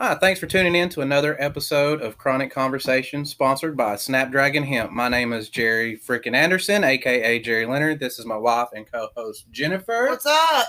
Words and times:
Hi, 0.00 0.14
thanks 0.14 0.38
for 0.38 0.46
tuning 0.46 0.76
in 0.76 0.88
to 0.90 1.00
another 1.00 1.34
episode 1.42 2.02
of 2.02 2.16
Chronic 2.16 2.52
Conversation, 2.52 3.24
sponsored 3.24 3.76
by 3.76 3.96
Snapdragon 3.96 4.62
Hemp. 4.62 4.92
My 4.92 5.08
name 5.08 5.32
is 5.32 5.48
Jerry 5.48 5.96
Frickin' 5.96 6.36
Anderson, 6.36 6.84
aka 6.84 7.40
Jerry 7.40 7.66
Leonard. 7.66 7.98
This 7.98 8.20
is 8.20 8.24
my 8.24 8.36
wife 8.36 8.68
and 8.76 8.86
co-host 8.86 9.46
Jennifer, 9.50 10.06
What's 10.08 10.24
up? 10.24 10.68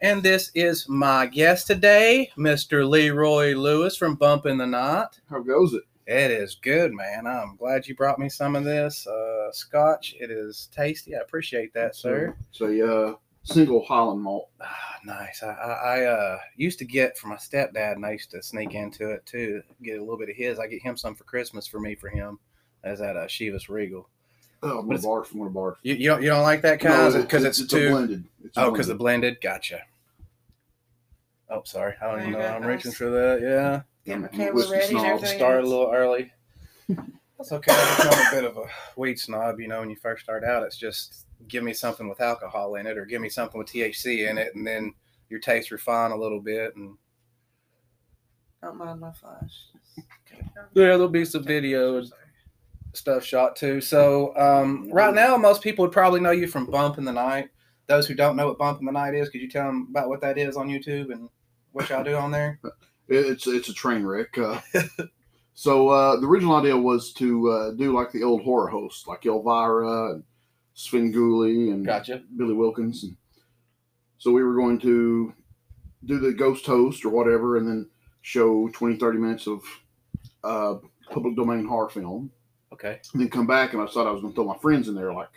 and 0.00 0.24
this 0.24 0.50
is 0.56 0.88
my 0.88 1.26
guest 1.26 1.68
today, 1.68 2.32
Mr. 2.36 2.84
Leroy 2.88 3.54
Lewis 3.54 3.96
from 3.96 4.16
Bump 4.16 4.44
in 4.44 4.58
the 4.58 4.66
Night. 4.66 5.20
How 5.30 5.38
goes 5.38 5.72
it? 5.72 5.84
It 6.08 6.32
is 6.32 6.56
good, 6.56 6.92
man. 6.92 7.28
I'm 7.28 7.54
glad 7.54 7.86
you 7.86 7.94
brought 7.94 8.18
me 8.18 8.28
some 8.28 8.56
of 8.56 8.64
this 8.64 9.06
uh, 9.06 9.52
scotch. 9.52 10.16
It 10.18 10.32
is 10.32 10.68
tasty. 10.74 11.14
I 11.14 11.20
appreciate 11.20 11.72
that, 11.74 11.94
sir. 11.94 12.34
So, 12.50 12.66
a 12.66 13.10
uh, 13.12 13.14
single 13.44 13.84
Highland 13.84 14.22
malt. 14.22 14.50
Ah, 14.60 14.96
nice. 15.04 15.42
I, 15.42 15.52
I, 15.52 15.72
I 15.72 16.04
uh, 16.04 16.38
used 16.56 16.78
to 16.80 16.84
get 16.84 17.16
from 17.16 17.30
my 17.30 17.36
stepdad, 17.36 17.92
and 17.92 18.04
I 18.04 18.12
used 18.12 18.30
to 18.32 18.42
sneak 18.42 18.74
into 18.74 19.10
it 19.10 19.24
too, 19.24 19.62
get 19.82 19.98
a 19.98 20.00
little 20.00 20.18
bit 20.18 20.30
of 20.30 20.36
his. 20.36 20.58
I 20.58 20.66
get 20.66 20.82
him 20.82 20.96
some 20.96 21.14
for 21.14 21.24
Christmas 21.24 21.66
for 21.66 21.78
me 21.78 21.94
for 21.94 22.08
him, 22.08 22.38
as 22.82 23.00
at 23.00 23.16
uh, 23.16 23.26
Chivas 23.26 23.68
Regal. 23.68 24.08
Oh, 24.62 24.78
I'm 24.78 24.86
gonna 24.86 24.98
barf. 24.98 25.30
I'm 25.30 25.38
gonna 25.38 25.50
barf. 25.50 25.76
You, 25.82 25.94
you 25.94 26.08
don't 26.08 26.22
you 26.22 26.28
don't 26.28 26.42
like 26.42 26.62
that 26.62 26.80
kind 26.80 27.14
No, 27.14 27.20
because 27.20 27.44
it's, 27.44 27.60
a 27.60 27.66
too 27.66 27.90
blended. 27.90 28.24
It's 28.42 28.56
oh 28.56 28.70
because 28.70 28.86
the 28.86 28.94
blended. 28.94 29.38
blended. 29.40 29.42
Gotcha. 29.42 29.82
Oh, 31.50 31.62
sorry. 31.64 31.94
I 32.00 32.10
don't 32.10 32.20
even 32.20 32.32
know. 32.32 32.38
I'm 32.40 32.62
go, 32.62 32.68
reaching 32.68 32.92
for 32.92 33.10
that. 33.10 33.42
Yeah. 33.42 33.82
Get 34.06 34.20
my 34.20 34.28
I'm 34.28 34.34
a 34.34 34.36
camera 34.36 34.70
ready 34.70 34.74
and 34.76 34.88
snob. 34.90 35.04
everything. 35.04 35.38
Started 35.38 35.64
a 35.64 35.68
little 35.68 35.90
early. 35.92 36.32
That's 36.88 37.52
okay. 37.52 37.72
I 37.72 37.96
become 37.96 38.26
a 38.26 38.30
bit 38.30 38.44
of 38.44 38.56
a 38.56 38.64
weed 38.96 39.18
snob. 39.18 39.60
You 39.60 39.68
know, 39.68 39.80
when 39.80 39.90
you 39.90 39.96
first 39.96 40.24
start 40.24 40.44
out, 40.44 40.62
it's 40.62 40.78
just 40.78 41.26
give 41.48 41.64
me 41.64 41.72
something 41.72 42.08
with 42.08 42.20
alcohol 42.20 42.76
in 42.76 42.86
it, 42.86 42.98
or 42.98 43.04
give 43.04 43.20
me 43.20 43.28
something 43.28 43.58
with 43.58 43.68
THC 43.68 44.28
in 44.28 44.38
it, 44.38 44.54
and 44.54 44.66
then 44.66 44.92
your 45.28 45.40
taste 45.40 45.70
refine 45.70 46.10
a 46.10 46.16
little 46.16 46.40
bit. 46.40 46.74
And 46.76 46.96
Don't 48.62 48.76
mind 48.76 49.00
my 49.00 49.12
flash. 49.12 49.52
yeah, 50.36 50.42
there'll 50.72 51.08
be 51.08 51.24
some 51.24 51.44
videos 51.44 52.10
stuff 52.96 53.24
shot 53.24 53.56
too. 53.56 53.80
So 53.80 54.36
um, 54.36 54.88
right 54.90 55.14
now, 55.14 55.36
most 55.36 55.62
people 55.62 55.84
would 55.84 55.92
probably 55.92 56.20
know 56.20 56.30
you 56.30 56.46
from 56.46 56.66
Bump 56.66 56.98
in 56.98 57.04
the 57.04 57.12
Night. 57.12 57.50
Those 57.86 58.06
who 58.06 58.14
don't 58.14 58.36
know 58.36 58.46
what 58.46 58.58
Bump 58.58 58.80
in 58.80 58.86
the 58.86 58.92
Night 58.92 59.14
is, 59.14 59.28
could 59.28 59.40
you 59.40 59.50
tell 59.50 59.66
them 59.66 59.88
about 59.90 60.08
what 60.08 60.20
that 60.22 60.38
is 60.38 60.56
on 60.56 60.68
YouTube 60.68 61.12
and 61.12 61.28
what 61.72 61.88
y'all 61.90 62.04
do 62.04 62.16
on 62.16 62.30
there? 62.30 62.60
It's 63.06 63.46
it's 63.46 63.68
a 63.68 63.74
train 63.74 64.02
wreck. 64.02 64.38
Uh, 64.38 64.62
so 65.52 65.90
uh, 65.90 66.18
the 66.18 66.26
original 66.26 66.56
idea 66.56 66.74
was 66.74 67.12
to 67.12 67.50
uh, 67.50 67.70
do 67.72 67.92
like 67.92 68.10
the 68.12 68.22
old 68.22 68.42
horror 68.42 68.68
hosts, 68.68 69.06
like 69.06 69.26
Elvira 69.26 70.14
and 70.14 70.24
Svengoolie 70.76 71.72
and 71.72 71.84
Gotcha. 71.86 72.22
Billy 72.36 72.54
Wilkins. 72.54 73.04
And 73.04 73.16
so 74.18 74.32
we 74.32 74.42
were 74.42 74.54
going 74.54 74.78
to 74.80 75.32
do 76.04 76.18
the 76.18 76.32
ghost 76.32 76.66
host 76.66 77.04
or 77.04 77.10
whatever, 77.10 77.56
and 77.56 77.66
then 77.68 77.88
show 78.22 78.68
20, 78.72 78.96
30 78.98 79.18
minutes 79.18 79.46
of 79.46 79.62
uh, 80.42 80.74
public 81.10 81.36
domain 81.36 81.66
horror 81.66 81.88
film. 81.90 82.30
Okay. 82.72 83.00
and 83.12 83.22
then 83.22 83.30
come 83.30 83.46
back 83.46 83.72
and 83.72 83.80
I 83.80 83.86
thought 83.86 84.08
I 84.08 84.10
was 84.10 84.20
going 84.20 84.32
to 84.32 84.34
throw 84.34 84.46
my 84.52 84.58
friends 84.58 84.88
in 84.88 84.96
there, 84.96 85.12
like 85.14 85.30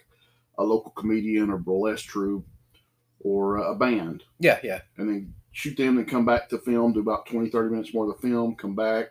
a 0.58 0.64
local 0.64 0.90
comedian 0.92 1.52
or 1.52 1.58
burlesque 1.60 2.06
troupe 2.08 2.48
or 3.20 3.58
a 3.58 3.76
band, 3.76 4.24
Yeah. 4.40 4.60
Yeah. 4.64 4.82
and 4.98 5.08
then 5.08 5.34
shoot 5.52 5.78
them, 5.78 5.98
then 5.98 6.06
come 6.06 6.26
back 6.26 6.50
to 6.50 6.58
film, 6.58 6.94
do 6.94 7.00
about 7.00 7.28
20, 7.28 7.50
30 7.52 7.70
minutes 7.70 7.94
more 7.94 8.10
of 8.10 8.16
the 8.20 8.28
film, 8.28 8.56
come 8.56 8.74
back, 8.74 9.10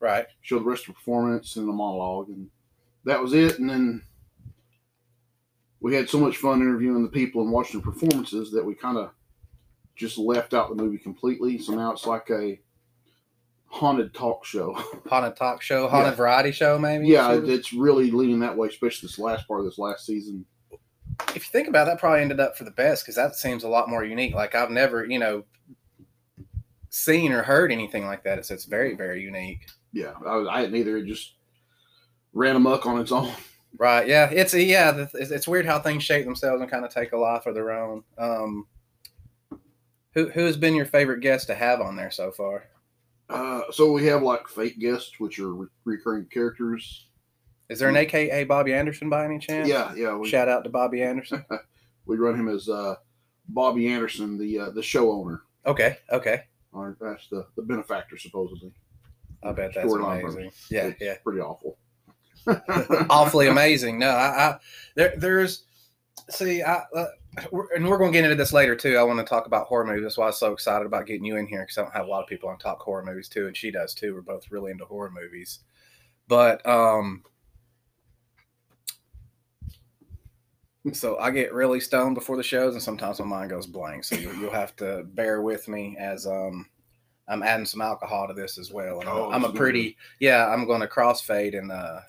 Right. 0.00 0.26
show 0.42 0.58
the 0.58 0.64
rest 0.64 0.82
of 0.82 0.86
the 0.88 0.92
performance 0.94 1.54
and 1.54 1.68
a 1.68 1.72
monologue. 1.72 2.30
And 2.30 2.48
that 3.04 3.22
was 3.22 3.32
it. 3.32 3.60
And 3.60 3.70
then 3.70 4.02
we 5.80 5.94
had 5.94 6.08
so 6.10 6.18
much 6.18 6.36
fun 6.38 6.60
interviewing 6.60 7.02
the 7.02 7.08
people 7.08 7.42
and 7.42 7.50
watching 7.52 7.80
the 7.80 7.84
performances 7.90 8.50
that 8.52 8.64
we 8.64 8.74
kind 8.74 8.96
of 8.98 9.10
just 9.96 10.18
left 10.18 10.54
out 10.54 10.68
the 10.68 10.82
movie 10.82 10.98
completely. 10.98 11.58
So 11.58 11.74
now 11.74 11.92
it's 11.92 12.06
like 12.06 12.28
a 12.30 12.60
haunted 13.66 14.14
talk 14.14 14.44
show. 14.44 14.72
Haunted 15.10 15.36
talk 15.36 15.60
show, 15.62 15.88
haunted 15.88 16.12
Yeah. 16.12 16.16
variety 16.16 16.52
show, 16.52 16.78
maybe. 16.78 17.06
yeah, 17.08 17.28
sort 17.32 17.44
of? 17.44 17.50
it's 17.50 17.72
really 17.72 18.10
leaning 18.10 18.40
that 18.40 18.56
way, 18.56 18.68
especially 18.68 19.06
this 19.08 19.18
last 19.18 19.46
part 19.46 19.60
of 19.60 19.66
this 19.66 19.78
last 19.78 20.06
season. 20.06 20.44
if 21.34 21.36
you 21.36 21.40
think 21.52 21.68
about 21.68 21.86
it, 21.86 21.90
that 21.90 21.98
probably 22.00 22.22
ended 22.22 22.40
up 22.40 22.56
for 22.56 22.64
the 22.64 22.70
best 22.70 23.04
because 23.04 23.16
that 23.16 23.34
seems 23.36 23.64
a 23.64 23.68
lot 23.68 23.88
more 23.90 24.04
unique. 24.04 24.34
Like 24.34 24.54
I've 24.54 24.70
never, 24.70 25.04
you 25.04 25.18
know, 25.18 25.44
seen 26.88 27.32
or 27.32 27.42
heard 27.42 27.70
anything 27.70 28.06
like 28.06 28.24
that. 28.24 28.38
It's 28.38 28.50
it's 28.50 28.64
very 28.64 28.94
very 28.96 29.22
unique. 29.22 29.66
yeah, 29.92 30.12
I, 30.26 30.38
I 30.50 30.60
hadn't 30.60 30.76
either. 30.76 30.96
It 30.96 31.06
just 31.06 31.34
ran 32.32 32.56
amok 32.56 32.86
on 32.86 33.00
its 33.00 33.12
own. 33.12 33.30
Right? 33.78 34.06
Yeah. 34.08 34.28
It's 34.30 34.52
yeah. 34.54 35.06
It's, 35.14 35.30
it's 35.30 35.48
weird 35.48 35.66
how 35.66 35.78
things 35.78 36.02
shape 36.02 36.24
themselves 36.24 36.60
and 36.60 36.70
kind 36.70 36.84
of 36.84 36.92
take 36.92 37.12
a 37.12 37.16
life 37.16 37.46
of 37.46 37.54
their 37.54 37.70
own. 37.70 38.02
Um, 38.18 38.66
who 40.14 40.28
who 40.30 40.44
has 40.44 40.56
been 40.56 40.74
your 40.74 40.86
favorite 40.86 41.20
guest 41.20 41.46
to 41.46 41.54
have 41.54 41.80
on 41.80 41.96
there 41.96 42.10
so 42.10 42.30
far? 42.32 42.64
Uh, 43.30 43.62
so 43.70 43.92
we 43.92 44.06
have 44.06 44.22
like 44.22 44.48
fake 44.48 44.78
guests, 44.78 45.12
which 45.18 45.38
are 45.38 45.52
re- 45.54 45.68
recurring 45.84 46.26
characters. 46.26 47.06
Is 47.68 47.78
there 47.78 47.90
an 47.90 47.96
AKA 47.96 48.44
Bobby 48.44 48.72
Anderson 48.72 49.10
by 49.10 49.24
any 49.24 49.38
chance? 49.38 49.68
Yeah, 49.68 49.94
yeah. 49.94 50.16
We, 50.16 50.28
Shout 50.28 50.48
out 50.48 50.64
to 50.64 50.70
Bobby 50.70 51.02
Anderson. 51.02 51.44
we 52.06 52.16
run 52.16 52.34
him 52.34 52.48
as 52.48 52.68
uh, 52.68 52.96
Bobby 53.48 53.88
Anderson, 53.88 54.38
the 54.38 54.58
uh, 54.58 54.70
the 54.70 54.82
show 54.82 55.12
owner. 55.12 55.42
Okay. 55.66 55.98
Okay. 56.10 56.44
Or 56.72 56.96
that's 57.00 57.28
the, 57.28 57.46
the 57.56 57.62
benefactor, 57.62 58.16
supposedly. 58.16 58.72
I 59.42 59.52
bet 59.52 59.72
that's 59.74 59.92
amazing. 59.92 60.50
Yeah. 60.70 60.86
It's 60.86 61.00
Yeah. 61.00 61.14
Pretty 61.22 61.40
awful. 61.40 61.77
Awfully 63.10 63.48
amazing. 63.48 63.98
No, 63.98 64.08
I, 64.10 64.26
I 64.50 64.58
there 64.94 65.14
there's 65.16 65.64
see 66.30 66.62
I 66.62 66.82
uh, 66.94 67.06
we're, 67.52 67.72
and 67.74 67.88
we're 67.88 67.98
going 67.98 68.12
to 68.12 68.18
get 68.18 68.24
into 68.24 68.36
this 68.36 68.52
later 68.52 68.74
too. 68.74 68.96
I 68.96 69.02
want 69.02 69.18
to 69.20 69.24
talk 69.24 69.46
about 69.46 69.66
horror 69.66 69.84
movies. 69.84 70.02
That's 70.02 70.18
why 70.18 70.24
I 70.24 70.28
was 70.28 70.38
so 70.38 70.52
excited 70.52 70.86
about 70.86 71.06
getting 71.06 71.24
you 71.24 71.36
in 71.36 71.46
here 71.46 71.60
because 71.62 71.78
I 71.78 71.82
don't 71.82 71.92
have 71.94 72.06
a 72.06 72.10
lot 72.10 72.22
of 72.22 72.28
people 72.28 72.48
on 72.48 72.58
talk 72.58 72.80
horror 72.80 73.04
movies 73.04 73.28
too, 73.28 73.46
and 73.46 73.56
she 73.56 73.70
does 73.70 73.94
too. 73.94 74.14
We're 74.14 74.22
both 74.22 74.50
really 74.50 74.72
into 74.72 74.84
horror 74.84 75.10
movies, 75.14 75.60
but 76.26 76.66
um. 76.66 77.22
So 80.92 81.18
I 81.18 81.30
get 81.30 81.52
really 81.52 81.80
stoned 81.80 82.14
before 82.14 82.36
the 82.36 82.42
shows, 82.42 82.72
and 82.74 82.82
sometimes 82.82 83.18
my 83.20 83.26
mind 83.26 83.50
goes 83.50 83.66
blank. 83.66 84.04
So 84.04 84.14
you'll, 84.16 84.34
you'll 84.36 84.52
have 84.52 84.74
to 84.76 85.02
bear 85.04 85.42
with 85.42 85.68
me 85.68 85.96
as 85.98 86.26
um, 86.26 86.66
I'm 87.28 87.42
adding 87.42 87.66
some 87.66 87.82
alcohol 87.82 88.26
to 88.28 88.32
this 88.32 88.56
as 88.58 88.72
well. 88.72 89.00
And 89.00 89.08
I'm- 89.08 89.18
Oh, 89.18 89.30
I'm 89.30 89.44
a 89.44 89.52
pretty 89.52 89.96
yeah. 90.18 90.46
I'm 90.46 90.66
going 90.66 90.80
to 90.80 90.86
crossfade, 90.86 91.58
and 91.58 91.70
uh, 91.70 92.00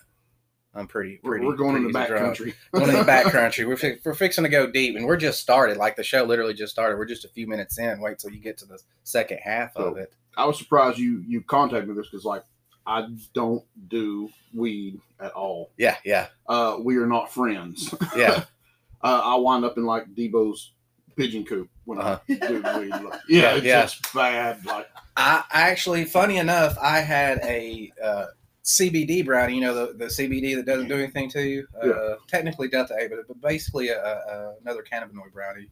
I'm 0.75 0.87
pretty 0.87 1.19
We're, 1.23 1.31
pretty. 1.31 1.45
we're 1.47 1.55
going 1.57 1.75
in 1.77 1.83
the 1.87 1.93
back 1.93 2.09
country. 2.09 2.53
Going 2.71 2.89
in 2.89 2.95
the 2.97 3.03
back 3.03 3.25
country. 3.31 3.65
We're, 3.65 3.75
fi- 3.77 3.97
we're 4.05 4.13
fixing 4.13 4.43
to 4.43 4.49
go 4.49 4.69
deep, 4.69 4.95
and 4.95 5.05
we're 5.05 5.17
just 5.17 5.39
started. 5.39 5.77
Like 5.77 5.95
the 5.95 6.03
show 6.03 6.23
literally 6.23 6.53
just 6.53 6.71
started. 6.71 6.97
We're 6.97 7.05
just 7.05 7.25
a 7.25 7.29
few 7.29 7.47
minutes 7.47 7.79
in. 7.79 7.99
Wait 8.01 8.19
till 8.19 8.31
you 8.31 8.39
get 8.39 8.57
to 8.59 8.65
the 8.65 8.79
second 9.03 9.39
half 9.43 9.75
of 9.75 9.97
it. 9.97 10.13
I 10.37 10.45
was 10.45 10.57
surprised 10.59 10.97
you 10.99 11.23
you 11.27 11.41
contacted 11.41 11.89
me 11.89 11.95
this 11.95 12.07
because 12.09 12.23
like 12.23 12.43
I 12.85 13.07
don't 13.33 13.63
do 13.87 14.29
weed 14.53 14.99
at 15.19 15.31
all. 15.31 15.71
Yeah, 15.77 15.97
yeah, 16.05 16.27
Uh, 16.47 16.77
we 16.81 16.97
are 16.97 17.05
not 17.07 17.31
friends. 17.33 17.93
yeah. 18.15 18.43
uh, 19.03 19.21
I 19.23 19.35
wind 19.35 19.65
up 19.65 19.77
in 19.77 19.85
like 19.85 20.13
Debo's 20.15 20.71
pigeon 21.15 21.45
coop 21.45 21.69
when 21.85 21.99
Uh-huh. 21.99 22.19
I 22.29 22.33
do 22.47 22.79
weed. 22.79 22.89
Like, 22.91 23.19
yeah, 23.27 23.55
it's 23.55 23.65
Yeah. 23.65 23.81
just 23.81 24.13
bad. 24.13 24.65
Like 24.65 24.87
I 25.17 25.43
I 25.51 25.69
actually, 25.69 26.05
funny 26.05 26.37
enough, 26.37 26.77
I 26.81 26.99
had 27.01 27.39
a 27.43 27.91
uh, 28.03 28.25
CBD 28.69 29.25
brownie. 29.25 29.55
You 29.55 29.61
know 29.61 29.73
the, 29.87 29.93
the 29.93 30.05
CBD 30.05 30.55
that 30.55 30.65
doesn't 30.65 30.87
do 30.89 30.95
anything 30.95 31.27
to 31.31 31.41
you. 31.41 31.67
Uh, 31.81 32.15
technically 32.27 32.67
Delta 32.67 32.95
Eight, 32.99 33.09
but, 33.09 33.27
but 33.27 33.41
basically 33.41 33.89
a, 33.89 33.99
a, 34.03 34.53
another 34.61 34.83
cannabinoid 34.83 35.33
brownie, 35.33 35.69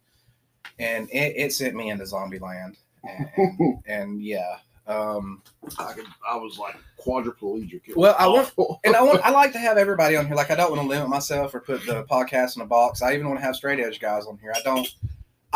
and 0.79 1.07
it, 1.11 1.33
it 1.37 1.53
sent 1.53 1.75
me 1.75 1.89
into 1.91 2.05
zombie 2.07 2.39
land. 2.39 2.77
And, 3.03 3.29
and, 3.37 3.79
and 3.85 4.23
yeah, 4.23 4.57
um, 4.87 5.43
I 5.77 5.93
could, 5.93 6.05
I 6.27 6.37
was 6.37 6.57
like 6.57 6.75
quadriplegic. 7.05 7.95
Well, 7.95 8.15
I 8.17 8.27
want- 8.27 8.51
and 8.83 8.95
I 8.95 9.01
want 9.03 9.21
I 9.23 9.29
like 9.29 9.51
to 9.51 9.59
have 9.67 9.77
everybody 9.77 10.15
on 10.15 10.25
here. 10.25 10.35
Like 10.35 10.49
I 10.49 10.55
don't 10.55 10.71
want 10.71 10.81
to 10.81 10.87
limit 10.87 11.07
myself 11.07 11.53
or 11.53 11.59
put 11.59 11.85
the 11.85 12.03
podcast 12.05 12.55
in 12.55 12.63
a 12.63 12.65
box. 12.65 13.03
I 13.03 13.13
even 13.13 13.27
want 13.27 13.39
to 13.39 13.45
have 13.45 13.55
straight 13.55 13.79
edge 13.79 13.99
guys 13.99 14.25
on 14.25 14.39
here. 14.41 14.53
I 14.55 14.61
don't. 14.61 14.87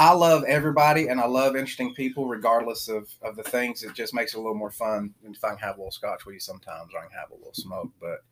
I 0.01 0.13
love 0.13 0.43
everybody 0.45 1.09
and 1.09 1.21
I 1.21 1.27
love 1.27 1.55
interesting 1.55 1.93
people, 1.93 2.25
regardless 2.25 2.87
of 2.87 3.13
of 3.21 3.35
the 3.35 3.43
things. 3.43 3.83
It 3.83 3.93
just 3.93 4.15
makes 4.15 4.33
it 4.33 4.37
a 4.37 4.39
little 4.39 4.55
more 4.55 4.71
fun. 4.71 5.13
If 5.23 5.43
I 5.43 5.49
can 5.49 5.59
have 5.59 5.75
a 5.75 5.79
little 5.79 5.91
scotch 5.91 6.25
with 6.25 6.33
you 6.33 6.39
sometimes, 6.39 6.91
or 6.95 7.01
I 7.01 7.03
can 7.03 7.11
have 7.11 7.29
a 7.29 7.35
little 7.35 7.53
smoke. 7.53 7.91
But 7.99 8.23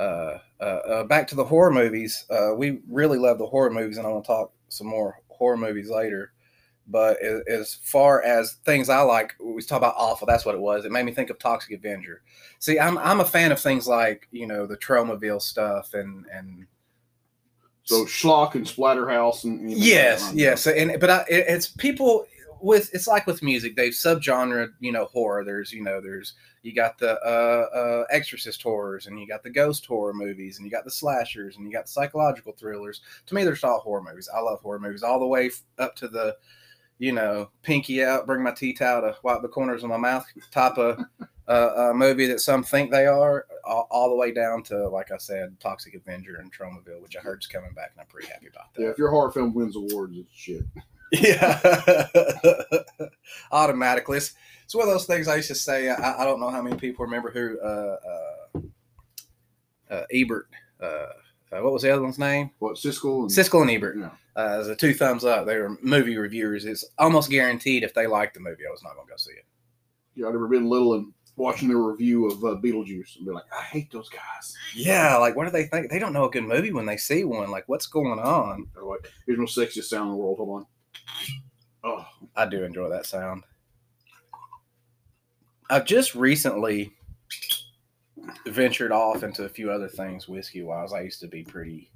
uh, 0.00 0.38
uh, 0.58 0.64
uh, 0.64 1.04
back 1.04 1.28
to 1.28 1.34
the 1.34 1.44
horror 1.44 1.70
movies. 1.70 2.24
Uh, 2.30 2.54
we 2.56 2.80
really 2.88 3.18
love 3.18 3.36
the 3.36 3.46
horror 3.46 3.68
movies, 3.70 3.98
and 3.98 4.06
I 4.06 4.10
want 4.10 4.24
to 4.24 4.26
talk 4.26 4.52
some 4.68 4.86
more 4.86 5.20
horror 5.28 5.58
movies 5.58 5.90
later. 5.90 6.32
But 6.88 7.20
as, 7.22 7.42
as 7.46 7.74
far 7.74 8.22
as 8.22 8.54
things 8.64 8.88
I 8.88 9.02
like, 9.02 9.34
we 9.38 9.60
talk 9.60 9.76
about 9.76 9.96
awful. 9.98 10.26
That's 10.26 10.46
what 10.46 10.54
it 10.54 10.62
was. 10.62 10.86
It 10.86 10.92
made 10.92 11.04
me 11.04 11.12
think 11.12 11.28
of 11.28 11.38
Toxic 11.38 11.72
Avenger. 11.72 12.22
See, 12.58 12.78
I'm 12.78 12.96
I'm 12.96 13.20
a 13.20 13.26
fan 13.26 13.52
of 13.52 13.60
things 13.60 13.86
like 13.86 14.28
you 14.30 14.46
know 14.46 14.64
the 14.66 14.78
Tromaville 14.78 15.42
stuff 15.42 15.92
and 15.92 16.24
and 16.32 16.66
so 17.84 18.04
schlock 18.04 18.54
and 18.54 18.66
splatterhouse 18.66 19.44
and 19.44 19.70
yes, 19.70 20.32
yes, 20.34 20.66
and 20.66 20.98
but 21.00 21.10
I, 21.10 21.20
it, 21.28 21.44
it's 21.48 21.68
people 21.68 22.26
with 22.60 22.94
it's 22.94 23.06
like 23.06 23.26
with 23.26 23.42
music. 23.42 23.76
They've 23.76 23.92
subgenre, 23.92 24.72
you 24.80 24.92
know, 24.92 25.06
horror. 25.06 25.44
There's 25.44 25.72
you 25.72 25.82
know 25.82 26.00
there's 26.00 26.34
you 26.62 26.72
got 26.72 26.98
the 26.98 27.20
uh, 27.20 27.76
uh, 27.76 28.04
Exorcist 28.10 28.62
horrors 28.62 29.06
and 29.06 29.18
you 29.18 29.26
got 29.26 29.42
the 29.42 29.50
ghost 29.50 29.84
horror 29.84 30.14
movies 30.14 30.58
and 30.58 30.64
you 30.64 30.70
got 30.70 30.84
the 30.84 30.90
slashers 30.90 31.56
and 31.56 31.66
you 31.66 31.72
got 31.72 31.86
the 31.86 31.92
psychological 31.92 32.52
thrillers. 32.52 33.00
To 33.26 33.34
me, 33.34 33.42
they're 33.42 33.58
all 33.64 33.80
horror 33.80 34.02
movies. 34.02 34.28
I 34.32 34.40
love 34.40 34.60
horror 34.60 34.78
movies 34.78 35.02
all 35.02 35.18
the 35.18 35.26
way 35.26 35.50
up 35.78 35.96
to 35.96 36.08
the 36.08 36.36
you 37.02 37.10
know 37.10 37.50
pinky 37.62 38.04
out, 38.04 38.26
bring 38.26 38.44
my 38.44 38.52
tea 38.52 38.72
towel 38.72 39.00
to 39.00 39.16
wipe 39.24 39.42
the 39.42 39.48
corners 39.48 39.82
of 39.82 39.90
my 39.90 39.96
mouth 39.96 40.24
type 40.52 40.78
of 40.78 41.00
uh, 41.48 41.50
uh, 41.50 41.88
a 41.90 41.94
movie 41.94 42.26
that 42.26 42.40
some 42.40 42.62
think 42.62 42.92
they 42.92 43.06
are, 43.06 43.44
all, 43.64 43.88
all 43.90 44.08
the 44.08 44.14
way 44.14 44.30
down 44.30 44.62
to, 44.62 44.88
like 44.88 45.10
I 45.10 45.16
said, 45.16 45.58
Toxic 45.58 45.94
Avenger 45.94 46.36
and 46.36 46.52
Tromaville, 46.54 47.02
which 47.02 47.16
I 47.16 47.20
heard 47.20 47.40
is 47.40 47.48
coming 47.48 47.72
back, 47.72 47.90
and 47.92 48.00
I'm 48.00 48.06
pretty 48.06 48.28
happy 48.28 48.46
about 48.46 48.72
that. 48.74 48.82
Yeah, 48.82 48.88
if 48.90 48.98
your 48.98 49.10
horror 49.10 49.32
film 49.32 49.52
wins 49.52 49.74
awards, 49.74 50.16
it's 50.16 50.32
shit. 50.32 50.62
Yeah, 51.10 52.06
automatically. 53.52 54.18
It's, 54.18 54.34
it's 54.64 54.74
one 54.74 54.86
of 54.86 54.94
those 54.94 55.04
things 55.04 55.26
I 55.26 55.36
used 55.36 55.48
to 55.48 55.56
say. 55.56 55.90
I, 55.90 56.22
I 56.22 56.24
don't 56.24 56.38
know 56.38 56.50
how 56.50 56.62
many 56.62 56.76
people 56.76 57.04
remember 57.04 57.32
who 57.32 57.58
uh, 57.60 57.96
uh, 58.06 58.60
uh, 59.92 60.04
Ebert. 60.12 60.48
Uh, 60.80 60.86
uh, 61.52 61.60
what 61.60 61.72
was 61.72 61.82
the 61.82 61.90
other 61.90 62.02
one's 62.02 62.18
name? 62.18 62.52
What 62.60 62.76
Siskel 62.76 63.22
and 63.22 63.30
Siskel 63.30 63.62
and 63.62 63.70
Ebert. 63.72 63.98
Yeah. 63.98 64.10
Uh, 64.34 64.58
as 64.60 64.68
a 64.68 64.76
two 64.76 64.94
thumbs 64.94 65.24
up, 65.24 65.46
they 65.46 65.58
were 65.58 65.76
movie 65.82 66.16
reviewers. 66.16 66.64
It's 66.64 66.84
almost 66.98 67.30
guaranteed 67.30 67.82
if 67.82 67.92
they 67.92 68.06
liked 68.06 68.34
the 68.34 68.40
movie, 68.40 68.66
I 68.66 68.70
was 68.70 68.82
not 68.82 68.94
going 68.94 69.06
to 69.06 69.12
go 69.12 69.16
see 69.16 69.32
it. 69.32 69.44
Yeah, 70.14 70.28
I'd 70.28 70.34
ever 70.34 70.48
been 70.48 70.68
little 70.68 70.94
and 70.94 71.12
watching 71.36 71.68
their 71.68 71.78
review 71.78 72.30
of 72.30 72.44
uh, 72.44 72.60
Beetlejuice 72.60 73.16
and 73.16 73.26
be 73.26 73.32
like, 73.32 73.44
I 73.56 73.62
hate 73.62 73.90
those 73.90 74.08
guys. 74.08 74.54
Yeah, 74.74 75.16
like 75.16 75.36
what 75.36 75.44
do 75.44 75.50
they 75.50 75.64
think? 75.64 75.90
They 75.90 75.98
don't 75.98 76.12
know 76.12 76.24
a 76.24 76.30
good 76.30 76.44
movie 76.44 76.72
when 76.72 76.86
they 76.86 76.96
see 76.96 77.24
one. 77.24 77.50
Like, 77.50 77.68
what's 77.68 77.86
going 77.86 78.18
on? 78.18 78.66
They're 78.74 78.84
like, 78.84 79.10
here's 79.26 79.38
my 79.38 79.44
sexiest 79.44 79.84
sound 79.84 80.04
in 80.04 80.10
the 80.10 80.16
world. 80.16 80.38
Hold 80.38 80.60
on. 80.60 80.66
Oh, 81.84 82.06
I 82.36 82.46
do 82.46 82.64
enjoy 82.64 82.88
that 82.90 83.06
sound. 83.06 83.44
I've 85.68 85.86
just 85.86 86.14
recently 86.14 86.92
ventured 88.46 88.92
off 88.92 89.22
into 89.22 89.44
a 89.44 89.48
few 89.48 89.70
other 89.70 89.88
things 89.88 90.28
whiskey 90.28 90.62
wise. 90.62 90.92
I 90.92 91.00
used 91.00 91.20
to 91.20 91.28
be 91.28 91.42
pretty 91.42 91.90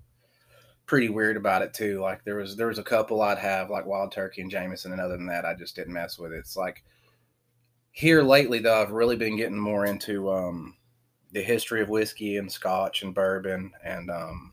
pretty 0.86 1.08
weird 1.08 1.36
about 1.36 1.62
it 1.62 1.74
too. 1.74 2.00
Like 2.00 2.24
there 2.24 2.36
was 2.36 2.56
there 2.56 2.68
was 2.68 2.78
a 2.78 2.84
couple 2.84 3.20
I'd 3.20 3.38
have 3.38 3.70
like 3.70 3.86
Wild 3.86 4.12
Turkey 4.12 4.40
and 4.40 4.50
Jameson, 4.50 4.92
and 4.92 5.00
other 5.00 5.16
than 5.16 5.26
that, 5.26 5.44
I 5.44 5.54
just 5.54 5.76
didn't 5.76 5.92
mess 5.92 6.18
with 6.18 6.32
it. 6.32 6.38
It's 6.38 6.56
like 6.56 6.84
here 7.90 8.22
lately 8.22 8.58
though, 8.60 8.80
I've 8.80 8.92
really 8.92 9.16
been 9.16 9.36
getting 9.36 9.58
more 9.58 9.86
into 9.86 10.30
um, 10.30 10.76
the 11.32 11.42
history 11.42 11.82
of 11.82 11.88
whiskey 11.88 12.36
and 12.36 12.50
Scotch 12.50 13.02
and 13.02 13.14
bourbon 13.14 13.72
and 13.84 14.10
um, 14.10 14.52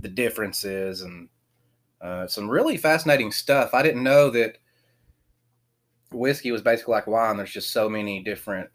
the 0.00 0.08
differences 0.08 1.02
and 1.02 1.28
uh, 2.00 2.26
some 2.26 2.48
really 2.48 2.76
fascinating 2.76 3.30
stuff. 3.30 3.74
I 3.74 3.82
didn't 3.82 4.02
know 4.02 4.30
that 4.30 4.58
whiskey 6.10 6.50
was 6.50 6.62
basically 6.62 6.92
like 6.92 7.06
wine. 7.06 7.36
There's 7.36 7.52
just 7.52 7.72
so 7.72 7.88
many 7.88 8.22
different 8.22 8.70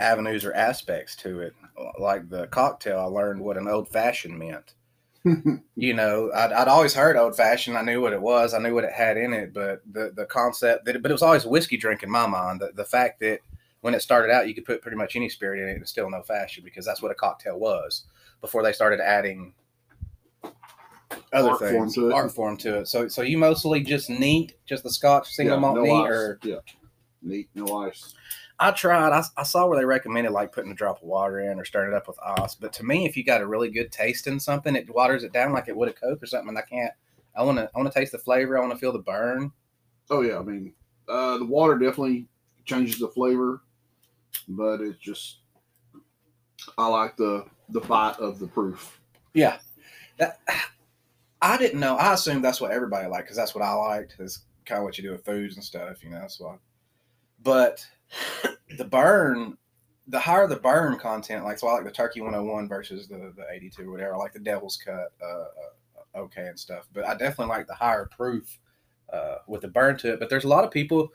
avenues 0.00 0.44
or 0.44 0.52
aspects 0.54 1.16
to 1.16 1.40
it. 1.40 1.54
Like 1.98 2.28
the 2.28 2.46
cocktail, 2.48 2.98
I 2.98 3.04
learned 3.04 3.40
what 3.40 3.56
an 3.56 3.68
old 3.68 3.88
fashioned 3.88 4.38
meant. 4.38 4.74
You 5.76 5.94
know, 5.94 6.30
I'd, 6.34 6.52
I'd 6.52 6.68
always 6.68 6.94
heard 6.94 7.16
old 7.16 7.36
fashioned. 7.36 7.76
I 7.78 7.82
knew 7.82 8.00
what 8.00 8.12
it 8.12 8.20
was. 8.20 8.52
I 8.54 8.58
knew 8.58 8.74
what 8.74 8.84
it 8.84 8.92
had 8.92 9.16
in 9.16 9.32
it, 9.32 9.52
but 9.52 9.80
the 9.90 10.10
the 10.14 10.24
concept 10.26 10.86
that, 10.86 11.00
but 11.02 11.10
it 11.10 11.14
was 11.14 11.22
always 11.22 11.44
a 11.44 11.48
whiskey 11.48 11.76
drink 11.76 12.02
in 12.02 12.10
my 12.10 12.26
mind. 12.26 12.60
The, 12.60 12.72
the 12.74 12.84
fact 12.84 13.20
that 13.20 13.40
when 13.80 13.94
it 13.94 14.02
started 14.02 14.32
out, 14.32 14.48
you 14.48 14.54
could 14.54 14.64
put 14.64 14.82
pretty 14.82 14.96
much 14.96 15.14
any 15.14 15.28
spirit 15.28 15.60
in 15.62 15.68
it 15.68 15.76
and 15.76 15.86
still 15.88 16.10
no 16.10 16.22
fashion 16.22 16.64
because 16.64 16.84
that's 16.84 17.00
what 17.02 17.12
a 17.12 17.14
cocktail 17.14 17.58
was 17.58 18.04
before 18.40 18.62
they 18.62 18.72
started 18.72 19.00
adding 19.00 19.54
other 21.32 21.50
Art 21.50 21.58
form 21.60 21.72
things, 21.72 21.94
to 21.94 22.08
it. 22.08 22.12
art 22.12 22.32
form 22.32 22.56
to 22.58 22.78
it. 22.78 22.88
So, 22.88 23.08
so 23.08 23.22
you 23.22 23.38
mostly 23.38 23.80
just 23.82 24.10
neat, 24.10 24.54
just 24.66 24.82
the 24.82 24.90
Scotch 24.90 25.32
single 25.32 25.56
yeah, 25.56 25.60
malt 25.60 25.76
no 25.76 25.82
neat, 25.82 25.92
ice. 25.92 26.10
or 26.10 26.38
yeah, 26.42 26.56
neat, 27.22 27.48
no 27.54 27.82
ice. 27.82 28.14
I 28.60 28.72
tried. 28.72 29.12
I, 29.12 29.22
I 29.36 29.42
saw 29.44 29.66
where 29.66 29.78
they 29.78 29.84
recommended 29.84 30.32
like 30.32 30.52
putting 30.52 30.72
a 30.72 30.74
drop 30.74 31.02
of 31.02 31.08
water 31.08 31.40
in 31.40 31.60
or 31.60 31.64
stirring 31.64 31.92
it 31.92 31.96
up 31.96 32.08
with 32.08 32.18
ice. 32.24 32.54
But 32.54 32.72
to 32.74 32.84
me, 32.84 33.06
if 33.06 33.16
you 33.16 33.24
got 33.24 33.40
a 33.40 33.46
really 33.46 33.70
good 33.70 33.92
taste 33.92 34.26
in 34.26 34.40
something, 34.40 34.74
it 34.74 34.92
waters 34.92 35.22
it 35.22 35.32
down 35.32 35.52
like 35.52 35.68
it 35.68 35.76
would 35.76 35.88
a 35.88 35.92
Coke 35.92 36.22
or 36.22 36.26
something. 36.26 36.48
And 36.48 36.58
I 36.58 36.62
can't. 36.62 36.92
I 37.36 37.42
want 37.42 37.58
to. 37.58 37.70
I 37.74 37.78
want 37.78 37.92
to 37.92 37.98
taste 37.98 38.12
the 38.12 38.18
flavor. 38.18 38.58
I 38.58 38.60
want 38.60 38.72
to 38.72 38.78
feel 38.78 38.92
the 38.92 38.98
burn. 38.98 39.52
Oh 40.10 40.22
yeah, 40.22 40.38
I 40.38 40.42
mean, 40.42 40.72
uh, 41.08 41.38
the 41.38 41.44
water 41.44 41.78
definitely 41.78 42.26
changes 42.64 42.98
the 42.98 43.08
flavor, 43.08 43.62
but 44.48 44.80
it's 44.80 44.98
just 44.98 45.38
I 46.76 46.86
like 46.86 47.16
the 47.16 47.44
the 47.70 47.80
bite 47.80 48.18
of 48.18 48.38
the 48.38 48.46
proof. 48.46 49.00
Yeah. 49.34 49.58
That 50.18 50.40
I 51.40 51.56
didn't 51.56 51.80
know. 51.80 51.96
I 51.96 52.14
assumed 52.14 52.44
that's 52.44 52.60
what 52.60 52.72
everybody 52.72 53.06
liked 53.06 53.24
because 53.24 53.36
that's 53.36 53.54
what 53.54 53.64
I 53.64 53.72
liked. 53.72 54.16
Is 54.18 54.40
kind 54.66 54.78
of 54.78 54.84
what 54.84 54.98
you 54.98 55.04
do 55.04 55.12
with 55.12 55.24
foods 55.24 55.54
and 55.54 55.64
stuff. 55.64 56.02
You 56.02 56.10
know. 56.10 56.20
That's 56.20 56.40
why. 56.40 56.56
But 57.42 57.86
the 58.76 58.84
burn, 58.84 59.56
the 60.06 60.18
higher 60.18 60.46
the 60.46 60.56
burn 60.56 60.98
content, 60.98 61.44
like 61.44 61.58
so, 61.58 61.68
I 61.68 61.74
like 61.74 61.84
the 61.84 61.90
Turkey 61.90 62.20
101 62.20 62.68
versus 62.68 63.08
the 63.08 63.32
the 63.36 63.44
82 63.50 63.82
or 63.82 63.92
whatever. 63.92 64.14
I 64.14 64.18
like 64.18 64.32
the 64.32 64.38
Devil's 64.38 64.76
Cut, 64.76 65.12
uh, 65.22 65.26
uh, 65.26 66.18
okay 66.18 66.46
and 66.46 66.58
stuff. 66.58 66.88
But 66.92 67.06
I 67.06 67.12
definitely 67.12 67.54
like 67.54 67.66
the 67.66 67.74
higher 67.74 68.06
proof 68.06 68.58
uh, 69.12 69.36
with 69.46 69.62
the 69.62 69.68
burn 69.68 69.96
to 69.98 70.14
it. 70.14 70.20
But 70.20 70.30
there's 70.30 70.44
a 70.44 70.48
lot 70.48 70.64
of 70.64 70.70
people 70.70 71.12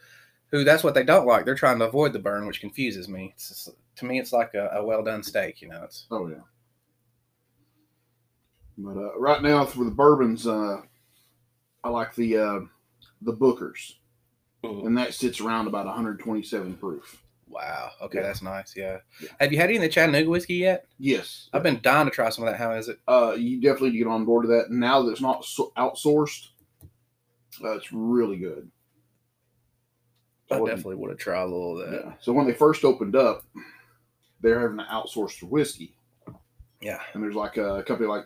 who 0.48 0.64
that's 0.64 0.84
what 0.84 0.94
they 0.94 1.04
don't 1.04 1.28
like. 1.28 1.46
They're 1.46 1.56
trying 1.56 1.80
to 1.80 1.88
avoid 1.88 2.14
the 2.14 2.20
burn, 2.20 2.46
which 2.46 2.62
confuses 2.62 3.10
me. 3.10 3.34
Just, 3.38 3.70
to 3.96 4.06
me, 4.06 4.20
it's 4.20 4.34
like 4.34 4.54
a, 4.54 4.70
a 4.74 4.86
well 4.86 5.04
done 5.04 5.24
steak. 5.24 5.62
You 5.62 5.70
know, 5.70 5.84
it's 5.84 6.06
Oh 6.12 6.28
yeah. 6.28 6.36
But 8.78 8.98
uh, 8.98 9.18
right 9.20 9.42
now 9.42 9.66
for 9.66 9.84
the 9.84 9.92
bourbons, 9.92 10.48
uh, 10.48 10.82
I 11.84 11.90
like 11.90 12.16
the 12.16 12.38
uh, 12.38 12.60
the 13.22 13.34
Bookers, 13.34 13.96
and 14.64 14.98
that 14.98 15.14
sits 15.14 15.42
around 15.42 15.68
about 15.68 15.86
127 15.86 16.76
proof. 16.76 17.22
Wow. 17.48 17.92
Okay, 18.02 18.20
Yeah. 18.20 18.24
that's 18.28 18.42
nice. 18.42 18.74
Yeah. 18.76 19.00
Yeah. 19.22 19.30
Have 19.40 19.52
you 19.52 19.60
had 19.60 19.70
any 19.70 19.76
of 19.78 19.82
the 19.84 19.90
Chattanooga 19.90 20.30
whiskey 20.30 20.56
yet? 20.56 20.86
Yes, 20.98 21.50
I've 21.54 21.64
been 21.64 21.80
dying 21.82 22.06
to 22.06 22.12
try 22.12 22.30
some 22.30 22.44
of 22.46 22.52
that. 22.52 22.58
How 22.58 22.72
is 22.74 22.88
it? 22.90 23.00
uh, 23.08 23.36
you 23.38 23.62
definitely 23.62 23.90
need 23.92 24.00
to 24.00 24.04
get 24.06 24.10
on 24.10 24.26
board 24.26 24.48
with 24.48 24.58
that. 24.58 24.72
Now 24.72 25.04
that 25.04 25.12
it's 25.12 25.22
not 25.22 25.46
so- 25.46 25.72
outsourced, 25.78 26.48
uh, 27.64 27.72
it's 27.74 27.92
really 27.92 28.38
good. 28.38 28.72
I 30.50 30.60
wouldn't- 30.60 30.78
definitely 30.78 30.96
would 31.02 31.10
have 31.12 31.20
tried 31.20 31.42
a 31.42 31.46
little 31.46 31.80
of 31.80 31.90
that. 31.92 32.02
Yeah. 32.06 32.14
So 32.22 32.34
when 32.34 32.48
they 32.48 32.54
first 32.54 32.84
opened 32.84 33.16
up, 33.16 33.44
they're 34.42 34.60
having 34.60 34.78
to 34.78 34.84
outsource 34.86 35.40
their 35.40 35.50
whiskey, 35.50 35.96
Yeah. 36.82 37.00
and 37.14 37.22
there's 37.24 37.36
like 37.36 37.58
a 37.58 37.84
company 37.84 38.08
like 38.10 38.26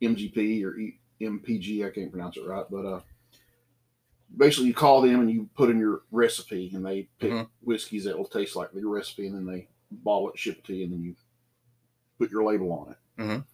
MGP 0.00 0.64
or 0.64 0.76
E- 0.78 0.98
MPG, 1.20 1.84
I 1.86 1.90
can't 1.90 2.10
pronounce 2.10 2.36
it 2.38 2.46
right, 2.46 2.64
but 2.70 2.86
uh, 2.86 3.00
basically 4.36 4.68
you 4.68 4.74
call 4.74 5.02
them 5.02 5.20
and 5.20 5.30
you 5.30 5.48
put 5.54 5.70
in 5.70 5.78
your 5.78 6.02
recipe, 6.10 6.70
and 6.74 6.84
they 6.84 7.08
pick 7.18 7.32
Mhm. 7.32 7.48
whiskeys 7.62 8.04
that 8.04 8.16
will 8.16 8.26
taste 8.28 8.56
like 8.56 8.72
your 8.74 8.88
recipe, 8.90 9.26
and 9.26 9.34
then 9.36 9.46
they 9.46 9.68
bottle 9.90 10.30
it, 10.30 10.38
ship 10.38 10.58
it 10.58 10.64
to 10.64 10.74
you, 10.74 10.84
and 10.84 10.92
then 10.92 11.02
you 11.02 11.16
put 12.18 12.30
your 12.30 12.44
label 12.44 12.72
on 12.72 12.92
it. 12.92 12.98
Mhm. 13.22 13.44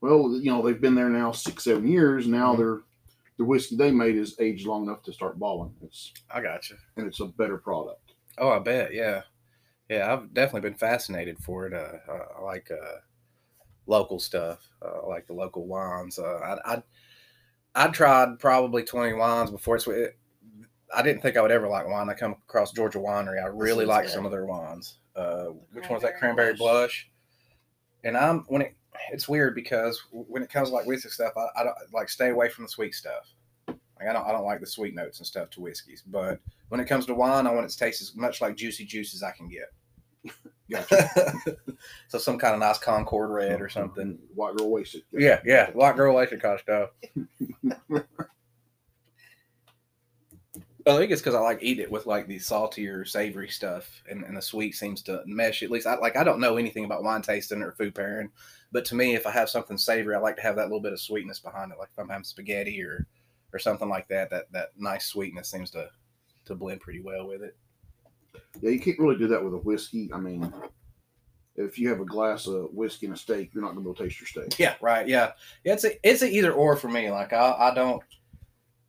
Well, 0.00 0.32
you 0.36 0.50
know 0.50 0.62
they've 0.62 0.80
been 0.80 0.94
there 0.94 1.08
now 1.08 1.32
six, 1.32 1.64
seven 1.64 1.86
years. 1.86 2.26
Now 2.26 2.54
Mhm. 2.54 2.58
their 2.58 2.82
the 3.38 3.44
whiskey 3.44 3.76
they 3.76 3.90
made 3.90 4.16
is 4.16 4.34
aged 4.40 4.66
long 4.66 4.84
enough 4.84 5.02
to 5.02 5.12
start 5.12 5.38
balling. 5.38 5.74
It's 5.82 6.12
I 6.30 6.40
got 6.40 6.70
you. 6.70 6.76
and 6.96 7.06
it's 7.06 7.20
a 7.20 7.26
better 7.26 7.58
product. 7.58 8.14
Oh, 8.38 8.48
I 8.48 8.58
bet. 8.58 8.94
Yeah. 8.94 9.24
Yeah. 9.90 10.12
I've 10.12 10.32
definitely 10.32 10.70
been 10.70 10.78
fascinated 10.78 11.38
for 11.38 11.66
it. 11.66 11.74
Uh, 11.74 11.98
uh, 12.08 12.28
I 12.38 12.40
like 12.42 12.70
uh, 12.70 13.00
local 13.86 14.18
stuff. 14.18 14.66
Uh, 14.82 15.00
I 15.02 15.06
like 15.06 15.26
the 15.26 15.34
local 15.34 15.66
wines. 15.66 16.18
Uh, 16.18 16.24
I, 16.64 16.76
I 16.76 16.82
I 17.76 17.88
tried 17.88 18.38
probably 18.38 18.82
twenty 18.82 19.12
wines 19.12 19.50
before 19.50 19.76
it's. 19.76 19.86
It, 19.86 20.16
I 20.94 21.02
didn't 21.02 21.20
think 21.20 21.36
I 21.36 21.42
would 21.42 21.50
ever 21.50 21.68
like 21.68 21.86
wine. 21.86 22.08
I 22.08 22.14
come 22.14 22.32
across 22.32 22.72
Georgia 22.72 22.98
Winery. 22.98 23.42
I 23.42 23.48
really 23.48 23.84
like 23.84 24.06
good. 24.06 24.12
some 24.12 24.24
of 24.24 24.32
their 24.32 24.46
wines. 24.46 24.98
Uh, 25.14 25.48
which 25.72 25.88
one's 25.88 26.02
that? 26.02 26.18
Cranberry 26.18 26.54
Cranberry 26.54 26.54
Blush. 26.54 26.72
Blush. 26.72 27.10
And 28.04 28.16
I'm 28.16 28.40
when 28.48 28.62
it 28.62 28.74
it's 29.12 29.28
weird 29.28 29.54
because 29.54 30.02
when 30.10 30.42
it 30.42 30.50
comes 30.50 30.70
to 30.70 30.74
like 30.74 30.86
whiskey 30.86 31.10
stuff, 31.10 31.32
I, 31.36 31.60
I 31.60 31.64
don't 31.64 31.76
like 31.92 32.08
stay 32.08 32.30
away 32.30 32.48
from 32.48 32.64
the 32.64 32.68
sweet 32.68 32.94
stuff. 32.94 33.34
Like 33.68 34.08
I 34.08 34.12
don't 34.12 34.26
I 34.26 34.32
don't 34.32 34.44
like 34.44 34.60
the 34.60 34.66
sweet 34.66 34.94
notes 34.94 35.18
and 35.18 35.26
stuff 35.26 35.50
to 35.50 35.60
whiskeys. 35.60 36.02
But 36.06 36.40
when 36.68 36.80
it 36.80 36.86
comes 36.86 37.06
to 37.06 37.14
wine, 37.14 37.46
I 37.46 37.52
want 37.52 37.66
it 37.66 37.70
to 37.70 37.78
taste 37.78 38.00
as 38.00 38.14
much 38.14 38.40
like 38.40 38.56
juicy 38.56 38.84
juice 38.84 39.14
as 39.14 39.22
I 39.22 39.32
can 39.32 39.48
get. 39.48 40.34
Gotcha. 40.70 41.34
so 42.08 42.18
some 42.18 42.38
kind 42.38 42.54
of 42.54 42.60
nice 42.60 42.78
Concord 42.78 43.30
red 43.30 43.60
or 43.60 43.68
something. 43.68 44.18
White 44.34 44.56
girl 44.56 44.70
wasted. 44.70 45.02
Yeah, 45.12 45.40
yeah, 45.44 45.70
white 45.70 45.96
girl 45.96 46.18
of 46.18 46.60
stuff. 46.60 46.90
I 50.88 50.96
think 50.96 51.10
it's 51.10 51.20
because 51.20 51.34
I 51.34 51.40
like 51.40 51.58
eat 51.62 51.80
it 51.80 51.90
with 51.90 52.06
like 52.06 52.28
the 52.28 52.38
saltier, 52.38 53.04
savory 53.04 53.48
stuff, 53.48 54.04
and, 54.08 54.22
and 54.22 54.36
the 54.36 54.42
sweet 54.42 54.76
seems 54.76 55.02
to 55.02 55.22
mesh. 55.26 55.64
At 55.64 55.70
least 55.70 55.86
I 55.86 55.96
like 55.96 56.16
I 56.16 56.22
don't 56.22 56.38
know 56.38 56.56
anything 56.56 56.84
about 56.84 57.02
wine 57.02 57.22
tasting 57.22 57.60
or 57.60 57.72
food 57.72 57.94
pairing, 57.94 58.30
but 58.70 58.84
to 58.86 58.94
me, 58.94 59.16
if 59.16 59.26
I 59.26 59.32
have 59.32 59.50
something 59.50 59.76
savory, 59.76 60.14
I 60.14 60.20
like 60.20 60.36
to 60.36 60.42
have 60.42 60.54
that 60.56 60.66
little 60.66 60.80
bit 60.80 60.92
of 60.92 61.00
sweetness 61.00 61.40
behind 61.40 61.72
it. 61.72 61.78
Like 61.78 61.88
if 61.92 61.98
I'm 61.98 62.08
having 62.08 62.22
spaghetti 62.22 62.80
or 62.82 63.04
or 63.52 63.58
something 63.58 63.88
like 63.88 64.06
that, 64.08 64.30
that 64.30 64.52
that 64.52 64.68
nice 64.76 65.06
sweetness 65.06 65.50
seems 65.50 65.72
to 65.72 65.88
to 66.44 66.54
blend 66.54 66.80
pretty 66.80 67.00
well 67.00 67.26
with 67.26 67.42
it. 67.42 67.56
Yeah, 68.60 68.70
you 68.70 68.80
can't 68.80 68.98
really 68.98 69.16
do 69.16 69.28
that 69.28 69.42
with 69.44 69.54
a 69.54 69.58
whiskey. 69.58 70.10
I 70.12 70.18
mean, 70.18 70.52
if 71.56 71.78
you 71.78 71.88
have 71.88 72.00
a 72.00 72.04
glass 72.04 72.46
of 72.46 72.68
whiskey 72.72 73.06
and 73.06 73.14
a 73.14 73.18
steak, 73.18 73.50
you're 73.54 73.62
not 73.62 73.74
going 73.74 73.78
to 73.78 73.82
be 73.82 73.90
able 73.90 73.94
to 73.96 74.04
taste 74.04 74.20
your 74.20 74.28
steak. 74.28 74.58
Yeah, 74.58 74.74
right. 74.80 75.06
Yeah. 75.08 75.32
It's 75.64 75.84
a 75.84 76.08
it's 76.08 76.22
a 76.22 76.28
either 76.30 76.52
or 76.52 76.76
for 76.76 76.88
me. 76.88 77.10
Like 77.10 77.32
I 77.32 77.52
I 77.70 77.74
don't. 77.74 78.02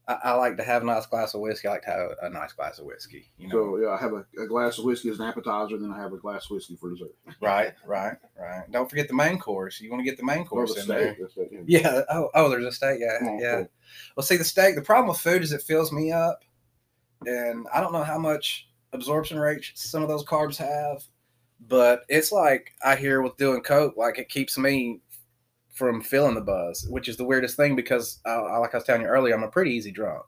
I, 0.09 0.17
I 0.23 0.31
like 0.35 0.55
to 0.55 0.63
have 0.63 0.83
a 0.83 0.85
nice 0.85 1.05
glass 1.05 1.33
of 1.33 1.41
whiskey. 1.41 1.67
I 1.67 1.71
like 1.71 1.81
to 1.83 1.89
have 1.89 2.09
a 2.21 2.29
nice 2.29 2.53
glass 2.53 2.79
of 2.79 2.85
whiskey. 2.85 3.29
You 3.37 3.49
know, 3.49 3.53
So 3.53 3.77
yeah, 3.77 3.89
I 3.89 3.97
have 3.97 4.13
a, 4.13 4.25
a 4.41 4.47
glass 4.47 4.77
of 4.77 4.85
whiskey 4.85 5.09
as 5.09 5.19
an 5.19 5.25
appetizer, 5.25 5.75
and 5.75 5.83
then 5.83 5.91
I 5.91 5.97
have 5.97 6.13
a 6.13 6.17
glass 6.17 6.45
of 6.45 6.51
whiskey 6.51 6.77
for 6.77 6.89
dessert. 6.89 7.11
right, 7.41 7.73
right, 7.85 8.15
right. 8.39 8.71
Don't 8.71 8.89
forget 8.89 9.09
the 9.09 9.13
main 9.13 9.37
course. 9.37 9.81
You 9.81 9.91
want 9.91 9.99
to 9.99 10.05
get 10.09 10.17
the 10.17 10.25
main 10.25 10.39
oh, 10.39 10.45
course 10.45 10.75
the 10.75 10.81
in 10.81 10.87
there. 10.87 11.15
steak. 11.29 11.49
It, 11.51 11.63
yeah. 11.67 11.81
Yeah. 11.81 12.01
Oh, 12.09 12.29
oh, 12.35 12.49
there's 12.49 12.65
a 12.65 12.71
steak. 12.71 12.99
Yeah, 13.01 13.17
Oh, 13.21 13.37
yeah. 13.39 13.55
cool. 13.55 13.69
Well, 14.15 14.23
see, 14.25 14.37
the 14.37 14.45
steak. 14.45 14.75
The 14.75 14.81
problem 14.81 15.09
with 15.09 15.19
food 15.19 15.43
is 15.43 15.51
it 15.51 15.61
fills 15.61 15.91
me 15.91 16.11
up, 16.13 16.43
and 17.25 17.67
I 17.73 17.81
don't 17.81 17.91
know 17.91 18.03
how 18.03 18.17
much 18.17 18.66
absorption 18.94 19.39
rate 19.39 19.65
some 19.75 20.01
of 20.03 20.10
those 20.10 20.25
carbs 20.25 20.58
have, 20.58 21.03
but 21.67 22.01
it's 22.10 22.32
like 22.32 22.74
I 22.84 22.96
hear 22.96 23.22
with 23.22 23.38
doing 23.38 23.62
coke, 23.62 23.96
like 23.98 24.17
it 24.20 24.29
keeps 24.29 24.58
me 24.58 25.01
from 25.74 26.01
feeling 26.01 26.36
the 26.36 26.41
buzz, 26.41 26.88
which 26.89 27.08
is 27.08 27.17
the 27.17 27.24
weirdest 27.25 27.56
thing 27.56 27.75
because, 27.75 28.20
I, 28.25 28.32
I- 28.32 28.58
like 28.58 28.74
I 28.74 28.77
was 28.77 28.84
telling 28.86 29.01
you 29.03 29.08
earlier, 29.08 29.36
I'm 29.36 29.44
a 29.44 29.48
pretty 29.50 29.72
easy 29.72 29.91
drunk. 29.91 30.25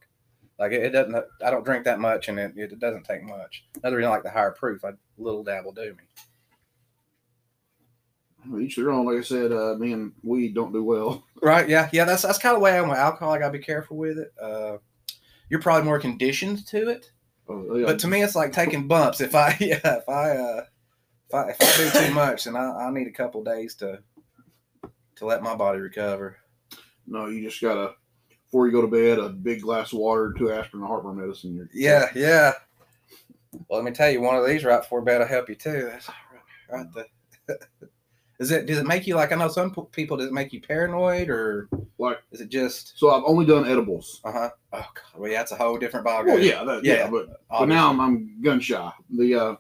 Like 0.60 0.74
it, 0.74 0.84
it 0.84 0.90
doesn't, 0.90 1.16
I 1.44 1.50
don't 1.52 1.64
drink 1.64 1.86
that 1.86 2.00
much, 2.00 2.28
and 2.28 2.38
it, 2.38 2.52
it 2.58 2.80
doesn't 2.80 3.04
take 3.06 3.24
much. 3.24 3.64
Another 3.82 3.96
reason 3.98 4.12
I 4.12 4.16
like 4.16 4.24
the 4.24 4.30
higher 4.30 4.52
proof, 4.52 4.84
a 4.84 4.94
little 5.18 5.44
dab 5.44 5.64
will 5.66 5.72
do 5.72 5.96
me. 5.96 6.04
Each 8.64 8.76
their 8.76 8.92
own. 8.92 9.06
Like 9.06 9.18
I 9.18 9.22
said, 9.22 9.52
uh, 9.52 9.76
me 9.78 9.94
and 9.94 10.12
weed 10.24 10.56
don't 10.56 10.74
do 10.74 10.84
well. 10.84 11.24
Right? 11.42 11.70
Yeah, 11.70 11.88
yeah. 11.94 12.04
That's 12.04 12.24
that's 12.24 12.38
kind 12.38 12.54
of 12.54 12.60
the 12.60 12.64
way 12.66 12.72
I 12.74 12.80
am 12.84 12.90
with 12.90 12.98
alcohol. 12.98 13.32
I 13.32 13.40
gotta 13.40 13.54
be 13.58 13.64
careful 13.64 13.96
with 13.96 14.18
it. 14.20 14.34
Uh, 14.42 14.78
you're 15.50 15.62
probably 15.62 15.86
more 15.86 15.98
conditioned 15.98 16.68
to 16.68 16.90
it. 16.90 17.12
Yeah, 17.50 17.86
But 17.86 18.00
to 18.00 18.08
me, 18.08 18.22
it's 18.22 18.36
like 18.36 18.52
taking 18.52 18.88
bumps. 18.88 19.22
If 19.22 19.36
I, 19.36 19.58
yeah, 19.60 19.80
if 19.84 20.08
I, 20.08 20.32
uh, 20.32 20.64
if 21.28 21.34
I, 21.34 21.50
if 21.50 21.58
I 21.62 22.00
do 22.00 22.08
too 22.08 22.14
much, 22.14 22.44
then 22.44 22.56
I, 22.56 22.88
I 22.88 22.92
need 22.92 23.08
a 23.08 23.12
couple 23.12 23.44
days 23.44 23.76
to, 23.76 24.00
to 25.16 25.26
let 25.26 25.44
my 25.44 25.56
body 25.56 25.80
recover. 25.80 26.38
no, 27.08 27.28
you 27.28 27.42
just 27.42 27.62
gotta 27.62 27.96
before 28.50 28.66
you 28.66 28.72
go 28.72 28.82
to 28.82 28.88
bed, 28.88 29.20
a 29.20 29.30
big 29.30 29.62
glass 29.62 29.94
of 29.94 30.00
water, 30.00 30.34
two 30.36 30.52
aspirin, 30.52 30.82
and 30.82 30.90
heartburn 30.90 31.18
medicine. 31.18 31.54
You're 31.54 31.70
Yeah, 31.72 32.10
yeah. 32.16 32.54
Well, 33.68 33.80
let 33.80 33.84
me 33.84 33.92
tell 33.92 34.10
you, 34.10 34.22
one 34.22 34.36
of 34.36 34.48
these 34.48 34.64
right 34.64 34.82
before 34.82 35.04
bed 35.04 35.20
will 35.20 35.28
help 35.28 35.50
you 35.50 35.56
too. 35.56 35.88
That's 35.92 36.10
right. 36.72 36.88
The, 37.48 37.60
is 38.40 38.52
it? 38.52 38.66
Does 38.66 38.78
it 38.78 38.86
make 38.88 39.06
you 39.06 39.16
like? 39.16 39.32
I 39.32 39.36
know 39.36 39.48
some 39.50 39.74
people. 39.92 40.18
Does 40.18 40.28
it 40.28 40.34
make 40.34 40.54
you 40.54 40.62
paranoid, 40.62 41.30
or 41.30 41.68
Like- 41.98 42.20
is 42.32 42.42
it 42.42 42.50
just? 42.50 42.98
So 42.98 43.12
I've 43.12 43.24
only 43.26 43.46
done 43.46 43.68
edibles. 43.68 44.22
Uh 44.24 44.32
huh. 44.32 44.50
Oh 44.74 44.78
God. 44.94 45.20
Well, 45.20 45.32
yeah, 45.32 45.42
it's 45.42 45.52
a 45.52 45.56
whole 45.56 45.78
different 45.78 46.06
ballgame. 46.06 46.26
Well, 46.28 46.40
yeah, 46.40 46.64
that, 46.64 46.84
yeah, 46.84 46.94
Yeah. 46.94 47.10
but 47.10 47.28
but 47.50 47.66
now 47.66 47.90
I'm, 47.90 48.00
I'm 48.00 48.42
gun 48.42 48.60
shy. 48.60 48.92
The 49.16 49.36
uh, 49.36 49.56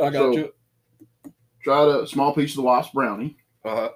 I 0.00 0.10
got 0.10 0.12
so- 0.12 0.32
you. 0.32 0.52
tried 1.62 1.88
a 1.88 2.06
small 2.06 2.34
piece 2.34 2.52
of 2.52 2.56
the 2.56 2.62
wasp 2.62 2.92
brownie. 2.94 3.36
Uh 3.64 3.76
huh. 3.76 3.90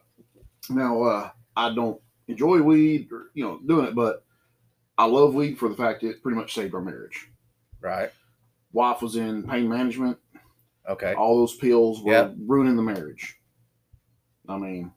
Now 0.71 1.03
uh, 1.03 1.31
I 1.57 1.75
don't 1.75 2.01
enjoy 2.29 2.63
weed 2.63 3.09
or 3.13 3.31
you 3.35 3.45
know 3.45 3.59
doing 3.67 3.87
it, 3.87 3.95
but 3.95 4.25
I 4.97 5.07
love 5.07 5.35
weed 5.35 5.59
for 5.59 5.69
the 5.69 5.75
fact 5.77 6.05
it 6.05 6.23
pretty 6.23 6.37
much 6.39 6.55
saved 6.55 6.75
our 6.75 6.81
marriage. 6.81 7.31
Right. 7.81 8.11
Wife 8.73 9.03
was 9.03 9.17
in 9.17 9.43
pain 9.43 9.69
management. 9.69 10.19
Okay. 10.89 11.15
All 11.15 11.39
those 11.39 11.57
pills 11.57 12.03
were 12.03 12.13
Yep. 12.13 12.35
ruining 12.47 12.77
the 12.77 12.83
marriage. 12.83 13.37
I 14.49 14.57
mean, 14.59 14.93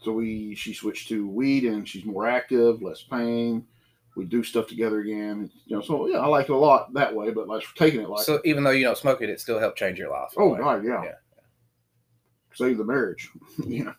so 0.00 0.12
we 0.12 0.54
she 0.54 0.72
switched 0.74 1.08
to 1.08 1.26
weed 1.28 1.64
and 1.64 1.88
she's 1.88 2.04
more 2.04 2.26
active, 2.26 2.82
less 2.82 3.02
pain. 3.02 3.66
We 4.16 4.24
do 4.26 4.42
stuff 4.44 4.68
together 4.68 5.00
again. 5.00 5.50
You 5.66 5.76
know, 5.76 5.82
so 5.82 6.06
yeah, 6.06 6.18
I 6.18 6.26
like 6.26 6.44
it 6.48 6.52
a 6.52 6.56
lot 6.56 6.92
that 6.94 7.14
way. 7.14 7.30
But 7.30 7.48
like 7.48 7.64
taking 7.74 8.00
it 8.00 8.08
like, 8.08 8.24
So 8.24 8.40
even 8.44 8.62
though 8.64 8.70
you 8.70 8.84
don't 8.84 8.96
smoke 8.98 9.20
it, 9.22 9.28
it 9.30 9.40
still 9.40 9.58
helped 9.58 9.78
change 9.78 9.98
your 9.98 10.10
life. 10.10 10.30
oh 10.36 10.54
god, 10.54 10.84
yeah, 10.84 11.02
Yeah. 11.02 11.12
save 12.54 12.78
the 12.78 12.84
marriage. 12.84 13.28
yeah, 13.66 13.92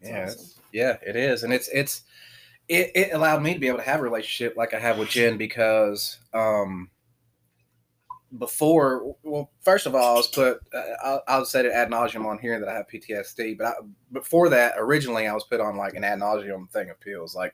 Yeah, 0.00 0.22
it's- 0.24 0.58
yeah, 0.72 0.96
it 1.06 1.16
is, 1.16 1.42
and 1.42 1.52
it's 1.52 1.68
it's 1.68 2.02
it, 2.68 2.92
it 2.94 3.12
allowed 3.12 3.42
me 3.42 3.52
to 3.54 3.58
be 3.60 3.66
able 3.68 3.78
to 3.78 3.84
have 3.84 4.00
a 4.00 4.02
relationship 4.04 4.56
like 4.56 4.72
I 4.72 4.78
have 4.78 4.98
with 4.98 5.08
Jen 5.10 5.36
because 5.36 6.18
um 6.32 6.88
before 8.38 9.16
well 9.24 9.50
first 9.60 9.86
of 9.86 9.94
all 9.94 10.14
I 10.14 10.16
was 10.16 10.28
put 10.28 10.60
uh, 10.72 10.82
I'll, 11.02 11.22
I'll 11.26 11.44
say 11.44 11.60
it 11.66 11.72
ad 11.72 11.90
nauseum 11.90 12.26
on 12.26 12.38
here 12.38 12.60
that 12.60 12.68
I 12.68 12.74
have 12.74 12.86
PTSD 12.86 13.58
but 13.58 13.66
I, 13.66 13.72
before 14.12 14.48
that 14.50 14.74
originally 14.78 15.26
I 15.26 15.34
was 15.34 15.44
put 15.44 15.60
on 15.60 15.76
like 15.76 15.94
an 15.94 16.04
ad 16.04 16.20
nauseum 16.20 16.70
thing 16.70 16.90
of 16.90 17.00
pills 17.00 17.34
like 17.34 17.52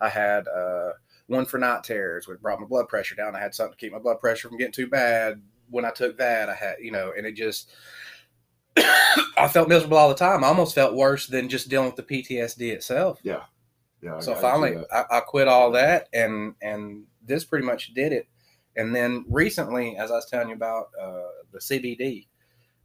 I 0.00 0.08
had 0.10 0.46
uh 0.48 0.90
one 1.28 1.46
for 1.46 1.58
night 1.58 1.84
terrors 1.84 2.28
which 2.28 2.40
brought 2.40 2.60
my 2.60 2.66
blood 2.66 2.88
pressure 2.88 3.14
down 3.14 3.34
I 3.34 3.40
had 3.40 3.54
something 3.54 3.72
to 3.72 3.78
keep 3.78 3.92
my 3.92 3.98
blood 3.98 4.20
pressure 4.20 4.48
from 4.48 4.58
getting 4.58 4.72
too 4.72 4.86
bad 4.86 5.40
when 5.70 5.84
I 5.86 5.90
took 5.90 6.18
that 6.18 6.48
I 6.50 6.54
had 6.54 6.76
you 6.80 6.90
know 6.92 7.12
and 7.16 7.26
it 7.26 7.32
just 7.32 7.70
I 8.76 9.48
felt 9.48 9.68
miserable 9.68 9.96
all 9.96 10.08
the 10.08 10.14
time. 10.14 10.44
I 10.44 10.48
almost 10.48 10.74
felt 10.74 10.94
worse 10.94 11.26
than 11.26 11.48
just 11.48 11.68
dealing 11.68 11.86
with 11.92 11.96
the 11.96 12.02
PTSD 12.02 12.72
itself. 12.72 13.18
yeah. 14.02 14.16
I- 14.16 14.20
So 14.20 14.32
I 14.32 14.36
see 14.36 14.40
finally. 14.40 14.70
I, 14.92 15.04
I 15.18 15.20
quit 15.20 15.48
all 15.48 15.72
that, 15.72 16.08
and 16.12 16.54
and 16.62 17.04
this 17.24 17.44
pretty 17.44 17.66
much 17.66 17.92
did 17.94 18.12
it. 18.12 18.28
And 18.78 18.94
then 18.94 19.24
recently, 19.28 19.96
as 19.96 20.12
I 20.12 20.14
was 20.14 20.26
telling 20.26 20.48
you 20.48 20.54
about 20.54 20.90
uh, 20.98 21.26
the 21.52 21.58
CBD, 21.58 22.28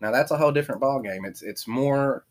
now 0.01 0.12
that's 0.12 0.31
a 0.31 0.38
whole 0.38 0.51
different 0.51 0.81
ball 0.81 1.00
game. 1.00 1.23
It's 1.23 1.43
it's 1.43 1.67
more. 1.67 2.25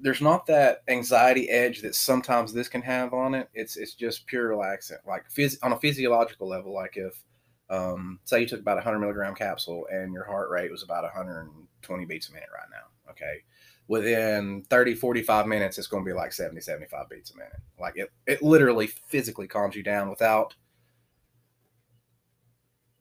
There's 0.00 0.22
not 0.22 0.46
that 0.46 0.82
anxiety 0.88 1.48
edge 1.50 1.82
that 1.82 1.94
sometimes 1.94 2.52
this 2.52 2.68
can 2.68 2.80
have 2.80 3.12
on 3.12 3.34
it. 3.34 3.50
It's 3.52 3.76
it's 3.76 3.94
just 3.94 4.26
pure 4.26 4.48
relaxant, 4.48 5.06
like 5.06 5.30
phys- 5.30 5.58
on 5.62 5.72
a 5.72 5.78
physiological 5.78 6.48
level. 6.48 6.72
Like 6.72 6.96
if, 6.96 7.22
um, 7.68 8.18
say 8.24 8.40
you 8.40 8.46
took 8.46 8.60
about 8.60 8.78
a 8.78 8.80
hundred 8.80 9.00
milligram 9.00 9.34
capsule 9.34 9.86
and 9.92 10.12
your 10.12 10.24
heart 10.24 10.48
rate 10.50 10.70
was 10.70 10.82
about 10.82 11.04
120 11.04 12.04
beats 12.06 12.30
a 12.30 12.32
minute 12.32 12.48
right 12.54 12.68
now. 12.70 13.12
Okay, 13.12 13.42
within 13.86 14.64
30 14.70 14.94
45 14.94 15.46
minutes 15.46 15.76
it's 15.76 15.86
going 15.86 16.02
to 16.02 16.08
be 16.08 16.14
like 16.14 16.32
70 16.32 16.58
75 16.62 17.06
beats 17.10 17.32
a 17.32 17.36
minute 17.36 17.60
like 17.78 17.92
it, 17.96 18.10
it 18.26 18.40
literally 18.40 18.86
physically 18.86 19.46
calms 19.46 19.76
you 19.76 19.82
down 19.82 20.08
without 20.08 20.54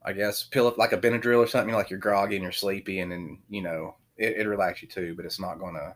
i 0.05 0.13
guess 0.13 0.43
pill 0.43 0.67
up 0.67 0.77
like 0.77 0.93
a 0.93 0.97
benadryl 0.97 1.39
or 1.39 1.47
something 1.47 1.73
like 1.73 1.89
you're 1.89 1.99
groggy 1.99 2.35
and 2.35 2.43
you're 2.43 2.51
sleepy 2.51 2.99
and 2.99 3.11
then 3.11 3.39
you 3.49 3.61
know 3.61 3.95
it, 4.17 4.37
it 4.37 4.47
relax 4.47 4.81
you 4.81 4.87
too 4.87 5.13
but 5.15 5.25
it's 5.25 5.39
not 5.39 5.59
going 5.59 5.73
to 5.73 5.95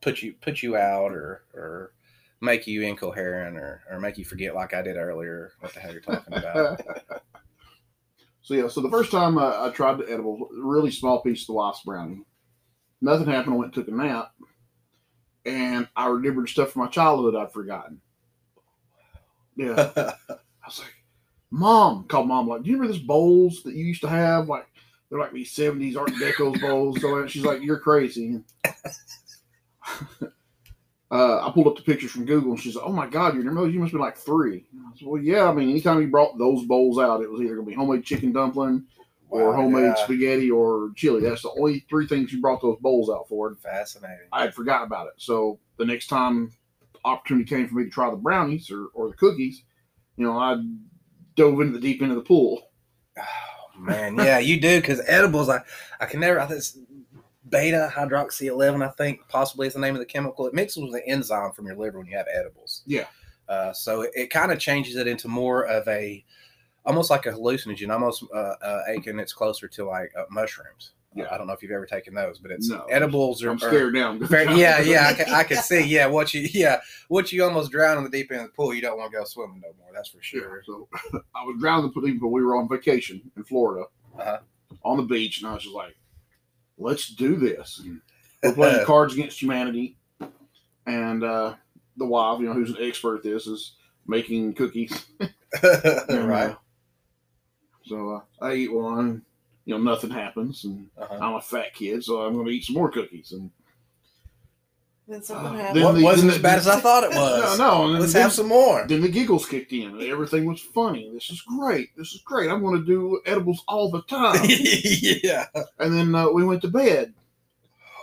put 0.00 0.22
you 0.22 0.34
put 0.40 0.62
you 0.62 0.76
out 0.76 1.12
or 1.12 1.44
or 1.54 1.92
make 2.40 2.66
you 2.66 2.82
incoherent 2.82 3.56
or 3.56 3.82
or 3.90 4.00
make 4.00 4.16
you 4.16 4.24
forget 4.24 4.54
like 4.54 4.74
i 4.74 4.82
did 4.82 4.96
earlier 4.96 5.52
what 5.60 5.74
the 5.74 5.80
hell 5.80 5.92
you're 5.92 6.00
talking 6.00 6.34
about 6.34 6.80
so 8.42 8.54
yeah, 8.54 8.68
so 8.68 8.80
the 8.80 8.90
first 8.90 9.10
time 9.10 9.38
uh, 9.38 9.66
I 9.66 9.70
tried 9.70 9.98
the 9.98 10.10
edible, 10.10 10.48
really 10.52 10.90
small 10.90 11.20
piece 11.20 11.42
of 11.42 11.48
the 11.48 11.52
wasp 11.54 11.84
brownie. 11.84 12.24
Nothing 13.00 13.26
happened. 13.26 13.54
I 13.54 13.56
went 13.56 13.74
and 13.76 13.86
took 13.86 13.92
a 13.92 13.96
nap, 13.96 14.32
and 15.44 15.88
I 15.96 16.08
remembered 16.08 16.48
stuff 16.48 16.72
from 16.72 16.82
my 16.82 16.88
childhood 16.88 17.34
I'd 17.34 17.52
forgotten. 17.52 18.00
Yeah, 19.56 19.90
I 19.96 20.66
was 20.66 20.78
like, 20.78 20.99
"Mom," 21.50 22.04
called 22.04 22.28
mom. 22.28 22.48
Like, 22.48 22.62
do 22.62 22.70
you 22.70 22.76
remember 22.76 22.92
those 22.92 23.02
bowls 23.02 23.62
that 23.64 23.74
you 23.74 23.84
used 23.84 24.02
to 24.02 24.08
have? 24.08 24.48
Like, 24.48 24.66
they're 25.08 25.18
like 25.18 25.32
these 25.32 25.54
'70s 25.54 25.96
Art 25.96 26.10
Deco 26.10 26.60
bowls. 26.60 27.00
So 27.00 27.26
she's 27.26 27.44
like, 27.44 27.62
"You're 27.62 27.78
crazy." 27.78 28.40
uh, 31.10 31.46
I 31.46 31.50
pulled 31.52 31.66
up 31.66 31.76
the 31.76 31.82
pictures 31.82 32.12
from 32.12 32.24
Google, 32.26 32.52
and 32.52 32.60
she's 32.60 32.76
like, 32.76 32.86
"Oh 32.86 32.92
my 32.92 33.06
God, 33.08 33.34
you 33.34 33.40
remember 33.40 33.62
those? 33.62 33.74
You 33.74 33.80
must 33.80 33.92
be 33.92 33.98
like 33.98 34.16
three. 34.16 34.66
I 34.74 34.98
said, 34.98 35.08
"Well, 35.08 35.22
yeah. 35.22 35.48
I 35.48 35.52
mean, 35.52 35.70
anytime 35.70 36.00
you 36.00 36.08
brought 36.08 36.38
those 36.38 36.64
bowls 36.64 36.98
out, 36.98 37.22
it 37.22 37.30
was 37.30 37.40
either 37.40 37.54
going 37.54 37.66
to 37.66 37.70
be 37.70 37.76
homemade 37.76 38.04
chicken 38.04 38.32
dumpling 38.32 38.84
or 39.30 39.50
Wow, 39.50 39.56
homemade 39.56 39.94
yeah. 39.96 40.04
spaghetti 40.04 40.50
or 40.50 40.90
chili. 40.96 41.22
That's 41.22 41.42
the 41.42 41.50
only 41.50 41.86
three 41.88 42.06
things 42.06 42.32
you 42.32 42.40
brought 42.40 42.60
those 42.60 42.78
bowls 42.80 43.08
out 43.08 43.28
for. 43.28 43.54
fascinating 43.56 44.26
I 44.32 44.42
had 44.42 44.54
forgotten 44.54 44.86
about 44.86 45.06
it. 45.06 45.14
So 45.18 45.58
the 45.78 45.84
next 45.84 46.08
time 46.08 46.52
opportunity 47.04 47.48
came 47.48 47.68
for 47.68 47.76
me 47.76 47.84
to 47.84 47.90
try 47.90 48.10
the 48.10 48.16
brownies 48.16 48.70
or, 48.70 48.86
or 48.92 49.08
the 49.08 49.14
cookies, 49.14 49.62
you 50.16 50.24
know, 50.24 50.36
I 50.36 50.60
dove 51.40 51.60
into 51.60 51.72
the 51.72 51.80
deep 51.80 52.02
end 52.02 52.12
of 52.12 52.16
the 52.16 52.24
pool. 52.24 52.70
Oh 53.18 53.78
man, 53.78 54.16
yeah, 54.16 54.38
you 54.38 54.60
do 54.60 54.80
because 54.80 55.00
edibles. 55.06 55.48
I 55.48 55.62
I 56.00 56.06
can 56.06 56.20
never. 56.20 56.38
I 56.40 56.46
think 56.46 56.62
beta 57.48 57.90
hydroxy 57.92 58.46
eleven. 58.46 58.82
I 58.82 58.88
think 58.88 59.26
possibly 59.28 59.66
is 59.66 59.74
the 59.74 59.80
name 59.80 59.94
of 59.94 60.00
the 60.00 60.06
chemical. 60.06 60.46
It 60.46 60.54
mixes 60.54 60.82
with 60.82 60.92
the 60.92 61.06
enzyme 61.06 61.52
from 61.52 61.66
your 61.66 61.76
liver 61.76 61.98
when 61.98 62.06
you 62.06 62.16
have 62.16 62.26
edibles. 62.34 62.82
Yeah. 62.86 63.06
Uh, 63.48 63.72
so 63.72 64.02
it, 64.02 64.10
it 64.14 64.30
kind 64.30 64.52
of 64.52 64.60
changes 64.60 64.94
it 64.96 65.08
into 65.08 65.26
more 65.26 65.66
of 65.66 65.88
a, 65.88 66.24
almost 66.86 67.10
like 67.10 67.26
a 67.26 67.32
hallucinogen. 67.32 67.92
Almost 67.92 68.24
uh, 68.32 68.54
uh. 68.62 68.82
It's 68.86 69.32
closer 69.32 69.66
to 69.66 69.84
like 69.86 70.12
uh, 70.16 70.24
mushrooms. 70.30 70.92
Yeah. 71.14 71.26
I 71.30 71.38
don't 71.38 71.48
know 71.48 71.52
if 71.54 71.62
you've 71.62 71.72
ever 71.72 71.86
taken 71.86 72.14
those, 72.14 72.38
but 72.38 72.52
it's 72.52 72.68
No, 72.68 72.84
edibles 72.84 73.42
are. 73.42 73.50
I'm 73.50 73.56
are- 73.56 73.58
scared 73.58 73.94
now. 73.94 74.10
I'm 74.10 74.24
Fair, 74.28 74.48
yeah, 74.52 74.80
yeah, 74.80 75.08
I 75.08 75.12
can, 75.14 75.34
I 75.34 75.42
can 75.42 75.56
see. 75.56 75.82
Yeah, 75.84 76.06
what 76.06 76.32
you, 76.32 76.46
yeah, 76.52 76.80
what 77.08 77.32
you 77.32 77.42
almost 77.42 77.72
drown 77.72 77.98
in 77.98 78.04
the 78.04 78.10
deep 78.10 78.30
end 78.30 78.42
of 78.42 78.46
the 78.48 78.52
pool, 78.52 78.72
you 78.72 78.80
don't 78.80 78.96
want 78.96 79.10
to 79.10 79.18
go 79.18 79.24
swimming 79.24 79.60
no 79.60 79.72
more. 79.78 79.88
That's 79.92 80.08
for 80.08 80.18
Yeah, 80.18 80.40
sure. 80.42 80.62
so 80.64 80.88
I 81.34 81.44
was 81.44 81.56
drowning 81.58 81.86
the 81.86 81.92
pool 81.92 82.02
when 82.04 82.30
we 82.32 82.42
were 82.42 82.54
on 82.56 82.68
vacation 82.68 83.20
in 83.36 83.42
Florida 83.42 83.86
Uh-huh. 84.18 84.38
on 84.84 84.98
the 84.98 85.02
beach, 85.02 85.40
and 85.40 85.48
I 85.50 85.54
was 85.54 85.64
just 85.64 85.74
like, 85.74 85.96
let's 86.78 87.08
do 87.08 87.34
this. 87.36 87.80
And 87.84 88.00
we're 88.44 88.52
playing 88.54 88.84
Cards 88.86 89.14
Against 89.14 89.42
Humanity, 89.42 89.96
and 90.86 91.24
uh, 91.24 91.54
the 91.96 92.06
wife, 92.06 92.38
you 92.40 92.46
know, 92.46 92.52
who's 92.54 92.70
an 92.70 92.76
expert 92.80 93.16
at 93.16 93.22
this, 93.24 93.48
is 93.48 93.72
making 94.06 94.54
cookies. 94.54 95.06
And, 95.62 96.28
right. 96.28 96.50
uh, 96.50 96.54
so 97.84 98.10
uh, 98.40 98.44
I 98.44 98.54
eat 98.54 98.72
one. 98.72 99.22
You 99.70 99.78
know, 99.78 99.84
nothing 99.92 100.10
happens, 100.10 100.64
and 100.64 100.88
Uh-huh. 100.98 101.18
I'm 101.20 101.34
a 101.36 101.40
fat 101.40 101.72
kid, 101.74 102.02
so 102.02 102.22
I'm 102.22 102.34
going 102.34 102.46
to 102.46 102.50
eat 102.52 102.64
some 102.64 102.74
more 102.74 102.90
cookies. 102.90 103.30
And 103.30 103.50
Then 105.06 105.22
something 105.22 105.46
Uh, 105.46 105.58
happened. 105.58 105.76
then 105.76 105.84
What 105.84 105.94
the- 105.94 106.02
wasn't 106.02 106.22
then 106.22 106.30
as 106.30 106.36
the- 106.38 106.42
bad 106.42 106.58
as 106.58 106.66
I 106.66 106.80
thought 106.80 107.04
it 107.04 107.10
was. 107.14 107.56
no, 107.56 107.64
no, 107.78 107.84
and 107.84 107.94
then, 107.94 108.00
Let's 108.00 108.12
then, 108.14 108.22
have 108.22 108.32
some 108.32 108.48
more. 108.48 108.84
then 108.88 109.00
the 109.00 109.08
giggles 109.08 109.46
kicked 109.46 109.72
in. 109.72 109.90
and 109.90 110.02
Everything 110.02 110.44
was 110.44 110.60
funny. 110.60 111.08
This 111.14 111.30
is 111.30 111.40
great. 111.42 111.90
This 111.96 112.12
is 112.14 112.20
great. 112.22 112.50
I'm 112.50 112.62
going 112.64 112.80
to 112.80 112.84
do 112.84 113.20
edibles 113.26 113.62
all 113.68 113.90
the 113.92 114.02
time. 114.08 114.44
yeah. 114.48 115.46
and 115.78 115.96
then 115.96 116.12
uh, 116.16 116.28
we 116.30 116.44
went 116.44 116.62
to 116.62 116.68
bed, 116.68 117.14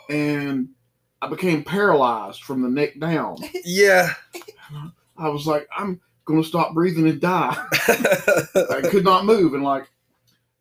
and 0.09 0.69
I 1.21 1.27
became 1.27 1.63
paralyzed 1.65 2.43
from 2.43 2.61
the 2.61 2.69
neck 2.69 2.97
down. 2.97 3.37
Yeah. 3.65 4.13
I 5.17 5.27
was 5.29 5.45
like, 5.47 5.67
I'm 5.77 5.99
going 6.23 6.41
to 6.41 6.47
stop 6.47 6.73
breathing 6.73 7.07
and 7.09 7.19
die. 7.19 7.57
I 7.89 8.87
could 8.89 9.03
not 9.03 9.25
move, 9.25 9.53
and 9.53 9.63
like 9.65 9.89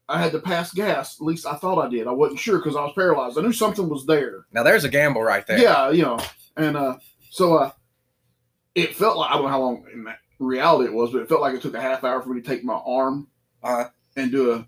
I 0.09 0.21
had 0.21 0.33
to 0.33 0.39
pass 0.39 0.73
gas. 0.73 1.17
At 1.21 1.25
least 1.27 1.47
I 1.47 1.55
thought 1.57 1.85
I 1.85 1.89
did. 1.89 2.07
I 2.07 2.13
wasn't 2.13 2.39
sure 2.41 2.59
because 2.59 2.77
I 2.77 2.83
was 2.83 2.93
paralyzed. 2.95 3.39
I 3.39 3.43
knew 3.43 3.53
something 3.53 3.89
was 3.89 4.07
there. 4.07 4.47
Now 4.53 4.63
there's 4.63 4.85
a 4.85 4.89
gamble 4.89 5.23
right 5.23 5.47
there. 5.47 5.59
Yeah, 5.59 5.91
you 5.91 6.03
know, 6.03 6.19
and 6.57 6.77
uh, 6.77 6.97
so 7.31 7.57
uh, 7.57 7.71
it 8.75 8.95
felt 8.95 9.17
like 9.17 9.31
I 9.31 9.35
don't 9.35 9.43
know 9.45 9.49
how 9.49 9.61
long 9.61 9.85
in 9.93 10.07
reality 10.39 10.89
it 10.91 10.95
was, 10.95 11.11
but 11.13 11.23
it 11.23 11.29
felt 11.29 11.41
like 11.41 11.55
it 11.55 11.63
took 11.63 11.75
a 11.75 11.81
half 11.81 12.05
hour 12.05 12.23
for 12.23 12.29
me 12.31 12.41
to 12.41 12.49
take 12.49 12.63
my 12.65 12.75
arm 12.87 13.27
Uh-huh. 13.63 13.89
and 14.17 14.31
do 14.31 14.53
a 14.53 14.67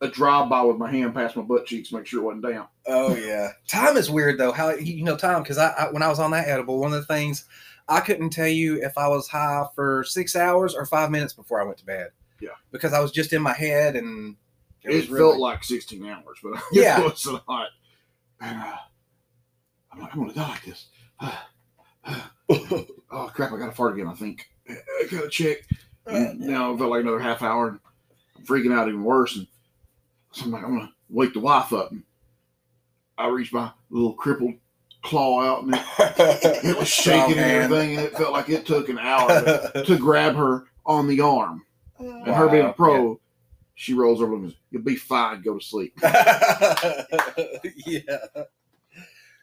a 0.00 0.06
drive 0.06 0.48
by 0.48 0.62
with 0.62 0.76
my 0.76 0.88
hand 0.88 1.12
past 1.12 1.34
my 1.34 1.42
butt 1.42 1.66
cheeks, 1.66 1.90
make 1.90 2.06
sure 2.06 2.20
it 2.20 2.24
wasn't 2.24 2.44
down. 2.44 2.68
Oh 2.86 3.16
yeah. 3.16 3.48
Time 3.66 3.96
is 3.96 4.08
weird 4.08 4.38
though. 4.38 4.52
How 4.52 4.70
you 4.70 5.02
know 5.02 5.16
time? 5.16 5.42
Because 5.42 5.58
I, 5.58 5.70
I 5.70 5.90
when 5.90 6.04
I 6.04 6.08
was 6.08 6.20
on 6.20 6.30
that 6.32 6.46
edible, 6.46 6.78
one 6.78 6.92
of 6.92 7.00
the 7.00 7.12
things 7.12 7.46
I 7.88 7.98
couldn't 7.98 8.30
tell 8.30 8.46
you 8.46 8.80
if 8.80 8.96
I 8.96 9.08
was 9.08 9.26
high 9.26 9.64
for 9.74 10.04
six 10.04 10.36
hours 10.36 10.74
or 10.76 10.86
five 10.86 11.10
minutes 11.10 11.32
before 11.32 11.60
I 11.60 11.64
went 11.64 11.78
to 11.78 11.84
bed. 11.84 12.10
Yeah. 12.40 12.50
Because 12.70 12.92
I 12.92 13.00
was 13.00 13.10
just 13.10 13.32
in 13.32 13.42
my 13.42 13.54
head 13.54 13.96
and 13.96 14.36
It, 14.90 14.96
was 14.96 15.06
felt 15.06 15.18
really- 15.18 15.38
like 15.38 15.64
16 15.64 16.04
hours, 16.06 16.38
but 16.42 16.60
Yeah. 16.72 17.00
it 17.00 17.04
was 17.04 17.24
a 17.26 17.32
lot. 17.48 17.68
And, 18.40 18.56
uh, 18.60 18.76
I'm 19.92 20.00
like, 20.00 20.12
I'm 20.14 20.20
gonna 20.20 20.32
die 20.34 20.48
like 20.48 20.64
this. 20.64 20.86
oh 23.10 23.30
crap! 23.34 23.52
I 23.52 23.58
got 23.58 23.66
to 23.66 23.72
fart 23.72 23.94
again. 23.94 24.06
I 24.08 24.14
think 24.14 24.48
I 24.68 25.06
gotta 25.10 25.28
check. 25.28 25.58
And 26.06 26.40
now 26.40 26.72
it 26.72 26.78
felt 26.78 26.90
like 26.90 27.02
another 27.02 27.18
half 27.18 27.42
hour. 27.42 27.68
And 27.68 27.78
I'm 28.36 28.44
freaking 28.44 28.72
out 28.72 28.88
even 28.88 29.02
worse. 29.04 29.36
And 29.36 29.46
so 30.32 30.44
I'm 30.46 30.52
like, 30.52 30.64
I'm 30.64 30.70
gonna 30.78 30.92
wake 31.10 31.34
the 31.34 31.40
wife 31.40 31.72
up. 31.72 31.90
And 31.90 32.02
I 33.18 33.28
reached 33.28 33.52
my 33.52 33.70
little 33.90 34.14
crippled 34.14 34.54
claw 35.02 35.42
out, 35.42 35.64
and 35.64 35.74
it, 35.74 35.80
it 36.64 36.78
was 36.78 36.88
shaking 36.88 37.38
and 37.38 37.50
everything. 37.50 37.96
And 37.96 38.06
it 38.06 38.16
felt 38.16 38.32
like 38.32 38.48
it 38.48 38.64
took 38.66 38.88
an 38.88 38.98
hour 38.98 39.28
to, 39.28 39.84
to 39.84 39.98
grab 39.98 40.34
her 40.36 40.64
on 40.86 41.08
the 41.08 41.20
arm. 41.20 41.64
And 41.98 42.28
Uh, 42.28 42.34
her 42.34 42.48
being 42.48 42.62
a 42.64 42.68
Wow, 42.68 42.72
pro, 42.72 43.20
she 43.78 43.94
rolls 43.94 44.20
over 44.20 44.34
and 44.34 44.42
goes, 44.42 44.56
"You'll 44.72 44.82
be 44.82 44.96
fine. 44.96 45.40
Go 45.40 45.56
to 45.56 45.64
sleep." 45.64 45.96
yeah. 47.86 48.16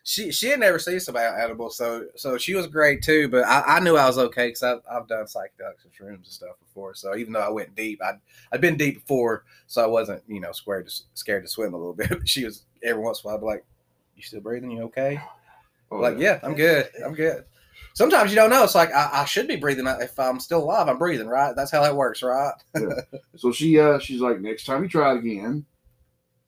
She 0.03 0.29
she 0.33 0.49
had 0.49 0.59
never 0.59 0.77
seen 0.77 0.99
somebody 0.99 1.25
edible, 1.41 1.69
so 1.69 2.07
so 2.17 2.37
she 2.37 2.53
was 2.53 2.67
great 2.67 3.01
too. 3.01 3.29
But 3.29 3.45
I, 3.45 3.77
I 3.77 3.79
knew 3.79 3.95
I 3.95 4.05
was 4.05 4.17
okay 4.17 4.47
because 4.47 4.61
I've, 4.61 4.81
I've 4.91 5.07
done 5.07 5.23
psychedelics 5.23 5.85
and 5.85 5.93
shrooms 5.93 6.15
and 6.15 6.25
stuff 6.25 6.59
before. 6.59 6.95
So 6.95 7.15
even 7.15 7.31
though 7.31 7.39
I 7.39 7.49
went 7.49 7.75
deep, 7.77 8.03
I'd 8.03 8.19
I'd 8.51 8.59
been 8.59 8.75
deep 8.75 8.95
before, 8.95 9.45
so 9.67 9.81
I 9.81 9.87
wasn't 9.87 10.21
you 10.27 10.41
know 10.41 10.51
scared 10.51 10.89
to 10.89 10.93
scared 11.13 11.45
to 11.45 11.49
swim 11.49 11.73
a 11.73 11.77
little 11.77 11.93
bit. 11.95 12.09
But 12.09 12.27
she 12.27 12.43
was 12.43 12.65
every 12.83 13.01
once 13.01 13.23
in 13.23 13.29
a 13.29 13.31
while 13.31 13.37
I'd 13.37 13.39
be 13.39 13.45
like, 13.45 13.65
"You 14.17 14.23
still 14.23 14.41
breathing? 14.41 14.69
You 14.69 14.83
okay?" 14.83 15.17
Oh, 15.91 15.99
like, 15.99 16.19
yeah, 16.19 16.41
I'm 16.43 16.55
good. 16.55 16.89
I'm 17.05 17.13
good. 17.13 17.45
Sometimes 17.93 18.31
you 18.31 18.35
don't 18.35 18.49
know. 18.49 18.63
It's 18.63 18.75
like 18.75 18.91
I, 18.93 19.09
I 19.21 19.25
should 19.25 19.47
be 19.47 19.55
breathing. 19.55 19.87
If 19.87 20.19
I'm 20.19 20.39
still 20.39 20.63
alive, 20.63 20.87
I'm 20.89 20.97
breathing. 20.97 21.27
Right? 21.27 21.55
That's 21.55 21.71
how 21.71 21.81
that 21.81 21.95
works, 21.95 22.21
right? 22.23 22.53
So 23.37 23.51
she 23.51 23.79
uh 23.79 23.99
she's 23.99 24.21
like, 24.21 24.39
next 24.41 24.65
time 24.65 24.83
you 24.83 24.89
try 24.89 25.13
it 25.13 25.19
again, 25.19 25.65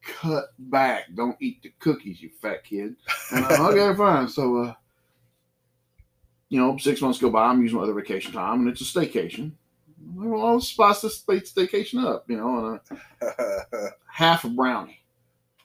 cut 0.02 0.46
back. 0.60 1.06
Don't 1.16 1.38
eat 1.40 1.62
the 1.64 1.72
cookies, 1.80 2.22
you 2.22 2.30
fat 2.42 2.64
kid. 2.64 2.96
And 3.32 3.46
I'm 3.46 3.62
okay, 3.78 3.94
fine. 3.98 4.28
So 4.28 4.58
uh 4.58 4.74
you 6.50 6.60
know, 6.60 6.78
six 6.78 7.02
months 7.02 7.20
go 7.20 7.30
by, 7.30 7.46
I'm 7.48 7.62
using 7.62 7.78
my 7.78 7.84
other 7.84 7.94
vacation 7.94 8.32
time 8.32 8.62
and 8.62 8.70
it's 8.70 8.82
a 8.82 8.84
staycation. 8.86 9.52
Well, 10.16 10.46
I'll 10.46 10.62
spice 10.62 11.02
this 11.02 11.18
stay- 11.18 11.42
staycation 11.42 12.04
up, 12.06 12.30
you 12.30 12.38
know, 12.38 12.80
and 12.80 13.00
a 13.22 13.90
half 14.12 14.46
a 14.46 14.50
brownie. 14.50 15.02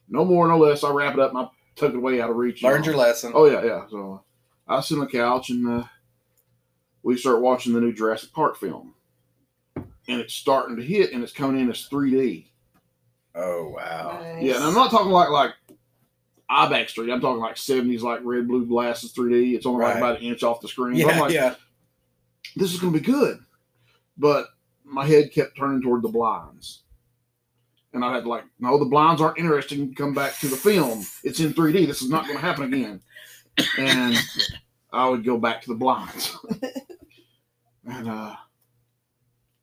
No 0.09 0.25
more, 0.25 0.49
no 0.49 0.59
less. 0.59 0.83
I 0.83 0.91
wrap 0.91 1.15
it 1.15 1.21
up 1.21 1.31
and 1.31 1.39
I 1.39 1.49
tuck 1.77 1.91
it 1.91 1.97
away 1.97 2.21
out 2.21 2.31
of 2.31 2.37
reach. 2.37 2.63
you 2.63 2.69
Learned 2.69 2.85
know. 2.85 2.91
your 2.93 2.99
lesson. 3.01 3.33
Oh 3.35 3.45
yeah, 3.47 3.65
yeah. 3.65 3.87
So 3.91 4.15
uh, 4.15 4.19
I 4.77 4.81
sit 4.81 4.95
on 4.99 5.01
the 5.05 5.07
couch 5.11 5.51
and 5.51 5.69
uh, 5.69 5.85
we 7.03 7.17
start 7.17 7.41
watching 7.41 7.73
the 7.73 7.81
new 7.81 7.93
Jurassic 7.93 8.33
Park 8.33 8.57
film, 8.57 8.95
and 9.77 10.21
it's 10.21 10.35
starting 10.35 10.77
to 10.77 10.83
hit, 10.83 11.13
and 11.13 11.23
it's 11.23 11.33
coming 11.33 11.61
in 11.61 11.71
as 11.71 11.89
3D. 11.89 12.47
Oh 13.35 13.69
wow. 13.77 14.21
nice. 14.23 14.43
Yeah, 14.43 14.57
and 14.57 14.65
I'm 14.65 14.75
not 14.75 14.91
talking 14.91 15.11
like 15.11 15.31
like 15.31 15.53
IMAX 16.51 16.93
3D. 16.95 17.13
I'm 17.13 17.21
talking 17.21 17.41
like 17.41 17.57
70s, 17.57 18.03
like 18.03 18.21
red 18.23 18.47
blue 18.47 18.67
glasses 18.67 19.13
3D. 19.15 19.55
It's 19.55 19.65
only 19.67 19.85
like 19.85 19.97
about 19.97 20.19
an 20.19 20.23
inch 20.25 20.43
off 20.43 20.61
the 20.61 20.69
screen. 20.69 21.01
But 21.03 21.11
I'm 21.13 21.17
Yeah, 21.17 21.23
like, 21.23 21.33
yeah. 21.33 21.55
this 22.57 22.75
is 22.75 22.81
going 22.81 22.93
to 22.93 22.99
be 22.99 23.05
good. 23.05 23.39
But 24.19 24.49
my 24.85 25.07
head 25.07 25.33
kept 25.33 25.57
turning 25.57 25.81
toward 25.81 26.03
the 26.03 26.09
blinds. 26.11 26.83
And 27.95 28.05
I 28.05 28.15
had 28.15 28.27
like, 28.27 28.45
no, 28.59 28.79
the 28.79 28.85
blinds 28.85 29.21
aren't 29.23 29.39
interesting. 29.39 29.95
Come 29.95 30.13
back 30.15 30.39
to 30.41 30.49
the 30.49 30.57
film. 30.57 31.05
It's 31.25 31.41
in 31.41 31.55
3D. 31.55 31.87
This 31.87 32.03
is 32.03 32.11
not 32.11 32.25
going 32.27 32.37
to 32.39 32.45
happen 32.45 32.65
again. 32.73 33.01
And 33.79 34.17
I 34.93 35.09
would 35.09 35.25
go 35.25 35.39
back 35.39 35.63
to 35.63 35.69
the 35.69 35.75
blinds. 35.75 36.37
and 37.87 38.09
uh, 38.09 38.37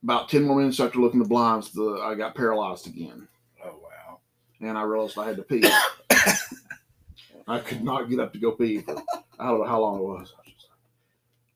about 0.04 0.30
10 0.30 0.44
more 0.44 0.58
minutes 0.58 0.80
after 0.80 1.00
looking 1.00 1.22
at 1.22 1.26
the 1.26 1.30
blinds, 1.30 1.72
the, 1.72 2.02
I 2.04 2.16
got 2.16 2.36
paralyzed 2.36 2.88
again. 2.88 3.28
Oh 3.64 3.80
wow. 3.82 4.20
And 4.62 4.78
I 4.78 4.84
realized 4.84 5.18
I 5.18 5.28
had 5.28 5.38
to 5.38 5.44
pee. 5.44 5.64
I 7.48 7.60
could 7.60 7.84
not 7.84 8.10
get 8.10 8.20
up 8.20 8.34
to 8.34 8.40
go 8.40 8.52
pee 8.52 8.82
for 8.82 9.02
I 9.40 9.48
don't 9.48 9.60
know 9.60 9.66
how 9.66 9.82
long 9.82 10.00
it 10.00 10.04
was. 10.04 10.34
I 10.36 10.42
was 10.46 10.54
just 10.54 10.68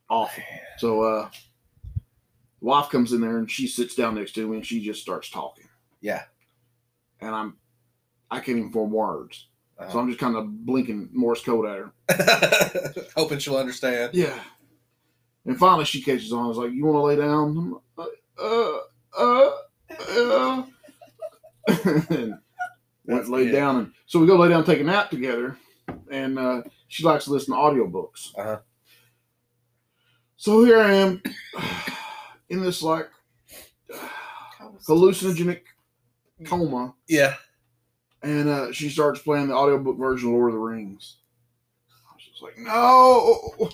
awful. 0.09 0.43
So 0.77 1.01
uh 1.03 1.29
wife 2.62 2.89
comes 2.89 3.13
in 3.13 3.21
there 3.21 3.38
and 3.38 3.49
she 3.49 3.67
sits 3.67 3.95
down 3.95 4.15
next 4.15 4.33
to 4.33 4.47
me 4.47 4.57
and 4.57 4.65
she 4.65 4.83
just 4.83 5.01
starts 5.01 5.29
talking. 5.29 5.67
Yeah. 6.01 6.23
And 7.21 7.33
I'm 7.33 7.57
I 8.29 8.39
can't 8.39 8.57
even 8.57 8.71
form 8.71 8.91
words. 8.91 9.47
So 9.79 9.83
Uh-huh. 9.86 9.99
I'm 9.99 10.07
just 10.07 10.19
kind 10.19 10.36
of 10.36 10.65
blinking 10.65 11.09
Morse 11.13 11.43
code 11.43 11.65
at 11.67 11.77
her. 11.77 13.03
Hoping 13.17 13.39
she'll 13.39 13.57
understand. 13.57 14.13
Yeah. 14.13 14.39
And 15.45 15.57
finally 15.57 15.86
she 15.86 16.01
catches 16.01 16.31
on. 16.31 16.45
I 16.45 16.47
was 16.47 16.57
like, 16.57 16.71
You 16.71 16.86
wanna 16.86 17.01
lay 17.03 17.15
down? 17.15 17.57
I'm 17.57 17.79
like, 17.97 18.09
uh 18.39 18.77
uh 19.17 19.51
uh 20.09 20.63
and 21.86 22.09
went 22.09 22.39
That's 23.05 23.29
laid 23.29 23.45
good. 23.45 23.51
down 23.53 23.75
and 23.77 23.91
so 24.05 24.19
we 24.19 24.27
go 24.27 24.38
lay 24.38 24.49
down 24.49 24.57
and 24.59 24.65
take 24.65 24.79
a 24.79 24.83
nap 24.83 25.09
together 25.09 25.57
and 26.12 26.38
uh 26.39 26.62
she 26.88 27.03
likes 27.03 27.25
to 27.25 27.31
listen 27.31 27.53
to 27.53 27.59
audiobooks. 27.59 28.31
Uh-huh. 28.38 28.59
So 30.38 30.63
here 30.63 30.79
I 30.79 30.93
am 30.93 31.21
in 32.49 32.62
this 32.62 32.81
like 32.83 33.09
hallucinogenic 34.88 35.62
coma, 36.45 36.93
Yeah. 37.07 37.36
And 38.23 38.49
uh, 38.49 38.71
she 38.71 38.89
starts 38.89 39.19
playing 39.21 39.47
the 39.49 39.55
audiobook 39.55 39.97
version 39.97 40.29
of 40.29 40.33
Lord 40.36 40.49
of 40.49 40.55
the 40.55 40.59
Rings. 40.59 41.17
I 41.89 42.15
was 42.15 42.23
just 42.23 42.41
like, 42.41 42.57
no, 42.57 43.69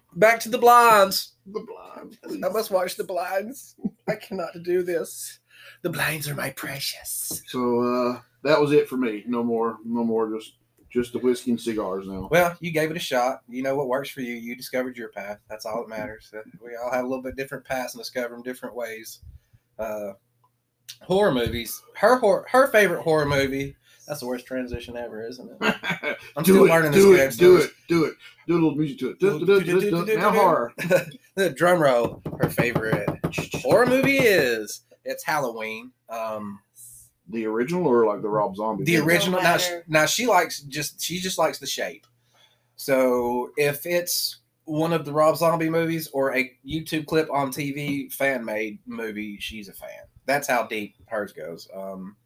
Back 0.16 0.40
to 0.40 0.48
the 0.48 0.58
blinds. 0.58 1.34
the 1.46 1.60
blind. 1.60 2.18
please." 2.22 2.42
I 2.44 2.48
must 2.48 2.70
watch 2.70 2.96
the 2.96 3.04
blinds. 3.04 3.76
I 4.08 4.16
cannot 4.16 4.50
do 4.64 4.82
this. 4.82 5.38
The 5.82 5.90
blinds 5.90 6.28
are 6.28 6.34
my 6.34 6.50
precious. 6.50 7.42
So 7.46 7.80
uh, 7.82 8.20
that 8.42 8.60
was 8.60 8.72
it 8.72 8.88
for 8.88 8.96
me. 8.96 9.22
No 9.26 9.44
more, 9.44 9.76
no 9.84 10.02
more. 10.02 10.32
Just, 10.36 10.54
just 10.90 11.12
the 11.12 11.18
whiskey 11.20 11.50
and 11.52 11.60
cigars 11.60 12.06
now. 12.08 12.26
Well, 12.32 12.56
you 12.60 12.72
gave 12.72 12.90
it 12.90 12.96
a 12.96 13.00
shot. 13.00 13.42
You 13.48 13.62
know 13.62 13.76
what 13.76 13.86
works 13.86 14.08
for 14.10 14.20
you. 14.22 14.34
You 14.34 14.56
discovered 14.56 14.96
your 14.96 15.10
path. 15.10 15.38
That's 15.48 15.66
all 15.66 15.82
that 15.82 15.88
matters. 15.88 16.32
Uh, 16.36 16.40
We 16.64 16.70
all 16.82 16.90
have 16.90 17.04
a 17.04 17.08
little 17.08 17.22
bit 17.22 17.36
different 17.36 17.64
paths 17.64 17.94
and 17.94 18.00
discover 18.00 18.34
them 18.34 18.42
different 18.42 18.74
ways. 18.74 19.20
Uh, 19.78 20.12
horror 21.02 21.32
movies. 21.32 21.80
Her 21.94 22.16
hor- 22.16 22.46
her 22.50 22.66
favorite 22.68 23.02
horror 23.02 23.26
movie. 23.26 23.76
That's 24.08 24.20
the 24.20 24.26
worst 24.26 24.46
transition 24.46 24.96
ever, 24.96 25.26
isn't 25.28 25.50
it? 25.50 25.56
I'm 26.36 26.42
do 26.42 26.52
still 26.54 26.64
it, 26.64 26.68
learning 26.70 26.92
do 26.92 27.12
this 27.16 27.36
it, 27.36 27.38
game. 27.38 27.48
do 27.48 27.56
it, 27.58 27.70
do 27.88 28.04
it. 28.06 28.14
Do 28.46 28.54
a 28.54 28.54
little 28.54 28.74
music 28.74 28.98
to 29.00 29.10
it. 29.10 29.20
Do, 29.20 29.38
do, 29.38 29.46
do, 29.46 29.80
do, 29.80 29.80
do, 29.90 30.06
do. 30.06 30.18
Now 30.18 30.32
horror. 30.32 30.72
the 31.34 31.50
drum 31.50 31.80
roll. 31.80 32.22
Her 32.40 32.48
favorite 32.48 33.06
horror 33.56 33.84
movie 33.86 34.18
is 34.18 34.80
it's 35.04 35.22
Halloween. 35.24 35.92
Um, 36.08 36.60
The 37.28 37.44
original 37.46 37.86
or 37.86 38.06
like 38.06 38.22
the 38.22 38.30
Rob 38.30 38.56
Zombie? 38.56 38.84
the 38.84 38.96
thing? 38.96 39.04
original. 39.04 39.42
Now, 39.42 39.58
she, 39.58 39.70
matter. 39.70 39.84
now 39.88 40.06
she 40.06 40.26
likes 40.26 40.60
just 40.62 41.00
she 41.02 41.20
just 41.20 41.36
likes 41.38 41.58
the 41.58 41.66
shape. 41.66 42.06
So 42.76 43.50
if 43.58 43.84
it's 43.84 44.38
one 44.64 44.92
of 44.94 45.04
the 45.04 45.12
Rob 45.12 45.36
Zombie 45.36 45.68
movies 45.70 46.08
or 46.14 46.34
a 46.34 46.50
YouTube 46.66 47.06
clip 47.06 47.28
on 47.30 47.50
TV 47.50 48.10
fan 48.12 48.44
made 48.44 48.78
movie, 48.86 49.36
she's 49.38 49.68
a 49.68 49.72
fan. 49.74 49.90
That's 50.24 50.48
how 50.48 50.66
deep 50.66 50.94
hers 51.06 51.32
goes. 51.32 51.68
Um, 51.74 52.16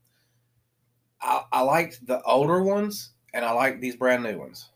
I, 1.23 1.45
I 1.53 1.61
liked 1.63 2.07
the 2.07 2.21
older 2.23 2.63
ones 2.63 3.11
and 3.33 3.45
I 3.45 3.53
like 3.53 3.81
these 3.81 3.97
brand 3.97 4.23
new 4.25 4.39
ones. 4.39 4.69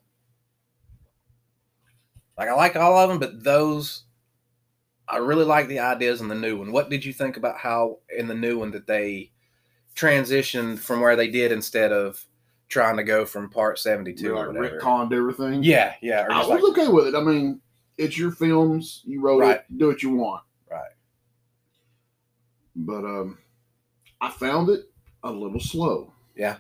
Like 2.39 2.49
I 2.49 2.55
like 2.55 2.77
all 2.77 2.97
of 2.99 3.09
them, 3.09 3.19
but 3.19 3.43
those 3.43 4.05
I 5.09 5.19
really 5.19 5.45
like 5.45 5.69
the 5.69 5.79
ideas 5.81 6.21
in 6.21 6.29
the 6.29 6.35
new 6.35 6.59
one. 6.59 6.73
What 6.73 6.91
did 6.91 7.05
you 7.05 7.13
think 7.13 7.37
about 7.37 7.59
how 7.59 7.99
in 8.17 8.27
the 8.29 8.35
new 8.35 8.59
one 8.59 8.73
that 8.73 8.87
they 8.87 9.31
transitioned 9.95 10.79
from 10.79 11.01
where 11.01 11.17
they 11.17 11.29
did 11.29 11.53
instead 11.53 11.93
of 11.93 12.25
trying 12.69 12.97
to 12.97 13.05
go 13.05 13.25
from 13.25 13.49
part 13.49 13.79
seventy 13.79 14.13
two 14.13 14.35
like 14.35 14.47
or 14.47 14.53
whatever? 14.53 14.81
retconned 14.81 15.13
everything. 15.13 15.63
Yeah, 15.63 15.95
yeah. 16.03 16.27
I 16.31 16.39
was 16.39 16.49
like, 16.49 16.63
okay 16.65 16.89
with 16.89 17.07
it. 17.07 17.15
I 17.15 17.21
mean, 17.21 17.61
it's 17.97 18.19
your 18.19 18.31
films. 18.33 19.03
You 19.05 19.21
wrote 19.21 19.41
Right. 19.41 19.57
it. 19.57 19.79
Do 19.79 19.87
what 19.87 20.03
you 20.03 20.11
want. 20.15 20.43
Right. 20.71 20.83
But 22.75 23.05
um, 23.05 23.39
I 24.21 24.31
found 24.31 24.69
it 24.69 24.91
a 25.23 25.31
little 25.31 25.61
slow. 25.61 26.13
Yeah. 26.37 26.57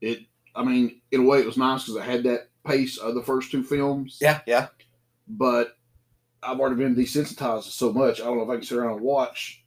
It. 0.00 0.20
I 0.54 0.62
mean, 0.64 1.00
in 1.10 1.20
a 1.20 1.24
way, 1.24 1.40
it 1.40 1.46
was 1.46 1.56
nice 1.56 1.84
because 1.84 2.00
I 2.00 2.04
had 2.04 2.24
that 2.24 2.48
pace 2.64 2.98
of 2.98 3.14
the 3.14 3.22
first 3.22 3.50
two 3.50 3.62
films. 3.62 4.18
yeah, 4.20 4.40
yeah. 4.46 4.68
But 5.28 5.76
I've 6.42 6.60
already 6.60 6.76
been 6.76 6.94
desensitized 6.94 7.64
to 7.64 7.70
so 7.70 7.92
much. 7.92 8.20
I 8.20 8.24
don't 8.24 8.36
know 8.38 8.44
if 8.44 8.50
I 8.50 8.54
can 8.56 8.62
sit 8.64 8.78
around 8.78 8.94
and 8.94 9.00
watch 9.00 9.62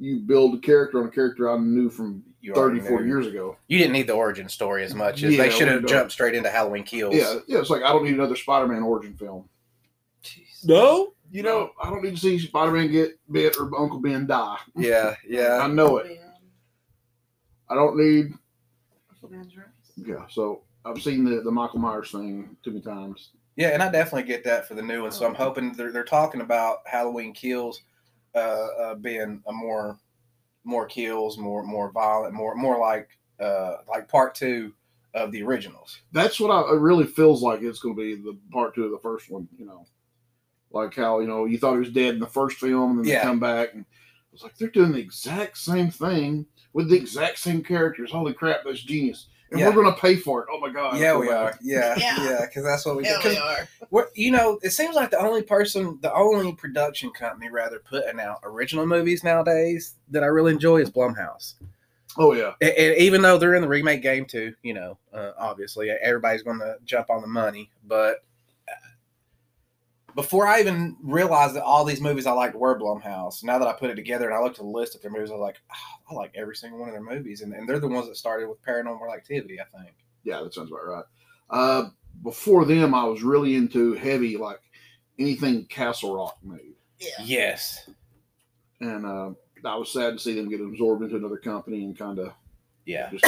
you 0.00 0.16
build 0.16 0.54
a 0.54 0.58
character 0.58 0.98
on 1.00 1.08
a 1.08 1.10
character 1.10 1.50
I 1.50 1.58
knew 1.58 1.90
from 1.90 2.24
You 2.40 2.54
30, 2.54 2.80
40 2.80 3.06
years 3.06 3.26
ago. 3.26 3.56
You 3.68 3.78
didn't 3.78 3.92
need 3.92 4.06
the 4.06 4.14
origin 4.14 4.48
story 4.48 4.82
as 4.82 4.94
much 4.94 5.22
as 5.22 5.34
Yeah, 5.34 5.44
they 5.44 5.50
should 5.50 5.68
have 5.68 5.84
jumped 5.84 6.12
straight 6.12 6.34
into 6.34 6.48
Halloween 6.48 6.84
Kills. 6.84 7.14
Yeah, 7.14 7.34
yeah. 7.46 7.58
It's 7.58 7.68
like 7.68 7.82
I 7.82 7.92
don't 7.92 8.04
need 8.04 8.14
another 8.14 8.34
Spider-Man 8.34 8.82
origin 8.82 9.14
film. 9.14 9.48
Jeez. 10.24 10.64
No, 10.64 11.12
You 11.30 11.42
know, 11.42 11.72
I 11.82 11.90
don't 11.90 12.02
need 12.02 12.14
to 12.14 12.20
see 12.20 12.38
Spider-Man 12.38 12.90
get 12.90 13.20
bit 13.30 13.56
or 13.58 13.64
Uncle 13.78 14.00
Ben 14.00 14.26
die. 14.26 14.56
Yeah, 14.74 15.14
yeah. 15.28 15.58
I 15.62 15.68
know 15.68 15.98
it. 15.98 16.18
I 17.68 17.74
don't 17.74 17.96
need. 17.98 18.32
Man's 19.30 19.56
right. 19.56 19.66
Yeah. 19.96 20.26
So 20.28 20.62
I've 20.84 21.02
seen 21.02 21.24
the 21.24 21.40
the 21.42 21.50
Michael 21.50 21.78
Myers 21.78 22.10
thing 22.10 22.56
too 22.62 22.70
many 22.72 22.82
times. 22.82 23.30
Yeah, 23.56 23.68
and 23.68 23.82
I 23.82 23.90
definitely 23.90 24.28
get 24.28 24.44
that 24.44 24.66
for 24.66 24.74
the 24.74 24.82
new 24.82 25.02
one. 25.02 25.12
So 25.12 25.26
I'm 25.26 25.34
hoping 25.34 25.72
they're, 25.72 25.92
they're 25.92 26.04
talking 26.04 26.40
about 26.40 26.78
Halloween 26.86 27.32
Kills 27.34 27.82
uh, 28.34 28.38
uh, 28.38 28.94
being 28.94 29.42
a 29.46 29.52
more 29.52 29.98
more 30.64 30.86
kills, 30.86 31.38
more 31.38 31.62
more 31.62 31.90
violent, 31.92 32.34
more 32.34 32.54
more 32.54 32.78
like 32.78 33.08
uh, 33.40 33.78
like 33.88 34.08
part 34.08 34.34
two 34.34 34.72
of 35.14 35.32
the 35.32 35.42
originals. 35.42 36.00
That's 36.12 36.38
what 36.38 36.50
I, 36.50 36.60
it 36.72 36.78
really 36.78 37.06
feels 37.06 37.42
like. 37.42 37.62
It's 37.62 37.80
going 37.80 37.96
to 37.96 38.00
be 38.00 38.14
the 38.14 38.38
part 38.52 38.74
two 38.74 38.84
of 38.84 38.90
the 38.92 38.98
first 38.98 39.30
one. 39.30 39.48
You 39.58 39.66
know, 39.66 39.86
like 40.70 40.94
how 40.94 41.20
you 41.20 41.26
know 41.26 41.44
you 41.44 41.58
thought 41.58 41.74
he 41.74 41.80
was 41.80 41.90
dead 41.92 42.14
in 42.14 42.20
the 42.20 42.26
first 42.26 42.58
film, 42.58 42.98
and 42.98 43.00
then 43.00 43.12
Yeah. 43.12 43.18
they 43.18 43.24
come 43.24 43.40
back 43.40 43.74
and 43.74 43.84
it's 44.32 44.42
like 44.44 44.56
they're 44.56 44.68
doing 44.68 44.92
the 44.92 45.00
exact 45.00 45.58
same 45.58 45.90
thing 45.90 46.46
with 46.72 46.88
the 46.88 46.96
exact 46.96 47.38
same 47.38 47.62
characters. 47.62 48.10
Holy 48.12 48.32
crap, 48.32 48.60
that's 48.64 48.80
genius! 48.82 49.26
And 49.50 49.58
Yeah. 49.60 49.66
we're 49.68 49.82
going 49.82 49.92
to 49.94 50.00
pay 50.00 50.14
for 50.16 50.42
it. 50.42 50.48
Oh 50.52 50.60
my 50.60 50.70
god! 50.70 50.98
Yeah, 50.98 51.16
we 51.16 51.26
bad. 51.28 51.36
are. 51.36 51.58
Yeah, 51.62 51.94
Yeah. 51.98 52.24
yeah, 52.24 52.40
because 52.46 52.62
that's 52.64 52.86
what 52.86 52.96
we 52.96 53.04
do. 53.04 53.16
We 53.24 53.36
are. 53.36 53.68
we're, 53.90 54.06
you 54.14 54.30
know, 54.30 54.58
it 54.62 54.70
seems 54.70 54.94
like 54.94 55.10
the 55.10 55.18
only 55.18 55.42
person, 55.42 55.98
the 56.02 56.12
only 56.14 56.52
production 56.54 57.10
company, 57.10 57.50
rather, 57.50 57.80
putting 57.80 58.20
out 58.20 58.38
original 58.44 58.86
movies 58.86 59.24
nowadays 59.24 59.96
that 60.10 60.22
I 60.22 60.26
really 60.26 60.52
enjoy 60.52 60.78
is 60.78 60.90
Blumhouse. 60.90 61.54
Oh 62.18 62.32
yeah. 62.32 62.52
And, 62.60 62.70
and 62.70 62.96
even 62.98 63.22
though 63.22 63.38
they're 63.38 63.54
in 63.54 63.62
the 63.62 63.68
remake 63.68 64.02
game 64.02 64.24
too, 64.26 64.54
you 64.62 64.74
know, 64.74 64.98
uh, 65.12 65.30
obviously 65.38 65.90
everybody's 65.90 66.42
going 66.42 66.58
to 66.58 66.76
jump 66.84 67.08
on 67.10 67.20
the 67.20 67.28
money. 67.28 67.70
But 67.86 68.24
before 70.14 70.46
I 70.46 70.60
even 70.60 70.96
realized 71.02 71.54
that 71.56 71.62
all 71.62 71.84
these 71.84 72.00
movies 72.00 72.26
I 72.26 72.32
liked 72.32 72.54
were 72.54 72.78
Blumhouse, 72.78 73.42
now 73.44 73.58
that 73.58 73.68
I 73.68 73.72
put 73.72 73.90
it 73.90 73.94
together 73.96 74.26
and 74.26 74.34
I 74.34 74.40
looked 74.42 74.58
at 74.58 74.64
the 74.64 74.70
list 74.70 74.94
of 74.94 75.02
their 75.02 75.10
movies, 75.10 75.30
I 75.30 75.34
was 75.34 75.40
like, 75.40 75.56
"Ah, 75.70 75.98
I 76.10 76.14
like 76.14 76.32
every 76.34 76.56
single 76.56 76.78
one 76.78 76.88
of 76.88 76.94
their 76.94 77.02
movies, 77.02 77.42
and, 77.42 77.52
and 77.52 77.68
they're 77.68 77.78
the 77.78 77.88
ones 77.88 78.06
that 78.08 78.16
started 78.16 78.48
with 78.48 78.62
Paranormal 78.64 79.14
Activity, 79.14 79.58
I 79.60 79.64
think. 79.78 79.94
Yeah, 80.24 80.42
that 80.42 80.52
sounds 80.54 80.70
about 80.70 80.86
right. 80.86 81.04
Uh, 81.50 81.88
before 82.22 82.64
them, 82.64 82.94
I 82.94 83.04
was 83.04 83.22
really 83.22 83.54
into 83.56 83.94
heavy, 83.94 84.36
like 84.36 84.60
anything 85.18 85.64
Castle 85.66 86.14
Rock 86.16 86.38
made, 86.42 86.74
Yeah. 86.98 87.08
Yes. 87.24 87.88
and 88.80 89.04
uh, 89.06 89.30
I 89.64 89.76
was 89.76 89.90
sad 89.92 90.14
to 90.14 90.18
see 90.18 90.34
them 90.34 90.48
get 90.48 90.60
absorbed 90.60 91.02
into 91.02 91.16
another 91.16 91.36
company 91.38 91.84
and 91.84 91.96
kind 91.98 92.18
of 92.18 92.32
Yeah. 92.86 93.10
just. 93.10 93.24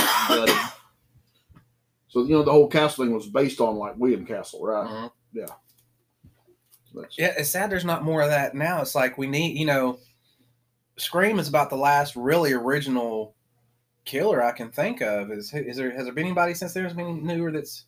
So 2.09 2.25
you 2.25 2.31
know, 2.35 2.42
the 2.42 2.53
whole 2.53 2.68
Castle 2.68 3.05
thing 3.05 3.14
was 3.14 3.27
based 3.27 3.61
on 3.61 3.77
like 3.77 3.97
William 3.97 4.27
Castle, 4.27 4.64
right? 4.64 4.87
Mhm. 4.87 5.11
That's, 6.94 7.18
Yeah, 7.18 7.35
it's 7.37 7.50
sad 7.50 7.70
there's 7.70 7.85
not 7.85 8.05
more 8.05 8.22
of 8.22 8.31
that 8.31 8.55
now. 8.55 8.81
It's 8.81 8.94
like 8.94 9.18
we 9.18 9.26
need, 9.26 9.59
you 9.59 9.66
know, 9.66 9.98
Scream 10.96 11.38
is 11.38 11.48
about 11.48 11.70
the 11.70 11.76
last 11.76 12.16
really 12.16 12.52
original 12.52 13.35
killer 14.05 14.42
I 14.42 14.52
can 14.52 14.70
think 14.70 15.00
of. 15.00 15.31
Is 15.31 15.52
is 15.55 15.76
there 15.76 15.90
has 15.90 16.05
there 16.05 16.12
been 16.12 16.26
anybody 16.26 16.55
since 16.55 16.72
there's 16.72 16.92
been 16.92 17.24
newer 17.24 17.50
that's 17.50 17.87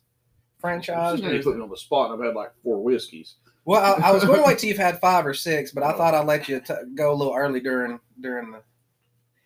franchised? 0.63 1.21
you 1.21 1.29
is 1.29 1.45
put 1.45 1.55
me 1.55 1.61
on 1.63 1.69
the 1.69 1.77
spot. 1.77 2.11
I've 2.11 2.23
had 2.25 2.35
like 2.35 2.51
four 2.63 2.81
whiskeys. 2.81 3.35
Well, 3.65 3.81
I, 3.81 4.09
I 4.09 4.11
was 4.11 4.23
going 4.23 4.39
to 4.41 4.45
wait 4.45 4.59
till 4.59 4.69
you've 4.69 4.77
had 4.77 4.99
five 4.99 5.25
or 5.25 5.33
six, 5.33 5.71
but 5.71 5.83
I 5.83 5.93
thought 5.93 6.13
I'd 6.13 6.25
let 6.27 6.47
you 6.47 6.59
t- 6.59 6.73
go 6.95 7.11
a 7.11 7.15
little 7.15 7.35
early 7.35 7.59
during 7.59 7.99
during 8.19 8.51
the. 8.51 8.61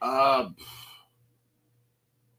Uh, 0.02 0.50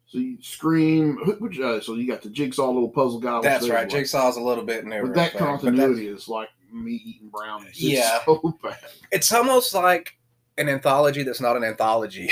so 0.06 0.18
you 0.18 0.38
Scream. 0.40 1.18
Which, 1.38 1.60
uh, 1.60 1.80
so 1.80 1.94
you 1.94 2.06
got 2.06 2.22
the 2.22 2.30
Jigsaw 2.30 2.66
little 2.70 2.88
puzzle 2.88 3.20
guy. 3.20 3.40
That's 3.42 3.68
right. 3.68 3.80
like- 3.80 3.90
Jigsaw's 3.90 4.36
a 4.36 4.42
little 4.42 4.64
bit 4.64 4.84
newer. 4.84 5.06
But 5.06 5.14
that 5.14 5.32
think, 5.32 5.40
but 5.44 5.60
continuity 5.60 6.08
is 6.08 6.28
like 6.28 6.48
me 6.72 6.92
eating 7.04 7.28
brownies. 7.28 7.70
It's 7.70 7.80
Yeah. 7.82 8.20
so 8.24 8.58
bad. 8.62 8.78
it's 9.12 9.32
almost 9.32 9.74
like 9.74 10.14
an 10.58 10.68
anthology 10.68 11.22
that's 11.22 11.40
not 11.40 11.56
an 11.56 11.64
anthology. 11.64 12.30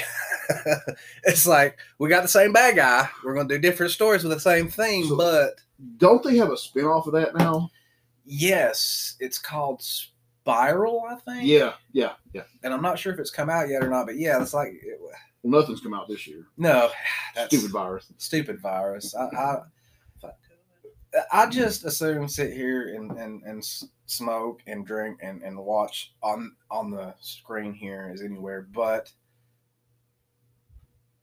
it's 1.25 1.47
like 1.47 1.79
we 1.99 2.09
got 2.09 2.23
the 2.23 2.29
same 2.29 2.53
bad 2.53 2.77
guy. 2.77 3.09
We're 3.25 3.35
going 3.35 3.49
to 3.49 3.55
do 3.57 3.61
different 3.61 3.93
stories 3.93 4.23
with 4.25 4.33
the 4.33 4.41
same 4.41 4.69
thing, 4.69 5.05
So- 5.05 5.17
but 5.17 5.55
Don't 5.99 6.23
they 6.23 6.37
have 6.37 6.51
a 6.51 6.57
spin 6.57 6.85
off 6.85 7.07
of 7.07 7.13
that 7.15 7.35
now? 7.37 7.71
yes, 8.25 9.17
it's 9.21 9.39
called 9.39 9.83
Spiral, 9.83 11.05
I 11.09 11.15
think. 11.17 11.47
Yeah, 11.49 11.75
yeah, 11.93 12.13
yeah. 12.35 12.43
and 12.63 12.75
I'm 12.75 12.83
not 12.83 12.99
sure 12.99 13.13
if 13.13 13.19
it's 13.19 13.31
come 13.31 13.49
out 13.51 13.69
yet 13.69 13.83
or 13.83 13.89
not, 13.89 14.07
but 14.07 14.17
yeah, 14.19 14.41
it's 14.43 14.53
like 14.55 14.73
Well, 15.01 15.61
nothing's 15.61 15.81
come 15.81 15.95
out 15.95 16.09
this 16.09 16.27
year. 16.27 16.47
no, 16.59 16.91
that's 17.35 17.55
Stupid 17.55 17.73
virus. 17.73 18.13
stupid 18.19 18.61
virus. 18.61 19.15
I, 19.15 19.25
I 19.25 19.57
I 21.33 21.47
just 21.49 21.85
assume 21.87 22.29
sit 22.29 22.53
here 22.53 22.95
and, 22.95 23.11
and, 23.13 23.43
and 23.45 23.59
s- 23.61 23.87
smoke 24.09 24.63
and 24.67 24.87
drink 24.87 25.19
and, 25.23 25.43
and 25.43 25.57
watch 25.59 26.15
on 26.23 26.57
on 26.71 26.91
the 26.91 27.15
screen 27.21 27.73
here 27.73 28.11
is 28.13 28.23
anywhere, 28.23 28.67
but 28.73 29.13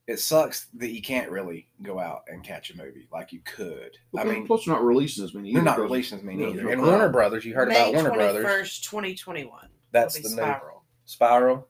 it 0.08 0.20
sucks 0.20 0.68
that 0.76 0.92
you 0.92 1.02
can't 1.02 1.32
really 1.32 1.68
go 1.82 2.00
out 2.00 2.22
and 2.28 2.44
catch 2.44 2.70
a 2.70 2.78
movie 2.78 3.08
like 3.12 3.34
you 3.34 3.40
could. 3.44 3.98
I 4.16 4.24
mean, 4.24 4.46
plus 4.46 4.66
they're 4.66 4.76
not 4.76 4.84
releasing 4.84 5.24
as 5.24 5.34
many. 5.34 5.52
they're 5.52 5.64
not 5.64 5.80
releasing 5.80 6.20
as 6.20 6.24
many 6.24 6.44
no, 6.44 6.50
either. 6.50 6.70
And 6.70 6.80
crowd. 6.80 6.90
Warner 6.90 7.10
Brothers, 7.10 7.44
you 7.44 7.56
heard 7.56 7.70
May 7.70 7.76
about 7.76 7.94
Warner 7.96 8.12
Brothers. 8.12 8.46
21st, 8.46 8.84
2021. 8.84 9.70
That's 9.92 10.16
will 10.16 10.22
be 10.22 10.30
the 10.30 10.36
new- 10.36 10.42
Spiral. 10.42 10.84
Spiral. 11.06 11.68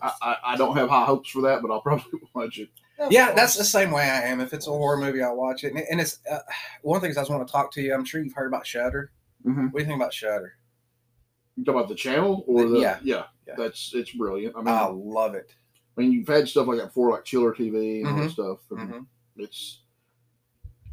I, 0.00 0.12
I, 0.22 0.36
I 0.44 0.56
don't 0.56 0.74
have 0.76 0.88
high 0.88 1.04
hopes 1.04 1.28
for 1.28 1.42
that, 1.42 1.60
but 1.60 1.70
I'll 1.70 1.80
probably 1.82 2.20
watch 2.34 2.58
it. 2.58 2.70
Of 2.98 3.12
Yeah, 3.12 3.32
that's 3.32 3.56
the 3.56 3.64
same 3.64 3.90
way 3.90 4.04
I 4.04 4.22
am. 4.22 4.40
If 4.40 4.54
it's 4.54 4.66
a 4.66 4.70
horror 4.70 4.96
movie, 4.96 5.22
I'll 5.22 5.36
watch 5.36 5.64
it. 5.64 5.74
And, 5.74 5.84
and 5.90 6.00
it's 6.00 6.20
uh, 6.30 6.38
one 6.80 6.96
of 6.96 7.02
the 7.02 7.08
things 7.08 7.18
I 7.18 7.20
just 7.20 7.30
want 7.30 7.46
to 7.46 7.52
talk 7.52 7.70
to 7.72 7.82
you. 7.82 7.92
I'm 7.92 8.06
sure 8.06 8.22
you've 8.22 8.32
heard 8.32 8.46
about 8.46 8.66
Shudder. 8.66 9.12
Mm-hmm. 9.46 9.66
What 9.66 9.72
do 9.74 9.78
you 9.80 9.84
think 9.86 10.00
about 10.00 10.12
Shudder? 10.14 10.54
You 11.56 11.64
talk 11.64 11.74
about 11.76 11.88
the 11.88 11.94
channel 11.94 12.44
or 12.46 12.62
The- 12.64 12.68
the 12.70 12.80
yeah. 12.80 12.98
yeah, 13.02 13.24
Yeah. 13.46 13.54
That's 13.56 13.92
it's 13.94 14.10
brilliant. 14.12 14.56
I 14.56 14.60
mean, 14.60 14.68
I 14.68 14.86
love 14.86 15.34
it. 15.34 15.54
I 15.96 16.00
mean, 16.00 16.12
you've 16.12 16.26
had 16.28 16.48
stuff 16.48 16.66
like 16.66 16.78
that 16.78 16.86
before, 16.88 17.10
like 17.12 17.24
Chiller 17.24 17.54
TV 17.54 18.00
and 18.00 18.08
all 18.08 18.16
that 18.16 18.28
Mhm. 18.28 18.32
stuff. 18.32 18.58
and 18.70 18.80
hmm 18.90 18.98
It's 19.36 19.82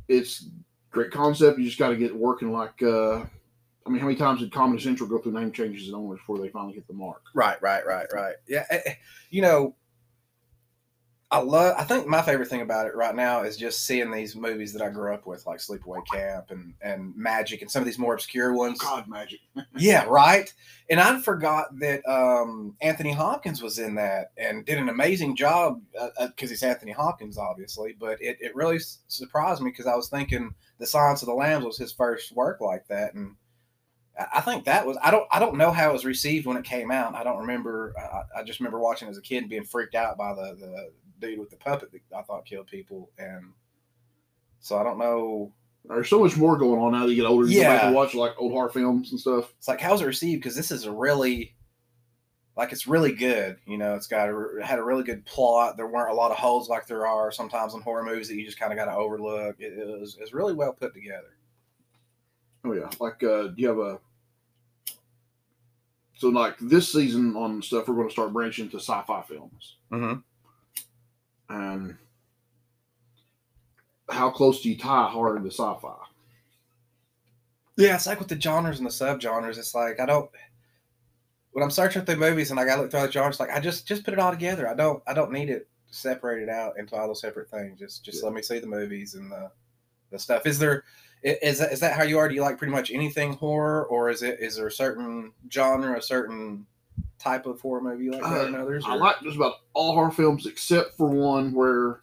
it's 0.08 0.48
great 0.92 1.12
concept. 1.12 1.58
You 1.58 1.66
just 1.66 1.80
got 1.80 1.90
to 1.90 1.96
get 1.96 2.16
working. 2.16 2.52
Like, 2.52 2.82
uh, 2.84 3.24
I 3.86 3.90
mean, 3.90 4.00
how 4.00 4.06
many 4.08 4.18
times 4.18 4.42
did 4.42 4.52
Comedy 4.52 4.82
Central 4.84 5.08
go 5.10 5.18
through 5.20 5.32
name 5.32 5.52
changes 5.52 5.88
and 5.88 5.96
owners 5.96 6.20
before 6.20 6.38
they 6.40 6.50
finally 6.50 6.74
hit 6.74 6.86
the 6.88 6.94
mark? 6.94 7.22
Right, 7.34 7.60
right, 7.62 7.86
right, 7.86 8.08
right. 8.14 8.36
Yeah, 8.48 8.66
eh, 8.70 8.82
eh, 8.86 8.94
you 9.30 9.42
know, 9.42 9.76
I 11.34 11.39
love. 11.39 11.76
I 11.78 11.86
think 11.86 12.08
my 12.08 12.22
favorite 12.22 12.50
thing 12.50 12.60
about 12.60 12.88
it 12.88 12.96
right 12.96 13.15
now 13.15 13.44
is 13.44 13.56
just 13.56 13.86
seeing 13.86 14.12
these 14.12 14.36
movies 14.36 14.74
that 14.74 14.82
I 14.82 14.89
grew 14.89 15.13
up 15.13 15.26
with, 15.26 15.46
like 15.46 15.60
Sleepaway 15.60 16.06
Camp 16.12 16.52
and 16.52 16.74
and 16.82 17.15
Magic, 17.15 17.62
and 17.62 17.72
some 17.72 17.82
of 17.82 17.86
these 17.86 17.98
more 17.98 18.13
obscure 18.13 18.54
ones. 18.54 18.80
God, 18.80 19.08
magic. 19.08 19.39
Yeah, 19.78 20.06
right. 20.10 20.54
And 20.89 21.00
I 21.00 21.20
forgot 21.22 21.67
that 21.80 22.06
um, 22.06 22.76
Anthony 22.82 23.13
Hopkins 23.13 23.62
was 23.62 23.80
in 23.80 23.96
that 23.96 24.32
and 24.38 24.65
did 24.65 24.78
an 24.78 24.89
amazing 24.89 25.38
job 25.38 25.82
because 26.20 26.50
he's 26.50 26.63
Anthony 26.63 26.91
Hopkins, 26.91 27.38
obviously. 27.38 27.96
But 27.98 28.22
it, 28.22 28.36
it 28.41 28.54
really 28.54 28.76
s- 28.76 29.00
surprised 29.08 29.62
me 29.62 29.72
because 29.72 29.88
I 29.88 29.96
was 29.96 30.10
thinking 30.10 30.54
The 30.80 30.86
Silence 30.86 31.22
of 31.22 31.28
the 31.28 31.34
Lambs 31.34 31.63
was 31.63 31.78
his 31.78 31.94
first 31.94 32.34
work 32.36 32.60
like 32.60 32.86
that, 32.89 33.13
and 33.13 33.36
I- 34.20 34.28
I 34.36 34.41
think 34.41 34.65
that 34.65 34.86
was 34.86 34.98
I 35.02 35.12
don't 35.12 35.28
I 35.32 35.39
don't 35.39 35.56
know 35.58 35.72
how 35.72 35.89
it 35.89 35.94
was 35.94 36.04
received 36.04 36.46
when 36.46 36.58
it 36.58 36.65
came 36.65 36.91
out. 36.91 37.15
I 37.15 37.24
don't 37.24 37.39
remember. 37.39 37.94
I, 37.98 38.39
I 38.41 38.44
just 38.44 38.60
remember 38.60 38.80
watching 38.80 39.08
as 39.08 39.17
a 39.17 39.22
kid 39.22 39.38
and 39.38 39.50
being 39.50 39.63
freaked 39.63 39.96
out 39.96 40.17
by 40.17 40.34
the 40.34 40.58
the 40.60 40.91
dude 41.22 41.40
with 41.40 41.50
the 41.50 41.56
puppet 41.58 41.92
that 41.92 42.02
I 42.18 42.22
thought 42.24 42.46
killed 42.46 42.68
people, 42.68 43.10
and 43.18 43.54
so 44.60 44.78
I 44.78 44.84
don't 44.84 45.00
know. 45.00 45.54
There's 45.86 46.10
so 46.10 46.20
much 46.20 46.38
more 46.38 46.58
going 46.58 46.80
on 46.80 46.92
now 46.92 47.06
that 47.08 47.14
you 47.14 47.22
get 47.22 47.28
older. 47.30 47.48
You 47.48 47.62
go 47.62 47.64
back 47.64 47.82
Yeah. 47.82 47.88
and 47.88 47.96
watch 47.96 48.14
like 48.14 48.34
old 48.38 48.52
horror 48.52 48.70
films 48.70 49.12
and 49.12 49.20
stuff. 49.20 49.52
it's 49.58 49.68
like 49.68 49.82
how's 49.82 50.02
it 50.02 50.06
received 50.06 50.42
because 50.44 50.56
this 50.56 50.70
is 50.72 50.86
a 50.86 50.92
really 50.92 51.56
like 52.58 52.72
it's 52.72 52.86
really 52.86 53.14
good 53.14 53.56
you 53.66 53.78
know 53.78 53.96
it's 53.96 54.06
got 54.08 54.30
a, 54.30 54.58
it 54.60 54.64
had 54.66 54.78
a 54.78 54.84
really 54.84 55.04
good 55.04 55.26
plot 55.26 55.78
there 55.78 55.88
weren't 55.88 56.12
a 56.12 56.14
lot 56.14 56.30
of 56.32 56.38
holes 56.38 56.68
like 56.70 56.86
there 56.86 57.08
are 57.08 57.32
sometimes 57.32 57.74
in 57.74 57.82
horror 57.82 58.04
movies 58.04 58.28
that 58.28 58.36
you 58.36 58.46
just 58.46 58.60
kind 58.60 58.72
of 58.74 58.78
got 58.78 58.86
to 58.86 58.94
overlook 58.96 59.56
it, 59.60 59.74
it 59.74 60.00
was 60.00 60.18
it's 60.20 60.34
really 60.34 60.54
well 60.54 60.74
put 60.74 60.94
together 60.94 61.38
Oh 62.64 62.74
yeah, 62.74 62.90
like 63.00 63.24
uh, 63.24 63.48
do 63.48 63.54
you 63.58 63.68
have 63.70 63.80
a? 63.80 64.00
So 66.14 66.30
like 66.30 66.58
this 66.60 66.92
season 66.92 67.36
on 67.36 67.62
stuff, 67.64 67.88
we're 67.88 67.96
going 67.96 68.08
to 68.08 68.12
start 68.12 68.34
branching 68.34 68.66
into 68.66 68.78
sci-fi 68.78 69.24
films. 69.24 69.78
mm-hmm. 69.92 70.20
And 71.52 71.98
how 74.10 74.30
close 74.30 74.62
do 74.62 74.70
you 74.70 74.78
tie 74.78 75.10
horror 75.10 75.40
to 75.40 75.48
sci-fi? 75.52 75.96
yeah 77.78 77.96
it's 77.96 78.06
like 78.06 78.20
with 78.20 78.28
the 78.28 78.40
genres 78.40 78.80
and 78.80 78.86
the 78.86 78.92
subgenres 78.92 79.58
it's 79.58 79.74
like 79.74 80.00
i 80.02 80.06
don't 80.06 80.30
when 81.52 81.64
i'm 81.64 81.72
searching 81.72 82.04
through 82.04 82.18
movies 82.18 82.52
and 82.52 82.60
i 82.60 82.66
gotta 82.66 82.82
look 82.82 82.92
through 82.92 83.00
the 83.02 83.12
genres 83.12 83.40
like 83.40 83.50
i 83.50 83.60
just 83.62 83.88
just 83.88 84.04
put 84.04 84.14
it 84.14 84.20
all 84.20 84.30
together 84.30 84.68
i 84.68 84.74
don't 84.74 85.02
i 85.08 85.14
don't 85.14 85.32
need 85.32 85.50
it 85.50 85.68
separated 85.90 86.50
out 86.50 86.78
into 86.78 86.96
all 86.96 87.08
those 87.08 87.22
separate 87.22 87.50
things 87.50 87.80
just 87.80 88.04
just 88.04 88.20
Yeah. 88.20 88.26
let 88.26 88.36
me 88.36 88.42
see 88.42 88.60
the 88.60 88.68
movies 88.68 89.16
and 89.16 89.32
the 89.32 89.50
the 90.12 90.20
stuff 90.20 90.46
is 90.46 90.60
there 90.60 90.84
i- 91.26 91.38
is 91.42 91.60
that 91.60 91.72
is 91.72 91.80
that 91.80 91.94
how 91.96 92.04
you 92.04 92.18
are 92.20 92.28
do 92.28 92.36
you 92.36 92.42
like 92.42 92.58
pretty 92.58 92.74
much 92.74 92.92
anything 92.92 93.34
horror 93.34 93.86
or 93.86 94.10
is 94.10 94.22
it 94.22 94.40
is 94.42 94.58
there 94.58 94.68
a 94.68 94.72
certain 94.72 95.32
genre 95.50 95.98
a 95.98 96.02
certain 96.02 96.66
type 97.22 97.46
of 97.46 97.62
horror 97.62 97.82
movie 97.82 98.06
you 98.06 98.12
like 98.12 98.22
better 98.22 98.46
than 98.46 98.56
others? 98.56 98.84
I 98.88 98.96
like 98.96 99.22
just 99.22 99.36
about 99.36 99.56
all 99.74 99.94
horror 99.94 100.12
films 100.12 100.46
except 100.46 100.98
for 100.98 101.08
one 101.08 101.54
where 101.54 102.02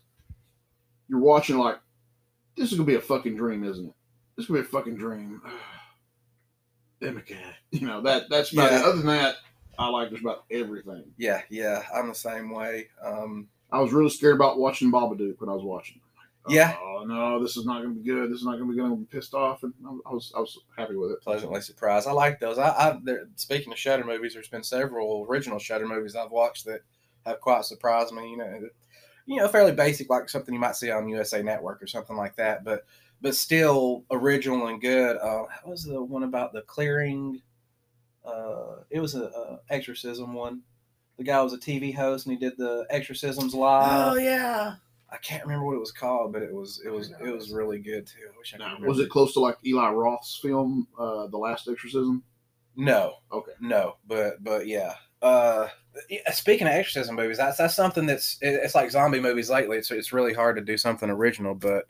you're 1.09 1.21
watching 1.21 1.59
like 1.59 1.79
this 2.57 2.71
is 2.71 2.79
gonna 2.79 2.87
be 2.87 2.95
a 2.97 3.01
fucking 3.01 3.37
dream, 3.37 3.65
isn't 3.65 3.87
it? 3.87 3.95
This 4.37 4.45
is 4.45 4.49
gonna 4.49 4.61
be 4.63 4.67
a 4.67 4.71
fucking 4.71 4.97
dream. 4.97 5.43
Damn 7.01 7.19
it. 7.19 7.31
You 7.71 7.87
know 7.87 8.01
that 8.03 8.31
that's 8.31 8.53
about 8.53 8.73
Yeah. 8.73 8.79
it. 8.81 8.85
Other 8.85 8.97
than 8.99 9.07
that, 9.07 9.37
I 9.79 9.89
like 9.91 10.09
just 10.11 10.23
about 10.23 10.45
everything. 10.51 11.05
Yeah, 11.19 11.43
yeah, 11.51 11.83
I'm 11.95 12.09
the 12.09 12.15
same 12.15 12.51
way. 12.51 12.89
Um, 13.05 13.49
I 13.71 13.81
was 13.81 13.93
really 13.93 14.09
scared 14.09 14.35
about 14.37 14.59
watching 14.59 14.91
Babadook 14.91 15.39
when 15.41 15.51
I 15.51 15.53
was 15.53 15.63
watching. 15.63 16.01
Yeah. 16.51 16.77
Oh 16.81 17.05
no, 17.07 17.43
this 17.43 17.57
is 17.57 17.65
not 17.65 17.83
gonna 17.83 17.95
be 17.95 18.03
good. 18.03 18.31
This 18.31 18.41
is 18.41 18.45
not 18.45 18.53
gonna 18.53 18.67
be 18.67 18.75
good. 18.75 18.85
I'm 18.85 18.91
gonna 18.91 19.01
be 19.03 19.07
pissed 19.07 19.35
off, 19.35 19.63
and 19.63 19.73
I 20.07 20.13
was 20.13 20.33
I 20.37 20.41
was 20.41 20.59
happy 20.77 20.97
with 20.97 21.13
it. 21.13 21.21
pleasantly 21.23 21.61
surprised. 21.61 22.09
I 22.09 22.13
like 22.13 22.41
those. 22.41 22.59
I, 22.59 22.69
I 22.69 22.99
there, 23.03 23.29
speaking 23.37 23.73
of 23.73 23.79
Shudder 23.79 24.05
movies, 24.05 24.35
there's 24.35 24.49
been 24.49 24.63
several 24.63 25.27
original 25.29 25.59
Shudder 25.59 25.87
movies 25.87 26.17
I've 26.17 26.31
watched 26.31 26.65
that 26.67 26.81
have 27.27 27.41
quite 27.41 27.65
surprised 27.65 28.13
me. 28.13 28.31
You 28.31 28.37
know, 28.39 28.69
you 29.27 29.37
know, 29.37 29.49
fairly 29.49 29.73
basic, 29.73 30.09
like 30.11 30.29
something 30.29 30.55
you 30.55 30.61
might 30.61 30.77
see 30.77 30.91
on 30.91 31.09
USA 31.09 31.43
Network 31.43 31.83
or 31.83 31.87
something 31.87 32.17
like 32.17 32.37
that, 32.37 32.65
but 32.65 32.85
but 33.21 33.35
still 33.35 34.05
original 34.11 34.69
and 34.69 34.81
good. 34.81 35.17
Uh, 35.17 35.45
what 35.63 35.73
was 35.73 35.85
the 35.85 36.03
one 36.03 36.23
about 36.23 36.53
the 36.53 36.63
clearing? 36.63 37.43
Uh, 38.25 38.77
it 38.91 39.01
was 39.01 39.15
a, 39.15 39.25
a 39.25 39.61
exorcism 39.71 40.35
one. 40.35 40.63
The 41.19 41.25
guy 41.25 41.43
was 41.43 41.53
a 41.53 41.59
TV 41.59 41.95
host 41.95 42.27
and 42.27 42.33
he 42.33 42.39
did 42.39 42.57
the 42.57 42.87
exorcisms 42.91 43.55
live. 43.55 44.13
Oh 44.13 44.19
yeah. 44.19 44.77
I 45.11 45.17
can't 45.19 45.43
remember 45.43 45.65
what 45.65 45.75
it 45.77 45.81
was 45.81 45.93
called, 45.93 46.33
but 46.33 46.43
it 46.43 46.53
was 46.53 46.83
it 46.85 46.91
was 46.91 47.13
it 47.25 47.31
was 47.33 47.51
really 47.51 47.79
good 47.79 48.07
too. 48.07 48.19
I 48.33 48.37
wish 48.39 48.55
I 48.61 48.87
was 48.87 48.99
it 48.99 49.09
close 49.11 49.33
to 49.35 49.41
like 49.41 49.57
Eli 49.65 49.91
Roth's 49.91 50.39
film, 50.43 50.87
uh, 50.99 51.27
The 51.29 51.39
Last 51.39 51.69
Exorcism? 51.69 52.23
No, 52.77 53.15
Okay. 53.33 53.53
no, 53.61 53.97
but 54.07 54.43
but 54.45 54.67
yeah. 54.67 54.95
Uh, 55.21 55.67
speaking 56.33 56.67
of 56.69 56.73
exorcism 56.75 57.17
movies, 57.17 57.39
that's 57.39 57.57
that's 57.59 57.75
something 57.75 58.07
that's 58.07 58.39
it's 58.41 58.75
like 58.75 58.91
zombie 58.91 59.19
movies 59.19 59.51
lately. 59.51 59.79
It's 59.79 59.91
it's 59.91 60.13
really 60.13 60.33
hard 60.35 60.57
to 60.57 60.63
do 60.63 60.77
something 60.77 61.11
original. 61.11 61.55
But 61.55 61.87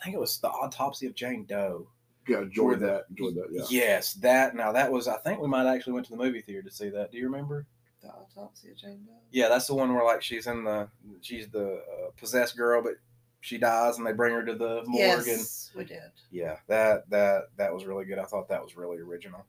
I 0.00 0.04
think 0.04 0.16
it 0.16 0.20
was 0.20 0.38
the 0.38 0.48
autopsy 0.48 1.06
of 1.06 1.14
Jane 1.14 1.44
Doe. 1.44 1.88
Yeah, 2.28 2.42
enjoyed 2.42 2.80
that. 2.80 3.06
Enjoyed 3.10 3.34
that. 3.34 3.48
Yeah. 3.50 3.64
Yes, 3.68 4.14
that. 4.14 4.54
Now 4.54 4.72
that 4.72 4.90
was. 4.90 5.08
I 5.08 5.16
think 5.18 5.40
we 5.40 5.48
might 5.48 5.66
actually 5.66 5.94
went 5.94 6.06
to 6.06 6.12
the 6.12 6.22
movie 6.22 6.40
theater 6.40 6.62
to 6.62 6.70
see 6.74 6.88
that. 6.90 7.10
Do 7.10 7.18
you 7.18 7.24
remember? 7.24 7.66
The 8.02 8.08
autopsy 8.08 8.70
of 8.70 8.76
Jane 8.76 9.04
Doe. 9.06 9.12
Yeah, 9.30 9.48
that's 9.48 9.66
the 9.68 9.74
one 9.74 9.94
where 9.94 10.04
like 10.04 10.22
she's 10.22 10.46
in 10.48 10.64
the 10.64 10.88
she's 11.20 11.48
the 11.48 11.74
uh, 11.74 12.10
possessed 12.16 12.56
girl, 12.56 12.82
but 12.82 12.94
she 13.40 13.58
dies 13.58 13.98
and 13.98 14.06
they 14.06 14.12
bring 14.12 14.32
her 14.34 14.44
to 14.44 14.54
the 14.54 14.82
morgue. 14.86 15.18
And, 15.18 15.26
Yes, 15.26 15.70
we 15.76 15.84
did. 15.84 16.00
yeah, 16.30 16.56
that 16.68 17.08
that 17.10 17.42
that 17.58 17.72
was 17.72 17.84
really 17.84 18.04
good. 18.04 18.18
I 18.18 18.24
thought 18.24 18.48
that 18.48 18.62
was 18.62 18.76
really 18.76 18.98
original. 18.98 19.46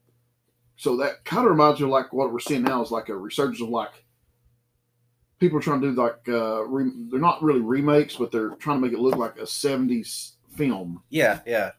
So 0.76 0.96
that 0.98 1.24
kind 1.24 1.44
of 1.44 1.50
reminds 1.50 1.80
me 1.80 1.84
of 1.84 1.90
like 1.90 2.12
what 2.12 2.32
we're 2.32 2.38
seeing 2.40 2.62
now 2.62 2.82
is 2.82 2.90
like 2.90 3.08
a 3.08 3.16
resurgence 3.16 3.60
of 3.60 3.68
like 3.68 4.04
people 5.38 5.58
are 5.58 5.62
trying 5.62 5.80
to 5.80 5.90
do 5.92 6.00
like 6.00 6.20
uh 6.28 6.64
re- 6.64 6.92
they're 7.10 7.20
not 7.20 7.42
really 7.42 7.60
remakes, 7.60 8.16
but 8.16 8.30
they're 8.30 8.50
trying 8.56 8.78
to 8.78 8.82
make 8.86 8.92
it 8.92 9.00
look 9.00 9.16
like 9.16 9.36
a 9.38 9.42
'70s 9.42 10.32
film. 10.56 11.02
Yeah, 11.10 11.40
yeah. 11.46 11.72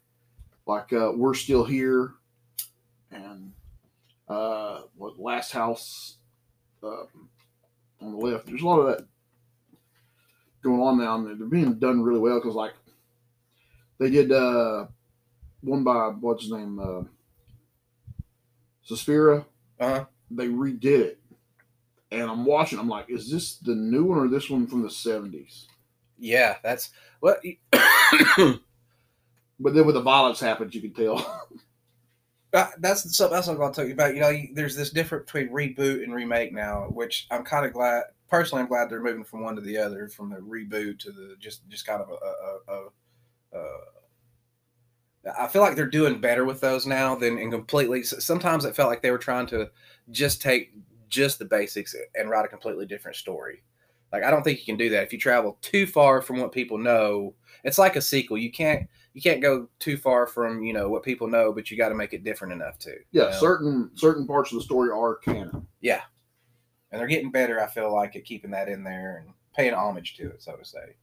Like 0.65 0.91
uh, 0.93 1.11
we're 1.15 1.33
still 1.35 1.63
here, 1.63 2.13
and 3.11 3.53
uh, 4.27 4.81
what 4.97 5.19
Last 5.19 5.51
House 5.51 6.17
uh, 6.85 7.05
on 8.05 8.11
the 8.11 8.17
left. 8.17 8.47
There's 8.47 8.61
a 8.61 8.65
lot 8.65 8.79
of 8.79 8.87
that 8.87 9.07
going 10.63 10.81
on 10.81 10.97
now, 10.99 11.15
and 11.15 11.39
they're 11.39 11.47
being 11.47 11.79
done 11.79 12.01
really 12.01 12.19
well 12.19 12.39
because 12.39 12.55
like 12.55 12.73
they 13.99 14.09
did 14.09 14.31
uh 14.31 14.87
one 15.61 15.83
by 15.83 16.09
what's 16.19 16.43
his 16.43 16.51
name 16.51 16.79
uh, 16.79 17.03
Suspiria 18.83 19.45
Uh 19.79 19.89
huh. 19.89 20.05
they 20.31 20.47
redid 20.47 20.99
it. 20.99 21.19
And 22.11 22.29
I'm 22.29 22.45
watching, 22.45 22.79
I'm 22.79 22.87
like, 22.87 23.09
is 23.09 23.29
this 23.29 23.57
the 23.57 23.75
new 23.75 24.05
one 24.05 24.19
or 24.19 24.27
this 24.29 24.49
one 24.49 24.67
from 24.67 24.83
the 24.83 24.89
70s? 24.89 25.65
Yeah, 26.17 26.55
that's 26.63 26.91
what. 27.19 27.41
But 29.59 29.73
then 29.73 29.85
when 29.85 29.95
the 29.95 30.01
violence 30.01 30.39
happens, 30.39 30.75
you 30.75 30.81
can 30.81 30.93
tell. 30.93 31.47
Uh, 32.55 32.69
that's 32.79 33.15
something 33.15 33.35
else 33.35 33.47
I'm 33.47 33.57
going 33.57 33.73
to 33.73 33.83
talk 33.83 33.91
about. 33.91 34.15
You 34.15 34.21
know, 34.21 34.33
there's 34.53 34.75
this 34.75 34.89
difference 34.89 35.25
between 35.25 35.49
reboot 35.49 36.03
and 36.03 36.13
remake 36.13 36.53
now, 36.53 36.85
which 36.89 37.27
I'm 37.29 37.43
kind 37.43 37.65
of 37.65 37.73
glad. 37.73 38.03
Personally, 38.29 38.61
I'm 38.61 38.69
glad 38.69 38.89
they're 38.89 39.03
moving 39.03 39.25
from 39.25 39.43
one 39.43 39.55
to 39.55 39.61
the 39.61 39.77
other, 39.77 40.07
from 40.07 40.29
the 40.29 40.37
reboot 40.37 40.99
to 40.99 41.11
the 41.11 41.35
just 41.39 41.67
just 41.69 41.85
kind 41.85 42.01
of 42.01 42.09
a. 42.09 42.13
a, 42.13 42.75
a, 42.75 43.59
a 43.59 43.77
I 45.37 45.47
feel 45.47 45.63
like 45.63 45.75
they're 45.75 45.87
doing 45.87 46.21
better 46.21 46.45
with 46.45 46.61
those 46.61 46.85
now 46.85 47.15
than 47.15 47.39
in 47.39 47.49
completely. 47.49 48.03
Sometimes 48.03 48.63
it 48.63 48.75
felt 48.75 48.89
like 48.89 49.01
they 49.01 49.11
were 49.11 49.17
trying 49.17 49.47
to 49.47 49.71
just 50.11 50.41
take 50.41 50.71
just 51.09 51.39
the 51.39 51.45
basics 51.45 51.95
and 52.13 52.29
write 52.29 52.45
a 52.45 52.49
completely 52.49 52.85
different 52.85 53.17
story. 53.17 53.63
Like 54.13 54.23
I 54.23 54.31
don't 54.31 54.43
think 54.43 54.59
you 54.59 54.65
can 54.65 54.77
do 54.77 54.89
that 54.91 55.03
if 55.03 55.11
you 55.11 55.19
travel 55.19 55.57
too 55.61 55.87
far 55.87 56.21
from 56.21 56.39
what 56.39 56.51
people 56.51 56.77
know. 56.77 57.33
It's 57.63 57.79
like 57.79 57.95
a 57.95 58.01
sequel. 58.01 58.37
You 58.37 58.51
can't 58.51 58.87
you 59.15 59.21
can't 59.21 59.41
go 59.41 59.69
too 59.80 59.95
far 59.95 60.28
from 60.28 60.62
you 60.62 60.73
know 60.73 60.89
what 60.89 61.01
people 61.01 61.28
know, 61.28 61.54
but 61.54 61.71
you 61.71 61.78
got 61.78 61.88
to 61.89 61.95
make 61.95 62.13
it 62.13 62.25
different 62.25 62.54
enough 62.54 62.78
too. 62.78 62.97
you 63.12 63.21
Yeah, 63.21 63.30
know? 63.30 63.39
certain 63.39 63.89
certain 63.95 64.28
parts 64.28 64.51
of 64.51 64.58
the 64.60 64.63
story 64.63 64.91
are 64.91 65.15
canon. 65.15 65.65
Yeah, 65.82 66.01
and 66.91 66.99
they're 66.99 67.08
getting 67.08 67.32
better. 67.32 67.62
I 67.63 67.67
feel 67.67 67.91
like 67.93 68.15
at 68.17 68.25
keeping 68.25 68.51
that 68.51 68.67
in 68.67 68.84
there 68.84 69.23
and 69.23 69.34
paying 69.56 69.73
homage 69.73 70.15
to 70.17 70.28
it, 70.32 70.43
so 70.43 70.58
to 70.58 70.65
say. 70.65 70.97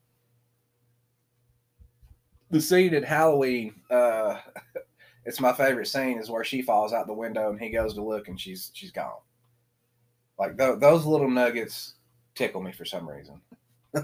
The 2.50 2.60
scene 2.60 2.92
at 2.92 3.02
Halloween, 3.04 3.76
uh, 3.90 4.40
it's 5.24 5.40
my 5.40 5.54
favorite 5.54 5.86
scene, 5.86 6.18
is 6.18 6.28
where 6.28 6.44
she 6.44 6.60
falls 6.60 6.92
out 6.92 7.06
the 7.06 7.14
window 7.14 7.48
and 7.48 7.58
he 7.58 7.70
goes 7.70 7.94
to 7.94 8.04
look 8.04 8.28
and 8.28 8.38
she's 8.38 8.70
she's 8.74 8.92
gone. 8.92 9.20
Like 10.38 10.58
th- 10.58 10.80
those 10.80 11.06
little 11.06 11.30
nuggets 11.30 11.94
tickle 12.34 12.60
me 12.62 12.72
for 12.72 12.84
some 12.84 13.08
reason. 13.08 13.40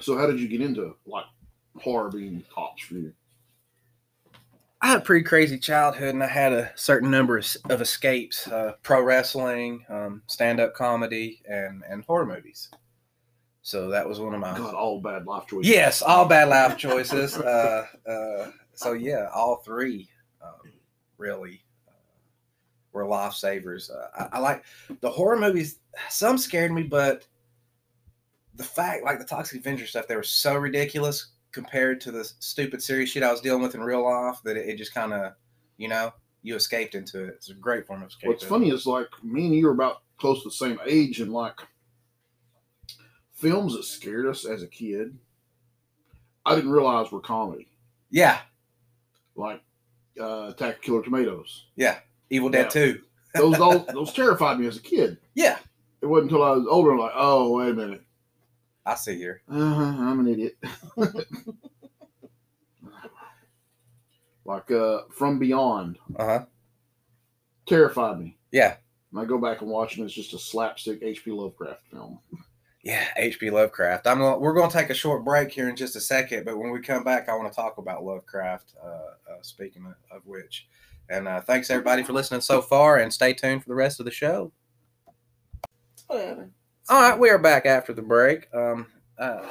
So 0.00 0.18
how 0.18 0.26
did 0.26 0.38
you 0.38 0.48
get 0.48 0.60
into 0.60 0.94
like 1.06 1.24
horror 1.80 2.10
being 2.10 2.44
tops 2.54 2.82
for 2.82 2.94
you? 2.94 3.12
I 4.80 4.88
had 4.88 4.98
a 4.98 5.02
pretty 5.02 5.24
crazy 5.24 5.58
childhood, 5.58 6.14
and 6.14 6.22
I 6.22 6.28
had 6.28 6.52
a 6.52 6.70
certain 6.74 7.10
number 7.10 7.38
of, 7.38 7.56
of 7.70 7.80
escapes: 7.80 8.46
uh, 8.48 8.74
pro 8.82 9.02
wrestling, 9.02 9.84
um, 9.88 10.22
stand-up 10.26 10.74
comedy, 10.74 11.42
and 11.48 11.82
and 11.88 12.04
horror 12.04 12.26
movies. 12.26 12.68
So 13.62 13.88
that 13.90 14.08
was 14.08 14.20
one 14.20 14.32
of 14.32 14.40
my 14.40 14.56
God, 14.56 14.74
all 14.74 15.00
bad 15.00 15.26
life 15.26 15.46
choices. 15.48 15.68
yes, 15.68 16.00
all 16.02 16.26
bad 16.26 16.48
life 16.48 16.76
choices. 16.76 17.36
uh, 17.36 17.86
uh, 18.08 18.50
so 18.74 18.92
yeah, 18.92 19.28
all 19.34 19.56
three 19.56 20.08
um, 20.40 20.70
really 21.18 21.64
uh, 21.88 21.92
were 22.92 23.04
lifesavers. 23.04 23.90
Uh, 23.90 24.06
I, 24.32 24.36
I 24.36 24.38
like 24.38 24.64
the 25.00 25.10
horror 25.10 25.38
movies. 25.38 25.80
Some 26.10 26.38
scared 26.38 26.70
me, 26.70 26.84
but 26.84 27.26
the 28.54 28.62
fact, 28.62 29.04
like 29.04 29.18
the 29.18 29.24
Toxic 29.24 29.60
Avenger 29.60 29.86
stuff, 29.86 30.06
they 30.06 30.16
were 30.16 30.22
so 30.22 30.54
ridiculous 30.54 31.28
compared 31.56 32.00
to 32.02 32.12
the 32.12 32.22
stupid 32.38 32.82
serious 32.82 33.08
shit 33.08 33.22
I 33.22 33.32
was 33.32 33.40
dealing 33.40 33.62
with 33.62 33.74
in 33.74 33.80
real 33.80 34.04
life 34.04 34.36
that 34.44 34.58
it, 34.58 34.68
it 34.68 34.76
just 34.76 34.92
kind 34.92 35.14
of, 35.14 35.32
you 35.78 35.88
know, 35.88 36.12
you 36.42 36.54
escaped 36.54 36.94
into 36.94 37.24
it. 37.24 37.30
It's 37.36 37.48
a 37.48 37.54
great 37.54 37.86
form 37.86 38.02
of 38.02 38.10
escape. 38.10 38.28
What's 38.28 38.44
funny 38.44 38.68
is 38.68 38.86
like 38.86 39.08
me 39.24 39.46
and 39.46 39.54
you 39.54 39.66
are 39.68 39.72
about 39.72 40.02
close 40.18 40.42
to 40.42 40.48
the 40.50 40.54
same 40.54 40.78
age, 40.86 41.20
and 41.20 41.32
like 41.32 41.58
films 43.32 43.74
that 43.74 43.84
scared 43.84 44.26
us 44.26 44.44
as 44.44 44.62
a 44.62 44.66
kid, 44.66 45.16
I 46.44 46.54
didn't 46.54 46.70
realize 46.70 47.10
were 47.10 47.20
comedy. 47.20 47.68
Yeah, 48.10 48.38
Like 49.34 49.62
uh, 50.20 50.48
Attack 50.50 50.76
of 50.76 50.82
Killer 50.82 51.02
Tomatoes. 51.02 51.66
yeah. 51.74 51.98
Evil 52.28 52.48
Dead 52.50 52.64
Yeah. 52.64 52.68
Two. 52.68 53.00
Those 53.34 53.58
those, 53.58 53.86
those 53.86 54.12
terrified 54.12 54.58
me 54.60 54.66
as 54.66 54.76
a 54.76 54.82
kid. 54.82 55.18
Yeah, 55.34 55.58
It 56.02 56.06
wasn't 56.06 56.30
until 56.30 56.44
I 56.44 56.50
was 56.50 56.66
older, 56.68 56.96
like, 56.98 57.12
oh, 57.14 57.56
wait 57.56 57.70
a 57.70 57.74
minute. 57.74 58.02
I 58.86 58.94
sit 58.94 59.16
here. 59.18 59.42
Uh-huh, 59.50 59.82
I'm 59.82 60.20
an 60.20 60.28
idiot. 60.28 60.56
like 64.44 64.70
uh, 64.70 65.00
From 65.10 65.38
Beyond 65.38 65.98
Uh 66.16 66.24
huh. 66.24 66.44
terrified 67.66 68.20
me. 68.20 68.38
Yeah. 68.52 68.76
And 69.10 69.20
I 69.20 69.24
go 69.24 69.38
back 69.38 69.60
and 69.60 69.70
watch 69.70 69.92
it, 69.94 69.98
and 69.98 70.06
it's 70.06 70.14
just 70.14 70.34
a 70.34 70.38
slapstick 70.38 71.00
H.P. 71.02 71.30
Lovecraft 71.32 71.82
film. 71.90 72.20
Yeah, 72.84 73.04
H.P. 73.16 73.50
Lovecraft. 73.50 74.06
I'm 74.06 74.18
gonna, 74.18 74.38
we're 74.38 74.54
going 74.54 74.70
to 74.70 74.76
take 74.76 74.90
a 74.90 74.94
short 74.94 75.24
break 75.24 75.50
here 75.50 75.68
in 75.68 75.74
just 75.74 75.96
a 75.96 76.00
second, 76.00 76.44
but 76.44 76.56
when 76.56 76.70
we 76.70 76.80
come 76.80 77.02
back, 77.02 77.28
I 77.28 77.34
want 77.34 77.50
to 77.52 77.56
talk 77.56 77.78
about 77.78 78.04
Lovecraft. 78.04 78.74
Uh, 78.80 78.86
uh, 78.86 79.42
speaking 79.42 79.84
of, 79.86 79.94
of 80.16 80.22
which, 80.26 80.68
and 81.10 81.26
uh, 81.26 81.40
thanks 81.40 81.70
everybody 81.70 82.04
for 82.04 82.12
listening 82.12 82.40
so 82.40 82.62
far, 82.62 82.98
and 82.98 83.12
stay 83.12 83.32
tuned 83.32 83.62
for 83.64 83.68
the 83.68 83.74
rest 83.74 83.98
of 83.98 84.06
the 84.06 84.12
show. 84.12 84.52
Whatever. 86.06 86.50
All 86.88 87.00
right, 87.00 87.18
we 87.18 87.30
are 87.30 87.38
back 87.38 87.66
after 87.66 87.92
the 87.92 88.02
break. 88.02 88.46
Um, 88.54 88.86
uh, 89.18 89.42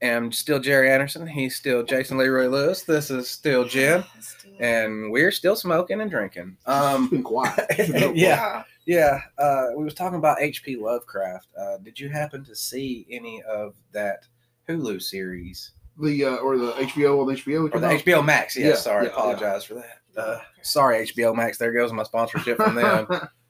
am 0.00 0.32
still 0.32 0.58
Jerry 0.58 0.90
Anderson. 0.90 1.26
He's 1.26 1.56
still 1.56 1.82
Jason 1.82 2.16
Leroy 2.16 2.46
Lewis. 2.48 2.82
This 2.82 3.10
is 3.10 3.28
still 3.28 3.66
Jim, 3.66 4.02
and 4.60 5.12
we're 5.12 5.30
still 5.30 5.56
smoking 5.56 6.00
and 6.00 6.10
drinking. 6.10 6.56
Um, 6.64 7.22
quiet. 7.22 7.66
yeah. 8.16 8.62
Yeah, 8.86 9.20
uh, 9.38 9.68
we 9.76 9.84
was 9.84 9.94
talking 9.94 10.18
about 10.18 10.42
H.P. 10.42 10.76
Lovecraft. 10.76 11.48
Uh, 11.58 11.78
did 11.78 11.98
you 11.98 12.10
happen 12.10 12.44
to 12.44 12.54
see 12.54 13.06
any 13.10 13.42
of 13.42 13.74
that 13.92 14.26
Hulu 14.68 15.00
series 15.00 15.72
The 15.98 16.24
uh, 16.24 16.36
or 16.36 16.58
the 16.58 16.72
HBO 16.72 17.20
on 17.22 17.34
HBO. 17.34 17.74
or 17.74 17.80
the 17.80 17.88
HBO 17.88 18.24
Max? 18.24 18.56
Yeah, 18.56 18.68
Yeah, 18.68 18.74
sorry, 18.74 19.06
yeah, 19.06 19.12
apologize 19.12 19.64
for 19.64 19.74
that. 19.74 20.00
Uh, 20.16 20.38
sorry, 20.62 21.06
HBO 21.06 21.34
Max. 21.34 21.56
There 21.56 21.72
goes 21.72 21.92
my 21.92 22.02
sponsorship 22.02 22.56
from 22.56 22.74
them. 22.74 23.06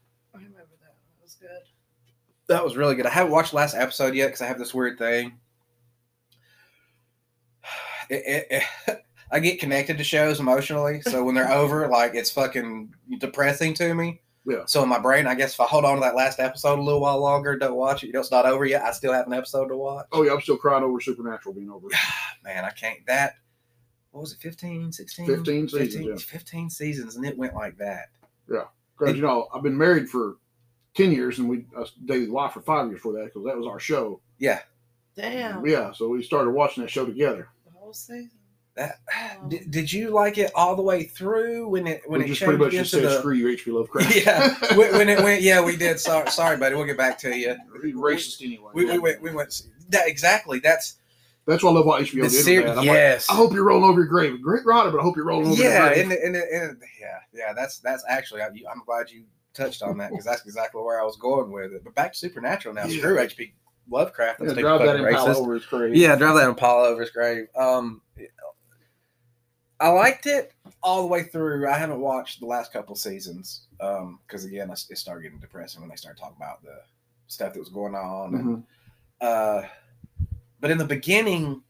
That. 2.48 2.64
Was 2.64 2.76
really 2.76 2.94
good. 2.94 3.06
I 3.06 3.10
haven't 3.10 3.32
watched 3.32 3.50
the 3.50 3.56
last 3.56 3.74
episode 3.74 4.14
yet 4.14 4.26
because 4.26 4.42
I 4.42 4.46
have 4.46 4.58
this 4.58 4.74
weird 4.74 4.98
thing. 4.98 5.38
It, 8.10 8.22
it, 8.50 8.62
it, 8.86 9.04
I 9.32 9.40
get 9.40 9.58
connected 9.58 9.96
to 9.96 10.04
shows 10.04 10.38
emotionally, 10.38 11.00
so 11.00 11.24
when 11.24 11.34
they're 11.34 11.50
over, 11.50 11.88
like 11.90 12.14
it's 12.14 12.30
fucking 12.30 12.94
depressing 13.18 13.72
to 13.74 13.94
me. 13.94 14.20
Yeah. 14.46 14.64
So 14.66 14.82
in 14.82 14.90
my 14.90 14.98
brain, 14.98 15.26
I 15.26 15.34
guess 15.34 15.54
if 15.54 15.60
I 15.60 15.64
hold 15.64 15.86
on 15.86 15.94
to 15.94 16.00
that 16.02 16.14
last 16.14 16.38
episode 16.38 16.78
a 16.78 16.82
little 16.82 17.00
while 17.00 17.18
longer, 17.18 17.56
don't 17.56 17.76
watch 17.76 18.04
it, 18.04 18.08
you 18.08 18.12
know, 18.12 18.20
it's 18.20 18.30
not 18.30 18.44
over 18.44 18.66
yet. 18.66 18.82
I 18.82 18.92
still 18.92 19.14
have 19.14 19.26
an 19.26 19.32
episode 19.32 19.68
to 19.68 19.76
watch. 19.76 20.06
Oh 20.12 20.22
yeah, 20.22 20.32
I'm 20.32 20.40
still 20.42 20.58
crying 20.58 20.84
over 20.84 21.00
Supernatural 21.00 21.54
being 21.54 21.70
over. 21.70 21.88
Man, 22.44 22.64
I 22.64 22.70
can't. 22.70 22.98
That 23.06 23.36
what 24.10 24.20
was 24.20 24.32
it? 24.32 24.38
15, 24.38 24.92
16? 24.92 25.26
15 25.26 25.68
seasons, 25.68 25.94
15, 25.94 26.08
yeah. 26.08 26.16
15 26.16 26.70
seasons, 26.70 27.16
and 27.16 27.24
it 27.24 27.36
went 27.36 27.54
like 27.54 27.76
that. 27.78 28.10
Yeah, 28.48 28.64
because 28.96 29.16
you 29.16 29.22
know 29.22 29.48
I've 29.52 29.62
been 29.62 29.76
married 29.76 30.08
for 30.08 30.36
ten 30.94 31.12
years, 31.12 31.38
and 31.38 31.48
we 31.48 31.64
I 31.76 31.84
dated 32.04 32.30
wife 32.30 32.52
for 32.52 32.60
five 32.62 32.88
years 32.88 33.00
for 33.00 33.12
that 33.14 33.26
because 33.26 33.44
that 33.44 33.56
was 33.56 33.66
our 33.66 33.80
show. 33.80 34.20
Yeah. 34.38 34.60
Damn. 35.16 35.64
Yeah, 35.64 35.92
so 35.92 36.08
we 36.08 36.22
started 36.24 36.50
watching 36.50 36.82
that 36.82 36.90
show 36.90 37.06
together. 37.06 37.48
The 37.66 37.72
whole 37.78 37.92
season. 37.92 38.30
That 38.76 38.98
Wow. 39.14 39.46
did, 39.48 39.70
did 39.70 39.92
you 39.92 40.10
like 40.10 40.36
it 40.36 40.50
all 40.56 40.74
the 40.74 40.82
way 40.82 41.04
through 41.04 41.68
when 41.68 41.86
it 41.86 42.02
when 42.06 42.18
we 42.18 42.24
it 42.24 42.28
just 42.30 42.42
pretty 42.42 42.58
much 42.58 42.72
just 42.72 42.90
said 42.90 43.04
the 43.04 43.18
screw 43.20 43.34
you, 43.34 43.48
H.P. 43.50 43.70
Lovecraft. 43.70 44.16
yeah 44.16 44.52
when, 44.76 44.92
when 44.94 45.08
it 45.08 45.22
went 45.22 45.42
yeah 45.42 45.60
we 45.64 45.76
did 45.76 46.00
sorry 46.00 46.28
sorry 46.28 46.56
buddy 46.56 46.74
we'll 46.74 46.84
get 46.84 46.96
back 46.96 47.16
to 47.20 47.36
you 47.36 47.54
He's 47.84 47.94
racist 47.94 48.44
anyway. 48.44 48.72
we, 48.74 48.86
we 48.86 48.98
went 48.98 49.22
we 49.22 49.32
went 49.32 49.62
that 49.90 50.08
exactly 50.08 50.58
that's 50.58 50.96
That's 51.46 51.62
what 51.62 51.70
I 51.70 51.74
love 51.74 51.86
about 51.86 52.00
HBO 52.00 52.22
the 52.24 52.28
did 52.30 52.30
ser- 52.32 52.62
that. 52.62 52.70
I'm 52.70 52.76
like, 52.78 52.86
yes 52.86 53.30
I 53.30 53.34
hope 53.36 53.52
you're 53.52 53.62
rolling 53.62 53.88
over 53.88 54.00
your 54.00 54.08
grave. 54.08 54.42
Great 54.42 54.66
writer, 54.66 54.90
but 54.90 54.98
I 54.98 55.04
hope 55.04 55.14
you're 55.14 55.24
rolling 55.26 55.52
over 55.52 55.62
yeah 55.62 55.94
your 55.94 56.06
grave. 56.06 56.10
and, 56.24 56.34
and, 56.34 56.36
and, 56.36 56.82
yeah 57.00 57.18
yeah 57.32 57.52
that's 57.52 57.78
that's 57.78 58.02
actually 58.08 58.42
I, 58.42 58.46
I'm 58.46 58.82
glad 58.84 59.08
you 59.08 59.22
touched 59.54 59.82
on 59.82 59.96
that 59.98 60.10
because 60.10 60.24
that's 60.24 60.44
exactly 60.44 60.82
where 60.82 61.00
I 61.00 61.04
was 61.04 61.16
going 61.16 61.50
with 61.52 61.72
it 61.72 61.82
but 61.84 61.94
back 61.94 62.12
to 62.12 62.18
Supernatural 62.18 62.74
now 62.74 62.86
Yeah. 62.86 62.98
screw 62.98 63.18
H.P. 63.18 63.54
Lovecraft 63.90 64.40
Yeah, 64.42 64.52
drive 64.54 64.80
that 64.80 64.96
Impala 64.96 65.30
racist. 65.30 65.36
over 65.36 65.54
his 65.54 65.66
grave. 65.66 65.94
Yeah, 65.94 66.16
drive 66.16 66.34
that 66.36 66.48
Impala 66.48 66.88
over 66.88 67.02
his 67.02 67.10
grave. 67.10 67.46
Um, 67.54 68.00
I 69.80 69.88
liked 69.88 70.26
it 70.26 70.52
all 70.82 71.02
the 71.02 71.08
way 71.08 71.24
through. 71.24 71.68
I 71.68 71.76
haven't 71.76 72.00
watched 72.00 72.40
the 72.40 72.46
last 72.46 72.72
couple 72.72 72.94
seasons 72.94 73.66
because 73.78 74.44
again, 74.44 74.70
it 74.70 74.98
started 74.98 75.22
getting 75.22 75.38
depressing 75.38 75.80
when 75.80 75.90
they 75.90 75.96
started 75.96 76.18
talking 76.18 76.36
about 76.38 76.62
the 76.62 76.80
stuff 77.26 77.52
that 77.52 77.58
was 77.60 77.68
going 77.68 77.94
on. 77.94 78.34
And, 78.34 78.44
Mhm. 78.46 78.64
uh, 79.20 79.68
but 80.60 80.70
in 80.70 80.78
the 80.78 80.84
beginning, 80.86 81.62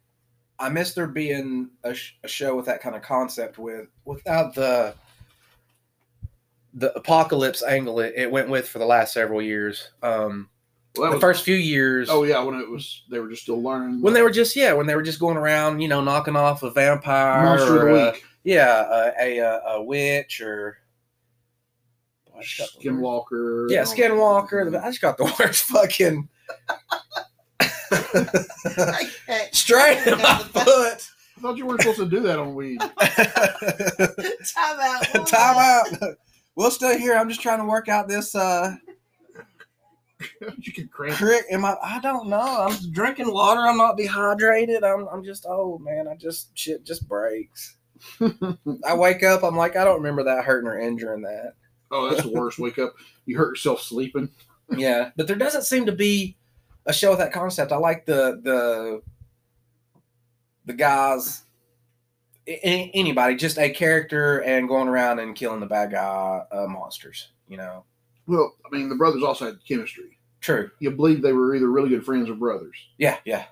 I 0.59 0.69
missed 0.69 0.95
there 0.95 1.09
being 1.09 1.71
a, 1.83 1.95
sh- 1.95 2.15
a 2.23 2.29
show 2.29 2.55
with 2.55 2.67
that 2.67 2.81
kind 2.81 2.95
of 2.95 3.03
concept 3.03 3.59
with 3.59 3.89
without 4.05 4.55
the 4.55 4.95
the 6.75 6.93
apocalypse 6.97 7.63
angle 7.63 8.01
it, 8.01 8.15
it 8.17 8.31
went 8.31 8.49
with 8.49 8.69
for 8.69 8.79
the 8.81 8.87
last 8.87 9.13
several 9.13 9.41
years. 9.41 9.91
Um, 10.03 10.49
Well, 10.97 11.11
the 11.11 11.17
was- 11.17 11.21
first 11.21 11.45
few 11.45 11.55
years. 11.57 12.09
Oh 12.11 12.25
yeah, 12.25 12.43
when 12.43 12.57
it 12.61 12.69
was 12.69 13.03
they 13.11 13.19
were 13.21 13.29
just 13.29 13.43
still 13.43 13.63
learning. 13.63 14.01
when 14.03 14.13
they 14.15 14.23
were 14.23 14.31
just 14.31 14.57
yeah 14.57 14.73
when 14.73 14.87
they 14.87 14.95
were 14.97 15.03
just 15.03 15.21
going 15.21 15.37
around 15.37 15.81
you 15.81 15.89
know 15.89 16.01
knocking 16.01 16.37
off 16.37 16.63
a 16.63 16.71
vampire 16.71 17.43
monster 17.45 17.79
or 17.85 17.89
of 17.89 17.95
the 17.97 18.03
a- 18.09 18.13
week, 18.13 18.25
yeah 18.45 19.13
a, 19.21 19.39
a 19.41 19.61
a 19.77 19.83
witch 19.83 20.41
or 20.41 20.79
I 22.37 22.43
just 22.43 22.59
got 22.59 22.69
the 22.83 22.91
worst- 22.91 23.01
Skinwalker. 23.31 23.71
yeah 23.71 23.83
skinwalker 23.83 24.71
that. 24.73 24.83
i 24.85 24.89
just 24.89 25.01
got 25.01 25.17
the 25.17 25.25
worst 25.39 25.65
fucking 25.65 26.29
I 27.61 29.09
can't. 29.27 29.55
straight 29.55 30.05
in 30.07 30.19
my 30.19 30.39
foot 30.53 31.09
I 31.37 31.41
thought 31.41 31.57
you 31.57 31.67
weren't 31.67 31.81
supposed 31.83 31.99
to 31.99 32.07
do 32.09 32.21
that 32.21 32.39
on 32.39 32.55
weed. 32.55 32.79
Time 32.81 32.91
out. 34.81 35.27
Time 35.27 35.57
out 35.59 36.17
we'll 36.57 36.71
still 36.71 36.97
here. 36.99 37.15
I'm 37.15 37.29
just 37.29 37.41
trying 37.43 37.59
to 37.61 37.65
work 37.65 37.89
out 37.89 38.09
this 38.09 38.35
uh 38.35 38.75
you 40.59 40.73
can 40.73 40.89
cramp. 40.89 41.17
crick 41.19 41.45
in 41.51 41.61
my 41.61 41.77
i 41.83 42.01
don't 42.01 42.29
know. 42.29 42.39
I'm 42.41 42.91
drinking 42.93 43.33
water. 43.33 43.61
I'm 43.61 43.77
not 43.77 43.97
dehydrated. 43.97 44.83
I'm, 44.85 45.07
I'm 45.09 45.25
just 45.25 45.45
old 45.47 45.83
man. 45.83 46.09
I 46.09 46.15
just 46.15 46.57
shit 46.57 46.85
just 46.85 47.07
breaks. 47.09 47.77
I 48.85 48.95
wake 48.95 49.23
up 49.23 49.43
i'm 49.45 49.57
like 49.57 49.77
i 49.77 49.85
don't 49.85 49.97
remember 49.97 50.25
that 50.25 50.45
hurting 50.45 50.69
or 50.69 50.79
injuring 50.79 51.23
that. 51.23 51.55
Oh, 51.91 52.11
that's 52.11 52.23
the 52.23 52.31
worst. 52.33 52.59
Wake 52.59 52.79
up, 52.79 52.95
you 53.25 53.37
hurt 53.39 53.51
yourself 53.53 53.81
sleeping. 53.81 54.29
yeah 54.77 55.11
but 55.17 55.27
there 55.27 55.37
doesn't 55.37 55.63
seem 55.65 55.87
to 55.87 55.93
be 55.93 56.37
a 56.87 56.93
show 56.93 57.11
with 57.11 57.19
that 57.21 57.33
concept. 57.33 57.73
I 57.73 57.77
like 57.77 58.05
the 58.07 58.41
the 58.43 59.03
the 60.67 60.73
guys 60.75 61.43
a- 61.43 61.43
a- 61.43 61.54
anybody 62.47 63.37
just 63.37 63.59
a 63.59 63.71
character 63.71 64.41
and 64.41 64.69
going 64.69 64.89
around 64.89 65.19
and 65.19 65.35
killing 65.35 65.61
the 65.61 65.67
bad 65.67 65.91
guy 65.93 66.43
uh, 66.53 66.67
monsters 66.69 67.29
you 67.49 67.57
know 67.57 67.85
Well, 68.27 68.55
I 68.67 68.75
mean, 68.77 68.89
the 68.89 68.95
brothers 68.97 69.23
also 69.23 69.47
had 69.47 69.59
chemistry. 69.67 70.19
true 70.41 70.71
You 70.79 70.91
believe 70.91 71.23
they 71.23 71.33
were 71.33 71.55
either 71.55 71.71
really 71.71 71.89
good 71.89 72.05
friends 72.05 72.29
or 72.29 72.35
brothers, 72.35 72.77
yeah 72.99 73.17
yeah 73.25 73.45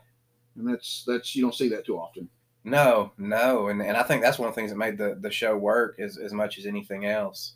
and 0.56 0.68
that's 0.68 1.04
that's 1.06 1.34
you 1.34 1.42
don't 1.42 1.54
see 1.54 1.68
that 1.70 1.86
too 1.86 1.98
often. 1.98 2.28
no 2.64 3.12
no 3.16 3.68
and, 3.68 3.80
and 3.82 3.96
i 3.96 4.02
think 4.02 4.22
that's 4.22 4.38
one 4.38 4.48
of 4.48 4.54
the 4.54 4.60
things 4.60 4.70
that 4.70 4.76
made 4.76 4.98
the, 4.98 5.16
the 5.20 5.30
show 5.30 5.56
work 5.56 5.98
as, 5.98 6.18
as 6.18 6.32
much 6.32 6.58
as 6.58 6.66
anything 6.66 7.06
else 7.06 7.54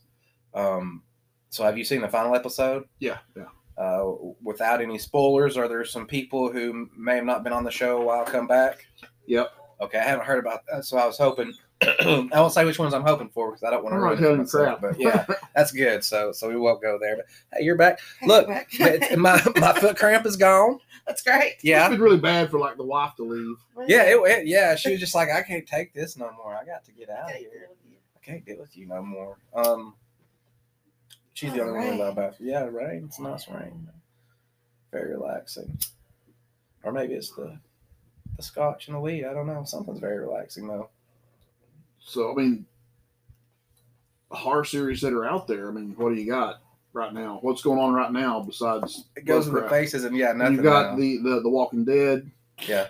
um 0.55 1.03
so 1.51 1.63
have 1.65 1.77
you 1.79 1.85
seen 1.85 2.01
the 2.01 2.09
final 2.09 2.35
episode 2.35 2.85
Yeah, 2.99 3.19
yeah. 3.37 3.45
uh, 3.79 4.11
without 4.43 4.81
any 4.83 4.99
spoilers, 4.99 5.57
are 5.57 5.69
there 5.69 5.85
some 5.85 6.07
people 6.07 6.51
who 6.51 6.89
may 6.97 7.15
have 7.17 7.25
not 7.25 7.45
been 7.45 7.53
on 7.53 7.63
the 7.65 7.71
show 7.71 8.01
a 8.01 8.05
while 8.05 8.25
come 8.25 8.47
back? 8.49 8.85
Yep. 9.27 9.53
Okay, 9.81 9.99
I 9.99 10.03
haven't 10.05 10.25
heard 10.27 10.39
about 10.39 10.63
that, 10.71 10.85
so 10.85 10.97
I 10.97 11.07
was 11.07 11.19
hoping. 11.19 11.53
I 11.83 12.29
won't 12.33 12.53
say 12.55 12.65
which 12.65 12.79
ones 12.79 12.95
I'm 12.95 13.03
hoping 13.03 13.29
for 13.29 13.51
because 13.51 13.63
I 13.63 13.71
don't 13.71 13.85
want 13.85 13.93
to 13.93 13.97
I'm 13.97 14.03
not 14.03 14.07
ruin 14.09 14.19
it 14.19 14.23
telling 14.23 14.47
for 14.47 14.61
you 14.61 14.67
myself, 14.67 14.81
crap. 14.81 15.27
But 15.27 15.31
yeah, 15.31 15.37
that's 15.55 15.73
good. 15.73 16.03
So 16.03 16.33
so 16.33 16.49
we 16.49 16.57
won't 16.57 16.81
go 16.81 16.99
there. 16.99 17.17
But 17.17 17.27
hey, 17.53 17.65
you're 17.65 17.77
back. 17.77 18.01
Hey, 18.21 18.27
Look, 18.27 18.49
back. 18.49 18.71
My 19.19 19.43
my 19.57 19.73
foot 19.75 19.97
cramp 19.99 20.25
is 20.25 20.37
gone. 20.37 20.79
That's 21.07 21.23
great. 21.23 21.55
It's 21.57 21.65
Yeah, 21.65 21.89
been 21.91 22.01
really 22.01 22.17
bad 22.19 22.51
for 22.51 22.59
like 22.59 22.77
the 22.79 22.85
wife 22.85 23.15
to 23.17 23.23
leave. 23.25 23.57
yeah, 23.87 24.05
it, 24.05 24.17
it- 24.17 24.47
yeah. 24.47 24.75
She 24.77 24.91
was 24.93 25.01
just 25.01 25.15
like, 25.15 25.29
I 25.31 25.43
can't 25.43 25.67
take 25.67 25.93
this 25.93 26.17
no 26.17 26.31
more. 26.33 26.55
I 26.57 26.65
got 26.65 26.85
to 26.87 26.93
get 26.93 27.11
out 27.11 27.31
of 27.31 27.37
here. 27.37 27.69
I 28.17 28.25
can't 28.25 28.45
deal 28.45 28.59
with 28.59 28.77
you 28.77 28.87
no 28.87 29.03
more. 29.03 29.37
Um, 29.55 29.95
she's 31.35 31.53
the 31.53 31.61
Oh, 31.61 31.69
only 31.69 31.79
one 31.79 31.89
rain. 31.91 31.99
that 31.99 32.09
about. 32.09 32.35
Yeah, 32.41 32.65
rain. 32.65 33.05
It's 33.07 33.21
nice 33.21 33.47
rain. 33.49 33.87
Very 34.91 35.13
relaxing. 35.13 35.79
Or 36.83 36.91
maybe 36.93 37.15
it's 37.15 37.31
the 37.33 37.59
the 38.37 38.43
scotch 38.43 38.89
and 38.89 38.97
the 38.97 39.01
weed. 39.01 39.25
I 39.25 39.33
don't 39.33 39.47
know. 39.47 39.65
Something's 39.65 40.01
very 40.01 40.19
relaxing 40.19 40.69
though. 40.69 40.89
So 42.01 42.33
I 42.33 42.35
mean, 42.35 42.67
horror 44.31 44.65
series 44.65 45.01
that 45.01 45.13
are 45.13 45.25
out 45.25 45.47
there. 45.47 45.69
I 45.69 45.73
mean, 45.73 45.95
what 45.97 46.15
do 46.15 46.21
you 46.21 46.31
got 46.31 46.61
right 46.93 47.13
now? 47.13 47.39
What's 47.43 47.63
going 47.63 47.79
on 47.79 47.95
right 47.95 48.13
now 48.13 48.41
besides 48.41 49.07
It 49.17 49.25
goes 49.25 49.47
in 49.47 49.55
the 49.55 49.69
faces 49.69 50.05
and 50.05 50.17
yeah, 50.17 50.33
nothing. 50.33 50.55
You've 50.55 50.63
got 50.63 50.93
now. 50.93 50.97
the, 50.97 51.19
the 51.19 51.41
the 51.41 51.49
Walking 51.51 51.85
Dead, 51.85 52.31
yeah, 52.67 52.89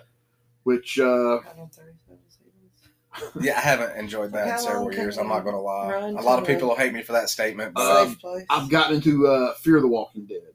which 0.64 0.98
uh, 0.98 1.38
Got 1.38 1.58
on 1.58 1.68
37 1.70 2.18
seasons. 2.28 3.32
yeah. 3.40 3.56
I 3.56 3.60
haven't 3.60 3.96
enjoyed 3.96 4.32
that 4.32 4.48
in 4.48 4.58
several 4.58 4.92
years. 4.92 5.16
I'm 5.18 5.28
not 5.28 5.44
gonna 5.44 5.60
lie. 5.60 5.94
A 5.94 6.12
lot 6.22 6.38
of 6.40 6.46
people 6.46 6.68
will 6.68 6.76
hate 6.76 6.92
me 6.92 7.02
for 7.02 7.12
that 7.12 7.30
statement, 7.30 7.74
but 7.74 8.06
Um, 8.06 8.18
I've 8.50 8.68
gotten 8.68 8.96
into 8.96 9.26
uh, 9.28 9.54
Fear 9.54 9.80
the 9.80 9.88
Walking 9.88 10.26
Dead. 10.26 10.52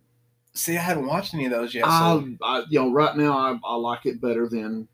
See, 0.54 0.78
I 0.78 0.82
haven't 0.82 1.08
watched 1.08 1.34
any 1.34 1.46
of 1.46 1.52
those 1.52 1.74
yet. 1.74 1.86
So 1.86 1.90
I, 1.92 2.36
I, 2.42 2.64
you 2.70 2.80
know, 2.80 2.92
right 2.92 3.16
now 3.16 3.38
I, 3.38 3.58
I 3.64 3.76
like 3.76 4.06
it 4.06 4.22
better 4.22 4.48
than 4.48 4.88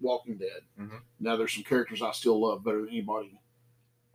Walking 0.00 0.36
Dead. 0.36 0.60
Mhm. 0.80 1.00
Now 1.20 1.36
there's 1.36 1.54
some 1.54 1.64
characters 1.64 2.02
I 2.02 2.12
still 2.12 2.40
love 2.40 2.64
better 2.64 2.80
than 2.80 2.88
anybody. 2.90 3.38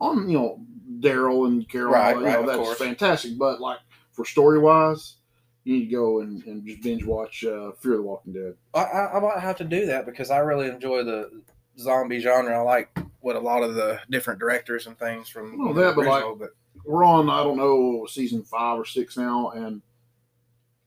On 0.00 0.28
you 0.28 0.38
know 0.38 0.60
Daryl 1.00 1.46
and 1.46 1.68
Carol, 1.68 1.92
Right, 1.92 2.16
you 2.16 2.24
right, 2.24 2.40
know, 2.40 2.46
that's 2.46 2.58
course. 2.58 2.78
fantastic. 2.78 3.38
But 3.38 3.60
like 3.60 3.78
for 4.12 4.24
story 4.24 4.58
wise, 4.58 5.16
you 5.64 5.74
need 5.74 5.84
to 5.86 5.92
go 5.96 6.20
and, 6.20 6.42
and 6.44 6.66
just 6.66 6.82
binge 6.82 7.04
watch 7.04 7.44
uh, 7.44 7.72
Fear 7.80 7.92
of 7.92 7.98
the 7.98 8.02
Walking 8.02 8.32
Dead. 8.32 8.54
I, 8.74 8.80
I, 8.82 9.16
I 9.16 9.20
might 9.20 9.38
have 9.38 9.56
to 9.58 9.64
do 9.64 9.86
that 9.86 10.06
because 10.06 10.30
I 10.30 10.38
really 10.38 10.68
enjoy 10.68 11.04
the 11.04 11.42
zombie 11.78 12.18
genre. 12.20 12.56
I 12.58 12.62
like 12.62 12.96
what 13.20 13.36
a 13.36 13.40
lot 13.40 13.62
of 13.62 13.74
the 13.76 14.00
different 14.10 14.40
directors 14.40 14.86
and 14.88 14.98
things 14.98 15.28
from 15.28 15.56
Well, 15.58 15.74
that, 15.74 15.94
but 15.94 16.06
like- 16.06 16.24
but 16.38 16.50
We're 16.84 17.04
on 17.04 17.30
I 17.30 17.44
don't 17.44 17.56
know 17.56 18.06
season 18.10 18.42
five 18.42 18.78
or 18.78 18.84
six 18.84 19.16
now, 19.16 19.50
and 19.50 19.80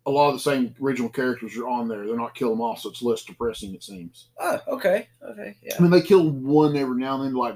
a 0.08 0.12
lot 0.12 0.28
of 0.30 0.36
the 0.36 0.39
same 0.39 0.76
original 0.82 1.10
characters 1.10 1.58
are 1.58 1.68
on 1.68 1.88
there. 1.88 2.06
They're 2.06 2.16
not 2.16 2.36
killing 2.36 2.53
them 2.56 2.62
off, 2.62 2.80
so 2.82 2.89
it's 2.89 3.01
less 3.01 3.24
depressing. 3.24 3.74
It 3.74 3.84
seems. 3.84 4.30
oh, 4.39 4.60
okay, 4.68 5.08
okay, 5.32 5.56
yeah. 5.64 5.74
I 5.78 5.82
mean, 5.82 5.91
they 5.91 6.01
kill 6.01 6.30
one 6.30 6.76
every 6.78 6.99
now 6.99 7.16
and 7.16 7.26
then, 7.26 7.34
like 7.34 7.56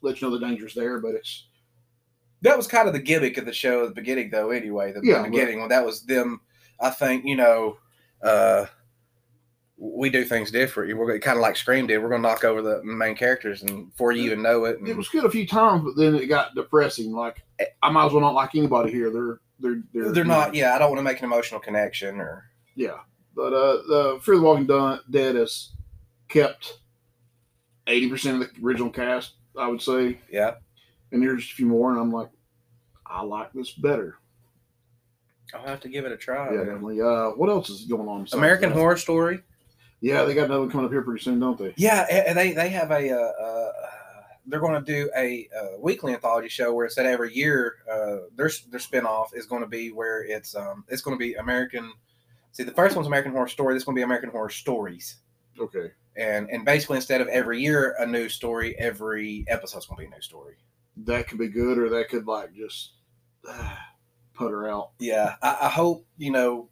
let 0.00 0.20
you 0.20 0.28
know 0.28 0.36
the 0.38 0.44
danger's 0.44 0.74
there, 0.74 0.98
but 0.98 1.14
it's 1.14 1.46
That 2.42 2.56
was 2.56 2.66
kind 2.66 2.88
of 2.88 2.94
the 2.94 3.00
gimmick 3.00 3.38
of 3.38 3.46
the 3.46 3.52
show 3.52 3.82
at 3.84 3.88
the 3.90 3.94
beginning, 3.94 4.30
though. 4.30 4.50
Anyway, 4.50 4.92
the, 4.92 5.00
Yeah, 5.02 5.22
the 5.22 5.30
beginning 5.30 5.60
when 5.60 5.68
that 5.68 5.84
was 5.86 6.02
them. 6.04 6.40
I 6.80 6.90
think 6.90 7.24
you 7.24 7.36
know, 7.36 7.78
uh, 8.22 8.66
we 9.76 10.10
do 10.10 10.24
things 10.24 10.50
different. 10.50 10.96
We're 10.96 11.18
kind 11.20 11.36
of 11.38 11.42
like 11.42 11.56
Scream 11.56 11.86
did. 11.86 11.98
We're 11.98 12.08
going 12.08 12.22
to 12.22 12.28
knock 12.28 12.44
over 12.44 12.60
the 12.62 12.82
main 12.84 13.14
characters, 13.16 13.62
and 13.62 13.90
before 13.90 14.12
you 14.12 14.22
even 14.24 14.42
know 14.42 14.64
it, 14.64 14.78
and- 14.78 14.88
it 14.88 14.96
was 14.96 15.08
good 15.08 15.24
a 15.24 15.30
few 15.30 15.46
times, 15.46 15.82
but 15.84 15.96
then 15.96 16.14
it 16.16 16.26
got 16.26 16.54
depressing. 16.54 17.12
Like 17.12 17.42
I 17.82 17.90
might 17.90 18.06
as 18.06 18.12
well 18.12 18.20
not 18.20 18.34
like 18.34 18.54
anybody 18.54 18.90
here. 18.90 19.10
They're 19.10 19.40
they're 19.60 19.82
they're, 19.92 20.12
they're 20.12 20.24
not. 20.24 20.54
Yeah, 20.54 20.74
I 20.74 20.78
don't 20.78 20.90
want 20.90 20.98
to 20.98 21.04
make 21.04 21.18
an 21.18 21.24
emotional 21.24 21.60
connection 21.60 22.20
or. 22.20 22.50
Yeah, 22.76 22.98
but 23.36 23.52
uh, 23.52 23.82
the 23.88 24.18
Fear 24.22 24.36
the 24.36 24.42
Walking 24.42 25.00
Dead 25.10 25.36
has 25.36 25.72
kept 26.28 26.80
eighty 27.86 28.08
percent 28.08 28.42
of 28.42 28.48
the 28.48 28.64
original 28.66 28.90
cast, 28.90 29.34
I 29.56 29.68
would 29.68 29.80
say, 29.82 30.18
Yeah, 30.30 30.54
and 31.12 31.22
there's 31.22 31.44
a 31.44 31.54
few 31.54 31.66
more, 31.66 31.92
and 31.92 32.00
I'm 32.00 32.10
like, 32.12 32.30
I 33.06 33.22
like 33.22 33.52
this 33.52 33.72
better. 33.72 34.18
I'll 35.54 35.66
have 35.66 35.80
to 35.80 35.88
give 35.88 36.04
it 36.04 36.10
a 36.10 36.16
try. 36.16 36.50
yeah, 36.50 36.56
man. 36.58 36.66
definitely. 36.66 37.00
Uh, 37.00 37.28
what 37.30 37.48
else 37.48 37.70
is 37.70 37.84
going 37.84 38.08
on? 38.08 38.26
American 38.32 38.70
that? 38.70 38.76
Horror 38.76 38.96
Story. 38.96 39.40
Yeah, 40.00 40.24
they 40.24 40.34
got 40.34 40.46
another 40.46 40.60
one 40.60 40.70
coming 40.70 40.86
up 40.86 40.92
here 40.92 41.02
pretty 41.02 41.22
soon, 41.22 41.38
don't 41.38 41.56
they? 41.56 41.72
Yeah, 41.76 42.02
and 42.10 42.36
they 42.36 42.52
they 42.52 42.68
have 42.70 42.90
a. 42.90 43.10
Uh, 43.10 43.16
uh, 43.16 43.72
they're 44.46 44.60
going 44.60 44.84
to 44.84 44.92
do 44.92 45.10
a, 45.16 45.48
uh 45.58 45.78
weekly 45.80 46.12
anthology 46.12 46.48
show 46.48 46.72
where 46.74 46.86
it's 46.86 46.96
of 46.98 47.06
every 47.06 47.32
year, 47.34 47.76
uh, 47.90 48.26
their 48.36 48.50
their 48.70 48.80
spinoff 48.80 49.28
is 49.34 49.46
going 49.46 49.62
to 49.62 49.68
be 49.68 49.90
where 49.92 50.22
it's 50.24 50.54
um 50.54 50.84
it's 50.88 51.02
going 51.02 51.16
to 51.16 51.22
be 51.22 51.34
American. 51.34 51.92
See, 52.52 52.62
the 52.62 52.72
first 52.72 52.94
one's 52.94 53.08
American 53.08 53.32
Horror 53.32 53.48
Story. 53.48 53.74
This 53.74 53.80
is 53.80 53.84
going 53.84 53.96
to 53.96 53.98
be 54.00 54.04
American 54.04 54.30
Horror 54.30 54.50
Stories, 54.50 55.16
Okay. 55.58 55.90
and 56.16 56.48
and 56.50 56.64
basically 56.64 56.96
instead 56.96 57.20
of 57.20 57.28
every 57.28 57.60
year 57.60 57.96
a 57.98 58.06
new 58.06 58.28
story, 58.28 58.78
every 58.78 59.44
episode's 59.48 59.86
going 59.86 59.96
to 59.96 60.02
be 60.02 60.06
a 60.06 60.16
new 60.16 60.20
story. 60.22 60.54
That 60.98 61.26
could 61.26 61.38
be 61.38 61.48
good, 61.48 61.78
or 61.78 61.88
that 61.88 62.08
could 62.10 62.26
like 62.26 62.54
just 62.54 62.92
uh, 63.48 63.74
put 64.34 64.52
her 64.52 64.68
out. 64.68 64.90
Yeah, 65.00 65.34
I, 65.42 65.58
I 65.62 65.68
hope 65.68 66.06
you 66.18 66.30
know 66.30 66.68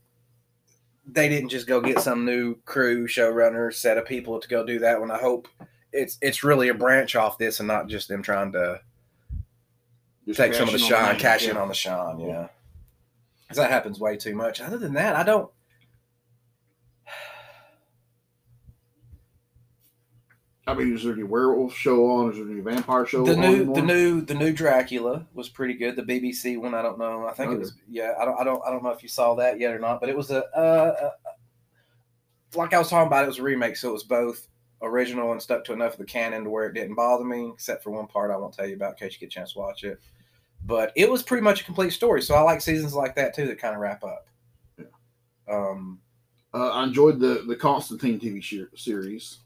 they 1.05 1.29
didn't 1.29 1.49
just 1.49 1.67
go 1.67 1.81
get 1.81 1.99
some 2.01 2.25
new 2.25 2.55
crew 2.65 3.09
showrunner 3.09 3.75
set 3.75 3.99
of 3.99 4.07
people 4.07 4.39
to 4.39 4.47
go 4.49 4.65
do 4.65 4.79
that 4.79 5.01
one. 5.01 5.11
I 5.11 5.19
hope 5.19 5.49
it's 5.93 6.19
it's 6.23 6.43
really 6.43 6.69
a 6.69 6.75
branch 6.75 7.15
off 7.17 7.39
this 7.39 7.61
and 7.61 7.67
not 7.69 7.89
just 7.89 8.09
them 8.09 8.23
trying 8.23 8.53
to 8.53 8.81
Just 10.27 10.39
take 10.39 10.55
some 10.55 10.69
of 10.69 10.73
the 10.75 10.79
cash 10.79 10.89
in 10.91 10.95
on 10.97 11.05
shine, 11.13 11.19
cash 11.19 11.45
Yeah. 11.45 11.51
in 11.51 11.57
on 11.59 11.69
the 11.69 11.75
shine. 11.75 12.21
Yeah, 12.21 12.49
because 13.43 13.57
that 13.59 13.71
happens 13.71 13.99
way 14.01 14.17
too 14.17 14.35
much. 14.35 14.61
Other 14.61 14.79
than 14.79 14.95
that, 14.95 15.17
I 15.17 15.23
don't. 15.23 15.51
I 20.67 20.75
mean, 20.75 20.95
is 20.95 21.03
there 21.03 21.13
any 21.13 21.25
werewolf 21.25 21.75
show 21.75 22.09
on? 22.13 22.31
Is 22.31 22.37
there 22.39 22.47
any 22.49 22.61
vampire 22.61 23.05
show 23.05 23.25
The 23.25 23.33
on? 23.35 23.41
new, 23.41 23.47
anymore? 23.57 23.75
the 23.75 23.83
new, 23.83 24.21
the 24.21 24.35
new 24.35 24.53
Dracula 24.53 25.27
was 25.35 25.49
pretty 25.49 25.75
good. 25.75 25.97
The 25.97 26.03
BBC 26.05 26.57
one, 26.57 26.73
I 26.73 26.83
don't 26.83 26.99
know. 26.99 27.27
I 27.27 27.33
think 27.33 27.53
it 27.53 27.59
was. 27.59 27.75
Yeah, 27.91 28.13
I 28.21 28.25
don't, 28.25 28.39
I 28.41 28.45
don't, 28.45 28.63
I 28.65 28.71
don't 28.71 28.83
know 28.85 28.91
if 28.91 29.03
you 29.03 29.09
saw 29.09 29.35
that 29.35 29.59
yet 29.59 29.75
or 29.75 29.81
not. 29.81 29.99
But 30.01 30.09
it 30.09 30.17
was 30.17 30.31
a, 30.31 30.45
uh, 30.57 30.95
uh, 31.07 31.11
like 32.55 32.73
I 32.73 32.79
was 32.79 32.89
talking 32.89 33.09
about, 33.09 33.25
it 33.25 33.29
was 33.29 33.41
a 33.41 33.43
remake, 33.43 33.75
so 33.77 33.89
it 33.89 33.93
was 33.93 34.05
both 34.05 34.47
original 34.83 35.33
and 35.33 35.41
stuck 35.41 35.65
to 35.65 35.73
enough 35.73 35.93
of 35.93 35.99
the 35.99 36.05
canon 36.05 36.45
to 36.45 36.51
where 36.51 36.67
it 36.67 36.75
didn't 36.75 36.95
bother 36.97 37.25
me, 37.25 37.51
except 37.55 37.83
for 37.83 37.91
one 37.91 38.07
part 38.07 38.31
I 38.31 38.37
won't 38.37 38.55
tell 38.55 38.67
you 38.67 38.75
about 38.77 38.93
in 39.01 39.07
case 39.09 39.15
you 39.15 39.21
get 39.21 39.27
a 39.27 39.31
chance 39.31 39.53
to 39.53 39.59
watch 39.61 39.85
it. 39.85 40.01
But 40.65 40.93
it 40.97 41.11
was 41.11 41.23
pretty 41.23 41.43
much 41.43 41.61
a 41.63 41.65
complete 41.65 41.91
story, 41.93 42.23
so 42.23 42.35
I 42.35 42.41
like 42.43 42.61
seasons 42.61 42.95
like 42.95 43.15
that 43.17 43.35
too 43.35 43.47
that 43.47 43.59
kind 43.59 43.75
of 43.75 43.81
wrap 43.81 44.03
up. 44.05 44.27
Yeah. 44.79 44.85
Um, 45.49 46.01
Uh, 46.55 46.69
I 46.69 46.85
enjoyed 46.85 47.19
the 47.19 47.45
the 47.49 47.57
Constantine 47.57 48.21
TV 48.21 48.69
series. 48.77 49.39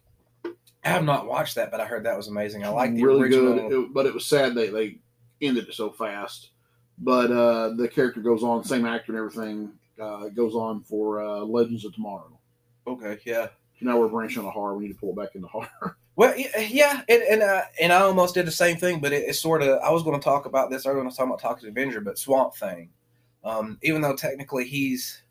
I 0.45 0.89
have 0.89 1.05
not 1.05 1.27
watched 1.27 1.55
that, 1.57 1.71
but 1.71 1.81
I 1.81 1.87
heard 1.87 2.05
that 2.05 2.17
was 2.17 2.29
amazing. 2.29 2.65
I 2.65 2.69
like 2.69 2.95
the 2.95 3.03
really 3.05 3.23
original. 3.23 3.69
good, 3.69 3.73
It- 3.85 3.95
but 3.95 4.07
it 4.07 4.15
was 4.15 4.27
sad 4.27 4.55
they 4.55 4.69
they 4.71 4.99
ended 5.41 5.69
it 5.69 5.75
so 5.75 5.91
fast. 5.91 6.51
But 6.99 7.31
uh, 7.31 7.71
the 7.77 7.89
character 7.89 8.21
goes 8.21 8.43
on, 8.43 8.65
same 8.65 8.87
actor 8.87 9.13
and 9.13 9.19
everything. 9.19 9.73
Uh, 10.01 10.29
goes 10.29 10.55
on 10.55 10.83
for 10.83 11.23
uh, 11.23 11.41
Legends 11.41 11.85
of 11.85 11.95
Tomorrow. 11.95 12.39
Okay, 12.87 13.19
yeah. 13.25 13.49
You 13.79 13.87
know 13.87 13.99
we're 13.99 14.09
branching 14.09 14.45
on 14.45 14.51
horror. 14.51 14.77
We 14.77 14.87
need 14.87 14.95
to 14.95 14.99
pull 14.99 15.11
it 15.11 15.17
back 15.17 15.35
into 15.35 15.49
horror. 15.49 15.97
Well, 16.17 16.35
yeah, 16.39 17.03
and 17.11 17.23
and, 17.23 17.43
uh, 17.43 17.65
and 17.79 17.93
I 17.93 18.01
almost 18.01 18.33
did 18.33 18.47
the 18.47 18.51
same 18.51 18.79
thing, 18.79 19.01
but 19.01 19.13
it, 19.13 19.25
it's 19.29 19.39
sort 19.39 19.61
of. 19.61 19.79
I 19.83 19.91
was 19.91 20.03
going 20.03 20.19
to 20.19 20.25
talk 20.25 20.47
about 20.47 20.71
this 20.71 20.87
earlier 20.87 21.01
when 21.01 21.07
I 21.07 21.09
was 21.09 21.17
talking 21.17 21.31
about 21.31 21.43
Toxic 21.43 21.69
Avenger, 21.69 22.01
but 22.01 22.19
Swamp 22.19 22.55
Thing. 22.55 22.89
Um, 23.45 23.79
even 23.83 24.01
though 24.01 24.17
technically 24.17 24.65
he's, 24.65 25.23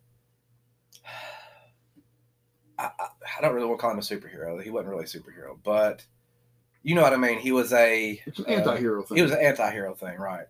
I, 2.78 2.92
I, 3.00 3.08
I 3.40 3.42
don't 3.42 3.56
really 3.56 3.66
want 3.66 3.80
to 3.80 3.82
call 3.82 3.92
him 3.94 3.98
a 3.98 4.02
superhero. 4.02 4.62
He 4.62 4.70
wasn't 4.70 4.90
really 4.90 5.06
a 5.06 5.08
superhero, 5.08 5.58
but 5.64 6.06
you 6.84 6.94
know 6.94 7.02
what 7.02 7.14
I 7.14 7.18
mean. 7.18 7.40
He 7.40 7.52
was 7.52 7.74
a. 7.74 8.22
It's 8.28 8.38
an 8.38 8.46
uh, 8.46 8.50
anti-hero 8.50 9.02
thing. 9.02 9.18
He 9.18 9.24
was 9.24 9.32
an 9.32 9.40
anti-hero 9.40 9.96
thing, 9.96 10.20
right? 10.20 10.46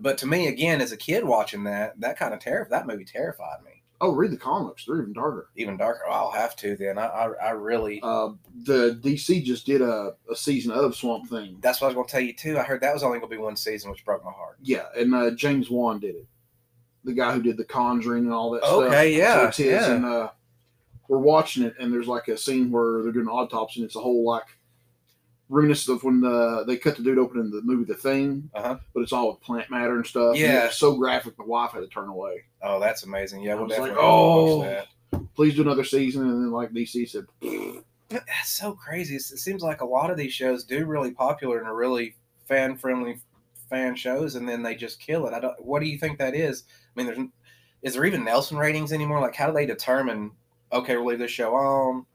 But 0.00 0.18
to 0.18 0.26
me, 0.26 0.48
again, 0.48 0.80
as 0.80 0.90
a 0.90 0.96
kid 0.96 1.24
watching 1.24 1.62
that, 1.62 2.00
that 2.00 2.18
kind 2.18 2.34
of 2.34 2.40
terror, 2.40 2.66
that 2.70 2.88
movie 2.88 3.04
terrified 3.04 3.62
me. 3.64 3.75
Oh, 4.00 4.12
read 4.12 4.30
the 4.30 4.36
comics; 4.36 4.84
they're 4.84 5.00
even 5.00 5.12
darker. 5.12 5.50
Even 5.56 5.76
darker. 5.76 6.06
I'll 6.08 6.30
have 6.30 6.56
to 6.56 6.76
then. 6.76 6.98
I, 6.98 7.06
I, 7.06 7.26
I 7.48 7.50
really. 7.50 8.00
Uh, 8.02 8.30
the 8.64 9.00
DC 9.02 9.44
just 9.44 9.66
did 9.66 9.82
a, 9.82 10.14
a 10.30 10.36
season 10.36 10.72
of 10.72 10.94
Swamp 10.94 11.28
Thing. 11.28 11.58
That's 11.60 11.80
what 11.80 11.86
I 11.86 11.88
was 11.88 11.94
going 11.94 12.06
to 12.06 12.12
tell 12.12 12.20
you 12.20 12.32
too. 12.32 12.58
I 12.58 12.62
heard 12.62 12.80
that 12.82 12.94
was 12.94 13.02
only 13.02 13.18
going 13.18 13.30
to 13.30 13.36
be 13.36 13.42
one 13.42 13.56
season, 13.56 13.90
which 13.90 14.04
broke 14.04 14.24
my 14.24 14.32
heart. 14.32 14.58
Yeah, 14.62 14.86
and 14.96 15.14
uh, 15.14 15.30
James 15.32 15.70
Wan 15.70 16.00
did 16.00 16.16
it. 16.16 16.26
The 17.04 17.12
guy 17.12 17.32
who 17.32 17.42
did 17.42 17.56
The 17.56 17.64
Conjuring 17.64 18.24
and 18.24 18.32
all 18.32 18.50
that 18.52 18.64
stuff. 18.64 18.82
Okay, 18.84 19.16
yeah, 19.16 19.34
So 19.34 19.46
it's 19.46 19.58
yeah. 19.60 19.92
And 19.92 20.04
uh, 20.04 20.30
we're 21.08 21.18
watching 21.18 21.64
it, 21.64 21.74
and 21.78 21.92
there's 21.92 22.08
like 22.08 22.28
a 22.28 22.36
scene 22.36 22.70
where 22.70 23.02
they're 23.02 23.12
doing 23.12 23.26
an 23.26 23.32
autopsy, 23.32 23.80
and 23.80 23.86
it's 23.86 23.96
a 23.96 24.00
whole 24.00 24.24
like 24.24 24.46
reminiscent 25.48 25.96
of 25.96 26.04
when 26.04 26.24
uh, 26.24 26.64
they 26.64 26.76
cut 26.76 26.96
the 26.96 27.02
dude 27.02 27.18
open 27.18 27.40
in 27.40 27.50
the 27.50 27.62
movie 27.62 27.84
The 27.84 27.94
Thing, 27.94 28.50
Uh-huh. 28.54 28.78
but 28.94 29.00
it's 29.02 29.12
all 29.12 29.30
with 29.32 29.40
plant 29.40 29.70
matter 29.70 29.94
and 29.96 30.06
stuff. 30.06 30.30
and 30.30 30.38
Yeah. 30.38 30.66
was 30.66 30.76
so 30.76 30.96
graphic, 30.96 31.38
my 31.38 31.44
wife 31.44 31.72
had 31.72 31.80
to 31.80 31.88
turn 31.88 32.08
away. 32.08 32.44
Oh, 32.62 32.80
that's 32.80 33.04
amazing. 33.04 33.42
Yeah, 33.42 33.52
I 33.52 33.54
we'll 33.56 33.64
was 33.64 33.78
like, 33.78 33.90
definitely 33.90 34.02
have 34.02 34.10
oh. 34.12 34.56
watch 34.58 34.66
that. 35.12 35.34
Please 35.34 35.54
do 35.54 35.62
another 35.62 35.84
season, 35.84 36.22
and 36.22 36.42
then 36.42 36.50
like 36.50 36.72
DC 36.72 37.08
said, 37.08 37.24
But 38.08 38.24
That's 38.26 38.50
so 38.50 38.72
crazy. 38.72 39.16
It 39.16 39.22
seems 39.22 39.62
like 39.62 39.80
a 39.80 39.86
lot 39.86 40.10
of 40.10 40.16
these 40.16 40.32
shows 40.32 40.64
do 40.64 40.84
really 40.86 41.10
popular 41.12 41.58
and 41.58 41.66
are 41.66 41.74
really 41.76 42.16
fan 42.46 42.76
friendly 42.76 43.20
fan 43.68 43.96
shows, 43.96 44.36
and 44.36 44.48
then 44.48 44.62
they 44.62 44.74
just 44.74 45.00
kill 45.00 45.26
it. 45.26 45.34
I 45.34 45.40
don't. 45.40 45.64
What 45.64 45.80
do 45.80 45.86
you 45.86 45.98
think 45.98 46.18
that 46.18 46.34
is? 46.34 46.64
I 46.68 47.00
mean, 47.00 47.06
there's 47.06 47.28
is 47.82 47.94
there 47.94 48.04
even 48.04 48.24
Nielsen 48.24 48.56
ratings 48.56 48.92
anymore? 48.92 49.20
Like, 49.20 49.34
how 49.36 49.46
do 49.48 49.52
they 49.52 49.66
determine? 49.66 50.32
Okay, 50.72 50.96
we'll 50.96 51.06
leave 51.06 51.18
this 51.18 51.30
show 51.30 51.54
on. 51.54 52.06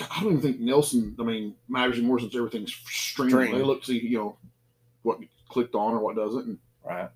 I 0.00 0.20
don't 0.20 0.32
even 0.32 0.40
think 0.42 0.60
Nielsen. 0.60 1.16
I 1.18 1.22
mean, 1.22 1.54
matters 1.68 1.98
anymore 1.98 2.18
since 2.20 2.34
everything's 2.34 2.72
streaming. 2.74 3.30
Stream. 3.46 3.52
They 3.58 3.62
look 3.64 3.84
see 3.84 3.98
you 4.06 4.18
know 4.18 4.38
what 5.02 5.20
clicked 5.48 5.74
on 5.74 5.94
or 5.94 6.00
what 6.00 6.16
doesn't, 6.16 6.46
and 6.46 6.58
Right. 6.84 7.08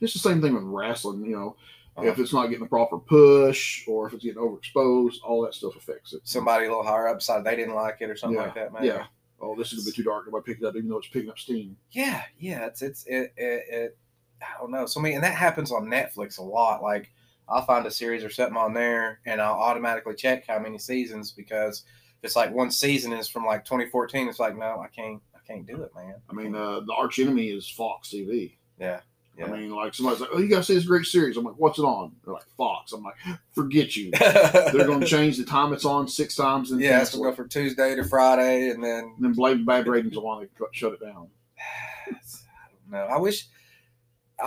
it's 0.00 0.12
the 0.12 0.18
same 0.18 0.40
thing 0.42 0.54
with 0.54 0.64
wrestling. 0.64 1.24
You 1.24 1.36
know, 1.36 1.56
Uh-huh. 1.96 2.08
if 2.08 2.18
it's 2.18 2.32
not 2.32 2.46
getting 2.46 2.64
the 2.64 2.68
proper 2.68 2.98
push 2.98 3.86
or 3.86 4.06
if 4.08 4.14
it's 4.14 4.24
getting 4.24 4.40
overexposed, 4.42 5.16
all 5.22 5.42
that 5.42 5.54
stuff 5.54 5.76
affects 5.76 6.12
it. 6.12 6.20
Somebody 6.24 6.66
a 6.66 6.68
little 6.68 6.82
higher 6.84 7.08
up 7.08 7.18
decided 7.18 7.44
they 7.44 7.56
didn't 7.56 7.74
like 7.74 7.98
it 8.00 8.10
or 8.10 8.16
something 8.16 8.38
Yeah, 8.38 8.44
like 8.46 8.54
that. 8.54 8.72
Maybe. 8.72 8.86
yeah. 8.88 9.06
Oh, 9.40 9.54
this 9.56 9.72
is 9.72 9.82
a 9.82 9.88
bit 9.88 9.94
too 9.94 10.02
dark. 10.02 10.26
If 10.28 10.34
I 10.34 10.40
pick 10.40 10.58
it 10.58 10.64
up, 10.64 10.76
even 10.76 10.88
though 10.90 10.98
it's 10.98 11.08
picking 11.08 11.30
up 11.30 11.38
steam. 11.38 11.76
Yeah, 11.92 12.22
yeah, 12.38 12.66
it's 12.66 12.82
it's 12.82 13.04
it, 13.06 13.32
it, 13.36 13.64
it 13.70 13.98
I 14.42 14.58
don't 14.58 14.70
know. 14.70 14.86
So 14.86 15.00
I 15.00 15.02
mean, 15.02 15.14
and 15.14 15.24
that 15.24 15.34
happens 15.34 15.70
on 15.72 15.86
Netflix 15.86 16.38
a 16.38 16.42
lot. 16.42 16.82
Like 16.82 17.10
I'll 17.48 17.64
find 17.64 17.86
a 17.86 17.90
series 17.90 18.22
or 18.24 18.30
something 18.30 18.56
on 18.56 18.74
there, 18.74 19.20
and 19.26 19.40
I'll 19.40 19.54
automatically 19.54 20.14
check 20.14 20.46
how 20.46 20.58
many 20.58 20.78
seasons 20.78 21.32
because 21.32 21.84
it's 22.22 22.36
like 22.36 22.52
one 22.52 22.70
season 22.70 23.12
is 23.12 23.28
from 23.28 23.46
like 23.46 23.64
2014, 23.64 24.28
it's 24.28 24.38
like 24.38 24.56
no, 24.56 24.80
I 24.80 24.88
can't, 24.88 25.20
I 25.34 25.38
can't 25.46 25.66
do 25.66 25.82
it, 25.82 25.92
man. 25.94 26.14
I 26.28 26.32
mean, 26.32 26.54
uh, 26.54 26.80
the 26.80 26.94
arch 26.94 27.18
enemy 27.18 27.48
is 27.48 27.68
Fox 27.68 28.08
TV. 28.10 28.52
Yeah, 28.78 29.00
Yeah. 29.38 29.46
I 29.46 29.50
mean, 29.50 29.70
like 29.74 29.94
somebody's 29.94 30.20
like, 30.20 30.30
"Oh, 30.32 30.38
you 30.38 30.48
gotta 30.48 30.62
see 30.64 30.74
this 30.74 30.84
great 30.84 31.06
series." 31.06 31.36
I'm 31.36 31.44
like, 31.44 31.54
"What's 31.58 31.78
it 31.78 31.82
on?" 31.84 32.12
They're 32.24 32.34
like, 32.34 32.48
"Fox." 32.56 32.92
I'm 32.92 33.02
like, 33.02 33.14
"Forget 33.54 33.96
you." 33.96 34.10
They're 34.18 34.86
going 34.86 35.00
to 35.00 35.06
change 35.06 35.36
the 35.38 35.44
time 35.44 35.72
it's 35.72 35.84
on 35.84 36.08
six 36.08 36.36
times 36.36 36.70
and 36.70 36.80
yeah, 36.80 37.00
it's 37.00 37.14
gonna 37.14 37.30
go 37.30 37.34
from 37.34 37.48
Tuesday 37.48 37.94
to 37.94 38.04
Friday, 38.04 38.70
and 38.70 38.82
then 38.82 39.14
And 39.16 39.24
then 39.24 39.32
blame 39.32 39.64
bad 39.64 39.86
ratings 39.86 40.16
on 40.16 40.42
they 40.42 40.66
shut 40.72 40.92
it 40.92 41.00
down. 41.00 41.28
I 42.08 42.12
don't 42.12 42.90
know. 42.90 43.04
I 43.04 43.18
wish. 43.18 43.46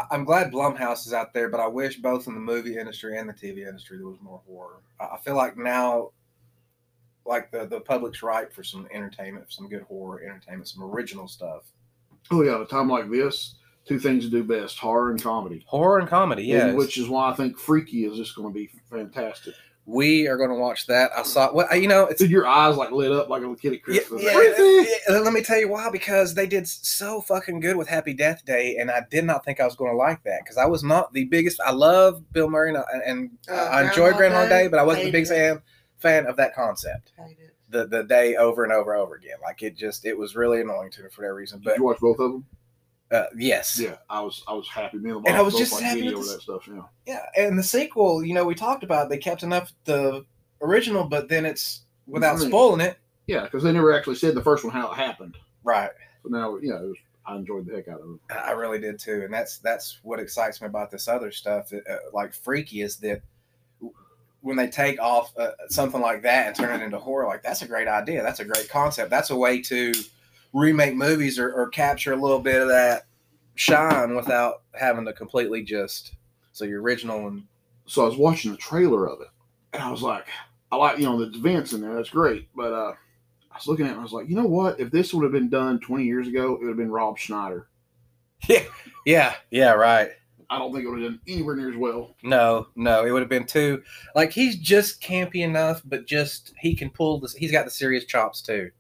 I'm 0.10 0.26
glad 0.26 0.52
Blumhouse 0.52 1.06
is 1.06 1.14
out 1.14 1.34
there, 1.34 1.50
but 1.50 1.60
I 1.60 1.68
wish 1.68 1.98
both 1.98 2.26
in 2.26 2.34
the 2.34 2.40
movie 2.40 2.78
industry 2.80 3.16
and 3.18 3.30
the 3.30 3.34
TV 3.34 3.68
industry 3.68 3.98
there 3.98 4.08
was 4.08 4.18
more 4.22 4.42
horror. 4.48 4.82
I 5.00 5.18
feel 5.24 5.36
like 5.36 5.56
now, 5.56 6.10
like 7.26 7.52
the 7.52 7.66
the 7.66 7.80
public's 7.82 8.22
ripe 8.24 8.54
for 8.54 8.64
some 8.64 8.88
entertainment, 8.92 9.52
some 9.52 9.68
good 9.70 9.84
horror 9.84 10.22
entertainment, 10.24 10.68
some 10.68 10.84
original 10.84 11.28
stuff. 11.28 11.64
Oh 12.32 12.42
yeah, 12.44 12.56
at 12.56 12.62
a 12.62 12.66
time 12.66 12.90
like 12.90 13.10
this, 13.10 13.56
two 13.86 14.00
things 14.00 14.24
to 14.26 14.30
do 14.32 14.44
best: 14.44 14.78
horror 14.80 15.12
and 15.12 15.22
comedy. 15.22 15.64
Horror 15.68 16.00
and 16.00 16.08
comedy, 16.08 16.52
And 16.54 16.70
yes. 16.70 16.78
which 16.78 16.98
is 16.98 17.08
why 17.10 17.30
I 17.32 17.34
think 17.36 17.58
Freaky 17.58 18.06
is 18.06 18.18
just 18.18 18.36
going 18.36 18.48
to 18.48 18.54
be 18.54 18.70
fantastic. 18.90 19.54
we 19.86 20.28
are 20.28 20.38
going 20.38 20.50
to 20.50 20.56
watch 20.56 20.88
that. 20.88 21.12
I 21.18 21.24
saw. 21.24 21.52
Well, 21.54 21.68
you 21.76 21.90
know, 21.90 22.06
it's 22.06 22.22
Dude, 22.22 22.32
your 22.32 22.48
eyes 22.48 22.78
like 22.78 22.92
lit 22.92 23.12
up 23.12 23.28
like 23.28 23.40
a 23.40 23.42
little 23.42 23.56
kid 23.58 23.74
at 23.74 23.84
Christmas. 23.84 24.24
yeah, 24.24 24.32
Freaky! 24.34 24.90
yeah, 25.10 25.18
let 25.20 25.34
me 25.34 25.42
tell 25.44 25.60
you 25.60 25.68
why. 25.68 25.90
Because 25.92 26.34
they 26.34 26.48
did 26.48 26.66
so 26.68 27.20
fucking 27.20 27.60
good 27.60 27.76
with 27.76 27.90
Happy 27.90 28.14
Death 28.14 28.46
Day, 28.46 28.78
and 28.78 28.90
I 28.90 29.02
did 29.12 29.26
not 29.26 29.44
think 29.44 29.60
I 29.60 29.66
was 29.66 29.76
going 29.76 29.92
to 29.92 29.98
like 29.98 30.24
that. 30.24 30.40
Because 30.44 30.56
I 30.58 30.66
was 30.66 30.84
not 30.86 31.12
the 31.14 31.26
biggest. 31.26 31.60
I 31.60 31.72
love 31.72 32.24
Bill 32.32 32.50
Murray, 32.50 32.70
and, 32.70 32.78
I- 32.78 33.02
and 33.06 33.32
Uh, 33.50 33.54
I 33.56 33.82
enjoyed 33.82 34.16
Groundhog 34.16 34.18
Groundhog 34.18 34.50
Day? 34.50 34.64
Day, 34.64 34.68
but 34.70 34.80
I 34.80 34.84
wasn't 34.84 35.12
the 35.12 35.12
Hated 35.12 35.30
biggest 35.30 35.32
fan 35.34 35.62
fan 36.04 36.28
of 36.28 36.36
that 36.38 36.54
concept. 36.54 37.12
Hate 37.18 37.38
it. 37.40 37.56
The 37.70 37.88
the 37.88 38.04
day 38.04 38.36
over 38.36 38.64
and 38.64 38.72
over 38.72 38.94
and 38.94 39.02
over 39.02 39.16
again. 39.16 39.38
Like 39.42 39.64
it 39.64 39.76
just 39.76 40.06
it 40.06 40.16
was 40.16 40.36
really 40.36 40.62
annoying 40.62 40.92
to 40.92 41.02
me 41.04 41.10
for 41.10 41.24
that 41.26 41.34
reason. 41.34 41.60
Did 41.60 41.66
But 41.66 41.78
you 41.78 41.84
watch 41.84 42.00
both 42.00 42.20
of 42.20 42.32
them? 42.32 42.46
uh, 43.12 43.26
yes, 43.38 43.80
Yeah, 43.80 43.98
I 44.10 44.22
was. 44.22 44.44
I 44.48 44.54
was 44.54 44.68
happy. 44.68 44.98
Me 44.98 45.10
and, 45.12 45.28
And 45.28 45.36
I 45.38 45.42
was 45.42 45.56
just 45.56 45.72
like 45.74 45.84
happy 45.84 46.04
with 46.04 46.14
over 46.14 46.24
this- 46.24 46.34
that 46.34 46.42
stuff. 46.42 46.68
Yeah. 46.68 46.82
yeah. 47.06 47.26
And 47.38 47.58
the 47.58 47.64
sequel, 47.64 48.24
you 48.24 48.34
know, 48.34 48.46
we 48.46 48.56
talked 48.56 48.84
about 48.84 49.10
they 49.10 49.18
kept 49.18 49.44
enough 49.44 49.72
the 49.86 50.26
original, 50.62 51.04
but 51.06 51.28
then 51.30 51.46
it's 51.46 51.84
without 52.08 52.38
Mhm. 52.38 52.48
spoiling 52.48 52.82
it. 52.82 52.98
Yeah, 53.28 53.44
because 53.44 53.64
they 53.64 53.72
never 53.72 53.94
actually 53.94 54.16
said 54.16 54.36
the 54.36 54.42
first 54.44 54.64
one 54.64 54.74
how 54.74 54.92
it 54.92 54.96
happened. 54.96 55.38
Right. 55.64 55.92
But 56.24 56.32
now, 56.32 56.58
yeah, 56.62 56.76
it 56.82 56.88
was, 56.88 56.98
I 57.26 57.36
enjoyed 57.38 57.66
the 57.66 57.76
heck 57.76 57.88
out 57.88 58.02
of 58.02 58.10
it. 58.16 58.36
I 58.36 58.52
really 58.52 58.80
did 58.80 59.00
too, 59.00 59.22
and 59.24 59.34
that's 59.34 59.60
that's 59.60 60.00
what 60.04 60.20
excites 60.20 60.60
me 60.62 60.68
about 60.68 60.92
this 60.92 61.08
other 61.08 61.32
stuff. 61.32 61.70
That, 61.70 61.88
uh, 61.88 61.98
like 62.14 62.34
freaky 62.34 62.82
is 62.82 62.98
that 62.98 63.22
when 64.44 64.58
they 64.58 64.68
take 64.68 65.00
off 65.02 65.34
uh, 65.38 65.52
something 65.70 66.02
like 66.02 66.22
that 66.22 66.48
and 66.48 66.56
turn 66.56 66.80
it 66.80 66.84
into 66.84 67.00
horror, 67.00 67.26
like 67.26 67.42
that's 67.42 67.62
a 67.62 67.68
great 67.68 67.88
idea. 67.88 68.22
That's 68.22 68.42
a 68.42 68.46
great 68.46 68.70
concept. 68.70 69.10
That's 69.10 69.30
a 69.30 69.36
way 69.36 69.62
to 69.62 69.94
remake 70.52 70.96
movies 70.96 71.40
or, 71.40 71.52
or 71.54 71.70
capture 71.70 72.12
a 72.12 72.22
little 72.22 72.40
bit 72.40 72.62
of 72.62 72.68
that 72.68 73.04
shine 73.56 74.16
without 74.16 74.64
having 74.74 75.06
to 75.06 75.14
completely 75.14 75.64
just 75.64 76.16
so 76.52 76.66
your 76.66 76.82
original 76.82 77.28
and 77.28 77.44
so 77.86 78.04
I 78.04 78.06
was 78.06 78.18
watching 78.18 78.52
the 78.52 78.58
trailer 78.58 79.08
of 79.08 79.22
it, 79.22 79.28
and 79.74 79.82
I 79.82 79.90
was 79.90 80.02
like, 80.02 80.26
I 80.72 80.76
like 80.76 80.98
you 81.00 81.06
know 81.06 81.24
the 81.24 81.38
events 81.38 81.74
in 81.74 81.82
there. 81.82 81.96
That's 81.96 82.10
great, 82.10 82.50
but 82.56 82.74
uh, 82.74 82.94
I 83.52 83.56
was 83.56 83.68
looking 83.68 83.86
at 83.86 83.90
it 83.90 83.92
and 83.94 84.02
I 84.02 84.04
was 84.04 84.14
like, 84.14 84.30
you 84.30 84.36
know 84.36 84.46
what? 84.46 84.80
If 84.80 84.92
this 84.92 85.14
would 85.14 85.24
have 85.24 85.32
been 85.32 85.50
done 85.50 85.80
20 85.80 86.04
years 86.04 86.28
ago, 86.28 86.54
it 86.54 86.60
would 86.60 86.70
have 86.70 86.78
been 86.78 86.92
Rob 86.92 87.18
Schneider. 87.18 87.68
Yeah, 89.06 89.36
yeah, 89.52 89.72
right. 89.72 90.12
I 90.50 90.58
don't 90.60 90.74
think 90.74 90.86
it 90.86 90.90
would 90.90 91.02
have 91.02 91.12
done 91.12 91.22
anywhere 91.28 91.56
near 91.56 91.70
as 91.70 91.78
well. 91.78 92.16
No, 92.24 92.68
no, 92.76 93.06
it 93.06 93.12
would 93.12 93.22
have 93.22 93.30
been 93.30 93.46
too. 93.46 93.82
Like 94.16 94.32
he's 94.32 94.58
just 94.58 95.02
campy 95.02 95.44
enough, 95.44 95.82
but 95.86 96.06
just 96.06 96.54
he 96.60 96.76
can 96.76 96.90
pull 96.90 97.20
this. 97.20 97.34
He's 97.34 97.52
got 97.52 97.66
the 97.66 97.72
serious 97.72 98.06
chops 98.06 98.42
too. 98.42 98.72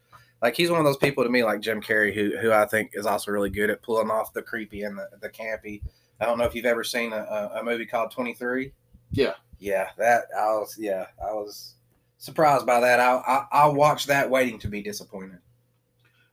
Like 0.41 0.55
he's 0.55 0.70
one 0.70 0.80
of 0.80 0.86
those 0.86 0.97
people 0.97 1.24
to 1.24 1.30
me, 1.30 1.43
like 1.43 1.61
Jim 1.61 1.82
Carrey, 1.82 2.14
who 2.14 2.38
who 2.38 2.51
I 2.51 2.66
think 2.66 2.91
is 2.93 3.05
also 3.05 3.32
really 3.32 3.49
good 3.49 3.70
at 3.70 3.82
pulling 3.82 4.11
off 4.11 4.34
the 4.34 4.41
creepy 4.41 4.84
and 4.84 4.97
the, 4.97 5.07
the 5.22 5.30
campy. 5.30 5.82
I 6.20 6.26
don't 6.26 6.38
know 6.38 6.45
if 6.45 6.53
you've 6.55 6.66
ever 6.66 6.84
seen 6.84 7.14
a, 7.14 7.18
a, 7.18 7.59
a 7.59 7.64
movie 7.64 7.86
called 7.86 8.11
Twenty 8.11 8.34
Three. 8.34 8.74
Yeah. 9.11 9.34
yeah, 9.59 9.89
that 9.97 10.24
I 10.38 10.47
was. 10.47 10.76
Yeah, 10.78 11.05
I 11.22 11.34
was 11.34 11.76
surprised 12.18 12.66
by 12.66 12.80
that. 12.80 12.99
I 12.99 13.16
I, 13.16 13.45
I 13.51 13.68
watched 13.68 14.07
that 14.07 14.30
waiting 14.30 14.59
to 14.59 14.68
be 14.68 14.82
disappointed. 14.82 15.39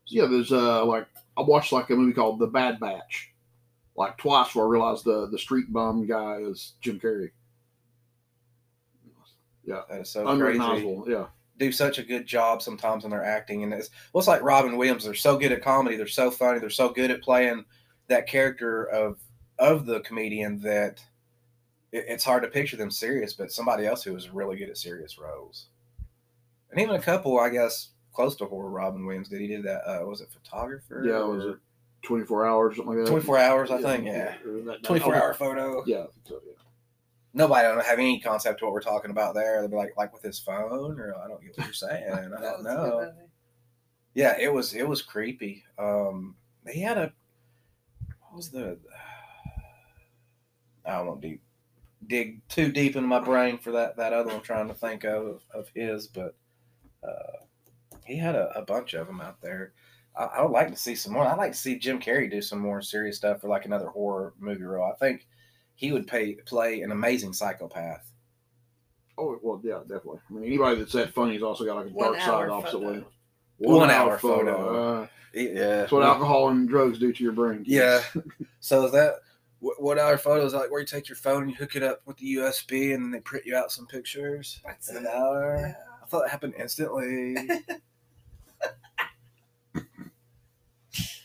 Yeah, 0.07 0.27
there's 0.27 0.51
uh 0.51 0.85
like 0.85 1.07
I 1.37 1.43
watched 1.43 1.73
like 1.73 1.89
a 1.91 1.95
movie 1.95 2.13
called 2.13 2.41
The 2.41 2.49
Bad 2.49 2.81
Batch, 2.81 3.30
like 4.01 4.17
twice 4.17 4.55
where 4.55 4.65
I 4.65 4.69
realized 4.69 5.05
the 5.05 5.29
the 5.31 5.39
street 5.39 5.73
bum 5.73 6.07
guy 6.07 6.39
is 6.41 6.73
Jim 6.81 6.99
Carrey. 6.99 7.31
That 9.67 10.01
is 10.01 10.11
so 10.11 10.25
crazy. 10.25 10.59
Unrecognizable. 10.59 11.05
Yeah. 11.09 11.27
do 11.59 11.71
such 11.71 11.99
a 11.99 12.03
good 12.03 12.27
job 12.27 12.63
sometimes 12.63 13.05
in 13.05 13.11
their 13.11 13.25
acting. 13.25 13.63
And 13.63 13.73
it's 13.73 13.91
well, 14.13 14.25
like 14.27 14.43
Robin 14.43 14.77
Williams. 14.77 15.05
They're 15.05 15.15
so 15.15 15.37
good 15.39 15.53
at 15.53 15.63
comedy. 15.63 15.97
They're 15.97 16.09
so 16.09 16.31
funny. 16.31 16.59
They're 16.59 16.71
so 16.71 16.89
good 16.89 17.11
at 17.11 17.23
playing 17.23 17.65
that 18.09 18.27
character 18.27 18.85
of 18.87 19.21
of 19.59 19.87
the 19.87 20.01
comedian 20.01 20.59
that 20.63 21.05
it, 21.93 22.07
it's 22.09 22.25
hard 22.25 22.43
to 22.43 22.49
picture 22.49 22.77
them 22.77 22.91
serious. 22.91 23.35
But 23.35 23.53
somebody 23.53 23.87
else 23.87 24.03
who 24.03 24.17
is 24.17 24.31
really 24.31 24.57
good 24.57 24.71
at 24.71 24.79
serious 24.79 25.19
roles, 25.19 25.67
and 26.71 26.81
even 26.81 26.97
a 26.97 27.03
couple, 27.03 27.39
I 27.39 27.51
guess, 27.51 27.91
close 28.13 28.35
to 28.37 28.47
horror. 28.47 28.71
Robin 28.71 29.05
Williams 29.05 29.29
did. 29.29 29.41
He 29.41 29.47
did 29.47 29.63
that. 29.65 29.83
Uh, 29.87 30.05
was 30.07 30.21
it 30.21 30.31
photographer? 30.33 31.05
Yeah, 31.07 31.21
was 31.21 31.45
it 31.45 31.59
24 32.03 32.47
hours, 32.47 32.77
something 32.77 32.95
like 32.95 33.05
that? 33.05 33.11
Twenty 33.11 33.25
four 33.25 33.39
hours, 33.39 33.71
I 33.71 33.83
think. 33.83 34.07
Yeah, 34.07 34.35
That- 34.45 34.65
that- 34.67 34.83
twenty 34.85 35.01
four 35.01 35.15
hour 35.15 35.35
photo. 35.35 35.83
Yeah, 35.87 35.99
I 35.99 36.07
think 36.07 36.27
so, 36.27 36.41
yeah. 36.47 36.53
Nobody 37.33 37.63
don't 37.69 37.85
have 37.85 37.99
any 37.99 38.19
concept 38.21 38.61
of 38.61 38.67
what 38.67 38.73
we're 38.73 38.81
talking 38.81 39.11
about 39.13 39.35
there. 39.35 39.61
They'll 39.61 39.69
be 39.69 39.77
like, 39.77 39.97
like 39.97 40.13
with 40.13 40.23
his 40.23 40.39
phone, 40.39 40.99
or 40.99 41.15
I 41.17 41.29
don't 41.29 41.41
get 41.43 41.57
what 41.57 41.67
you're 41.67 41.73
saying. 41.75 42.11
I 42.13 42.23
don't 42.23 42.31
was 42.31 42.41
a 42.43 42.63
good 42.63 42.65
know. 42.65 43.13
Yeah, 44.15 44.37
it 44.41 44.53
was 44.53 44.75
it 44.75 44.89
was 44.89 45.03
creepy. 45.03 45.65
Um, 45.79 46.35
he 46.69 46.81
had 46.81 46.99
a 46.99 47.13
what 48.23 48.37
was 48.37 48.51
the 48.51 48.79
I 50.85 50.97
don't 50.97 51.07
want 51.07 51.23
to 51.23 51.29
deep 51.29 51.43
dig 52.07 52.41
too 52.49 52.73
deep 52.73 52.97
into 52.97 53.07
my 53.07 53.21
brain 53.21 53.59
for 53.59 53.71
that 53.73 53.97
that 53.99 54.13
other 54.13 54.33
one 54.33 54.41
trying 54.41 54.69
to 54.69 54.75
think 54.75 55.05
of 55.05 55.43
of 55.55 55.69
his, 55.75 56.09
but 56.09 56.35
uh, 57.07 57.45
he 58.05 58.17
had 58.17 58.35
a, 58.35 58.51
a 58.59 58.63
bunch 58.63 58.95
of 58.95 59.07
them 59.07 59.21
out 59.21 59.41
there. 59.41 59.73
I, 60.21 60.25
I 60.39 60.43
would 60.43 60.53
like 60.53 60.69
to 60.71 60.77
see 60.77 60.95
some 60.95 61.13
more. 61.13 61.25
I'd 61.25 61.39
like 61.39 61.53
to 61.53 61.59
see 61.59 61.79
Jim 61.79 61.99
Carrey 61.99 62.31
do 62.31 62.43
some 62.43 62.59
more 62.59 62.83
serious 62.83 63.17
stuff 63.17 63.41
for 63.41 63.49
like 63.49 63.65
another 63.65 63.89
horror 63.89 64.35
movie 64.39 64.63
role. 64.63 64.93
I 64.93 64.97
think 64.97 65.27
he 65.75 65.93
would 65.93 66.07
pay, 66.07 66.35
play 66.47 66.83
an 66.83 66.93
amazing 66.93 67.33
psychopath. 67.33 68.11
Oh, 69.17 69.39
well, 69.43 69.61
yeah, 69.65 69.81
definitely. 69.81 70.21
I 70.29 70.33
mean, 70.33 70.45
anybody 70.45 70.79
that's 70.79 70.93
that 70.93 71.13
funny 71.15 71.35
has 71.35 71.43
also 71.43 71.65
got 71.65 71.77
like 71.77 71.87
a 71.87 71.91
One 71.91 72.13
dark 72.13 72.21
side 72.21 72.29
hour 72.29 72.51
opposite 72.51 72.73
photo. 72.81 72.93
way. 72.93 73.05
One 73.59 73.91
hour 73.91 74.19
photo. 74.19 75.03
Uh, 75.03 75.07
Yeah, 75.33 75.53
that's 75.55 75.93
what 75.93 76.03
alcohol 76.03 76.49
and 76.49 76.69
drugs 76.69 76.99
do 76.99 77.13
to 77.13 77.23
your 77.23 77.33
brain. 77.33 77.63
Yeah. 77.67 78.03
So 78.63 78.85
is 78.85 78.93
that 78.93 79.15
what, 79.61 79.81
what 79.83 79.99
our 79.99 80.19
photos 80.19 80.53
like 80.53 80.71
where 80.71 80.81
you 80.81 80.87
take 80.87 81.09
your 81.09 81.17
phone 81.17 81.43
and 81.45 81.51
you 81.51 81.57
hook 81.57 81.77
it 81.77 81.83
up 81.83 82.03
with 82.05 82.19
the 82.19 82.35
USB 82.37 82.95
and 82.95 83.03
then 83.03 83.11
they 83.11 83.21
print 83.21 83.47
you 83.47 83.57
out 83.57 83.73
some 83.73 83.87
pictures 83.87 84.61
That's 84.67 84.91
an 84.91 85.07
hour? 85.07 85.57
Yeah. 85.59 85.75
I 86.03 86.07
thought 86.07 86.27
it 86.27 86.31
happened 86.31 86.55
instantly. 86.59 87.37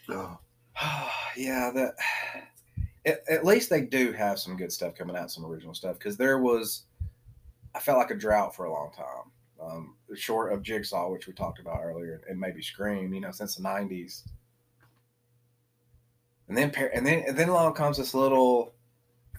Oh, 0.09 0.37
yeah, 1.37 1.71
that. 1.73 1.95
At, 3.07 3.21
at 3.29 3.45
least 3.45 3.69
they 3.69 3.81
do 3.81 4.11
have 4.13 4.39
some 4.39 4.57
good 4.57 4.71
stuff 4.71 4.95
coming 4.95 5.15
out, 5.15 5.29
some 5.29 5.45
original 5.45 5.75
stuff. 5.75 5.99
Because 5.99 6.17
there 6.17 6.39
was, 6.39 6.85
I 7.75 7.79
felt 7.79 7.99
like 7.99 8.09
a 8.09 8.15
drought 8.15 8.55
for 8.55 8.65
a 8.65 8.71
long 8.73 8.91
time. 8.97 9.31
Um, 9.61 9.95
short 10.15 10.51
of 10.51 10.63
Jigsaw, 10.63 11.11
which 11.11 11.27
we 11.27 11.33
talked 11.33 11.59
about 11.59 11.81
earlier, 11.83 12.23
and 12.27 12.39
maybe 12.39 12.63
Scream. 12.63 13.13
You 13.13 13.21
know, 13.21 13.29
since 13.29 13.55
the 13.55 13.61
'90s. 13.61 14.23
And 16.47 16.57
then, 16.57 16.71
and 16.93 17.05
then, 17.05 17.23
and 17.27 17.37
then 17.37 17.49
along 17.49 17.73
comes 17.73 17.97
this 17.97 18.13
little 18.15 18.73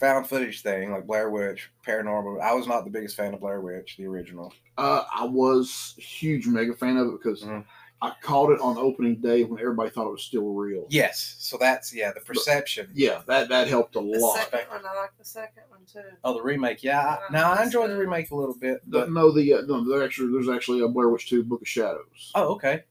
found 0.00 0.26
footage 0.26 0.62
thing, 0.62 0.90
like 0.92 1.06
Blair 1.06 1.30
Witch, 1.30 1.70
paranormal. 1.86 2.40
I 2.40 2.52
was 2.52 2.66
not 2.66 2.84
the 2.84 2.90
biggest 2.90 3.16
fan 3.16 3.34
of 3.34 3.40
Blair 3.40 3.60
Witch, 3.60 3.96
the 3.96 4.06
original. 4.06 4.52
Uh, 4.78 5.02
I 5.14 5.24
was 5.24 5.94
huge 5.98 6.46
mega 6.46 6.74
fan 6.74 6.96
of 6.96 7.08
it 7.08 7.12
because 7.22 7.42
Mhm. 7.42 7.64
I 8.03 8.12
caught 8.22 8.53
it 8.53 8.61
on 8.61 8.76
opening 8.76 9.16
day 9.16 9.44
when 9.44 9.59
everybody 9.59 9.88
thought 9.90 10.07
it 10.07 10.12
was 10.12 10.22
still 10.22 10.49
real. 10.53 10.86
Yes, 10.90 11.36
so 11.38 11.57
that's 11.59 11.94
yeah, 11.94 12.12
the 12.12 12.20
perception. 12.20 12.90
Yeah, 12.92 13.22
that 13.26 13.49
that 13.49 13.68
helped 13.68 13.97
a 13.97 14.01
The 14.01 14.05
lot. 14.05 14.36
second 14.36 14.68
one, 14.70 14.82
I 14.84 14.94
like 15.01 15.16
the 15.18 15.24
second 15.24 15.62
one 15.70 15.80
too. 15.90 16.03
Oh, 16.22 16.34
the 16.34 16.42
remake. 16.42 16.82
Yeah, 16.82 17.01
I, 17.01 17.32
now 17.32 17.53
I 17.53 17.62
enjoyed 17.62 17.90
the 17.90 17.97
remake 17.97 18.30
a 18.32 18.36
little 18.36 18.55
bit, 18.55 18.80
The- 18.90 19.07
no, 19.07 19.30
the 19.30 19.55
uh, 19.55 19.62
no, 19.62 19.82
there 19.88 20.05
actually 20.05 20.30
there's 20.32 20.49
actually 20.55 20.82
a 20.82 20.88
Blair 20.88 21.09
Witch 21.09 21.28
Two: 21.28 21.42
Book 21.42 21.62
of 21.62 21.68
Shadows, 21.68 22.32
oh, 22.34 22.49
okay. 22.55 22.82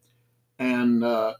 and 0.57 1.03
uh, 1.03 1.33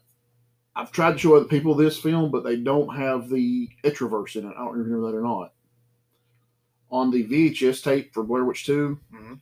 I've 0.76 0.92
tried 0.92 1.12
to 1.12 1.18
show 1.18 1.34
other 1.34 1.46
people 1.46 1.74
this 1.74 1.98
film, 1.98 2.30
but 2.30 2.44
they 2.44 2.56
don't 2.56 2.94
have 2.94 3.28
the 3.28 3.68
Etriverse 3.82 4.36
in 4.36 4.44
it. 4.46 4.54
I 4.56 4.64
don't 4.64 4.78
remember 4.78 5.10
that 5.10 5.16
or 5.18 5.22
not. 5.22 5.52
On 6.90 7.10
the 7.10 7.24
VHS 7.26 7.82
tape 7.82 8.14
for 8.14 8.22
Blair 8.22 8.44
Witch 8.44 8.64
2 8.64 8.96
Mhm. 9.12 9.40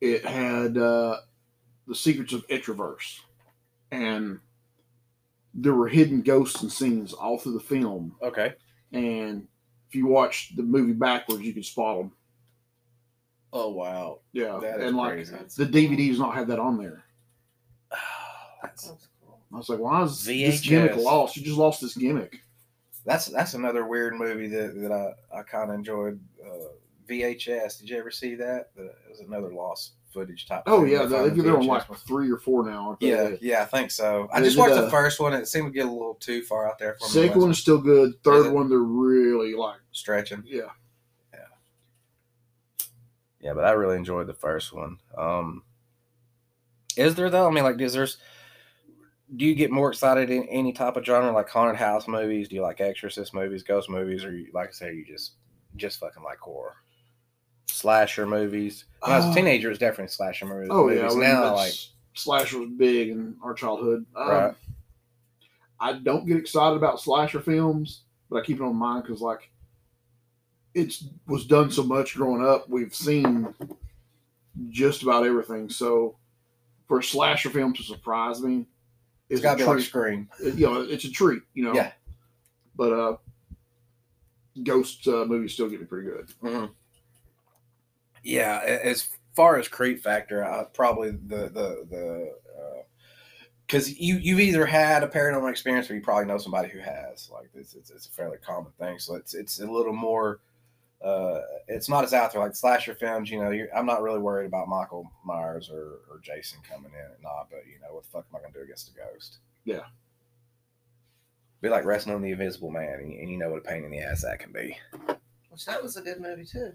it 0.00 0.24
had 0.24 0.78
uh, 0.78 1.16
the 1.86 1.94
secrets 1.94 2.32
of 2.32 2.46
Etriverse, 2.48 3.20
and 3.90 4.38
there 5.54 5.74
were 5.74 5.88
hidden 5.88 6.22
ghosts 6.22 6.62
and 6.62 6.70
scenes 6.70 7.12
all 7.12 7.38
through 7.38 7.54
the 7.54 7.60
film. 7.60 8.14
Okay. 8.22 8.54
And 8.92 9.46
if 9.88 9.94
you 9.94 10.06
watch 10.06 10.54
the 10.56 10.62
movie 10.62 10.92
backwards, 10.92 11.42
you 11.42 11.52
can 11.52 11.62
spot 11.62 11.98
them. 11.98 12.12
Oh 13.52 13.70
wow, 13.70 14.20
Yeah, 14.32 14.58
that 14.62 14.78
is 14.78 14.86
and 14.86 14.96
like 14.96 15.12
crazy. 15.14 15.34
the 15.56 15.66
DVD 15.66 16.08
does 16.08 16.20
not 16.20 16.34
have 16.36 16.46
that 16.48 16.60
on 16.60 16.78
there. 16.78 17.02
that's 18.62 18.88
That's 18.88 19.08
cool. 19.24 19.40
I 19.52 19.56
was 19.56 19.68
like, 19.68 19.80
why 19.80 20.02
is 20.04 20.24
this 20.24 20.60
VHS. 20.60 20.68
gimmick 20.68 20.96
lost? 20.96 21.36
You 21.36 21.42
just 21.42 21.56
lost 21.58 21.80
this 21.80 21.96
gimmick. 21.96 22.38
that's 23.04 23.26
that's 23.26 23.54
another 23.54 23.86
weird 23.86 24.14
movie 24.14 24.46
that, 24.48 24.80
that 24.80 24.92
I, 24.92 25.38
I 25.40 25.42
kind 25.42 25.70
of 25.70 25.76
enjoyed. 25.76 26.20
Uh, 26.44 26.58
VHS. 27.08 27.80
Did 27.80 27.90
you 27.90 27.98
ever 27.98 28.12
see 28.12 28.36
that? 28.36 28.70
The, 28.76 28.84
it 28.84 28.94
was 29.10 29.18
another 29.20 29.52
lost 29.52 29.94
footage 30.12 30.46
type. 30.46 30.62
Oh 30.66 30.84
yeah, 30.84 30.98
They 31.00 31.06
they, 31.06 31.16
found 31.28 31.36
the 31.36 31.42
they're 31.42 31.56
on 31.56 31.62
VHS 31.62 31.68
like 31.68 31.88
ones. 31.90 32.02
three 32.02 32.30
or 32.30 32.38
four 32.38 32.64
now. 32.64 32.88
aren't 32.88 33.00
they? 33.00 33.08
Yeah, 33.08 33.30
yeah, 33.40 33.62
I 33.62 33.64
think 33.66 33.90
so. 33.90 34.28
I 34.32 34.40
They 34.40 34.46
just 34.46 34.56
did 34.56 34.60
watched 34.62 34.78
a- 34.78 34.82
the 34.82 34.90
first 34.90 35.20
one. 35.20 35.32
and 35.34 35.42
It 35.42 35.46
seemed 35.46 35.66
to 35.66 35.72
get 35.72 35.86
a 35.86 35.90
little 35.90 36.14
too 36.14 36.42
far 36.42 36.68
out 36.68 36.78
there 36.78 36.96
for 36.98 37.04
me. 37.06 37.10
Second 37.10 37.28
Last 37.30 37.36
one 37.40 37.50
is 37.52 37.58
still 37.58 37.78
good. 37.78 38.12
Third 38.24 38.46
it? 38.46 38.52
one, 38.52 38.68
they're 38.68 38.78
really 38.78 39.54
like, 39.54 39.78
stretching. 39.92 40.42
Yeah, 40.46 40.62
yeah. 41.32 41.38
Yeah, 43.40 43.54
but 43.54 43.64
I 43.64 43.70
really 43.72 43.96
enjoyed 43.96 44.26
the 44.26 44.34
first 44.34 44.72
one. 44.72 44.98
Um, 45.16 45.62
is 46.96 47.14
there 47.14 47.30
though? 47.30 47.46
I 47.46 47.50
mean, 47.50 47.64
like, 47.64 47.80
is 47.80 47.92
there's 47.92 48.18
do 49.36 49.44
you 49.44 49.54
get 49.54 49.70
more 49.70 49.88
excited 49.90 50.28
in 50.28 50.42
any 50.48 50.72
type 50.72 50.96
of 50.96 51.04
genre, 51.04 51.30
like 51.32 51.48
haunted 51.48 51.76
house 51.76 52.08
movies? 52.08 52.48
Do 52.48 52.56
you 52.56 52.62
like 52.62 52.80
exorcist 52.80 53.32
movies, 53.32 53.62
ghost 53.62 53.88
movies, 53.88 54.24
or 54.24 54.32
you, 54.36 54.48
like 54.52 54.70
I 54.70 54.72
say, 54.72 54.92
you 54.94 55.04
just 55.06 55.34
just 55.76 56.00
fucking 56.00 56.22
like 56.24 56.38
horror, 56.38 56.74
slasher 57.74 58.26
movies? 58.26 58.84
When 59.02 59.12
I 59.12 59.16
was 59.16 59.26
a 59.26 59.28
Uh, 59.28 59.34
teenager, 59.34 59.68
it 59.68 59.70
was 59.70 59.78
definitely 59.78 60.08
slasher 60.08 60.46
movies. 60.46 60.68
Oh 60.70 60.88
yeah, 60.88 61.02
movies. 61.02 61.16
I 61.16 61.20
now 61.20 61.54
like 61.54 61.72
slasher 62.14 62.58
was 62.58 62.70
big 62.70 63.10
in 63.10 63.36
our 63.42 63.54
childhood. 63.54 64.04
Um, 64.14 64.28
Right. 64.28 64.54
I 65.80 65.92
don't 65.94 66.26
get 66.26 66.36
excited 66.36 66.76
about 66.76 67.00
slasher 67.00 67.40
films, 67.40 68.02
but 68.28 68.36
I 68.36 68.44
keep 68.44 68.58
it 68.60 68.62
on 68.62 68.76
mind 68.76 69.04
because 69.04 69.20
like 69.22 69.50
it's 70.74 71.04
was 71.26 71.46
done 71.46 71.70
so 71.70 71.82
much 71.82 72.14
growing 72.14 72.44
up. 72.46 72.68
We've 72.68 72.94
seen 72.94 73.54
just 74.68 75.02
about 75.02 75.26
everything. 75.26 75.68
So 75.70 76.16
for 76.86 76.98
a 76.98 77.02
slasher 77.02 77.50
film 77.50 77.72
to 77.74 77.82
surprise 77.82 78.42
me, 78.42 78.66
it's 79.30 79.38
is 79.38 79.42
got 79.42 79.54
a 79.54 79.58
to 79.58 79.64
be 79.64 79.70
like. 79.76 79.84
Scream. 79.84 80.28
you 80.42 80.66
know, 80.66 80.82
it's 80.82 81.04
a 81.04 81.10
treat. 81.10 81.42
You 81.54 81.64
know. 81.64 81.74
Yeah. 81.74 81.92
But 82.76 82.92
uh, 82.92 83.16
ghost 84.62 85.06
uh, 85.08 85.24
movies 85.24 85.52
still 85.54 85.68
get 85.68 85.80
me 85.80 85.86
pretty 85.86 86.08
good. 86.08 86.28
Mhm. 86.42 86.70
Yeah, 88.22 88.60
as 88.64 89.08
far 89.34 89.58
as 89.58 89.68
creep 89.68 90.02
factor, 90.02 90.44
I 90.44 90.64
probably 90.72 91.10
the 91.10 91.48
the 91.48 91.86
the 91.88 92.32
because 93.70 94.00
you 94.00 94.16
you've 94.16 94.40
either 94.40 94.66
had 94.66 95.04
a 95.04 95.08
paranormal 95.08 95.48
experience 95.48 95.88
or 95.88 95.94
you 95.94 96.00
probably 96.00 96.24
know 96.24 96.38
somebody 96.38 96.68
who 96.68 96.80
has. 96.80 97.30
Like 97.32 97.52
this, 97.54 97.74
it's, 97.74 97.90
it's 97.90 98.06
a 98.06 98.10
fairly 98.10 98.38
common 98.38 98.72
thing, 98.78 98.98
so 98.98 99.14
it's 99.14 99.32
it's 99.34 99.60
a 99.60 99.66
little 99.66 99.92
more. 99.92 100.40
Uh, 101.02 101.40
it's 101.68 101.88
not 101.88 102.04
as 102.04 102.12
out 102.12 102.32
there 102.32 102.42
like 102.42 102.56
slasher 102.56 102.94
films. 102.94 103.30
You 103.30 103.42
know, 103.42 103.50
you're, 103.50 103.74
I'm 103.74 103.86
not 103.86 104.02
really 104.02 104.18
worried 104.18 104.46
about 104.46 104.68
Michael 104.68 105.10
Myers 105.24 105.70
or, 105.72 106.00
or 106.10 106.20
Jason 106.20 106.58
coming 106.68 106.90
in 106.92 107.06
or 107.06 107.18
not, 107.22 107.46
but 107.48 107.60
you 107.66 107.78
know, 107.80 107.94
what 107.94 108.02
the 108.02 108.10
fuck 108.10 108.26
am 108.28 108.36
I 108.36 108.42
gonna 108.42 108.52
do 108.52 108.62
against 108.62 108.90
a 108.90 108.92
ghost? 108.92 109.38
Yeah. 109.64 109.84
Be 111.62 111.68
like 111.68 111.84
resting 111.84 112.12
on 112.12 112.22
the 112.22 112.32
Invisible 112.32 112.70
Man, 112.70 112.98
and, 113.00 113.12
and 113.12 113.30
you 113.30 113.38
know 113.38 113.50
what 113.50 113.58
a 113.58 113.68
pain 113.68 113.84
in 113.84 113.90
the 113.90 114.00
ass 114.00 114.22
that 114.22 114.40
can 114.40 114.50
be. 114.50 114.76
Which 115.50 115.64
that 115.66 115.82
was 115.82 115.96
a 115.96 116.02
good 116.02 116.20
movie 116.20 116.44
too. 116.44 116.72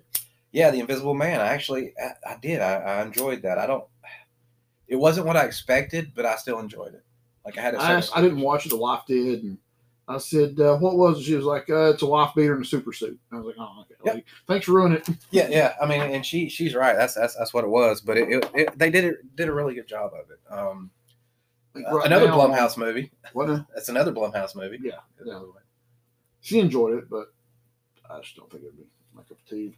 Yeah, 0.56 0.72
the 0.72 0.80
Invisible 0.80 1.14
Man. 1.14 1.42
I 1.42 1.48
actually, 1.48 1.94
I, 2.02 2.32
I 2.34 2.38
did. 2.42 2.62
I, 2.62 2.76
I 2.76 3.02
enjoyed 3.04 3.42
that. 3.42 3.58
I 3.58 3.68
don't. 3.68 3.84
It 4.88 4.96
wasn't 4.96 5.28
what 5.28 5.36
I 5.36 5.44
expected, 5.44 6.14
but 6.16 6.26
I 6.26 6.38
still 6.38 6.60
enjoyed 6.60 6.94
it. 6.94 7.04
Like 7.44 7.58
I 7.58 7.62
had. 7.62 7.76
a 7.76 7.82
I 7.82 7.92
asked, 7.94 8.12
I 8.16 8.22
didn't 8.22 8.40
watch 8.40 8.66
it. 8.66 8.70
The 8.70 8.78
wife 8.78 9.02
did, 9.06 9.44
and 9.44 9.58
I 10.08 10.18
said, 10.18 10.58
uh, 10.60 10.78
"What 10.78 10.96
was 10.96 11.20
it?" 11.20 11.24
She 11.24 11.36
was 11.36 11.44
like, 11.44 11.70
uh, 11.70 11.92
"It's 11.92 12.04
a 12.04 12.06
wife 12.06 12.32
beater 12.36 12.56
in 12.56 12.62
a 12.62 12.66
super 12.66 12.94
suit." 12.94 13.20
I 13.34 13.36
was 13.36 13.48
like, 13.48 13.56
"Oh, 13.60 13.82
okay. 13.82 13.96
Yep. 14.06 14.16
Like, 14.16 14.26
thanks 14.48 14.66
for 14.66 14.72
ruining 14.74 15.00
it." 15.00 15.10
Yeah, 15.32 15.50
yeah. 15.50 15.74
I 15.82 15.86
mean, 15.86 16.00
and 16.02 16.26
she 16.26 16.48
she's 16.48 16.74
right. 16.74 16.96
That's 16.96 17.16
that's 17.16 17.36
that's 17.36 17.54
what 17.54 17.66
it 17.66 17.70
was. 17.70 18.00
But 18.00 18.18
it, 18.18 18.30
it, 18.30 18.50
it 18.54 18.80
they 18.80 18.90
did 18.90 19.04
it 19.04 19.36
did 19.36 19.50
a 19.50 19.54
really 19.54 19.76
good 19.76 19.88
job 19.90 20.12
of 20.14 20.30
it. 20.32 20.40
Um, 20.50 20.90
Like, 21.74 21.84
right 21.92 22.06
another 22.06 22.28
now, 22.28 22.38
Blumhouse 22.38 22.78
movie. 22.78 23.12
What? 23.34 23.50
a- 23.50 23.68
That's 23.76 23.90
another 23.90 24.14
Blumhouse 24.14 24.56
movie. 24.56 24.80
Yeah, 24.82 25.00
yeah. 25.26 25.42
She 26.40 26.60
enjoyed 26.60 26.94
it, 27.00 27.10
but 27.10 27.34
I 28.10 28.22
just 28.22 28.38
don't 28.38 28.50
think 28.50 28.64
it'd 28.64 28.78
be 28.78 28.86
my 29.14 29.24
cup 29.24 29.32
of 29.32 29.46
tea. 29.50 29.78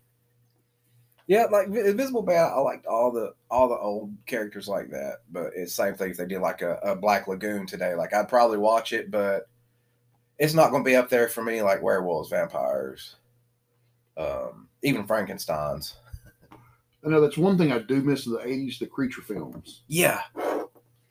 Yeah, 1.27 1.45
like 1.51 1.67
Invisible 1.67 2.23
Man, 2.23 2.45
I 2.45 2.59
liked 2.59 2.85
all 2.85 3.11
the 3.11 3.33
all 3.51 3.67
the 3.67 3.75
old 3.77 4.13
characters 4.25 4.67
like 4.69 4.89
that. 4.91 5.17
But 5.29 5.51
it's 5.55 5.73
same 5.73 5.95
thing 5.95 6.11
if 6.11 6.17
they 6.17 6.25
did 6.25 6.39
like 6.39 6.61
a, 6.61 6.75
a 6.83 6.95
Black 6.95 7.27
Lagoon 7.27 7.65
today. 7.67 7.95
Like 7.95 8.13
I'd 8.13 8.29
probably 8.29 8.57
watch 8.57 8.93
it, 8.93 9.11
but 9.11 9.49
it's 10.39 10.53
not 10.53 10.71
going 10.71 10.83
to 10.83 10.89
be 10.89 10.95
up 10.95 11.09
there 11.09 11.27
for 11.27 11.43
me 11.43 11.61
like 11.61 11.81
werewolves, 11.81 12.29
vampires, 12.29 13.15
um, 14.15 14.69
even 14.83 15.05
Frankenstein's. 15.05 15.95
I 17.05 17.09
know 17.09 17.19
that's 17.21 17.37
one 17.37 17.57
thing 17.57 17.71
I 17.71 17.79
do 17.79 18.01
miss 18.01 18.25
in 18.25 18.33
the 18.33 18.39
'80s: 18.39 18.79
the 18.79 18.87
creature 18.87 19.21
films. 19.21 19.81
Yeah, 19.87 20.21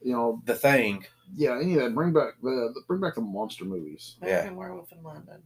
You 0.02 0.12
know, 0.12 0.42
The 0.46 0.54
Thing. 0.54 1.04
yeah, 1.34 1.58
any 1.60 1.74
of 1.74 1.80
that. 1.82 1.94
Bring 1.94 2.12
back 2.14 2.34
the 2.42 2.70
the- 2.74 2.82
bring 2.88 3.00
back 3.00 3.16
the 3.16 3.20
monster 3.20 3.64
movies. 3.66 4.16
American 4.22 4.56
Werewolf 4.56 4.90
in 4.92 5.02
London. 5.02 5.42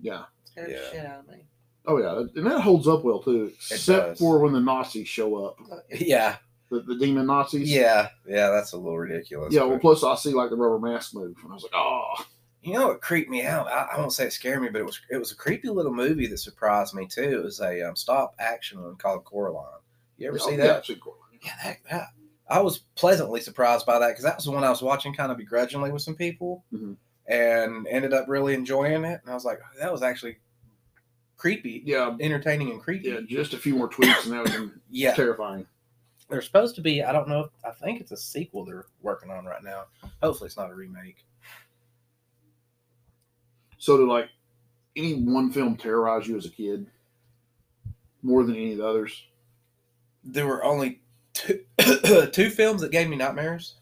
Yeah. 0.00 0.24
Scared 0.44 0.70
Yeah. 0.70 0.78
the 0.78 0.90
shit 0.90 1.06
out 1.06 1.20
of 1.20 1.28
me. 1.28 1.44
Oh 1.86 1.98
yeah, 1.98 2.24
and 2.36 2.46
that 2.46 2.60
holds 2.60 2.86
up 2.86 3.02
well 3.04 3.20
too, 3.20 3.52
except 3.70 4.18
for 4.18 4.38
when 4.38 4.52
the 4.52 4.60
Nazis 4.60 5.08
show 5.08 5.44
up, 5.46 5.58
Yeah, 5.90 6.36
the, 6.70 6.80
the 6.80 6.96
demon 6.96 7.26
Nazis. 7.26 7.70
yeah, 7.70 8.08
yeah. 8.26 8.50
That's 8.50 8.72
a 8.72 8.76
little 8.76 8.98
ridiculous. 8.98 9.52
Yeah. 9.52 9.64
Well, 9.64 9.78
plus 9.78 10.04
I 10.04 10.14
see 10.14 10.32
like 10.32 10.50
the 10.50 10.56
rubber 10.56 10.78
mask 10.78 11.14
move, 11.14 11.36
and 11.42 11.50
I 11.50 11.54
was 11.54 11.64
like, 11.64 11.72
oh, 11.74 12.14
You 12.62 12.74
know 12.74 12.88
what 12.88 13.00
creeped 13.00 13.30
me 13.30 13.44
out? 13.44 13.66
I, 13.66 13.88
I 13.94 13.98
won't 13.98 14.12
say 14.12 14.26
it 14.26 14.32
scared 14.32 14.62
me, 14.62 14.68
but 14.70 14.80
it 14.80 14.84
was 14.86 15.00
it 15.10 15.16
was 15.16 15.32
a 15.32 15.36
creepy 15.36 15.68
little 15.70 15.92
movie 15.92 16.28
that 16.28 16.38
surprised 16.38 16.94
me 16.94 17.06
too. 17.08 17.40
It 17.40 17.44
was 17.44 17.60
a 17.60 17.82
um, 17.88 17.96
stop 17.96 18.34
action 18.38 18.80
one 18.82 18.94
called 18.96 19.24
Coraline. 19.24 19.80
You 20.18 20.28
ever 20.28 20.38
oh, 20.40 20.48
see 20.50 20.56
that? 20.56 20.86
Coraline. 21.00 21.18
Yeah, 21.42 21.52
that, 21.64 21.76
that 21.90 22.06
I 22.48 22.60
was 22.60 22.78
pleasantly 22.94 23.40
surprised 23.40 23.86
by 23.86 23.98
that 23.98 24.08
because 24.10 24.22
that 24.24 24.36
was 24.36 24.44
the 24.44 24.52
one 24.52 24.62
I 24.62 24.70
was 24.70 24.82
watching 24.82 25.14
kind 25.14 25.32
of 25.32 25.38
begrudgingly 25.38 25.90
with 25.90 26.02
some 26.02 26.14
people, 26.14 26.64
Mhm. 26.72 26.96
and 27.26 27.88
ended 27.88 28.12
up 28.12 28.26
really 28.28 28.54
enjoying 28.54 29.04
it. 29.04 29.20
And 29.22 29.30
I 29.30 29.34
was 29.34 29.44
like, 29.44 29.58
that 29.80 29.90
was 29.90 30.02
actually 30.02 30.36
creepy, 31.42 31.82
Yeah, 31.84 32.16
entertaining, 32.20 32.70
and 32.70 32.80
creepy. 32.80 33.08
yeah, 33.08 33.18
just 33.26 33.52
a 33.52 33.58
few 33.58 33.74
more 33.74 33.88
tweaks, 33.88 34.24
and 34.26 34.32
that 34.32 34.42
would 34.44 34.48
have 34.52 34.60
been 34.60 34.80
Yeah, 34.90 35.12
terrifying. 35.12 35.66
there's 36.30 36.44
supposed 36.46 36.76
to 36.76 36.80
be. 36.80 37.02
I 37.02 37.10
don't 37.12 37.28
know. 37.28 37.40
If, 37.40 37.50
I 37.64 37.72
think 37.72 38.00
it's 38.00 38.12
a 38.12 38.16
sequel 38.16 38.64
they're 38.64 38.86
working 39.00 39.28
on 39.32 39.44
right 39.44 39.62
now. 39.64 39.86
Hopefully, 40.22 40.46
it's 40.46 40.56
not 40.56 40.70
a 40.70 40.74
remake. 40.74 41.24
So 43.78 43.96
did 43.96 44.06
like 44.06 44.28
any 44.94 45.14
one 45.14 45.50
film 45.50 45.76
terrorize 45.76 46.28
you 46.28 46.36
as 46.36 46.46
a 46.46 46.50
kid 46.50 46.86
more 48.22 48.44
than 48.44 48.54
any 48.54 48.72
of 48.72 48.78
the 48.78 48.86
others? 48.86 49.24
there 50.24 50.46
were 50.46 50.62
only 50.62 51.00
two 51.32 51.58
two 52.32 52.48
films 52.50 52.80
that 52.82 52.92
gave 52.92 53.08
me 53.08 53.16
nightmares. 53.16 53.74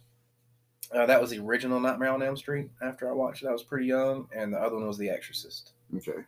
Uh, 0.95 1.05
that 1.05 1.21
was 1.21 1.29
the 1.31 1.39
original 1.39 1.79
Nightmare 1.79 2.11
on 2.11 2.23
Elm 2.23 2.37
Street. 2.39 2.71
After 2.83 3.09
I 3.09 3.13
watched 3.13 3.43
it, 3.45 3.49
I 3.49 3.53
was 3.53 3.63
pretty 3.63 3.85
young, 3.87 4.27
and 4.35 4.53
the 4.55 4.59
other 4.59 4.77
one 4.77 4.87
was 4.89 4.97
The 4.99 5.11
Exorcist. 5.11 5.73
Okay. 5.95 6.23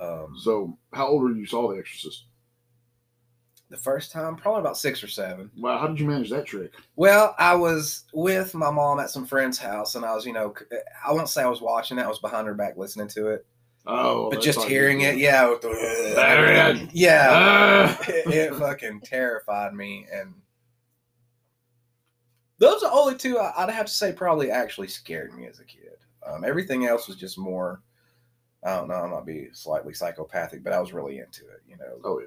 Um, 0.00 0.36
So 0.38 0.76
how 0.92 1.06
old 1.08 1.22
were 1.22 1.32
you? 1.32 1.46
Saw 1.46 1.70
The 1.72 1.78
Exorcist. 1.78 2.26
the 3.70 3.76
first 3.76 4.12
time, 4.12 4.36
probably 4.36 4.60
about 4.60 4.76
six 4.76 5.02
or 5.02 5.08
seven. 5.08 5.50
Wow, 5.56 5.78
how 5.78 5.88
did 5.88 5.98
you 6.00 6.06
manage 6.06 6.30
that 6.30 6.46
trick? 6.46 6.72
Well, 6.96 7.34
I 7.38 7.54
was 7.54 8.04
with 8.12 8.54
my 8.54 8.70
mom 8.70 9.00
at 9.00 9.10
some 9.10 9.26
friend's 9.26 9.58
house, 9.58 9.94
and 9.94 10.04
I 10.04 10.14
was, 10.14 10.24
you 10.26 10.32
know, 10.32 10.54
I 11.04 11.12
won't 11.12 11.28
say 11.28 11.42
I 11.42 11.48
was 11.48 11.60
watching 11.60 11.98
it. 11.98 12.02
I 12.02 12.08
was 12.08 12.18
behind 12.20 12.46
her 12.46 12.54
back 12.54 12.76
listening 12.76 13.08
to 13.08 13.28
it, 13.28 13.46
Oh, 13.86 14.30
but 14.30 14.40
just 14.42 14.62
hearing 14.64 15.00
it, 15.02 15.16
yeah, 15.18 15.48
with 15.48 15.60
the, 15.62 16.12
Bad. 16.16 16.90
yeah, 16.92 17.28
Ah! 17.32 17.98
it, 18.08 18.26
it 18.34 18.54
fucking 18.54 19.00
terrified 19.02 19.74
me 19.74 20.06
and 20.12 20.34
those 22.58 22.82
are 22.82 22.92
only 22.92 23.16
two 23.16 23.38
I- 23.38 23.52
i'd 23.64 23.70
have 23.70 23.86
to 23.86 23.92
say 23.92 24.12
probably 24.12 24.50
actually 24.50 24.88
scared 24.88 25.34
me 25.34 25.46
as 25.46 25.58
a 25.60 25.64
kid 25.64 25.96
um, 26.26 26.44
everything 26.44 26.86
else 26.86 27.08
was 27.08 27.16
just 27.18 27.36
more 27.36 27.82
i 28.64 28.74
don't 28.76 28.88
know 28.88 28.94
i 28.94 29.06
might 29.08 29.26
be 29.26 29.48
slightly 29.52 29.92
psychopathic 29.94 30.62
but 30.64 30.72
i 30.72 30.80
was 30.80 30.92
really 30.92 31.18
into 31.18 31.42
it 31.48 31.62
you 31.68 31.76
know 31.76 31.98
Oh 32.04 32.18
yeah. 32.20 32.26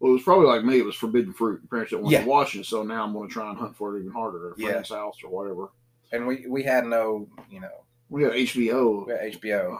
Well, 0.00 0.10
it 0.12 0.14
was 0.14 0.22
probably 0.22 0.46
like 0.46 0.64
me. 0.64 0.78
It 0.78 0.84
was 0.84 0.94
forbidden 0.94 1.32
fruit. 1.32 1.68
Parents 1.68 1.90
didn't 1.90 2.04
want 2.04 2.12
Yeah. 2.12 2.22
to 2.22 2.28
watch 2.28 2.54
it, 2.54 2.64
so 2.66 2.84
now 2.84 3.02
I'm 3.02 3.12
going 3.12 3.26
to 3.28 3.32
try 3.32 3.48
and 3.50 3.58
hunt 3.58 3.76
for 3.76 3.96
it 3.96 4.00
even 4.02 4.12
harder 4.12 4.50
at 4.52 4.56
a 4.56 4.60
Yeah. 4.60 4.68
friend's 4.70 4.90
house 4.90 5.16
or 5.24 5.28
whatever. 5.30 5.70
and 6.12 6.24
we 6.24 6.46
we 6.48 6.62
had 6.62 6.86
no 6.86 7.28
you 7.50 7.58
know 7.60 7.82
We 8.08 8.22
got 8.22 8.32
HBO. 8.34 9.06
we 9.06 9.12
had 9.12 9.32
hbo 9.40 9.78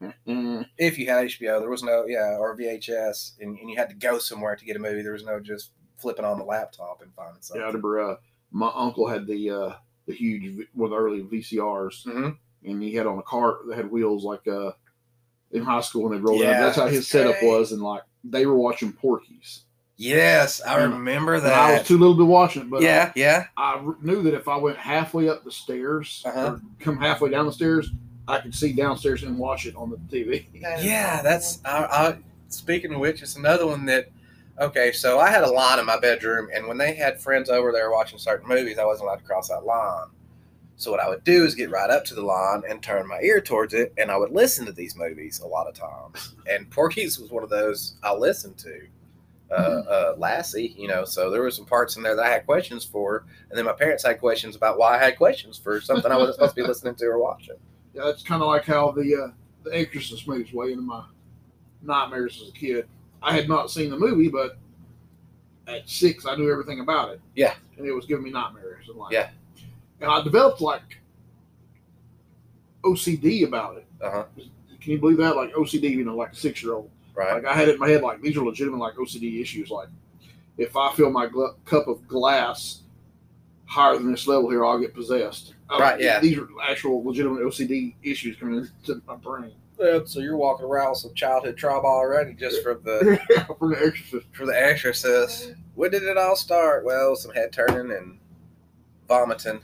if 0.78 0.98
you 0.98 1.06
had 1.08 1.26
hbo 1.26 1.58
there 1.60 1.68
was 1.70 1.82
no 1.82 2.06
yeah 2.06 2.36
or 2.38 2.56
vhs 2.56 3.32
and, 3.40 3.58
and 3.58 3.68
you 3.70 3.76
had 3.76 3.88
to 3.88 3.94
go 3.96 4.18
somewhere 4.18 4.54
to 4.56 4.64
get 4.64 4.76
a 4.76 4.78
movie 4.78 5.02
there 5.02 5.12
was 5.12 5.24
no 5.24 5.40
just 5.40 5.72
flipping 5.98 6.24
on 6.24 6.38
the 6.38 6.44
laptop 6.44 7.02
and 7.02 7.12
finding 7.14 7.34
yeah, 7.34 7.38
I 7.38 7.42
something 7.42 7.62
remember 7.66 8.00
uh, 8.12 8.16
my 8.52 8.70
uncle 8.74 9.08
had 9.08 9.26
the 9.26 9.50
uh, 9.50 9.72
the 10.06 10.14
huge 10.14 10.68
one 10.74 10.86
of 10.86 10.90
the 10.90 10.96
early 10.96 11.22
VCRs, 11.22 12.04
Mhm. 12.06 12.36
and 12.64 12.82
he 12.82 12.94
had 12.94 13.06
on 13.06 13.18
a 13.18 13.22
cart 13.22 13.66
that 13.68 13.76
had 13.76 13.90
wheels 13.90 14.24
like 14.24 14.46
uh, 14.48 14.72
in 15.52 15.62
high 15.62 15.80
school 15.80 16.04
when 16.04 16.12
they 16.12 16.18
rolled 16.18 16.40
Yeah, 16.40 16.52
out. 16.52 16.60
That's 16.60 16.76
how 16.76 16.86
his 16.86 16.98
that's 17.00 17.08
setup 17.08 17.38
great. 17.40 17.48
was, 17.50 17.72
and 17.72 17.82
like 17.82 18.02
they 18.24 18.46
were 18.46 18.56
watching 18.56 18.92
Porky's. 18.92 19.64
yes 19.96 20.60
i 20.66 20.80
And- 20.80 20.92
remember 20.94 21.38
that. 21.40 21.52
I 21.52 21.78
was 21.78 21.86
too 21.86 21.98
little 21.98 22.16
to 22.16 22.24
watch 22.24 22.56
it, 22.56 22.68
but 22.70 22.82
yeah 22.82 23.12
yeah 23.14 23.46
I 23.56 23.74
r- 23.74 23.96
knew 24.00 24.22
that 24.22 24.34
if 24.34 24.48
I 24.48 24.56
went 24.56 24.78
halfway 24.78 25.28
up 25.28 25.44
the 25.44 25.50
stairs 25.52 26.22
Uh-huh. 26.24 26.40
or 26.54 26.60
come 26.80 26.98
halfway 26.98 27.30
down 27.30 27.46
the 27.46 27.52
stairs, 27.52 27.90
I 28.28 28.38
could 28.38 28.54
see 28.54 28.72
downstairs 28.72 29.22
and 29.24 29.36
watch 29.38 29.66
it 29.66 29.74
on 29.76 29.90
the 29.90 29.96
TV. 30.10 30.46
Yeah, 30.82 31.20
that's 31.22 31.60
I, 31.64 31.84
I. 31.84 32.18
Speaking 32.48 32.92
of 32.94 33.00
which, 33.00 33.22
it's 33.22 33.36
another 33.36 33.66
one 33.66 33.84
that. 33.86 34.08
Okay, 34.60 34.92
so 34.92 35.18
I 35.18 35.30
had 35.30 35.42
a 35.44 35.50
line 35.50 35.78
in 35.78 35.86
my 35.86 35.98
bedroom, 35.98 36.48
and 36.54 36.68
when 36.68 36.76
they 36.78 36.94
had 36.94 37.18
friends 37.20 37.48
over, 37.48 37.72
they 37.72 37.80
were 37.82 37.90
watching 37.90 38.18
certain 38.18 38.46
movies. 38.46 38.78
I 38.78 38.84
wasn't 38.84 39.08
allowed 39.08 39.16
to 39.16 39.24
cross 39.24 39.48
that 39.48 39.64
line. 39.64 40.08
So 40.82 40.90
what 40.90 40.98
I 40.98 41.08
would 41.08 41.22
do 41.22 41.44
is 41.44 41.54
get 41.54 41.70
right 41.70 41.88
up 41.88 42.04
to 42.06 42.14
the 42.14 42.22
line 42.22 42.62
and 42.68 42.82
turn 42.82 43.06
my 43.06 43.20
ear 43.20 43.40
towards 43.40 43.72
it, 43.72 43.94
and 43.98 44.10
I 44.10 44.16
would 44.16 44.32
listen 44.32 44.66
to 44.66 44.72
these 44.72 44.96
movies 44.96 45.38
a 45.38 45.46
lot 45.46 45.68
of 45.68 45.74
times. 45.74 46.34
And 46.50 46.68
Porky's 46.70 47.20
was 47.20 47.30
one 47.30 47.44
of 47.44 47.50
those 47.50 47.94
I 48.02 48.12
listened 48.12 48.58
to. 48.58 48.80
Uh, 49.52 49.54
uh, 49.54 50.14
Lassie, 50.18 50.74
you 50.76 50.88
know, 50.88 51.04
so 51.04 51.30
there 51.30 51.42
were 51.42 51.50
some 51.52 51.66
parts 51.66 51.96
in 51.96 52.02
there 52.02 52.16
that 52.16 52.24
I 52.24 52.30
had 52.30 52.46
questions 52.46 52.84
for, 52.84 53.26
and 53.48 53.56
then 53.56 53.64
my 53.64 53.74
parents 53.74 54.04
had 54.04 54.18
questions 54.18 54.56
about 54.56 54.76
why 54.76 54.96
I 54.96 55.04
had 55.04 55.16
questions 55.16 55.56
for 55.56 55.80
something 55.80 56.10
I 56.10 56.16
wasn't 56.16 56.36
supposed 56.36 56.56
to 56.56 56.62
be 56.62 56.66
listening 56.66 56.94
to 56.96 57.06
or 57.06 57.18
watching. 57.18 57.56
Yeah, 57.94 58.04
that's 58.06 58.22
kind 58.22 58.40
of 58.40 58.48
like 58.48 58.64
how 58.64 58.90
the 58.90 59.14
uh, 59.14 59.32
the 59.64 59.76
Exorcist 59.76 60.26
moves 60.26 60.50
way 60.50 60.72
into 60.72 60.80
my 60.80 61.04
nightmares 61.82 62.40
as 62.42 62.48
a 62.48 62.52
kid. 62.52 62.88
I 63.22 63.34
had 63.34 63.50
not 63.50 63.70
seen 63.70 63.90
the 63.90 63.98
movie, 63.98 64.30
but 64.30 64.56
at 65.66 65.86
six, 65.90 66.24
I 66.24 66.34
knew 66.36 66.50
everything 66.50 66.80
about 66.80 67.10
it. 67.10 67.20
Yeah. 67.34 67.52
and 67.76 67.86
it 67.86 67.92
was 67.92 68.06
giving 68.06 68.24
me 68.24 68.30
nightmares 68.30 68.88
and 68.88 68.96
like 68.96 69.12
Yeah. 69.12 69.28
And 70.02 70.10
I 70.10 70.22
developed 70.22 70.60
like 70.60 70.98
OCD 72.84 73.46
about 73.46 73.76
it. 73.76 73.86
Uh 74.00 74.10
huh. 74.10 74.24
Can 74.80 74.92
you 74.92 74.98
believe 74.98 75.18
that? 75.18 75.36
Like 75.36 75.52
OCD, 75.52 75.90
you 75.90 76.04
know, 76.04 76.16
like 76.16 76.32
a 76.32 76.36
six 76.36 76.62
year 76.62 76.74
old. 76.74 76.90
Right. 77.14 77.34
Like 77.34 77.44
I 77.44 77.54
had 77.54 77.68
it 77.68 77.74
in 77.74 77.78
my 77.80 77.88
head, 77.88 78.02
like 78.02 78.20
these 78.20 78.36
are 78.36 78.44
legitimate 78.44 78.78
like 78.78 78.94
OCD 78.94 79.40
issues. 79.40 79.70
Like 79.70 79.88
if 80.58 80.76
I 80.76 80.92
fill 80.94 81.10
my 81.10 81.26
gl- 81.26 81.54
cup 81.64 81.86
of 81.86 82.06
glass 82.08 82.80
higher 83.66 83.94
than 83.96 84.10
this 84.10 84.26
level 84.26 84.50
here, 84.50 84.64
I'll 84.64 84.78
get 84.78 84.94
possessed. 84.94 85.54
I- 85.70 85.78
Right, 85.78 86.00
yeah. 86.00 86.20
These 86.20 86.36
are 86.38 86.48
actual 86.68 87.02
legitimate 87.04 87.40
OCD 87.42 87.94
issues 88.02 88.36
coming 88.36 88.66
into 88.86 89.00
my 89.06 89.16
brain. 89.16 89.52
Yeah, 89.80 90.00
so 90.04 90.20
you're 90.20 90.36
walking 90.36 90.66
around 90.66 90.90
with 90.90 90.98
some 90.98 91.14
childhood 91.14 91.56
trauma 91.56 91.86
already 91.88 92.34
just 92.34 92.62
from 92.62 92.80
the 92.84 93.18
For 93.58 93.68
the 93.68 93.76
exorcist. 93.86 94.26
for 94.32 94.46
the 94.46 94.52
exorcist. 94.60 95.54
When 95.74 95.90
did 95.90 96.02
it 96.04 96.16
all 96.18 96.36
start? 96.36 96.84
Well, 96.84 97.16
some 97.16 97.32
head 97.32 97.52
turning 97.52 97.90
and 97.96 98.18
vomiting. 99.08 99.60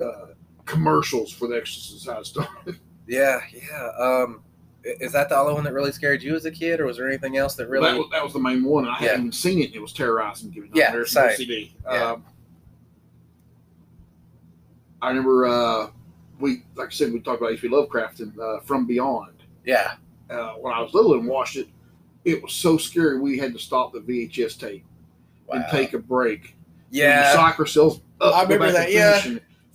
Uh, 0.00 0.26
commercials 0.64 1.32
for 1.32 1.48
the 1.48 1.56
exorcist 1.56 1.94
is 1.96 2.06
how 2.06 2.18
it 2.20 2.26
started. 2.26 2.78
Yeah, 3.06 3.40
yeah. 3.52 3.88
Um, 3.98 4.40
is 4.84 5.12
that 5.12 5.28
the 5.28 5.36
only 5.36 5.54
one 5.54 5.64
that 5.64 5.72
really 5.72 5.92
scared 5.92 6.22
you 6.22 6.34
as 6.34 6.44
a 6.44 6.50
kid, 6.50 6.80
or 6.80 6.86
was 6.86 6.96
there 6.96 7.08
anything 7.08 7.36
else 7.36 7.54
that 7.56 7.68
really? 7.68 7.90
that, 7.90 7.98
was, 7.98 8.08
that 8.12 8.22
was 8.24 8.32
the 8.32 8.38
main 8.38 8.64
one. 8.64 8.84
I 8.86 8.92
Yeah. 9.00 9.08
hadn't 9.10 9.20
even 9.20 9.32
seen 9.32 9.60
it. 9.60 9.74
It 9.74 9.80
was 9.80 9.92
terrorizing. 9.92 10.50
Giving 10.50 10.70
Yeah, 10.74 10.92
same. 11.04 11.36
from 11.36 11.46
Yeah. 11.92 12.10
Um, 12.12 12.24
I 15.02 15.08
remember 15.08 15.46
uh, 15.46 15.88
we, 16.40 16.62
like 16.74 16.88
I 16.88 16.90
said, 16.90 17.12
we 17.12 17.20
talked 17.20 17.40
about 17.40 17.52
H.P. 17.52 17.68
Lovecraft 17.68 18.20
and 18.20 18.38
uh, 18.40 18.60
From 18.60 18.86
Beyond. 18.86 19.34
yeah, 19.64 19.94
uh, 20.30 20.52
when 20.54 20.72
I 20.72 20.80
was 20.80 20.94
little 20.94 21.14
and 21.14 21.26
watched 21.26 21.56
it, 21.56 21.68
it 22.24 22.42
was 22.42 22.52
so 22.52 22.76
scary 22.76 23.20
we 23.20 23.38
had 23.38 23.52
to 23.52 23.58
stop 23.58 23.92
the 23.92 24.00
VHS 24.00 24.58
tape 24.58 24.84
and 25.52 25.64
take 25.70 25.92
a 25.92 25.98
break. 25.98 26.56
yeah. 26.90 27.30
And 27.30 27.36
psych 27.36 27.58
ourselves 27.60 28.00
up. 28.20 28.34
I 28.34 28.42
remember 28.42 28.72
that, 28.72 28.90
yeah. 28.90 29.22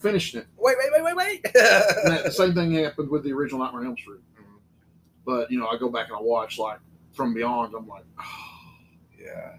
Finishing 0.01 0.41
it. 0.41 0.47
Wait, 0.57 0.75
wait, 0.79 0.89
wait, 0.91 1.03
wait, 1.03 1.15
wait. 1.43 1.53
That, 1.53 2.21
the 2.25 2.31
same 2.31 2.53
thing 2.53 2.73
happened 2.73 3.09
with 3.09 3.23
the 3.23 3.31
original 3.31 3.59
Nightmare 3.61 3.81
on 3.81 3.87
Elm 3.87 3.97
Street. 3.97 4.19
Mhm. 4.39 4.59
But 5.25 5.51
you 5.51 5.59
know, 5.59 5.67
I 5.67 5.77
go 5.77 5.89
back 5.89 6.07
and 6.07 6.17
I 6.17 6.21
watch 6.21 6.57
like 6.57 6.79
From 7.13 7.33
Beyond. 7.33 7.73
I'm 7.75 7.87
like, 7.87 8.03
oh, 8.19 8.23
Yeah. 9.19 9.53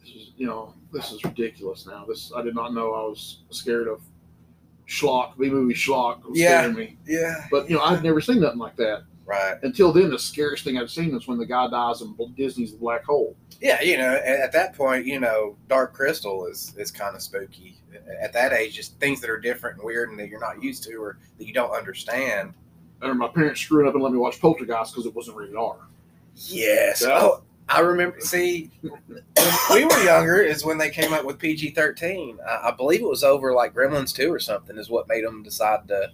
This 0.00 0.10
is, 0.14 0.32
you 0.36 0.46
know, 0.46 0.74
this 0.92 1.10
is 1.12 1.24
ridiculous. 1.24 1.86
Now, 1.86 2.04
this 2.04 2.32
I 2.36 2.42
did 2.42 2.54
not 2.54 2.74
know 2.74 2.92
I 2.92 3.02
was 3.08 3.42
scared 3.50 3.88
of 3.88 4.00
schlock, 4.86 5.36
B 5.38 5.48
movie 5.50 5.74
schlock. 5.74 6.22
Was 6.28 6.38
Yeah. 6.38 6.60
scaring 6.60 6.76
me. 6.76 6.96
Yeah. 7.06 7.46
But 7.50 7.68
you 7.70 7.76
know, 7.76 7.82
I've 7.82 8.02
never 8.04 8.20
seen 8.20 8.40
nothing 8.40 8.58
like 8.58 8.76
that 8.76 9.04
Right. 9.24 9.56
until 9.62 9.92
then. 9.92 10.10
The 10.10 10.18
scariest 10.18 10.62
thing 10.64 10.78
I've 10.78 10.90
seen 10.90 11.14
is 11.16 11.26
when 11.26 11.38
the 11.38 11.46
guy 11.46 11.68
dies 11.68 12.02
in 12.02 12.14
Disney's 12.36 12.72
Black 12.72 13.04
Hole. 13.04 13.34
Yeah, 13.60 13.80
you 13.82 13.96
know, 13.96 14.14
at, 14.16 14.40
at 14.40 14.52
that 14.52 14.74
point, 14.74 15.06
you 15.06 15.18
know, 15.18 15.56
Dark 15.68 15.94
Crystal 15.94 16.46
is 16.46 16.74
is 16.76 16.90
kind 16.90 17.16
of 17.16 17.22
spooky. 17.22 17.75
At 18.20 18.32
that 18.32 18.52
age, 18.52 18.74
just 18.74 18.98
things 19.00 19.20
that 19.20 19.30
are 19.30 19.38
different 19.38 19.76
and 19.78 19.84
weird 19.86 20.10
and 20.10 20.18
that 20.18 20.28
you're 20.28 20.40
not 20.40 20.62
used 20.62 20.82
to 20.84 20.94
or 20.96 21.18
that 21.38 21.46
you 21.46 21.52
don't 21.52 21.70
understand. 21.70 22.52
I 23.00 23.04
remember 23.06 23.24
my 23.26 23.32
parents 23.32 23.60
screwed 23.60 23.86
up 23.86 23.94
and 23.94 24.02
let 24.02 24.12
me 24.12 24.18
watch 24.18 24.40
Poltergeist 24.40 24.92
because 24.92 25.06
it 25.06 25.14
wasn't 25.14 25.36
rated 25.36 25.56
R. 25.56 25.76
Yes. 26.34 27.02
Yeah. 27.06 27.18
Oh, 27.20 27.42
I 27.68 27.80
remember. 27.80 28.20
See, 28.20 28.70
when 28.82 28.92
we 29.74 29.84
were 29.84 30.02
younger 30.04 30.40
is 30.40 30.64
when 30.64 30.78
they 30.78 30.90
came 30.90 31.12
up 31.12 31.24
with 31.24 31.38
PG 31.38 31.70
thirteen. 31.70 32.38
I, 32.46 32.68
I 32.68 32.70
believe 32.70 33.00
it 33.00 33.08
was 33.08 33.24
over 33.24 33.52
like 33.52 33.74
Gremlins 33.74 34.14
two 34.14 34.32
or 34.32 34.38
something 34.38 34.76
is 34.78 34.88
what 34.88 35.08
made 35.08 35.24
them 35.24 35.42
decide 35.42 35.88
to. 35.88 36.10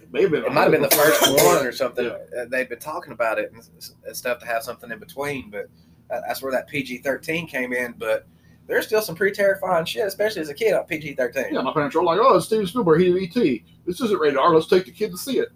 It 0.00 0.12
may 0.12 0.22
have 0.22 0.30
been. 0.30 0.44
It 0.44 0.52
might 0.52 0.62
have 0.62 0.72
been 0.72 0.82
the 0.82 0.90
first 0.90 1.22
one 1.44 1.66
or 1.66 1.72
something. 1.72 2.06
Yeah. 2.06 2.40
Uh, 2.42 2.44
They've 2.48 2.68
been 2.68 2.78
talking 2.78 3.12
about 3.12 3.38
it 3.38 3.52
and, 3.52 3.68
and 4.06 4.16
stuff 4.16 4.38
to 4.40 4.46
have 4.46 4.62
something 4.62 4.90
in 4.90 4.98
between, 4.98 5.50
but 5.50 5.68
that- 6.08 6.22
that's 6.26 6.40
where 6.42 6.52
that 6.52 6.68
PG 6.68 6.98
thirteen 6.98 7.46
came 7.46 7.72
in. 7.74 7.94
But 7.98 8.26
there's 8.68 8.86
still 8.86 9.02
some 9.02 9.16
pretty 9.16 9.34
terrifying 9.34 9.84
shit, 9.84 10.06
especially 10.06 10.42
as 10.42 10.48
a 10.48 10.54
kid 10.54 10.74
on 10.74 10.84
PG 10.84 11.14
thirteen. 11.14 11.46
Yeah, 11.52 11.62
my 11.62 11.72
parents 11.72 11.96
were 11.96 12.04
like, 12.04 12.20
"Oh, 12.22 12.36
it's 12.36 12.46
Steven 12.46 12.66
Spielberg. 12.66 13.00
He 13.00 13.10
did 13.12 13.22
E.T. 13.22 13.64
This 13.86 14.00
isn't 14.00 14.20
rated 14.20 14.38
R. 14.38 14.54
Let's 14.54 14.68
take 14.68 14.84
the 14.84 14.92
kid 14.92 15.10
to 15.10 15.18
see 15.18 15.40
it." 15.40 15.48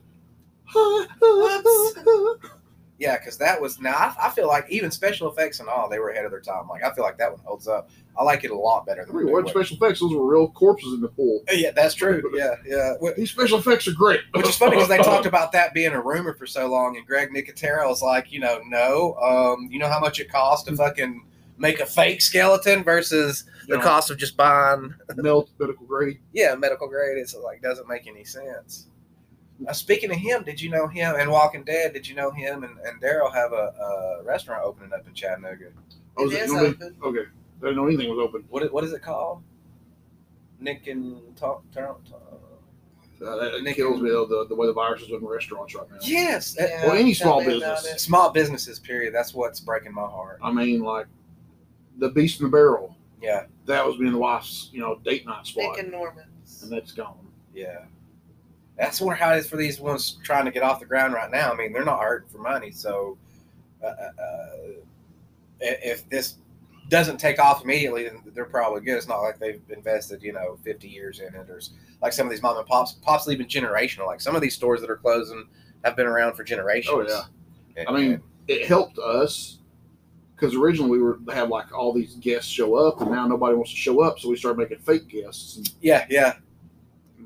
Yeah, 3.03 3.19
because 3.19 3.37
that 3.39 3.61
was 3.61 3.81
now. 3.81 3.95
I, 3.95 4.15
I 4.29 4.31
feel 4.31 4.47
like 4.47 4.65
even 4.71 4.93
special 4.93 5.29
effects 5.29 5.59
and 5.59 5.69
all, 5.69 5.89
they 5.89 5.99
were 5.99 6.11
ahead 6.11 6.25
of 6.25 6.31
their 6.31 6.41
time. 6.41 6.69
Like 6.69 6.85
I 6.85 6.95
feel 6.95 7.03
like 7.03 7.19
that 7.19 7.33
one 7.33 7.41
holds 7.45 7.67
up. 7.67 7.91
I 8.17 8.23
like 8.23 8.45
it 8.45 8.53
a 8.53 8.57
lot 8.57 8.87
better 8.87 9.05
than 9.05 9.17
I 9.17 9.19
the 9.19 9.25
mean, 9.25 9.33
what 9.33 9.49
special 9.49 9.77
effects? 9.77 9.99
Those 9.99 10.15
were 10.15 10.25
real 10.25 10.49
corpses 10.49 10.93
in 10.93 11.01
the 11.01 11.09
pool. 11.09 11.43
Yeah, 11.51 11.73
that's 11.73 11.97
true. 11.97 12.23
Yeah, 12.33 12.55
yeah. 12.65 12.93
These 13.17 13.33
special 13.33 13.59
effects 13.59 13.89
are 13.89 13.93
great. 13.93 14.21
Which 14.35 14.49
is 14.49 14.57
funny 14.57 14.77
because 14.77 14.89
they 14.89 14.99
talked 14.99 15.27
about 15.35 15.51
that 15.51 15.75
being 15.75 15.91
a 15.93 16.01
rumor 16.01 16.33
for 16.35 16.47
so 16.47 16.69
long, 16.69 16.97
and 16.97 17.05
Greg 17.05 17.31
Nicotero 17.31 17.89
was 17.89 18.03
like, 18.03 18.31
you 18.31 18.39
know, 18.39 18.61
no, 18.69 19.15
um, 19.17 19.69
you 19.69 19.81
know 19.81 19.89
how 19.89 19.99
much 19.99 20.21
it 20.21 20.31
costs 20.31 20.69
to 20.69 20.77
fucking 20.77 21.27
make 21.63 21.81
a 21.81 21.87
fake 21.87 22.21
skeleton 22.21 22.83
versus 22.85 23.45
the 23.69 23.75
You 23.75 23.79
know, 23.79 23.83
cost 23.85 24.11
of 24.11 24.19
just 24.19 24.37
buying, 24.37 24.93
melt 25.17 25.49
medical 25.59 25.87
grade. 25.87 26.19
yeah, 26.35 26.55
medical 26.57 26.89
grade. 26.89 27.17
It's 27.17 27.35
like 27.35 27.63
doesn't 27.63 27.89
make 27.89 28.07
any 28.07 28.25
sense. 28.25 28.89
Uh, 29.67 29.73
speaking 29.73 30.11
of 30.11 30.17
him, 30.17 30.43
did 30.43 30.61
you 30.61 30.69
know 30.71 30.89
him 30.89 31.15
and 31.17 31.31
Walking 31.31 31.63
Dead? 31.63 31.93
Did 31.95 32.07
you 32.09 32.17
know 32.17 32.33
him 32.33 32.65
and, 32.65 32.77
and 32.85 33.01
Daryl 33.01 33.33
have 33.33 33.53
a, 33.53 33.73
a 34.21 34.23
restaurant 34.25 34.65
opening 34.65 34.93
up 34.93 35.07
in 35.07 35.15
Chattanooga? 35.15 35.67
Oh, 36.17 36.27
is 36.27 36.33
It 36.33 36.37
it 36.37 36.43
is 36.47 36.51
gonna 36.51 36.63
be- 36.71 36.75
open. 36.75 36.97
Okay, 37.05 37.21
I 37.61 37.61
didn't 37.61 37.77
know 37.77 37.87
anything 37.87 38.11
was 38.11 38.19
open. 38.19 38.45
What 38.51 38.65
is- 38.65 38.71
what 38.73 38.83
is 38.85 38.93
it 38.93 39.03
called? 39.03 39.43
Nick 40.59 40.87
and 40.89 41.37
Talk. 41.37 41.63
Talk, 41.73 42.01
Uh, 43.25 43.37
that 43.37 43.63
Nick- 43.63 43.77
kills 43.77 44.01
me 44.01 44.11
though. 44.11 44.27
The, 44.27 44.47
the 44.49 44.55
way 44.57 44.67
the 44.67 44.73
virus 44.73 45.03
is 45.03 45.11
in 45.11 45.25
restaurants 45.25 45.75
right 45.77 45.89
now. 45.89 45.99
Yes. 46.03 46.57
Yeah, 46.59 46.87
Well, 46.87 46.97
any 46.97 47.15
tell 47.15 47.27
small 47.29 47.41
me 47.45 47.59
about 47.59 47.77
business. 47.83 47.95
it. 47.95 48.01
Small 48.01 48.31
businesses. 48.31 48.81
Period. 48.81 49.15
That's 49.15 49.33
what's 49.33 49.61
breaking 49.61 49.95
my 49.95 50.03
heart. 50.03 50.39
I 50.43 50.51
mean, 50.53 50.83
like 50.83 51.07
the 51.99 52.09
Beast 52.11 52.41
in 52.41 52.47
the 52.47 52.51
Barrel. 52.51 52.97
Yeah. 53.21 53.45
That 53.67 53.87
was 53.87 53.97
being 53.97 54.13
the 54.13 54.19
wife's, 54.19 54.71
you 54.73 54.81
know, 54.81 54.99
date 55.05 55.27
night 55.27 55.47
spot, 55.47 55.77
Nick 55.77 55.79
and 55.85 55.93
Norman's. 55.93 56.63
and 56.63 56.73
that's 56.73 56.93
gone. 56.93 57.19
Yeah. 57.55 57.85
That's 58.79 59.01
wonder 59.01 59.17
how 59.17 59.35
it 59.35 59.39
is 59.39 59.49
for 59.49 59.57
these 59.57 59.79
ones 59.81 60.19
trying 60.25 60.45
to 60.47 60.51
get 60.51 60.63
off 60.63 60.81
the 60.81 60.87
ground 60.87 61.15
right 61.15 61.31
now. 61.31 61.53
I 61.53 61.57
mean, 61.57 61.73
they're 61.73 61.85
not 61.85 62.01
hurting 62.01 62.29
for 62.31 62.39
money, 62.39 62.71
so 62.71 63.17
uh, 63.85 63.87
uh, 63.87 64.49
if 65.61 66.09
this 66.09 66.37
doesn't 66.89 67.19
take 67.19 67.39
off 67.39 67.63
immediately, 67.63 68.05
then 68.05 68.23
they're 68.35 68.45
probably 68.45 68.81
good. 68.81 68.97
It's 68.97 69.07
not 69.09 69.21
like 69.21 69.39
they've 69.39 69.61
invested, 69.69 70.23
you 70.23 70.33
know, 70.33 70.59
fifty 70.65 70.89
years 70.89 71.21
in 71.21 71.35
it, 71.35 71.49
or 71.49 71.61
like 72.01 72.13
some 72.13 72.27
of 72.27 72.31
these 72.31 72.43
mom 72.43 72.57
and 72.57 72.67
pops, 72.67 72.93
pops 72.95 73.29
even 73.29 73.47
generational. 73.47 74.07
Like 74.07 74.21
some 74.21 74.35
of 74.35 74.43
these 74.43 74.55
stores 74.55 74.81
that 74.81 74.91
are 74.91 74.97
closing 74.97 75.47
have 75.85 75.95
been 75.95 76.07
around 76.07 76.35
for 76.35 76.43
generations. 76.43 76.95
Oh, 76.97 77.07
yeah. 77.07 77.23
And- 77.77 77.89
I 77.89 77.93
mean, 77.93 78.23
it 78.49 78.67
helped 78.67 78.99
us 78.99 79.59
because 80.35 80.55
originally 80.55 80.91
we 80.91 80.99
were 80.99 81.19
had 81.33 81.49
like 81.49 81.73
all 81.73 81.93
these 81.93 82.15
guests 82.17 82.51
show 82.51 82.75
up, 82.75 83.01
and 83.01 83.11
now 83.11 83.27
nobody 83.27 83.55
wants 83.55 83.71
to 83.71 83.77
show 83.77 84.03
up, 84.03 84.19
so 84.19 84.29
we 84.29 84.37
started 84.37 84.59
making 84.59 84.79
fake 84.79 85.09
guests, 85.09 85.57
and 85.57 85.73
yeah, 85.81 86.07
yeah. 86.11 86.35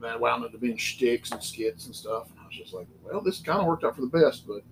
that 0.00 0.20
wound 0.20 0.44
up 0.44 0.52
to 0.52 0.58
being 0.58 0.76
shticks 0.76 1.30
and 1.30 1.42
skits 1.42 1.86
and 1.86 1.94
stuff. 1.94 2.28
And 2.30 2.40
I 2.40 2.46
was 2.46 2.56
just 2.56 2.74
like, 2.74 2.86
well, 3.02 3.20
this 3.20 3.40
kind 3.40 3.60
of 3.60 3.66
worked 3.66 3.84
out 3.84 3.94
for 3.94 4.02
the 4.02 4.06
best. 4.08 4.46
But 4.46 4.62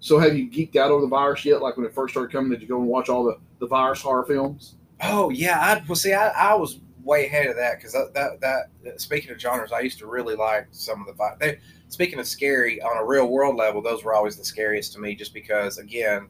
so, 0.00 0.18
have 0.18 0.36
you 0.36 0.50
geeked 0.50 0.76
out 0.76 0.90
over 0.90 1.00
the 1.00 1.08
virus 1.08 1.44
yet? 1.44 1.62
Like 1.62 1.76
when 1.76 1.86
it 1.86 1.94
first 1.94 2.12
started 2.12 2.32
coming, 2.32 2.50
did 2.50 2.60
you 2.60 2.68
go 2.68 2.78
and 2.78 2.86
watch 2.88 3.08
all 3.08 3.24
the 3.24 3.38
the 3.58 3.66
virus 3.66 4.02
horror 4.02 4.24
films? 4.24 4.74
Oh 5.02 5.30
yeah, 5.30 5.58
I 5.60 5.82
well 5.88 5.96
see, 5.96 6.12
I, 6.12 6.28
I 6.28 6.54
was 6.54 6.80
way 7.02 7.26
ahead 7.26 7.46
of 7.46 7.56
that 7.56 7.78
because 7.78 7.92
that, 7.92 8.12
that 8.40 8.68
that 8.82 9.00
speaking 9.00 9.30
of 9.30 9.40
genres, 9.40 9.72
I 9.72 9.80
used 9.80 9.98
to 10.00 10.06
really 10.06 10.36
like 10.36 10.68
some 10.70 11.00
of 11.00 11.06
the 11.06 11.14
vi- 11.14 11.36
they. 11.40 11.58
Speaking 11.90 12.18
of 12.18 12.26
scary 12.26 12.82
on 12.82 12.98
a 12.98 13.04
real 13.04 13.28
world 13.28 13.56
level, 13.56 13.80
those 13.80 14.04
were 14.04 14.12
always 14.12 14.36
the 14.36 14.44
scariest 14.44 14.92
to 14.92 15.00
me, 15.00 15.14
just 15.14 15.32
because 15.32 15.78
again, 15.78 16.28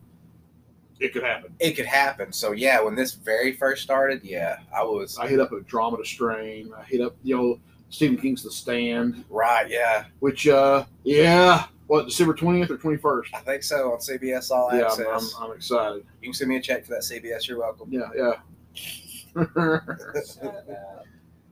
It 1.00 1.12
could 1.12 1.22
happen. 1.22 1.54
it 1.60 1.72
could 1.76 1.86
happen. 1.86 2.32
So 2.32 2.52
yeah, 2.52 2.80
when 2.80 2.94
this 2.96 3.12
very 3.14 3.52
first 3.52 3.82
started, 3.82 4.22
yeah, 4.24 4.58
I 4.74 4.82
was 4.82 5.16
I 5.18 5.28
hit 5.28 5.38
up 5.40 5.52
Andromeda 5.52 6.04
Strain. 6.04 6.72
I 6.76 6.82
hit 6.84 7.00
up 7.00 7.16
you 7.22 7.36
know 7.36 7.60
Stephen 7.90 8.16
King's 8.18 8.42
The 8.42 8.50
Stand, 8.50 9.24
right. 9.30 9.68
Yeah, 9.70 10.04
which 10.20 10.48
uh 10.48 10.84
yeah, 11.04 11.66
what 11.86 12.06
December 12.06 12.34
twentieth 12.34 12.70
or 12.70 12.76
twenty 12.78 12.96
first? 12.98 13.32
I 13.34 13.38
think 13.40 13.62
so 13.62 13.92
on 13.92 13.98
CBS 13.98 14.50
All 14.50 14.70
Yeah, 14.76 14.86
Access. 14.86 15.34
I'm, 15.36 15.44
I'm, 15.44 15.50
I'm 15.50 15.56
excited. 15.56 16.04
you 16.20 16.28
can 16.28 16.34
send 16.34 16.50
me 16.50 16.56
a 16.56 16.60
check 16.60 16.84
for 16.84 16.90
that 16.92 17.02
CBS. 17.02 17.46
You're 17.48 17.58
welcome. 17.60 17.88
Yeah, 17.92 18.08
yeah. 18.16 18.32
Shut 18.74 19.56
up. 19.56 21.04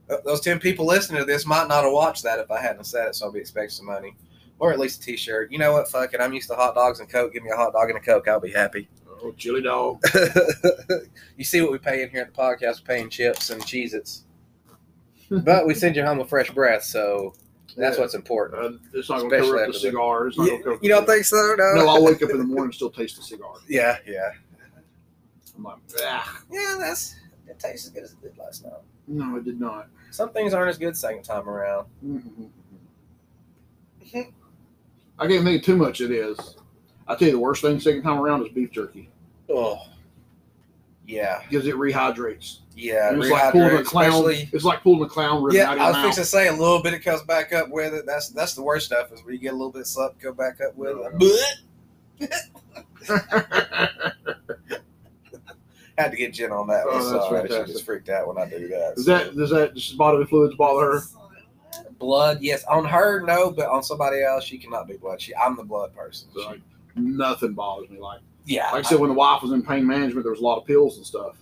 Th- 0.09 0.21
Those 0.25 0.41
ten 0.41 0.59
people 0.59 0.87
listening 0.87 1.21
to 1.21 1.25
this 1.25 1.47
might 1.47 1.69
not 1.69 1.85
have 1.85 1.93
watched 1.93 2.23
that 2.25 2.39
if 2.39 2.51
I 2.51 2.61
hadn't 2.61 2.85
said 2.85 3.09
it, 3.09 3.15
so 3.15 3.27
I'll 3.27 3.33
be 3.33 3.41
expecting 3.41 3.71
some 3.71 3.87
money. 3.87 4.17
Or 4.59 4.73
at 4.73 4.79
least 4.79 5.03
a 5.03 5.05
T-shirt. 5.07 5.53
You 5.53 5.59
know 5.59 5.73
what? 5.73 5.87
Fuck 5.89 6.15
it. 6.15 6.21
I'm 6.21 6.33
used 6.33 6.49
to 6.49 6.55
hot 6.55 6.75
dogs 6.75 6.99
and 7.01 7.09
Coke. 7.11 7.35
Give 7.35 7.43
me 7.43 7.51
a 7.51 7.57
hot 7.57 7.75
dog 7.75 7.91
and 7.91 7.99
a 7.99 8.01
Coke. 8.01 8.27
I'll 8.27 8.41
be 8.41 8.53
happy. 8.53 8.89
Oh, 9.23 9.33
chili 9.37 9.63
dog. 9.63 10.01
you 11.37 11.45
see 11.45 11.61
what 11.61 11.73
we 11.73 11.79
pay 11.79 12.03
in 12.03 12.11
here 12.11 12.23
at 12.23 12.35
the 12.35 12.41
podcast? 12.41 12.81
We're 12.81 12.95
paying 12.95 13.11
chips 13.11 13.51
and 13.51 13.63
Cheez 13.63 13.95
Its. 13.95 14.25
but 15.31 15.67
we 15.67 15.75
send 15.75 15.97
you 15.97 16.05
home 16.05 16.19
with 16.19 16.29
fresh 16.29 16.51
breath, 16.51 16.85
so 16.85 17.35
that's 17.77 17.97
Yeah. 17.97 18.03
what's 18.03 18.15
important. 18.15 18.63
Uh, 18.77 18.79
it's 18.99 19.09
not 19.11 19.19
going 19.21 19.31
to 19.31 19.39
cover 19.41 19.59
up 19.65 19.73
the 19.73 19.79
cigars. 19.79 20.37
cigar. 20.37 20.79
You, 20.81 20.89
don't 20.89 21.07
think 21.07 21.25
so? 21.25 21.37
No. 21.59 21.73
No, 21.75 21.89
I'll 21.89 22.05
wake 22.05 22.23
up 22.23 22.31
in 22.31 22.39
the 22.39 22.45
morning 22.45 22.65
and 22.67 22.75
still 22.75 22.91
taste 22.91 23.17
the 23.17 23.23
cigar. 23.23 23.55
Yeah, 23.69 23.97
yeah. 24.07 24.31
I'm 25.57 25.63
like, 25.65 25.79
ah. 26.03 26.41
Yeah, 26.51 26.77
that's 26.79 27.17
it 27.49 27.59
tastes 27.59 27.87
as 27.87 27.93
good 27.93 28.03
as 28.05 28.13
it 28.13 28.21
did 28.23 28.37
last 28.39 28.65
night. 28.65 28.73
No, 29.09 29.37
it 29.37 29.45
did 29.45 29.59
not. 29.61 29.89
Some 30.11 30.31
things 30.31 30.53
aren't 30.53 30.69
as 30.71 30.79
good 30.79 30.97
second 30.97 31.23
time 31.23 31.49
around. 31.49 31.87
Mhm. 32.05 32.49
I 35.19 35.27
can't 35.27 35.45
think 35.45 35.63
too 35.65 35.77
much. 35.77 36.01
It 36.01 36.11
is. 36.11 36.57
I 37.09 37.15
tell 37.15 37.27
you, 37.29 37.33
the 37.33 37.39
worst 37.39 37.63
thing 37.63 37.79
second 37.81 38.03
time 38.03 38.19
around 38.19 38.45
is 38.47 38.53
beef 38.53 38.71
jerky 38.73 39.09
Oh, 39.49 39.79
yeah, 41.07 41.43
because 41.49 41.67
it 41.67 41.77
rehydrates. 41.77 42.59
yeah. 42.75 43.15
it's 43.15 43.31
like 43.31 43.53
pulling 43.53 43.77
a 43.77 43.85
clown. 43.85 44.25
It's 44.29 44.65
like 44.65 44.83
pulling 44.83 45.03
a 45.05 45.09
clown 45.09 45.41
ribbon 45.43 45.57
Yeah, 45.61 45.71
out 45.71 45.79
I 45.79 45.87
was 45.89 45.97
your 45.97 46.05
fixing 46.07 46.23
to 46.25 46.29
say 46.29 46.49
a 46.49 46.53
little 46.53 46.83
bit 46.83 46.95
it 46.95 47.01
comes 47.01 47.23
back 47.23 47.53
up 47.53 47.69
with 47.71 47.95
it. 47.95 48.07
That's 48.07 48.31
that's 48.31 48.55
the 48.55 48.63
worst 48.63 48.87
stuff 48.87 49.13
is 49.13 49.23
where 49.25 49.33
you 49.33 49.39
get 49.39 49.51
a 49.53 49.57
little 49.57 49.71
bit 49.71 49.83
of 49.83 49.87
something 49.87 50.19
go 50.21 50.33
back 50.33 50.61
up 50.61 50.75
with 50.77 50.97
it. 50.99 51.13
mouth. 52.19 52.33
Had 55.99 56.11
to 56.11 56.17
get 56.17 56.35
Jen 56.35 56.53
on 56.53 56.67
that. 56.69 56.85
Oh, 56.87 56.89
one. 56.91 57.03
Oh, 57.03 57.11
that's 57.13 57.49
Sorry, 57.55 57.67
she 57.67 57.73
just 57.73 57.87
freaked 57.87 58.09
out 58.11 58.29
when 58.29 58.37
I 58.37 58.49
do 58.51 58.69
that. 58.69 58.97
Does 58.97 59.07
that 59.07 59.35
does 59.35 59.51
that 59.51 59.75
just 59.75 59.97
bodily 59.97 60.27
fluids 60.27 60.55
bother 60.57 60.99
her? 60.99 61.01
blood? 61.99 62.43
Yes, 62.43 62.65
on 62.65 62.85
her 62.85 63.23
no, 63.23 63.51
but 63.51 63.69
on 63.69 63.83
somebody 63.83 64.23
else 64.23 64.45
she 64.45 64.59
cannot 64.59 64.87
be 64.89 64.97
blood. 64.99 65.21
She 65.21 65.35
I'm 65.37 65.57
the 65.57 65.65
blood 65.65 65.95
person. 65.95 66.29
So, 66.35 66.53
She- 66.55 66.63
nothing 66.97 67.53
bothers 67.55 67.89
me. 67.91 67.99
Like 67.99 68.21
yeah, 68.45 68.71
like 68.73 68.85
I 68.85 68.89
said, 68.89 68.99
when 69.01 69.11
the 69.11 69.15
wife 69.17 69.43
was 69.43 69.53
in 69.53 69.63
pain 69.63 69.87
management, 69.87 70.25
there 70.25 70.31
was 70.33 70.41
a 70.41 70.45
lot 70.45 70.59
of 70.59 70.67
pills 70.67 70.97
and 70.97 71.07
stuff, 71.07 71.37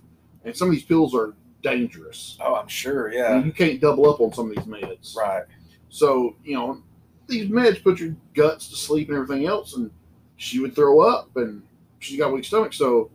and 0.45 0.57
some 0.57 0.69
of 0.69 0.73
these 0.75 0.85
pills 0.85 1.15
are 1.15 1.35
dangerous. 1.63 2.37
oh, 2.41 2.55
I'm 2.57 2.69
sure. 2.69 3.11
I 3.11 3.15
Yeah, 3.15 3.37
mean, 3.37 3.47
you 3.47 3.53
can't 3.53 3.81
double 3.81 4.09
up 4.11 4.21
on 4.21 4.33
some 4.33 4.51
of 4.51 4.57
these 4.57 4.65
meds. 4.67 5.17
right. 5.17 5.45
So, 5.89 6.35
you 6.45 6.55
know, 6.55 6.83
these 7.27 7.49
meds 7.49 7.83
put 7.83 8.01
your 8.01 8.15
guts 8.35 8.69
to 8.69 8.77
sleep 8.77 9.09
and 9.09 9.17
everything 9.17 9.47
else, 9.47 9.77
and 9.77 9.91
she 10.37 10.59
would 10.61 10.75
throw 10.75 11.01
up 11.01 11.35
and 11.37 11.63
she's 12.01 12.19
got 12.19 12.31
a 12.31 12.35
weak 12.35 12.45
stomach. 12.45 12.73
So 12.73 13.11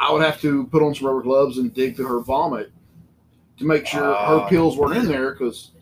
I 0.00 0.12
would 0.12 0.22
have 0.22 0.40
to 0.42 0.66
put 0.68 0.82
on 0.82 0.94
some 0.94 1.06
rubber 1.08 1.22
gloves 1.22 1.58
and 1.58 1.74
dig 1.74 1.96
through 1.96 2.06
her 2.06 2.20
vomit 2.20 2.70
to 3.58 3.64
make 3.66 3.86
sure 3.86 4.04
Ah. 4.14 4.44
her 4.44 4.48
pills 4.48 4.76
weren't 4.76 4.96
in 4.96 5.06
there 5.06 5.32
because 5.32 5.72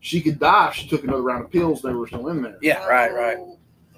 she 0.00 0.20
could 0.20 0.38
die 0.40 0.68
if 0.68 0.74
she 0.74 0.88
took 0.88 1.04
another 1.04 1.22
round 1.22 1.44
of 1.44 1.50
pills 1.50 1.84
and 1.84 1.92
they 1.92 1.96
were 1.96 2.06
still 2.06 2.26
in 2.28 2.42
there. 2.42 2.58
Yeah, 2.62 2.84
right, 2.86 3.14
right. 3.14 3.38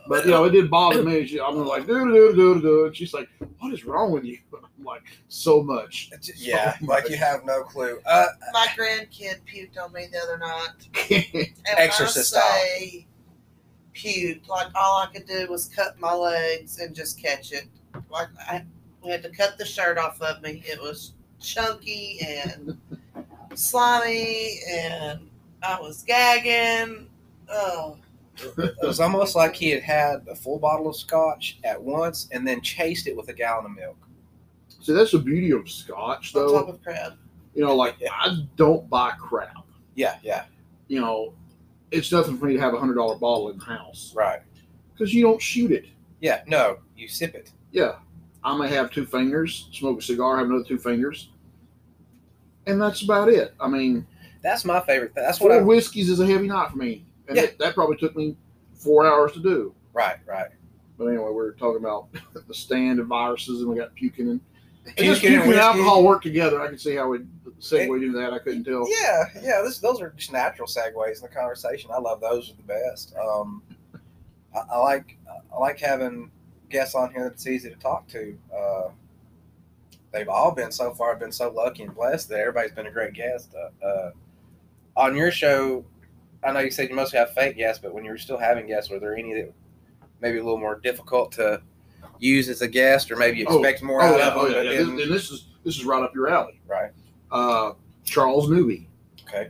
But, 0.08 0.24
you 0.24 0.30
know, 0.32 0.44
it 0.44 0.50
did 0.50 0.68
bother 0.70 1.02
me. 1.02 1.26
She, 1.26 1.40
I'm 1.40 1.56
like, 1.64 1.86
do, 1.86 2.04
do, 2.12 2.34
do, 2.34 2.60
do. 2.60 2.86
And 2.86 2.96
she's 2.96 3.14
like, 3.14 3.28
what 3.60 3.72
is 3.72 3.84
wrong 3.84 4.10
with 4.10 4.24
you? 4.24 4.38
I'm 4.54 4.84
like, 4.84 5.02
so 5.28 5.62
much. 5.62 6.10
Yeah, 6.36 6.76
So 6.78 6.86
like 6.86 7.04
much. 7.04 7.10
you 7.10 7.16
have 7.16 7.44
no 7.44 7.62
clue. 7.62 8.00
Uh, 8.04 8.26
My 8.52 8.66
grandkid 8.76 9.40
puked 9.46 9.78
on 9.82 9.92
me 9.92 10.08
the 10.10 10.18
other 10.18 10.38
night. 10.38 11.52
And 11.68 11.78
Exorcist 11.78 12.34
when 12.34 12.42
I 12.42 12.46
say 12.78 13.06
puked, 13.94 14.48
like 14.48 14.68
all 14.74 15.02
I 15.02 15.06
could 15.12 15.26
do 15.26 15.46
was 15.48 15.68
cut 15.68 15.98
my 16.00 16.12
legs 16.12 16.78
and 16.80 16.94
just 16.94 17.20
catch 17.22 17.52
it. 17.52 17.66
Like 18.10 18.28
I, 18.40 18.64
We 19.04 19.10
had 19.10 19.22
to 19.22 19.30
cut 19.30 19.56
the 19.58 19.64
shirt 19.64 19.98
off 19.98 20.20
of 20.20 20.42
me. 20.42 20.62
It 20.66 20.80
was 20.80 21.12
chunky 21.40 22.18
and 22.26 22.76
slimy, 23.54 24.60
and 24.68 25.28
I 25.62 25.78
was 25.80 26.02
gagging. 26.02 27.08
Oh, 27.48 27.98
It 28.38 28.74
was 28.82 28.98
almost 29.00 29.36
like 29.36 29.54
he 29.54 29.70
had 29.70 29.82
had 29.82 30.26
a 30.28 30.34
full 30.34 30.58
bottle 30.58 30.88
of 30.88 30.96
scotch 30.96 31.58
at 31.64 31.80
once 31.80 32.28
and 32.32 32.46
then 32.46 32.60
chased 32.62 33.06
it 33.06 33.16
with 33.16 33.28
a 33.28 33.32
gallon 33.32 33.66
of 33.66 33.72
milk. 33.72 33.96
See, 34.80 34.92
that's 34.92 35.12
the 35.12 35.18
beauty 35.18 35.50
of 35.52 35.70
Scotch, 35.70 36.34
on 36.34 36.42
though. 36.46 36.52
top 36.60 36.68
of 36.68 36.82
crab. 36.82 37.12
You 37.54 37.62
know, 37.62 37.76
like 37.76 37.96
I 38.10 38.46
don't 38.56 38.88
buy 38.90 39.12
crap. 39.20 39.54
Yeah, 39.94 40.16
yeah, 40.22 40.44
You 40.88 41.00
know, 41.00 41.34
it's 41.90 42.10
nothing 42.10 42.38
for 42.38 42.46
me 42.46 42.54
to 42.54 42.60
have 42.60 42.72
a 42.74 42.80
hundred 42.80 42.94
dollar 42.94 43.16
bottle 43.16 43.50
in 43.50 43.58
the 43.58 43.64
house 43.64 44.12
right. 44.16 44.40
because 44.92 45.12
you 45.12 45.22
don't 45.22 45.40
shoot 45.40 45.70
it. 45.70 45.84
Yeah, 46.20 46.42
no, 46.46 46.78
you 46.96 47.06
sip 47.08 47.34
it. 47.34 47.52
Yeah, 47.70 47.96
I 48.42 48.56
may 48.56 48.68
have 48.68 48.90
two 48.90 49.04
fingers, 49.04 49.68
smoke 49.72 49.98
a 49.98 50.02
cigar, 50.02 50.38
have 50.38 50.46
another 50.46 50.64
two 50.64 50.78
fingers, 50.78 51.28
and 52.66 52.80
that's 52.80 53.02
about 53.02 53.28
it. 53.28 53.54
I 53.60 53.68
mean, 53.68 54.06
That's 54.42 54.64
my 54.64 54.80
favorite. 54.80 55.14
Thing. 55.14 55.22
That's 55.24 55.40
what 55.40 55.50
four 55.52 55.60
I. 55.60 55.62
whiskeys 55.62 56.08
is 56.08 56.20
a 56.20 56.26
heavy 56.26 56.48
night 56.48 56.70
for 56.70 56.78
me, 56.78 57.04
and 57.28 57.36
Yeah. 57.36 57.42
that, 57.46 57.58
that 57.58 57.74
probably 57.74 57.96
took 57.96 58.16
me 58.16 58.36
four 58.74 59.06
hours 59.06 59.32
to 59.32 59.40
do. 59.40 59.74
Right, 59.92 60.16
right. 60.26 60.48
But 60.98 61.06
anyway, 61.06 61.30
we 61.30 61.40
are 61.40 61.52
talking 61.52 61.80
about 61.80 62.08
the 62.48 62.54
stand 62.54 62.98
of 63.00 63.06
viruses, 63.06 63.60
and 63.60 63.70
we 63.70 63.76
got 63.76 63.94
puking 63.94 64.28
and, 64.30 64.40
and 64.86 64.96
Puking 64.96 65.10
just 65.10 65.20
puking 65.22 65.50
and 65.52 65.60
alcohol 65.60 66.04
work 66.04 66.22
together. 66.22 66.60
I 66.60 66.68
can 66.68 66.78
see 66.78 66.94
how 66.96 67.08
we 67.08 67.20
segued 67.58 68.02
into 68.02 68.18
that. 68.18 68.32
I 68.32 68.38
couldn't 68.38 68.64
tell. 68.64 68.86
Yeah, 68.88 69.24
yeah. 69.42 69.62
This, 69.62 69.78
those 69.78 70.00
are 70.00 70.10
just 70.16 70.32
natural 70.32 70.66
segues 70.68 71.16
in 71.16 71.22
the 71.22 71.28
conversation. 71.28 71.90
I 71.94 71.98
love 71.98 72.20
those 72.20 72.50
are 72.50 72.54
the 72.56 72.62
best. 72.62 73.14
Um, 73.16 73.62
I, 74.54 74.60
I 74.72 74.78
like 74.78 75.18
I 75.54 75.58
like 75.58 75.78
having 75.78 76.30
guests 76.68 76.94
on 76.94 77.12
here 77.12 77.28
that's 77.28 77.46
easy 77.46 77.68
to 77.70 77.76
talk 77.76 78.08
to. 78.08 78.36
Uh, 78.54 78.88
they've 80.12 80.28
all 80.28 80.50
been 80.52 80.72
so 80.72 80.92
far 80.94 81.14
been 81.16 81.32
so 81.32 81.50
lucky 81.50 81.84
and 81.84 81.94
blessed 81.94 82.28
that 82.30 82.40
everybody's 82.40 82.72
been 82.72 82.86
a 82.86 82.90
great 82.90 83.14
guest. 83.14 83.54
Uh, 83.54 83.86
uh, 83.86 84.10
on 84.96 85.16
your 85.16 85.30
show, 85.30 85.84
I 86.44 86.52
know 86.52 86.60
you 86.60 86.70
said 86.70 86.88
you 86.88 86.96
mostly 86.96 87.18
have 87.18 87.32
fake 87.34 87.56
guests, 87.56 87.80
but 87.82 87.94
when 87.94 88.04
you 88.04 88.10
were 88.10 88.18
still 88.18 88.38
having 88.38 88.66
guests, 88.66 88.90
were 88.90 88.98
there 88.98 89.16
any 89.16 89.32
that 89.34 89.52
maybe 90.20 90.38
a 90.38 90.42
little 90.42 90.58
more 90.58 90.80
difficult 90.80 91.32
to 91.32 91.60
use 92.18 92.48
as 92.48 92.62
a 92.62 92.68
guest, 92.68 93.10
or 93.10 93.16
maybe 93.16 93.38
you 93.38 93.46
Oh, 93.48 93.58
expect 93.58 93.82
more 93.82 94.02
Oh 94.02 94.06
out 94.06 94.18
yeah, 94.18 94.28
of 94.28 94.36
oh 94.36 94.44
them? 94.48 94.64
yeah. 94.64 94.70
yeah. 94.72 94.78
This, 94.78 94.88
and 94.88 94.98
this 94.98 95.30
is 95.30 95.46
this 95.64 95.76
is 95.76 95.84
right 95.84 96.02
up 96.02 96.14
your 96.14 96.28
alley. 96.28 96.60
right. 96.66 96.90
Uh, 97.30 97.72
Charles 98.04 98.50
Newby. 98.50 98.88
Okay. 99.28 99.48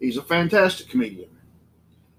He's 0.00 0.16
a 0.16 0.22
fantastic 0.22 0.88
comedian. 0.88 1.28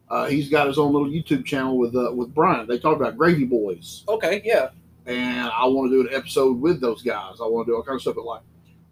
Uh, 0.09 0.27
he's 0.27 0.49
got 0.49 0.67
his 0.67 0.77
own 0.77 0.91
little 0.93 1.07
YouTube 1.09 1.45
channel 1.45 1.77
with 1.77 1.95
uh, 1.95 2.11
with 2.13 2.33
Brian. 2.33 2.67
They 2.67 2.77
talk 2.79 2.95
about 2.97 3.17
Gravy 3.17 3.45
Boys, 3.45 4.03
Okay. 4.07 4.41
Yeah. 4.45 4.69
and 5.05 5.49
I 5.49 5.65
want 5.65 5.89
to 5.91 6.03
do 6.03 6.07
an 6.09 6.13
episode 6.15 6.59
with 6.59 6.79
those 6.81 7.01
guys. 7.01 7.35
I 7.41 7.45
want 7.47 7.65
to 7.67 7.71
do 7.71 7.75
all 7.77 7.83
kind 7.83 7.95
of 7.95 8.01
stuff. 8.01 8.15
But 8.15 8.25
like 8.25 8.41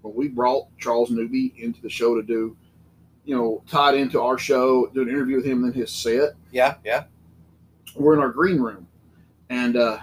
when 0.02 0.16
we 0.16 0.28
brought 0.30 0.66
Charles 0.80 1.12
Newby 1.12 1.54
into 1.58 1.82
the 1.82 1.90
show 1.90 2.16
to 2.16 2.24
do, 2.24 2.56
you 3.30 3.36
know, 3.36 3.62
tied 3.70 3.94
into 3.94 4.20
our 4.20 4.40
show, 4.40 4.88
do 4.88 5.04
an 5.04 5.08
interview 5.10 5.36
with 5.36 5.46
him 5.46 5.64
and 5.64 5.72
then 5.72 5.80
his 5.80 5.92
set. 5.92 6.32
Yeah. 6.52 6.78
Yeah. 6.84 7.04
We're 7.96 8.16
in 8.16 8.20
our 8.22 8.32
green 8.32 8.60
room, 8.60 8.88
and 9.52 9.78
uh, 9.78 10.00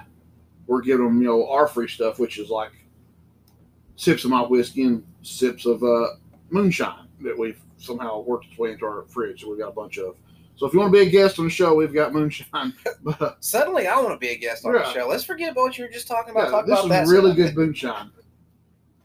we're 0.68 0.80
giving 0.80 1.04
them 1.06 1.20
you 1.20 1.26
know 1.26 1.48
our 1.50 1.66
free 1.66 1.88
stuff, 1.88 2.20
which 2.20 2.38
is 2.38 2.50
like 2.50 2.70
sips 3.96 4.22
of 4.24 4.30
my 4.30 4.42
whiskey 4.42 4.84
and 4.84 5.04
sips 5.22 5.66
of 5.66 5.82
uh, 5.82 6.06
moonshine 6.50 7.08
that 7.22 7.36
we've 7.36 7.60
somehow 7.78 8.20
worked 8.20 8.46
its 8.46 8.58
way 8.58 8.70
into 8.72 8.84
our 8.86 9.02
fridge. 9.08 9.40
So 9.42 9.50
we've 9.50 9.58
got 9.58 9.68
a 9.70 9.72
bunch 9.72 9.98
of. 9.98 10.14
So 10.54 10.66
if 10.66 10.72
you 10.72 10.78
want 10.78 10.92
to 10.92 10.98
be 11.00 11.06
a 11.06 11.10
guest 11.10 11.38
on 11.40 11.46
the 11.46 11.50
show, 11.50 11.74
we've 11.74 11.92
got 11.92 12.12
moonshine. 12.12 12.74
But 13.02 13.38
Suddenly, 13.44 13.88
I 13.88 13.96
want 14.00 14.10
to 14.14 14.18
be 14.18 14.28
a 14.28 14.36
guest 14.38 14.64
on 14.64 14.72
the 14.72 14.92
show. 14.92 15.08
Let's 15.08 15.24
forget 15.24 15.50
about 15.50 15.62
what 15.64 15.78
you 15.78 15.84
were 15.84 15.90
just 15.90 16.06
talking 16.06 16.30
about. 16.30 16.44
yeah, 16.44 16.50
Talk 16.50 16.66
this 16.66 16.78
about 16.78 16.88
that. 16.90 17.02
is 17.04 17.10
really 17.10 17.30
some- 17.32 17.36
good 17.36 17.56
moonshine. 17.56 18.10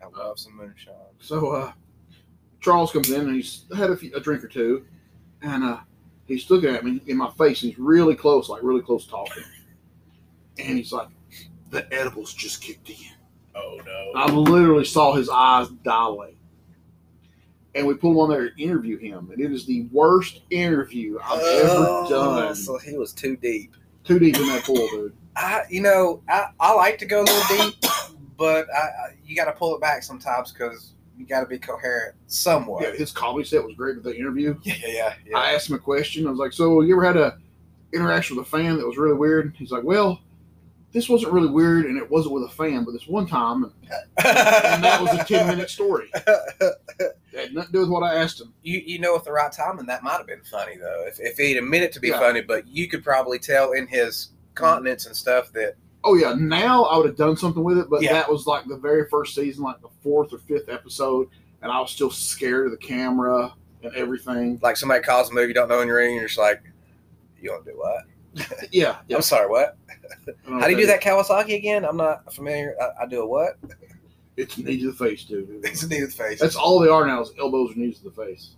I 0.04 0.18
love 0.20 0.38
some 0.38 0.56
moonshine. 0.56 0.94
So 1.20 1.52
uh, 1.52 1.72
Charles 2.62 2.92
comes 2.92 3.10
in 3.10 3.22
and 3.22 3.36
he's 3.36 3.66
had 3.76 3.90
a, 3.90 3.98
few, 3.98 4.16
a 4.16 4.20
drink 4.20 4.44
or 4.44 4.48
two, 4.48 4.86
and 5.42 5.64
uh, 5.64 5.80
he's 6.26 6.50
looking 6.50 6.70
at 6.74 6.86
me 6.86 7.02
in 7.08 7.18
my 7.18 7.30
face. 7.32 7.64
And 7.64 7.72
he's 7.72 7.80
really 7.80 8.16
close, 8.16 8.50
like 8.50 8.64
really 8.64 8.82
close 8.82 9.06
talking, 9.06 9.44
and 10.60 10.78
he's 10.78 10.92
like, 10.94 11.08
"The 11.72 11.92
edibles 11.94 12.34
just 12.34 12.62
kicked 12.62 12.90
in." 12.90 12.96
Oh 13.56 13.80
no! 13.86 14.12
I 14.16 14.32
literally 14.32 14.86
saw 14.86 15.14
his 15.14 15.30
eyes 15.30 15.70
dilate. 15.84 16.38
And 17.74 17.88
we 17.88 17.94
pulled 17.94 18.16
him 18.18 18.20
on 18.20 18.30
there 18.30 18.50
to 18.50 18.62
interview 18.62 18.98
him, 18.98 19.30
and 19.32 19.40
it 19.42 19.50
is 19.52 19.66
the 19.66 19.88
worst 19.94 20.42
interview 20.50 21.18
I've 21.24 21.40
Oh, 21.42 22.04
ever 22.04 22.10
done. 22.14 22.56
So 22.56 22.78
he 22.78 22.98
was 22.98 23.14
too 23.14 23.38
deep. 23.38 23.76
Too 24.04 24.20
deep 24.20 24.36
in 24.36 24.46
that 24.48 24.64
pool, 24.66 24.76
dude. 24.90 25.16
I, 25.38 25.62
you 25.70 25.82
know, 25.82 26.22
I, 26.28 26.48
I 26.60 26.74
like 26.74 26.98
to 26.98 27.06
go 27.06 27.22
a 27.22 27.24
little 27.24 27.58
deep, 27.58 27.76
but 28.38 28.68
I, 28.76 28.80
I 28.80 29.16
you 29.26 29.38
got 29.38 29.46
to 29.46 29.54
pull 29.54 29.74
it 29.74 29.80
back 29.80 30.04
sometimes 30.04 30.52
because 30.52 30.96
you 31.22 31.28
got 31.28 31.42
to 31.42 31.46
be 31.46 31.60
coherent 31.60 32.16
somewhat. 32.28 32.84
Yeah, 32.84 32.92
his 32.94 33.12
comedy 33.12 33.46
set 33.46 33.64
was 33.64 33.76
great 33.76 33.96
with 33.96 34.04
the 34.04 34.16
interview. 34.16 34.56
Yeah, 34.64 34.76
yeah, 34.86 35.14
yeah. 35.26 35.38
I 35.38 35.54
asked 35.54 35.70
him 35.70 35.76
a 35.76 35.80
question. 35.80 36.28
I 36.28 36.32
was 36.32 36.40
like, 36.40 36.54
"So, 36.54 36.82
you 36.82 36.96
ever 36.96 37.06
had 37.06 37.18
a 37.18 37.38
interaction 37.94 38.38
with 38.38 38.48
a 38.48 38.50
fan 38.50 38.78
that 38.78 38.88
was 38.88 38.98
really 38.98 39.14
weird?" 39.14 39.54
He's 39.58 39.72
like, 39.72 39.84
"Well, 39.84 40.20
this 40.94 41.08
wasn't 41.08 41.32
really 41.32 41.50
weird, 41.50 41.86
and 41.86 41.98
it 41.98 42.10
wasn't 42.10 42.34
with 42.34 42.44
a 42.44 42.50
fan, 42.50 42.84
but 42.84 42.92
this 42.92 43.08
one 43.08 43.26
time, 43.28 43.64
and 43.64 44.84
that 44.84 45.02
was 45.02 45.14
a 45.14 45.24
ten 45.28 45.48
minute 45.48 45.70
story. 45.70 46.12
It 47.34 47.40
had 47.40 47.54
nothing 47.54 47.68
to 47.68 47.72
do 47.72 47.80
with 47.80 47.90
what 47.90 48.04
I 48.04 48.16
asked 48.16 48.42
him. 48.42 48.54
you 48.62 48.82
you 48.86 49.00
know 49.00 49.16
at 49.16 49.24
the 49.24 49.32
right 49.32 49.52
time, 49.52 49.80
and 49.80 49.88
that 49.88 50.04
might 50.04 50.18
have 50.18 50.28
been 50.28 50.44
funny 50.44 50.76
though. 50.76 51.06
If 51.08 51.18
if 51.22 51.38
he'd 51.38 51.56
admit 51.56 51.82
it 51.82 51.94
to 51.94 52.02
be 52.02 52.10
Yeah. 52.10 52.20
funny, 52.20 52.42
but 52.42 52.68
you 52.68 52.90
could 52.90 53.06
probably 53.06 53.40
tell 53.40 53.72
in 53.72 53.88
his 53.88 54.28
mm-hmm. 54.28 54.54
continence 54.56 55.06
and 55.06 55.16
stuff 55.16 55.50
that 55.54 55.76
Oh 56.04 56.16
yeah, 56.16 56.34
now 56.38 56.86
I 56.86 56.98
would 56.98 57.06
have 57.06 57.18
done 57.18 57.38
something 57.38 57.64
with 57.64 57.78
it, 57.78 57.90
but 57.90 58.02
Yeah. 58.02 58.14
that 58.14 58.30
was 58.32 58.48
like 58.48 58.66
the 58.68 58.78
very 58.78 59.08
first 59.10 59.36
season, 59.36 59.64
like 59.64 59.82
the 59.82 59.90
fourth 60.02 60.34
or 60.34 60.40
fifth 60.40 60.68
episode, 60.70 61.28
and 61.62 61.72
I 61.72 61.80
was 61.80 61.92
still 61.92 62.10
scared 62.10 62.66
of 62.66 62.72
the 62.72 62.78
camera 62.78 63.54
and 63.84 63.94
everything. 63.96 64.60
like 64.64 64.78
somebody 64.78 65.04
calls 65.04 65.30
a 65.30 65.34
movie 65.34 65.50
you 65.50 65.54
don't 65.54 65.70
know 65.70 65.82
in 65.82 65.88
your 65.88 65.98
ring, 65.98 66.12
and 66.12 66.20
you're 66.20 66.28
just 66.28 66.40
like, 66.40 66.62
you 67.40 67.52
want 67.52 67.66
to 67.66 67.72
do 67.72 67.78
what? 67.78 68.04
Yeah, 68.72 68.98
yeah. 69.08 69.16
I'm 69.18 69.22
sorry, 69.22 69.50
what? 69.50 69.78
I 69.90 69.96
don't 70.46 70.54
know 70.56 70.60
How 70.60 70.66
do 70.68 70.72
you 70.72 70.78
do 70.78 70.86
that 70.88 71.02
Kawasaki 71.02 71.56
again? 71.56 71.84
I'm 71.86 71.98
not 71.98 72.34
familiar. 72.34 72.76
I, 72.82 73.04
I 73.04 73.08
do 73.08 73.22
a 73.22 73.28
what? 73.28 73.58
It's 74.38 74.58
knee 74.58 74.80
to 74.82 74.92
the 74.92 74.98
face, 74.98 75.24
dude. 75.26 75.50
It's 75.64 75.84
a 75.84 75.88
knee 75.88 76.00
to 76.00 76.08
the 76.08 76.12
face. 76.12 76.40
That's 76.40 76.56
all 76.56 76.80
they 76.80 76.88
are 76.88 77.06
now 77.06 77.22
is 77.22 77.32
elbows 77.40 77.72
or 77.74 77.76
knees 77.80 77.98
to 78.00 78.06
the 78.06 78.12
face. 78.12 78.56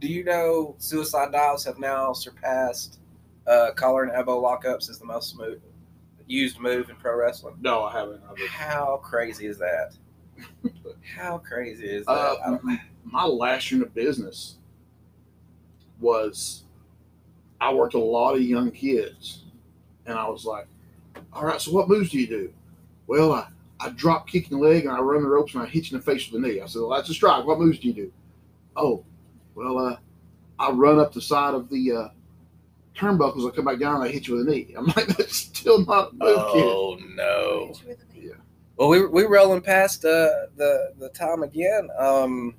Do 0.00 0.08
you 0.08 0.24
know 0.24 0.74
suicide 0.78 1.32
dives 1.32 1.64
have 1.64 1.78
now 1.78 2.12
surpassed 2.12 2.98
uh, 3.46 3.72
collar 3.74 4.04
and 4.04 4.12
elbow 4.12 4.40
lockups 4.40 4.88
as 4.88 4.98
the 4.98 5.04
most 5.04 5.30
smooth, 5.30 5.60
used 6.32 6.58
move 6.58 6.90
in 6.90 6.96
pro 6.96 7.16
wrestling? 7.16 7.56
No, 7.60 7.84
I 7.84 7.92
haven't. 7.92 8.22
I 8.28 8.46
How 8.46 9.00
crazy 9.02 9.46
is 9.46 9.58
that? 9.58 9.94
How 11.16 11.38
crazy 11.38 11.86
is 11.86 12.06
that? 12.06 12.12
Uh, 12.12 12.58
my 13.04 13.24
last 13.24 13.70
year 13.70 13.82
in 13.82 13.88
business 13.90 14.56
was 16.00 16.64
I 17.60 17.72
worked 17.72 17.94
a 17.94 17.98
lot 17.98 18.34
of 18.34 18.42
young 18.42 18.70
kids, 18.70 19.44
and 20.06 20.18
I 20.18 20.28
was 20.28 20.44
like, 20.44 20.66
"All 21.32 21.44
right, 21.44 21.60
so 21.60 21.70
what 21.72 21.88
moves 21.88 22.10
do 22.10 22.18
you 22.18 22.26
do?" 22.26 22.52
Well, 23.06 23.32
I, 23.32 23.46
I 23.80 23.90
drop 23.90 24.26
kick 24.26 24.50
in 24.50 24.58
the 24.58 24.64
leg 24.64 24.84
and 24.84 24.92
I 24.92 25.00
run 25.00 25.22
the 25.22 25.28
ropes 25.28 25.54
and 25.54 25.62
I 25.62 25.66
hit 25.66 25.90
you 25.90 25.96
in 25.96 26.00
the 26.00 26.10
face 26.10 26.30
with 26.30 26.40
the 26.40 26.48
knee. 26.48 26.60
I 26.60 26.66
said, 26.66 26.80
"Well, 26.80 26.90
that's 26.90 27.10
a 27.10 27.14
strike. 27.14 27.44
What 27.44 27.58
moves 27.60 27.78
do 27.78 27.88
you 27.88 27.94
do?" 27.94 28.12
Oh, 28.74 29.04
well, 29.54 29.78
uh, 29.78 29.96
I 30.58 30.70
run 30.70 30.98
up 30.98 31.12
the 31.12 31.20
side 31.20 31.54
of 31.54 31.68
the 31.68 31.92
uh, 31.92 32.08
turnbuckles. 32.96 33.50
I 33.50 33.54
come 33.54 33.64
back 33.64 33.78
down 33.78 33.96
and 33.96 34.04
I 34.04 34.08
hit 34.08 34.26
you 34.28 34.36
with 34.36 34.48
a 34.48 34.50
knee. 34.50 34.74
I'm 34.76 34.86
like, 34.86 35.06
"That's 35.16 35.36
still 35.36 35.84
not 35.84 36.10
a 36.12 36.14
move, 36.14 36.52
kid." 36.52 36.64
oh 36.64 36.98
no! 37.14 37.66
Hit 37.68 37.82
you 37.82 37.88
with 37.88 38.02
a 38.02 38.14
knee. 38.14 38.26
Yeah. 38.28 38.34
Well, 38.76 38.88
we 38.88 39.06
we 39.06 39.24
rolling 39.24 39.60
past 39.62 40.04
uh, 40.04 40.46
the 40.56 40.92
the 40.98 41.08
time 41.10 41.42
again. 41.42 41.88
Um, 41.98 42.54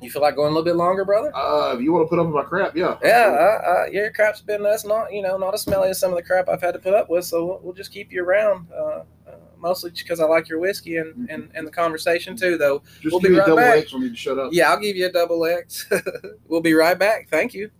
you 0.00 0.10
feel 0.10 0.20
like 0.22 0.36
going 0.36 0.48
a 0.48 0.50
little 0.50 0.64
bit 0.64 0.76
longer, 0.76 1.04
brother? 1.04 1.34
Uh, 1.34 1.74
if 1.74 1.80
you 1.80 1.92
want 1.92 2.04
to 2.04 2.08
put 2.10 2.18
up 2.18 2.26
with 2.26 2.34
my 2.34 2.42
crap, 2.42 2.76
yeah, 2.76 2.98
Yeah, 3.02 3.28
uh, 3.64 3.70
uh, 3.70 3.84
your 3.90 4.12
crap's 4.12 4.42
been 4.42 4.62
that's 4.62 4.84
not 4.84 5.12
you 5.12 5.22
know 5.22 5.38
not 5.38 5.54
as 5.54 5.62
smelly 5.62 5.88
as 5.88 5.98
some 5.98 6.10
of 6.10 6.16
the 6.16 6.22
crap 6.22 6.48
I've 6.48 6.60
had 6.60 6.72
to 6.72 6.78
put 6.78 6.92
up 6.94 7.08
with. 7.08 7.24
So 7.24 7.46
we'll, 7.46 7.60
we'll 7.62 7.72
just 7.74 7.90
keep 7.92 8.12
you 8.12 8.22
around, 8.22 8.68
uh, 8.72 9.04
uh, 9.26 9.36
mostly 9.58 9.90
because 9.92 10.20
I 10.20 10.24
like 10.26 10.48
your 10.48 10.58
whiskey 10.58 10.96
and, 10.98 11.28
and 11.30 11.50
and 11.54 11.66
the 11.66 11.70
conversation 11.70 12.36
too. 12.36 12.58
Though 12.58 12.82
Just 13.00 13.12
We'll 13.12 13.20
give 13.20 13.30
be 13.30 13.34
me 13.34 13.38
right 13.38 13.46
a 13.46 13.50
double 13.50 13.62
back. 13.62 13.78
X 13.78 13.90
for 13.92 13.98
me 13.98 14.10
to 14.10 14.16
shut 14.16 14.38
up. 14.38 14.50
Yeah, 14.52 14.70
I'll 14.70 14.80
give 14.80 14.96
you 14.96 15.06
a 15.06 15.12
double 15.12 15.44
X. 15.46 15.90
we'll 16.48 16.60
be 16.60 16.74
right 16.74 16.98
back. 16.98 17.28
Thank 17.30 17.54
you. 17.54 17.70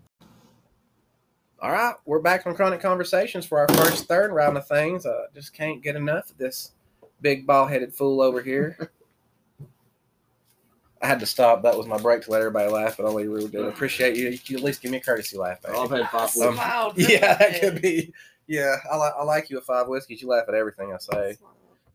All 1.65 1.73
right, 1.73 1.95
we're 2.05 2.19
back 2.19 2.47
on 2.47 2.55
Chronic 2.55 2.83
Conversations 2.83 3.47
for 3.47 3.59
our 3.59 3.67
first 3.69 4.05
third 4.05 4.33
round 4.33 4.59
of 4.59 4.69
things. 4.69 5.07
I 5.07 5.12
just 5.35 5.55
can't 5.55 5.83
get 5.83 5.97
enough 5.97 6.29
of 6.29 6.37
this 6.37 6.73
big 7.23 7.47
ball 7.47 7.65
headed 7.65 7.95
fool 7.95 8.21
over 8.21 8.43
here. 8.43 8.91
I 11.01 11.07
had 11.07 11.21
to 11.21 11.27
stop. 11.27 11.62
That 11.62 11.75
was 11.75 11.87
my 11.87 11.97
break 11.97 12.21
to 12.25 12.31
let 12.33 12.41
everybody 12.43 12.71
laugh, 12.71 12.99
but 12.99 13.07
only 13.07 13.29
Rue 13.29 13.49
did. 13.49 13.65
Appreciate 13.65 14.15
you. 14.15 14.39
You 14.45 14.59
at 14.59 14.62
least 14.62 14.83
give 14.83 14.91
me 14.91 14.99
a 14.99 15.01
courtesy 15.01 15.39
laugh. 15.39 15.62
baby. 15.62 15.75
I've 15.75 15.89
had 15.89 16.11
five 16.11 16.37
Um, 16.37 16.55
Wow, 16.59 16.93
yeah, 16.97 17.35
that 17.35 17.59
could 17.62 17.81
be. 17.81 18.12
Yeah, 18.47 18.77
I, 18.93 18.99
li- 18.99 19.12
I 19.19 19.25
like 19.25 19.49
you 19.49 19.57
at 19.57 19.65
five 19.65 19.89
whiskeys. 19.89 20.21
You 20.21 20.29
laugh 20.29 20.45
at 20.49 20.55
everything 20.55 20.93
I 20.93 20.99
say. 20.99 21.39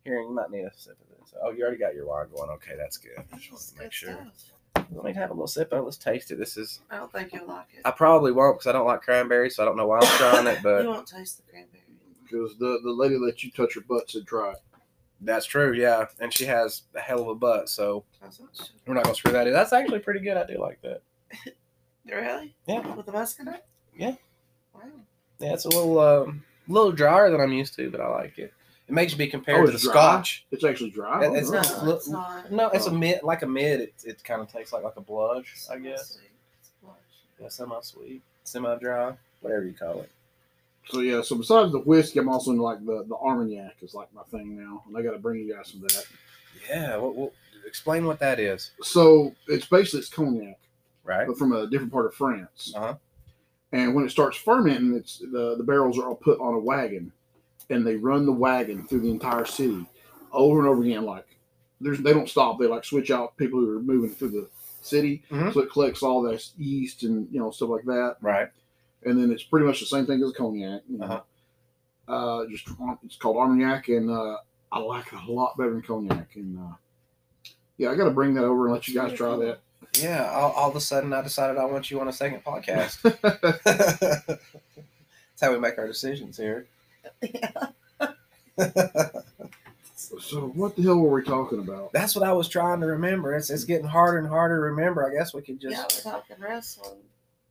Here, 0.03 0.19
you 0.19 0.31
might 0.31 0.49
need 0.49 0.63
a 0.63 0.71
sip 0.75 0.97
of 0.99 1.19
this. 1.19 1.35
Oh, 1.43 1.51
you 1.51 1.61
already 1.61 1.77
got 1.77 1.93
your 1.93 2.07
wine 2.07 2.25
going. 2.35 2.49
Okay, 2.49 2.73
that's 2.75 2.97
good. 2.97 3.19
I 3.19 3.37
just 3.37 3.51
wanted 3.51 3.67
to 3.77 3.83
make 3.83 3.91
sure. 3.91 4.17
stuff. 4.35 4.58
Let 4.91 5.03
me 5.03 5.13
have 5.13 5.29
a 5.29 5.33
little 5.33 5.47
sip 5.47 5.71
of 5.71 5.79
it. 5.79 5.81
Let's 5.83 5.97
taste 5.97 6.31
it. 6.31 6.39
This 6.39 6.57
is. 6.57 6.81
I 6.89 6.97
don't 6.97 7.11
think 7.11 7.31
you'll 7.33 7.47
like 7.47 7.67
it. 7.73 7.81
I 7.85 7.91
probably 7.91 8.31
won't 8.31 8.57
because 8.57 8.67
I 8.67 8.71
don't 8.71 8.87
like 8.87 9.01
cranberries, 9.01 9.55
so 9.55 9.63
I 9.63 9.65
don't 9.65 9.77
know 9.77 9.87
why 9.87 9.99
I'm 9.99 10.17
trying 10.17 10.47
it. 10.47 10.59
But 10.63 10.79
you 10.83 10.87
But 10.87 10.95
won't 10.95 11.07
taste 11.07 11.37
the 11.37 11.51
cranberry. 11.51 11.83
Because 12.23 12.57
the, 12.57 12.79
the 12.83 12.91
lady 12.91 13.17
let 13.17 13.43
you 13.43 13.51
touch 13.51 13.75
her 13.75 13.81
butt 13.81 14.09
said 14.09 14.25
try 14.27 14.51
it. 14.51 14.57
That's 15.21 15.45
true, 15.45 15.73
yeah. 15.73 16.05
And 16.19 16.33
she 16.33 16.45
has 16.45 16.83
a 16.95 16.99
hell 16.99 17.21
of 17.21 17.27
a 17.27 17.35
butt, 17.35 17.69
so 17.69 18.05
That's 18.21 18.39
we're 18.85 18.93
not 18.93 19.03
gonna 19.03 19.15
screw 19.15 19.33
that 19.33 19.47
in. 19.47 19.53
That's 19.53 19.73
actually 19.73 19.99
pretty 19.99 20.21
good. 20.21 20.37
I 20.37 20.45
do 20.45 20.59
like 20.59 20.81
that. 20.81 21.01
Really? 22.05 22.55
Yeah. 22.67 22.95
With 22.95 23.05
the 23.05 23.11
muscadine? 23.11 23.59
Yeah. 23.95 24.15
Wow. 24.73 24.81
Yeah, 25.37 25.53
it's 25.53 25.65
a 25.65 25.69
little 25.69 25.99
um, 25.99 26.43
little 26.67 26.91
drier 26.91 27.29
than 27.29 27.39
I'm 27.39 27.53
used 27.53 27.75
to, 27.75 27.91
but 27.91 28.01
I 28.01 28.07
like 28.07 28.39
it. 28.39 28.51
It 28.89 28.93
makes 28.93 29.15
me 29.17 29.27
compare 29.27 29.61
Oh, 29.61 29.65
to 29.67 29.71
the 29.71 29.77
dry? 29.77 29.91
Scotch. 29.91 30.45
It's 30.51 30.63
actually 30.63 30.89
dry. 30.89 31.23
It- 31.23 31.33
it's 31.33 31.49
Oh, 31.49 31.53
not- 31.53 31.83
No, 31.85 31.91
it's 31.91 32.09
not. 32.09 32.51
No, 32.51 32.69
it's 32.69 32.87
a 32.87 32.91
mid, 32.91 33.21
like 33.21 33.43
a 33.43 33.47
mid. 33.47 33.81
It, 33.81 33.93
it 34.03 34.23
kind 34.23 34.41
of 34.41 34.51
tastes 34.51 34.73
like 34.73 34.83
like 34.83 34.95
a 34.97 35.01
blush, 35.01 35.55
I 35.71 35.77
guess. 35.77 36.15
Sweet. 36.15 36.31
It's 36.59 36.71
blush. 36.81 36.95
Yeah, 37.39 37.49
semi 37.49 37.79
sweet, 37.81 38.21
semi 38.43 38.75
dry, 38.79 39.13
whatever 39.41 39.65
you 39.65 39.73
call 39.73 40.01
it. 40.01 40.09
So 40.89 41.01
yeah, 41.01 41.21
so 41.21 41.35
besides 41.35 41.71
the 41.71 41.79
whiskey, 41.79 42.17
I'm 42.17 42.29
also 42.29 42.49
into 42.49 42.63
like 42.63 42.83
the 42.83 43.03
the 43.07 43.15
Armagnac 43.15 43.75
is 43.83 43.93
like 43.93 44.11
my 44.13 44.23
thing 44.31 44.57
now, 44.57 44.83
and 44.87 44.97
I 44.97 45.03
got 45.03 45.11
to 45.11 45.19
bring 45.19 45.39
you 45.45 45.53
guys 45.55 45.67
some 45.71 45.83
of 45.83 45.89
that. 45.89 46.05
Yeah, 46.67 46.97
what, 46.97 47.15
what, 47.15 47.33
explain 47.67 48.05
what 48.07 48.17
that 48.19 48.39
is, 48.39 48.71
So 48.81 49.35
it's 49.47 49.67
basically 49.67 49.99
it's 49.99 50.09
cognac, 50.09 50.57
right? 51.03 51.27
but 51.27 51.37
from 51.37 51.53
a 51.53 51.67
different 51.67 51.91
part 51.93 52.07
of 52.07 52.15
France. 52.15 52.73
Uh 52.75 52.79
huh. 52.79 52.95
And 53.71 53.93
when 53.93 54.03
it 54.03 54.09
starts 54.09 54.35
fermenting, 54.37 54.95
it's 54.95 55.19
the 55.19 55.53
the 55.57 55.63
barrels 55.63 55.99
are 55.99 56.07
all 56.07 56.15
put 56.15 56.39
on 56.39 56.55
a 56.55 56.59
wagon, 56.59 57.11
and 57.69 57.85
they 57.85 57.95
run 57.95 58.25
the 58.25 58.31
wagon 58.31 58.87
through 58.87 59.01
the 59.01 59.11
entire 59.11 59.45
city, 59.45 59.85
over 60.31 60.59
and 60.59 60.67
over 60.67 60.81
again. 60.83 61.05
Like 61.05 61.25
there's 61.81 61.99
they 61.99 62.13
don't 62.13 62.29
stop. 62.29 62.59
They 62.59 62.67
like 62.67 62.85
switch 62.85 63.11
out 63.11 63.37
people 63.37 63.59
who 63.59 63.77
are 63.77 63.81
moving 63.81 64.09
through 64.11 64.31
the 64.31 64.49
city, 64.81 65.23
Mhm. 65.29 65.53
so 65.53 65.59
it 65.61 65.71
collects 65.71 66.03
all 66.03 66.21
this 66.21 66.53
yeast 66.57 67.03
and 67.03 67.27
you 67.31 67.39
know 67.39 67.51
stuff 67.51 67.69
like 67.69 67.85
that. 67.85 68.15
Right. 68.21 68.49
and 69.05 69.17
then 69.17 69.31
it's 69.31 69.43
pretty 69.43 69.65
much 69.65 69.79
the 69.79 69.85
same 69.85 70.05
thing 70.05 70.21
as 70.23 70.33
cognac. 70.33 70.81
You 70.89 70.97
know. 70.99 71.05
Uh-huh. 71.05 71.21
uh 72.13 72.45
just 72.47 72.67
it's 73.05 73.15
called 73.17 73.37
Armagnac, 73.37 73.87
and 73.89 74.09
uh, 74.09 74.37
I 74.71 74.79
like 74.79 75.07
it 75.13 75.19
a 75.27 75.31
lot 75.31 75.57
better 75.57 75.71
than 75.71 75.81
cognac. 75.81 76.35
And 76.35 76.57
uh, 76.59 76.75
yeah, 77.77 77.91
I 77.91 77.95
got 77.95 78.05
to 78.05 78.11
bring 78.11 78.33
that 78.33 78.43
over 78.43 78.65
and 78.65 78.73
let 78.73 78.87
you 78.87 78.93
guys 78.95 79.13
try 79.13 79.35
that. 79.37 79.59
Yeah. 79.99 80.29
All, 80.31 80.51
all 80.51 80.69
of 80.69 80.75
a 80.75 80.81
sudden, 80.81 81.13
I 81.13 81.21
decided 81.21 81.57
I 81.57 81.65
want 81.65 81.89
you 81.89 81.99
on 82.01 82.07
a 82.07 82.13
second 82.13 82.43
podcast. 82.43 82.99
That's 84.23 85.41
how 85.41 85.51
we 85.53 85.59
make 85.59 85.77
our 85.77 85.87
decisions 85.87 86.35
here. 86.37 86.67
so 90.19 90.47
what 90.55 90.75
the 90.75 90.81
hell 90.83 90.97
were 90.97 91.09
we 91.11 91.23
talking 91.23 91.59
about? 91.59 91.91
That's 91.93 92.15
what 92.15 92.27
I 92.27 92.33
was 92.33 92.47
trying 92.47 92.79
to 92.81 92.87
remember. 92.87 93.35
It's 93.35 93.49
it's 93.49 93.63
getting 93.63 93.87
harder 93.87 94.17
and 94.17 94.27
harder 94.27 94.57
to 94.57 94.61
remember. 94.61 95.05
I 95.09 95.13
guess 95.13 95.33
we 95.33 95.41
could 95.41 95.59
just 95.59 95.75
yeah, 95.75 96.11
we're 96.11 96.11
talking 96.11 96.35
wrestling. 96.39 96.99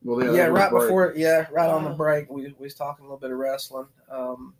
Well, 0.03 0.23
yeah, 0.23 0.31
that 0.31 0.51
was 0.51 0.59
right 0.61 0.71
break. 0.71 0.83
before 0.83 1.13
yeah, 1.15 1.47
right 1.51 1.69
on 1.69 1.83
the 1.83 1.91
Oh. 1.91 1.95
break, 1.95 2.29
we, 2.29 2.43
we 2.43 2.53
was 2.59 2.73
talking 2.73 3.05
a 3.05 3.07
little 3.07 3.19
bit 3.19 3.31
of 3.31 3.37
wrestling. 3.37 3.87
Um, 4.09 4.53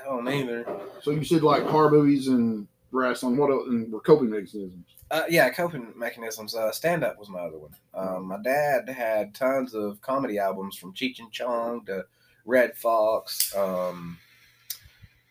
I 0.00 0.04
don't 0.04 0.28
either. 0.28 0.66
So 1.02 1.10
you 1.10 1.24
said 1.24 1.42
like 1.42 1.66
car 1.68 1.90
movies 1.90 2.28
and 2.28 2.66
wrestling. 2.92 3.36
What 3.36 3.50
else? 3.50 3.66
And 3.68 3.92
were 3.92 4.00
coping 4.00 4.30
mechanisms? 4.30 4.86
Uh, 5.10 5.24
yeah, 5.28 5.50
coping 5.50 5.92
mechanisms. 5.96 6.54
Uh, 6.54 6.72
stand 6.72 7.04
up 7.04 7.18
was 7.18 7.28
my 7.28 7.40
other 7.40 7.58
one. 7.58 7.74
Um, 7.92 8.26
my 8.26 8.38
dad 8.42 8.88
had 8.88 9.34
tons 9.34 9.74
of 9.74 10.00
comedy 10.00 10.38
albums 10.38 10.76
from 10.76 10.94
Cheech 10.94 11.18
and 11.18 11.30
Chong 11.30 11.84
to 11.86 12.04
Redd 12.44 12.76
Foxx, 12.76 13.54
um, 13.56 14.18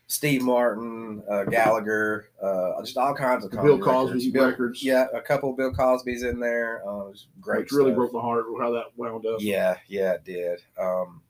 Steve 0.07 0.41
Martin, 0.41 1.23
uh, 1.29 1.43
Gallagher, 1.45 2.29
uh, 2.41 2.81
just 2.81 2.97
all 2.97 3.15
kinds 3.15 3.45
of 3.45 3.51
Bill 3.51 3.79
Cosby 3.79 4.13
records. 4.13 4.27
Bill- 4.27 4.47
records. 4.47 4.83
Yeah, 4.83 5.07
a 5.13 5.21
couple 5.21 5.51
of 5.51 5.57
Bill 5.57 5.73
Cosby's 5.73 6.23
in 6.23 6.39
there. 6.39 6.81
Uh, 6.87 7.05
it 7.05 7.09
was 7.09 7.27
great. 7.39 7.61
Which 7.61 7.71
really 7.71 7.91
stuff. 7.91 7.95
broke 7.97 8.13
my 8.13 8.21
heart 8.21 8.45
how 8.59 8.71
that 8.71 8.85
wound 8.95 9.25
up. 9.25 9.37
Yeah, 9.39 9.77
yeah, 9.87 10.13
it 10.13 10.23
did. 10.23 10.61
Um, 10.79 11.21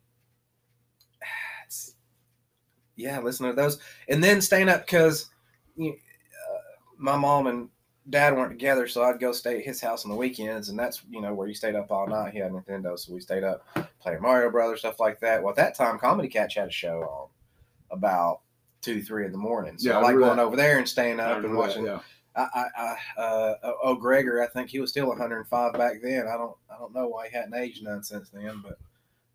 yeah, 2.96 3.20
listen 3.20 3.48
to 3.48 3.54
those, 3.54 3.80
and 4.08 4.24
then 4.24 4.42
staying 4.42 4.70
up 4.70 4.86
because 4.86 5.30
you, 5.76 5.92
uh, 5.92 6.58
my 6.98 7.16
mom 7.16 7.48
and 7.48 7.70
dad 8.10 8.36
weren't 8.36 8.52
together, 8.52 8.88
so 8.88 9.04
I'd 9.04 9.20
go 9.20 9.32
stay 9.32 9.60
at 9.60 9.66
his 9.66 9.82
house 9.82 10.06
on 10.06 10.12
the 10.12 10.18
weekends, 10.18 10.70
and 10.70 10.78
that's 10.78 11.02
you 11.10 11.22
know 11.22 11.34
where 11.34 11.48
you 11.48 11.54
stayed 11.54 11.76
up 11.76 11.92
all 11.92 12.08
night. 12.08 12.34
He 12.34 12.40
had 12.40 12.52
Nintendo, 12.52 12.98
so 12.98 13.14
we 13.14 13.20
stayed 13.20 13.44
up 13.44 13.66
playing 14.00 14.22
Mario 14.22 14.50
Brothers 14.52 14.80
stuff 14.80 15.00
like 15.00 15.20
that. 15.22 15.42
Well, 15.42 15.52
at 15.52 15.56
that 15.58 15.76
time, 15.76 16.00
Comedy 16.00 16.28
Catch 16.28 16.56
had 16.56 16.68
a 16.68 16.72
show 16.72 17.02
on 17.02 17.98
about 17.98 18.42
two, 18.82 19.02
three 19.02 19.26
in 19.26 19.32
the 19.32 19.38
morning. 19.38 19.78
So 19.78 19.90
Yeah, 19.90 19.98
I 19.98 20.00
I 20.00 20.04
like 20.04 20.18
going 20.18 20.38
that. 20.38 20.44
over 20.44 20.56
there 20.56 20.78
and 20.78 20.88
staying 20.88 21.20
up 21.20 21.36
and 21.38 21.44
remember 21.44 21.62
that, 21.62 21.68
watching 21.70 21.86
yeah. 21.86 22.00
I, 22.36 22.48
I, 22.76 22.96
I 23.18 23.22
uh, 23.22 23.56
oh, 23.84 23.96
Gregor, 23.96 24.42
I 24.42 24.48
think 24.48 24.70
he 24.70 24.80
was 24.80 24.90
still 24.90 25.08
105 25.08 25.74
back 25.74 26.02
then. 26.02 26.28
I 26.28 26.36
don't, 26.36 26.56
I 26.70 26.78
don't 26.80 26.94
know 26.94 27.08
why 27.08 27.30
he 27.30 27.36
hadn't 27.36 27.54
aged 27.54 27.84
none 27.84 28.04
since 28.04 28.30
then, 28.30 28.64
but 28.64 28.80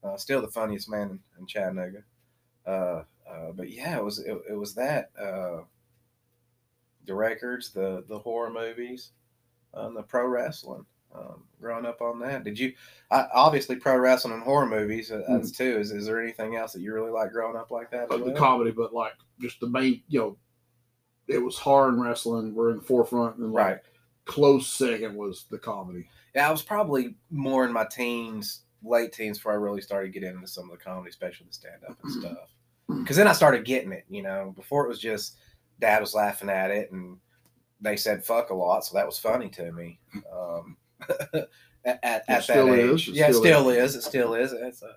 uh, 0.02 0.16
still 0.16 0.42
the 0.42 0.48
funniest 0.48 0.90
man 0.90 1.10
in, 1.10 1.20
in 1.38 1.46
Chattanooga. 1.46 2.02
Uh, 2.66 3.04
uh, 3.30 3.52
but 3.54 3.70
yeah, 3.70 3.96
it 3.96 4.04
was, 4.04 4.18
it, 4.18 4.36
it 4.50 4.54
was 4.54 4.74
that 4.74 5.10
uh, 5.20 5.60
the 7.08 7.14
records, 7.14 7.72
the 7.72 8.04
the 8.08 8.18
horror 8.18 8.50
movies, 8.50 9.10
um, 9.74 9.94
the 9.94 10.02
pro 10.02 10.26
wrestling. 10.26 10.84
Um, 11.14 11.44
growing 11.58 11.86
up 11.86 12.02
on 12.02 12.20
that, 12.20 12.44
did 12.44 12.58
you? 12.58 12.74
I, 13.10 13.26
obviously, 13.32 13.76
pro 13.76 13.96
wrestling 13.96 14.34
and 14.34 14.42
horror 14.42 14.66
movies. 14.66 15.10
Uh, 15.10 15.22
that's 15.26 15.50
too. 15.50 15.78
Is, 15.78 15.90
is 15.90 16.04
there 16.04 16.22
anything 16.22 16.56
else 16.56 16.74
that 16.74 16.82
you 16.82 16.92
really 16.92 17.10
like 17.10 17.32
growing 17.32 17.56
up 17.56 17.70
like 17.70 17.90
that? 17.92 18.10
the 18.10 18.32
comedy, 18.32 18.72
but 18.72 18.92
like 18.92 19.14
just 19.40 19.58
the 19.58 19.68
main, 19.68 20.02
you 20.08 20.20
know, 20.20 20.36
it 21.26 21.38
was 21.38 21.56
horror 21.56 21.88
and 21.88 22.02
wrestling. 22.02 22.54
We're 22.54 22.70
in 22.72 22.76
the 22.76 22.82
forefront, 22.82 23.38
and 23.38 23.52
like 23.52 23.64
Right. 23.66 23.78
close 24.26 24.66
second 24.66 25.16
was 25.16 25.46
the 25.50 25.58
comedy. 25.58 26.08
Yeah, 26.34 26.46
I 26.46 26.52
was 26.52 26.62
probably 26.62 27.16
more 27.30 27.64
in 27.64 27.72
my 27.72 27.86
teens, 27.86 28.64
late 28.82 29.12
teens, 29.14 29.38
before 29.38 29.52
I 29.52 29.56
really 29.56 29.80
started 29.80 30.12
getting 30.12 30.34
into 30.34 30.46
some 30.46 30.70
of 30.70 30.78
the 30.78 30.84
comedy, 30.84 31.08
especially 31.08 31.46
the 31.46 31.54
stand 31.54 31.84
up 31.88 31.96
and 32.02 32.12
stuff. 32.12 32.50
Because 32.86 33.16
then 33.16 33.26
I 33.28 33.32
started 33.32 33.64
getting 33.64 33.92
it, 33.92 34.04
you 34.10 34.22
know. 34.22 34.52
Before 34.54 34.84
it 34.84 34.88
was 34.88 35.00
just 35.00 35.36
dad 35.80 36.00
was 36.00 36.14
laughing 36.14 36.50
at 36.50 36.70
it 36.70 36.90
and 36.92 37.18
they 37.80 37.96
said 37.96 38.24
fuck 38.24 38.50
a 38.50 38.54
lot, 38.54 38.84
so 38.84 38.96
that 38.96 39.06
was 39.06 39.18
funny 39.18 39.48
to 39.50 39.72
me. 39.72 39.98
Um, 40.32 40.76
at 41.08 41.48
at, 41.84 42.00
at 42.04 42.26
that 42.26 42.44
still 42.44 42.72
is, 42.72 43.02
age, 43.02 43.08
it 43.08 43.14
yeah, 43.14 43.28
it 43.28 43.34
still 43.34 43.42
still 43.42 43.68
is. 43.70 43.94
It 43.94 44.02
still 44.02 44.34
is. 44.34 44.52
It's 44.52 44.82
a, 44.82 44.96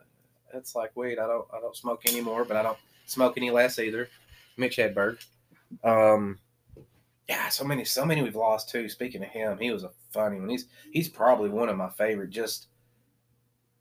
it's 0.54 0.76
like 0.76 0.96
weed. 0.96 1.20
I 1.20 1.28
don't 1.28 1.48
I 1.54 1.60
don't 1.60 1.76
smoke 1.76 2.08
anymore, 2.08 2.46
but 2.46 2.58
I 2.58 2.64
don't 2.64 2.78
smoke 3.06 3.36
any 3.38 3.52
less 3.52 3.80
either. 3.80 4.10
Mitch 4.58 4.78
Hedberg. 4.78 5.24
Um, 5.84 6.40
yeah, 7.30 7.48
so 7.50 7.64
many, 7.64 7.86
so 7.86 8.06
many 8.06 8.22
we've 8.22 8.36
lost 8.36 8.70
too. 8.70 8.90
Speaking 8.90 9.24
of 9.24 9.30
him, 9.30 9.58
he 9.58 9.72
was 9.72 9.84
a 9.84 9.92
funny 10.12 10.40
one. 10.40 10.50
He's 10.50 10.66
he's 10.92 11.10
probably 11.10 11.50
one 11.50 11.70
of 11.70 11.78
my 11.78 11.90
favorite. 11.90 12.30
Just 12.30 12.68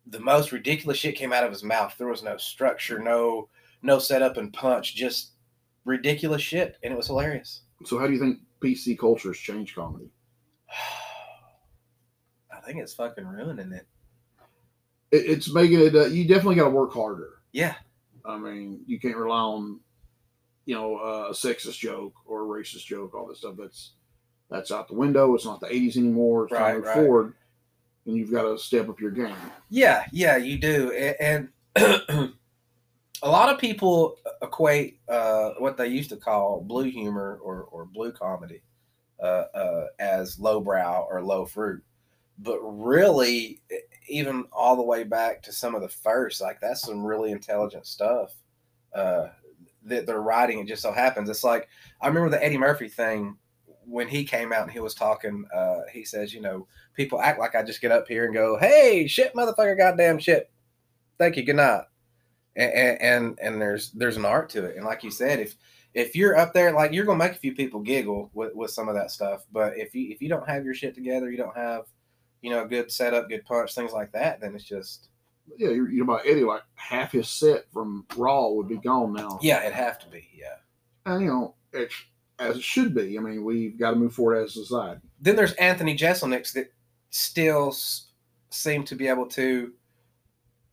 the 0.07 0.21
most 0.21 0.53
ridiculous 0.53 0.99
shit 0.99 1.17
came 1.17 1.33
out 1.33 1.45
of 1.45 1.51
his 1.51 1.65
mouth. 1.65 1.95
There 1.97 2.09
was 2.09 2.23
no 2.23 2.37
structure, 2.37 2.99
no 2.99 3.49
no 3.83 3.99
setup 3.99 4.37
and 4.37 4.53
punch, 4.53 4.95
just 4.95 5.33
ridiculous 5.85 6.43
shit, 6.43 6.77
and 6.83 6.93
it 6.93 6.97
was 6.97 7.07
hilarious. 7.07 7.63
So, 7.85 7.99
how 7.99 8.07
do 8.07 8.13
you 8.13 8.19
think 8.19 8.41
PC 8.61 8.99
culture 8.99 9.29
has 9.31 9.39
changed 9.39 9.75
comedy? 9.75 10.11
I 12.53 12.61
think 12.61 12.79
it's 12.79 12.95
fucking 12.95 13.27
ruining 13.27 13.73
it. 13.73 13.87
It, 15.11 15.25
it's 15.27 15.53
making 15.53 15.81
it. 15.81 15.95
Uh, 15.95 16.07
you 16.07 16.27
definitely 16.27 16.57
got 16.57 16.65
to 16.65 16.71
work 16.71 16.93
harder. 16.93 17.31
Yeah, 17.53 17.75
I 18.25 18.39
mean, 18.39 18.83
you 18.87 19.01
can't 19.01 19.17
rely 19.17 19.41
on, 19.41 19.81
you 20.67 20.75
know, 20.75 20.97
uh, 20.99 21.29
a 21.31 21.33
sexist 21.33 21.79
joke 21.79 22.15
or 22.27 22.43
a 22.43 22.47
racist 22.63 22.85
joke. 22.85 23.15
All 23.15 23.27
this 23.27 23.39
stuff 23.39 23.55
that's 23.59 23.93
that's 24.51 24.71
out 24.71 24.89
the 24.89 24.95
window. 24.95 25.35
It's 25.35 25.45
not 25.47 25.61
the 25.61 25.67
'80s 25.69 25.97
anymore. 25.97 26.45
It's 26.45 26.53
Right, 26.53 26.73
time 26.75 26.83
right. 26.83 26.95
forward, 26.95 27.35
and 28.07 28.17
you've 28.17 28.31
got 28.31 28.43
to 28.43 28.59
step 28.59 28.89
up 28.89 29.01
your 29.01 29.11
game. 29.11 29.35
yeah, 29.71 30.05
yeah. 30.13 30.37
You 30.37 30.59
do, 30.59 30.93
A- 30.95 31.21
and. 31.23 31.49
A 33.23 33.29
lot 33.29 33.51
of 33.53 33.59
people 33.59 34.17
equate 34.43 35.01
uh, 35.09 35.51
what 35.59 35.77
they 35.77 35.89
used 35.89 36.11
to 36.11 36.17
call 36.17 36.63
blue 36.63 36.91
humor 36.91 37.39
or, 37.43 37.65
or 37.65 37.85
blue 37.85 38.13
comedy 38.13 38.63
uh, 39.23 39.45
uh, 39.55 39.87
as 39.99 40.39
lowbrow 40.39 41.07
or 41.11 41.23
low 41.23 41.45
fruit. 41.45 41.83
But 42.39 42.59
really, 42.63 43.61
even 44.09 44.45
all 44.53 44.77
the 44.77 44.83
way 44.83 45.05
back 45.05 45.43
to 45.43 45.53
some 45.53 45.75
of 45.75 45.83
the 45.83 45.89
first, 45.89 46.41
like 46.41 46.61
that's 46.61 46.81
some 46.81 47.05
really 47.05 47.31
intelligent 47.33 47.87
stuff 47.87 48.35
uh, 48.95 49.29
that 49.85 50.07
they're 50.07 50.23
writing. 50.23 50.59
It 50.59 50.67
just 50.67 50.83
so 50.83 50.93
happens. 50.93 51.29
It's 51.29 51.45
like, 51.45 51.69
I 52.01 52.09
remember 52.09 52.31
the 52.31 52.43
Eddie 52.43 52.57
Murphy 52.57 52.89
thing 52.89 53.37
when 53.85 54.09
he 54.09 54.25
came 54.25 54.53
out 54.53 54.63
and 54.63 54.73
he 54.73 54.81
was 54.81 54.95
talking. 54.95 55.45
Uh, 55.55 55.81
he 55.93 56.05
says, 56.05 56.33
you 56.33 56.41
know, 56.41 56.67
people 56.95 57.21
act 57.21 57.39
like 57.39 57.55
I 57.55 57.63
just 57.63 57.83
get 57.83 57.93
up 57.93 58.09
here 58.09 58.25
and 58.25 58.33
go, 58.33 58.59
hey, 58.59 59.07
shit, 59.07 59.35
motherfucker, 59.35 59.77
goddamn 59.77 60.19
shit. 60.19 60.51
Thank 61.19 61.37
you, 61.37 61.43
good 61.43 61.57
night. 61.57 61.83
And, 62.57 63.01
and 63.01 63.39
and 63.41 63.63
there's 63.63 63.91
there's 63.93 64.17
an 64.17 64.25
art 64.25 64.49
to 64.51 64.65
it, 64.65 64.77
and 64.77 64.85
like 64.85 65.05
you 65.05 65.11
said, 65.11 65.39
if 65.39 65.57
if 65.95 66.15
you're 66.17 66.37
up 66.37 66.53
there, 66.53 66.73
like 66.73 66.93
you're 66.93 67.05
gonna 67.05 67.19
make 67.19 67.33
a 67.33 67.37
few 67.37 67.55
people 67.55 67.81
giggle 67.81 68.31
with, 68.35 68.55
with 68.55 68.71
some 68.71 68.89
of 68.89 68.95
that 68.97 69.11
stuff. 69.11 69.45
But 69.53 69.77
if 69.79 69.95
you 69.95 70.11
if 70.11 70.21
you 70.21 70.29
don't 70.29 70.49
have 70.49 70.65
your 70.65 70.75
shit 70.75 70.95
together, 70.95 71.31
you 71.31 71.37
don't 71.37 71.57
have, 71.57 71.85
you 72.43 72.51
know, 72.51 72.65
a 72.65 72.67
good 72.69 72.91
setup, 72.91 73.29
good 73.29 73.45
punch, 73.45 73.75
things 73.75 73.93
like 73.93 74.11
that, 74.13 74.41
then 74.41 74.55
it's 74.55 74.65
just 74.65 75.09
Yeah, 75.57 75.71
you're, 75.71 75.91
you're 75.91 76.05
about 76.05 76.27
Eddie. 76.27 76.43
Like 76.45 76.63
half 76.75 77.13
his 77.13 77.29
set 77.29 77.65
from 77.73 78.05
Raw 78.17 78.49
would 78.49 78.69
be 78.69 78.79
gone 78.79 79.13
now. 79.13 79.39
yeah, 79.43 79.61
it'd 79.63 79.73
have 79.73 79.99
to 80.01 80.09
be 80.09 80.29
yeah. 80.37 80.57
and 81.07 81.23
you 81.23 81.29
know, 81.29 81.55
it's 81.73 81.95
as 82.41 82.57
it 82.57 82.63
should 82.63 82.95
be. 82.95 83.17
I 83.17 83.21
mean, 83.21 83.45
we've 83.45 83.79
got 83.79 83.91
to 83.91 83.97
move 83.97 84.15
forward 84.15 84.43
as 84.45 84.57
a 84.57 84.65
society. 84.65 85.01
Then 85.21 85.37
there's 85.37 85.53
Anthony 85.55 85.97
Jeselnik 85.97 86.53
that 86.55 86.73
still 87.11 87.69
s- 87.69 88.09
seem 88.51 88.83
to 88.85 88.95
be 88.97 89.09
able 89.09 89.27
to 89.27 89.73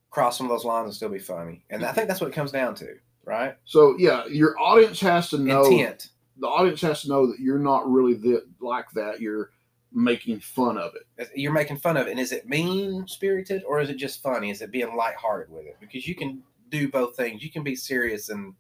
cross 0.09 0.37
some 0.37 0.45
of 0.45 0.49
those 0.49 0.65
lines 0.65 0.85
and 0.85 0.93
still 0.95 1.09
be 1.09 1.19
funny, 1.19 1.63
and 1.69 1.83
I 1.85 1.91
think 1.91 2.07
that's 2.07 2.21
what 2.21 2.29
it 2.29 2.33
comes 2.33 2.51
down 2.51 2.75
to. 2.75 2.95
right? 3.25 3.55
So 3.65 3.95
yeah, 3.99 4.25
your 4.27 4.59
audience 4.59 4.99
has 5.01 5.29
to 5.29 5.37
know. 5.37 5.65
Intent. 5.65 6.09
The 6.39 6.47
audience 6.47 6.81
has 6.81 7.01
to 7.01 7.09
know 7.09 7.27
that 7.27 7.39
you're 7.39 7.59
not 7.59 7.89
really 7.91 8.13
the, 8.13 8.45
like 8.61 8.89
that. 8.91 9.19
You're 9.19 9.51
making 9.91 10.39
fun 10.39 10.77
of 10.77 10.93
it. 10.95 11.29
You're 11.35 11.51
making 11.51 11.77
fun 11.77 11.97
of 11.97 12.07
it. 12.07 12.11
And 12.11 12.19
is 12.19 12.31
it 12.31 12.47
mean 12.47 13.07
spirited 13.07 13.63
or 13.63 13.79
is 13.79 13.89
it 13.89 13.95
just 13.95 14.21
funny? 14.21 14.51
Is 14.51 14.61
it 14.61 14.71
being 14.71 14.95
lighthearted 14.95 15.51
with 15.51 15.65
it? 15.65 15.77
Because 15.79 16.07
you 16.07 16.15
can 16.15 16.43
do 16.69 16.89
both 16.89 17.15
things. 17.15 17.43
You 17.43 17.49
can 17.49 17.63
be 17.63 17.75
serious 17.75 18.29
and 18.29 18.53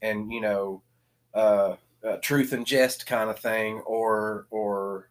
and 0.00 0.32
you 0.32 0.40
know, 0.40 0.82
uh, 1.34 1.74
uh, 2.06 2.16
truth 2.22 2.52
and 2.52 2.64
jest 2.64 3.06
kind 3.06 3.28
of 3.28 3.38
thing, 3.38 3.80
or 3.80 4.46
or 4.50 5.10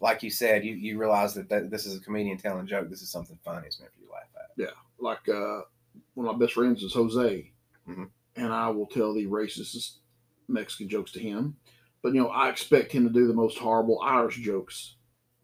like 0.00 0.22
you 0.22 0.30
said, 0.30 0.64
you, 0.64 0.74
you 0.74 0.98
realize 0.98 1.34
that, 1.34 1.48
that 1.48 1.70
this 1.70 1.86
is 1.86 1.96
a 1.96 2.00
comedian 2.00 2.36
telling 2.36 2.60
a 2.60 2.66
joke. 2.66 2.88
This 2.90 3.02
is 3.02 3.10
something 3.10 3.38
funny. 3.44 3.66
It's 3.66 3.80
meant 3.80 3.92
for 3.94 4.00
you 4.00 4.06
to 4.06 4.12
laugh 4.12 4.22
at. 4.36 4.50
Like 5.00 5.28
uh, 5.28 5.60
one 6.14 6.26
of 6.26 6.36
my 6.36 6.38
best 6.44 6.54
friends 6.54 6.82
is 6.82 6.94
Jose, 6.94 7.52
Mhm. 7.88 8.08
and 8.36 8.52
I 8.52 8.68
will 8.70 8.86
tell 8.86 9.14
the 9.14 9.26
racist 9.26 9.98
Mexican 10.48 10.88
jokes 10.88 11.12
to 11.12 11.20
him. 11.20 11.56
But 12.02 12.14
you 12.14 12.20
know, 12.20 12.28
I 12.28 12.48
expect 12.48 12.92
him 12.92 13.06
to 13.06 13.12
do 13.12 13.26
the 13.26 13.34
most 13.34 13.58
horrible 13.58 14.00
Irish 14.02 14.36
jokes 14.36 14.94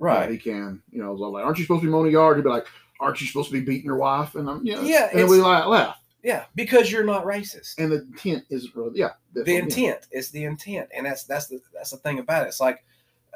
that 0.01 0.05
Right. 0.05 0.31
he 0.31 0.39
can. 0.39 0.83
You 0.91 1.03
know, 1.03 1.13
I'm 1.13 1.33
like, 1.33 1.45
aren't 1.45 1.59
you 1.59 1.65
supposed 1.65 1.83
to 1.83 1.87
be 1.87 1.93
mowing 1.93 2.07
the 2.07 2.13
yard? 2.13 2.37
He'd 2.37 2.43
be 2.45 2.49
like, 2.51 2.67
aren't 3.01 3.21
you 3.21 3.27
supposed 3.27 3.49
to 3.49 3.53
be 3.55 3.61
beating 3.61 3.85
your 3.87 3.97
wife? 3.97 4.35
And 4.35 4.49
I'm, 4.49 4.65
you 4.65 4.75
know, 4.77 4.83
Yeah, 4.83 5.11
and 5.13 5.29
we 5.29 5.41
laugh, 5.41 5.67
laugh. 5.67 5.99
Yeah, 6.23 6.47
because 6.55 6.91
you're 6.91 7.05
not 7.05 7.25
racist. 7.27 7.75
And 7.79 7.93
the 7.93 8.03
intent 8.03 8.45
isn't 8.51 8.75
really, 8.75 8.99
yeah. 8.99 9.11
the 9.35 9.43
I 9.43 9.59
intent 9.59 10.07
is 10.11 10.31
the 10.31 10.45
intent 10.45 10.89
and 10.97 11.05
that's 11.07 11.25
that's 11.25 11.49
the 11.49 11.61
that's 11.75 11.91
the 11.91 11.99
thing 11.99 12.19
about 12.19 12.45
it 12.45 12.49
it's 12.49 12.61
like 12.61 12.83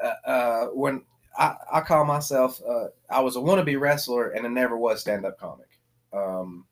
uh, 0.03 0.13
uh 0.27 0.65
when 0.67 1.03
i 1.37 1.55
i 1.71 1.81
call 1.81 2.03
myself 2.05 2.59
uh 2.67 2.87
i 3.11 3.19
was 3.19 3.35
a 3.35 3.39
wannabe 3.39 3.79
wrestler 3.79 4.29
and 4.29 4.45
i 4.45 4.49
never 4.49 4.75
was 4.77 5.01
stand-up 5.01 5.37
comic 5.37 5.67
um 6.13 6.65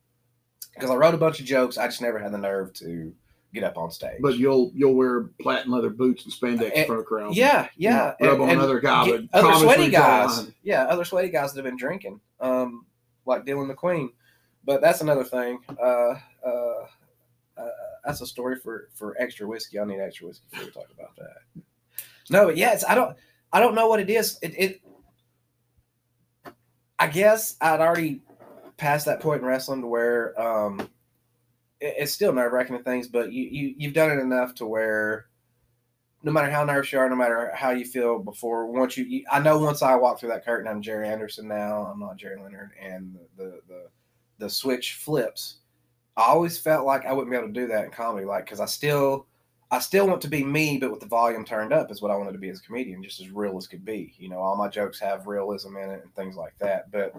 because 0.74 0.90
i 0.90 0.96
wrote 0.96 1.14
a 1.14 1.18
bunch 1.18 1.40
of 1.40 1.46
jokes 1.46 1.78
i 1.78 1.86
just 1.88 2.02
never 2.02 2.18
had 2.20 2.32
the 2.32 2.38
nerve 2.38 2.74
to 2.74 3.14
get 3.54 3.64
up 3.64 3.78
on 3.78 3.90
stage 3.90 4.18
But 4.22 4.38
you'll 4.38 4.72
you'll 4.76 4.94
wear 4.94 5.24
platinum 5.42 5.74
leather 5.76 5.90
boots 5.90 6.26
and 6.26 6.34
spandex 6.34 6.72
Eh, 6.76 6.82
in 6.82 6.86
front 6.88 7.00
of 7.02 7.06
crowds. 7.08 7.38
yeah 7.38 7.70
yeah 7.78 8.14
know, 8.20 8.28
rub 8.30 8.34
and- 8.34 8.42
on 8.44 8.50
and 8.50 8.60
another 8.60 8.80
guy. 8.80 9.10
other 9.34 9.54
sweaty 9.54 9.66
when 9.66 9.92
you 9.92 9.92
draw 9.98 10.22
the 10.22 10.28
guys 10.28 10.38
line. 10.44 10.54
yeah 10.64 10.84
other 10.86 11.06
sweaty 11.06 11.30
guys 11.30 11.54
that 11.54 11.64
have 11.64 11.66
been 11.72 11.78
drinking 11.78 12.20
um 12.40 12.86
like 13.26 13.46
dylan 13.46 13.74
mcqueen 13.74 14.10
but 14.66 14.82
that's 14.82 15.02
another 15.02 15.24
thing 15.24 15.60
uh 15.82 16.14
uh 16.46 16.86
uh, 17.58 17.70
that's 18.06 18.22
a 18.22 18.28
story 18.28 18.56
for 18.56 18.90
for 18.94 19.16
extra 19.20 19.48
whiskey. 19.48 19.80
I 19.80 19.84
need 19.86 20.00
extra 20.00 20.28
whiskey 20.28 20.46
before 20.52 20.66
we 20.68 20.72
talk 20.72 20.92
about 20.96 21.16
that. 21.16 21.64
No, 22.30 22.46
but 22.46 22.56
yeah, 22.56 22.78
I 22.88 22.94
don't 22.94 23.18
I 23.52 23.60
don't 23.60 23.74
know 23.74 23.88
what 23.88 24.00
it 24.00 24.12
is. 24.12 24.38
It, 24.44 24.54
it 24.60 24.82
I 27.00 27.08
guess 27.08 27.56
I'd 27.62 27.80
already 27.80 28.22
passed 28.78 29.06
that 29.06 29.20
point 29.20 29.42
in 29.42 29.48
wrestling 29.48 29.82
to 29.82 29.88
where 29.88 30.40
um 30.40 30.80
it, 31.80 31.96
it's 31.98 32.12
still 32.12 32.34
nerve 32.34 32.54
wracking 32.54 32.76
and 32.76 32.86
things, 32.86 33.08
but 33.08 33.32
you, 33.32 33.44
you 33.44 33.76
you've 33.78 33.94
done 33.94 34.12
it 34.12 34.22
enough 34.22 34.56
to 34.56 34.66
where 34.66 35.28
no 36.24 36.32
matter 36.32 36.50
how 36.50 36.64
nervous 36.64 36.92
you 36.92 37.00
are, 37.00 37.10
no 37.10 37.16
matter 37.16 37.52
how 37.54 37.70
you 37.70 37.86
feel 37.86 38.20
before, 38.20 38.68
once 38.68 38.98
you, 38.98 39.06
you 39.06 39.24
I 39.32 39.40
know 39.40 39.60
once 39.60 39.82
I 39.82 39.96
walk 39.96 40.20
through 40.20 40.30
that 40.30 40.46
curtain, 40.46 40.68
I'm 40.68 40.82
Jerry 40.82 41.08
Anderson 41.08 41.48
now. 41.48 41.86
I'm 41.86 42.00
not 42.00 42.18
Jerry 42.18 42.42
Leonard, 42.42 42.72
and 42.82 43.16
the 43.38 43.44
the 43.44 43.62
the, 43.68 43.88
the 44.40 44.50
switch 44.50 44.96
flips. 44.96 45.60
I 46.18 46.24
always 46.24 46.58
felt 46.58 46.86
like 46.86 47.06
I 47.06 47.14
wouldn't 47.14 47.32
be 47.32 47.38
able 47.38 47.48
to 47.48 47.54
do 47.54 47.68
that 47.68 47.86
in 47.86 47.92
comedy, 47.92 48.26
like 48.26 48.46
because 48.46 48.60
I 48.60 48.66
still, 48.66 49.28
I 49.70 49.78
still 49.78 50.08
want 50.08 50.20
to 50.24 50.28
be 50.28 50.44
me, 50.44 50.80
but 50.80 50.90
with 50.90 51.00
the 51.00 51.06
volume 51.06 51.46
turned 51.46 51.72
up 51.72 51.92
is 51.92 52.02
what 52.02 52.10
I 52.10 52.16
wanted 52.16 52.32
to 52.32 52.40
be 52.40 52.50
as 52.50 52.60
a 52.60 52.64
comedian, 52.64 53.04
just 53.04 53.22
as 53.22 53.30
real 53.30 53.56
as 53.56 53.68
could 53.68 53.86
be. 53.86 54.16
You 54.18 54.30
know, 54.30 54.40
all 54.40 54.58
my 54.58 54.68
jokes 54.68 55.00
have 55.00 55.28
realism 55.28 55.78
in 55.78 55.92
it 55.92 56.02
and 56.04 56.16
things 56.16 56.36
like 56.36 56.56
that. 56.60 56.92
But 56.92 57.14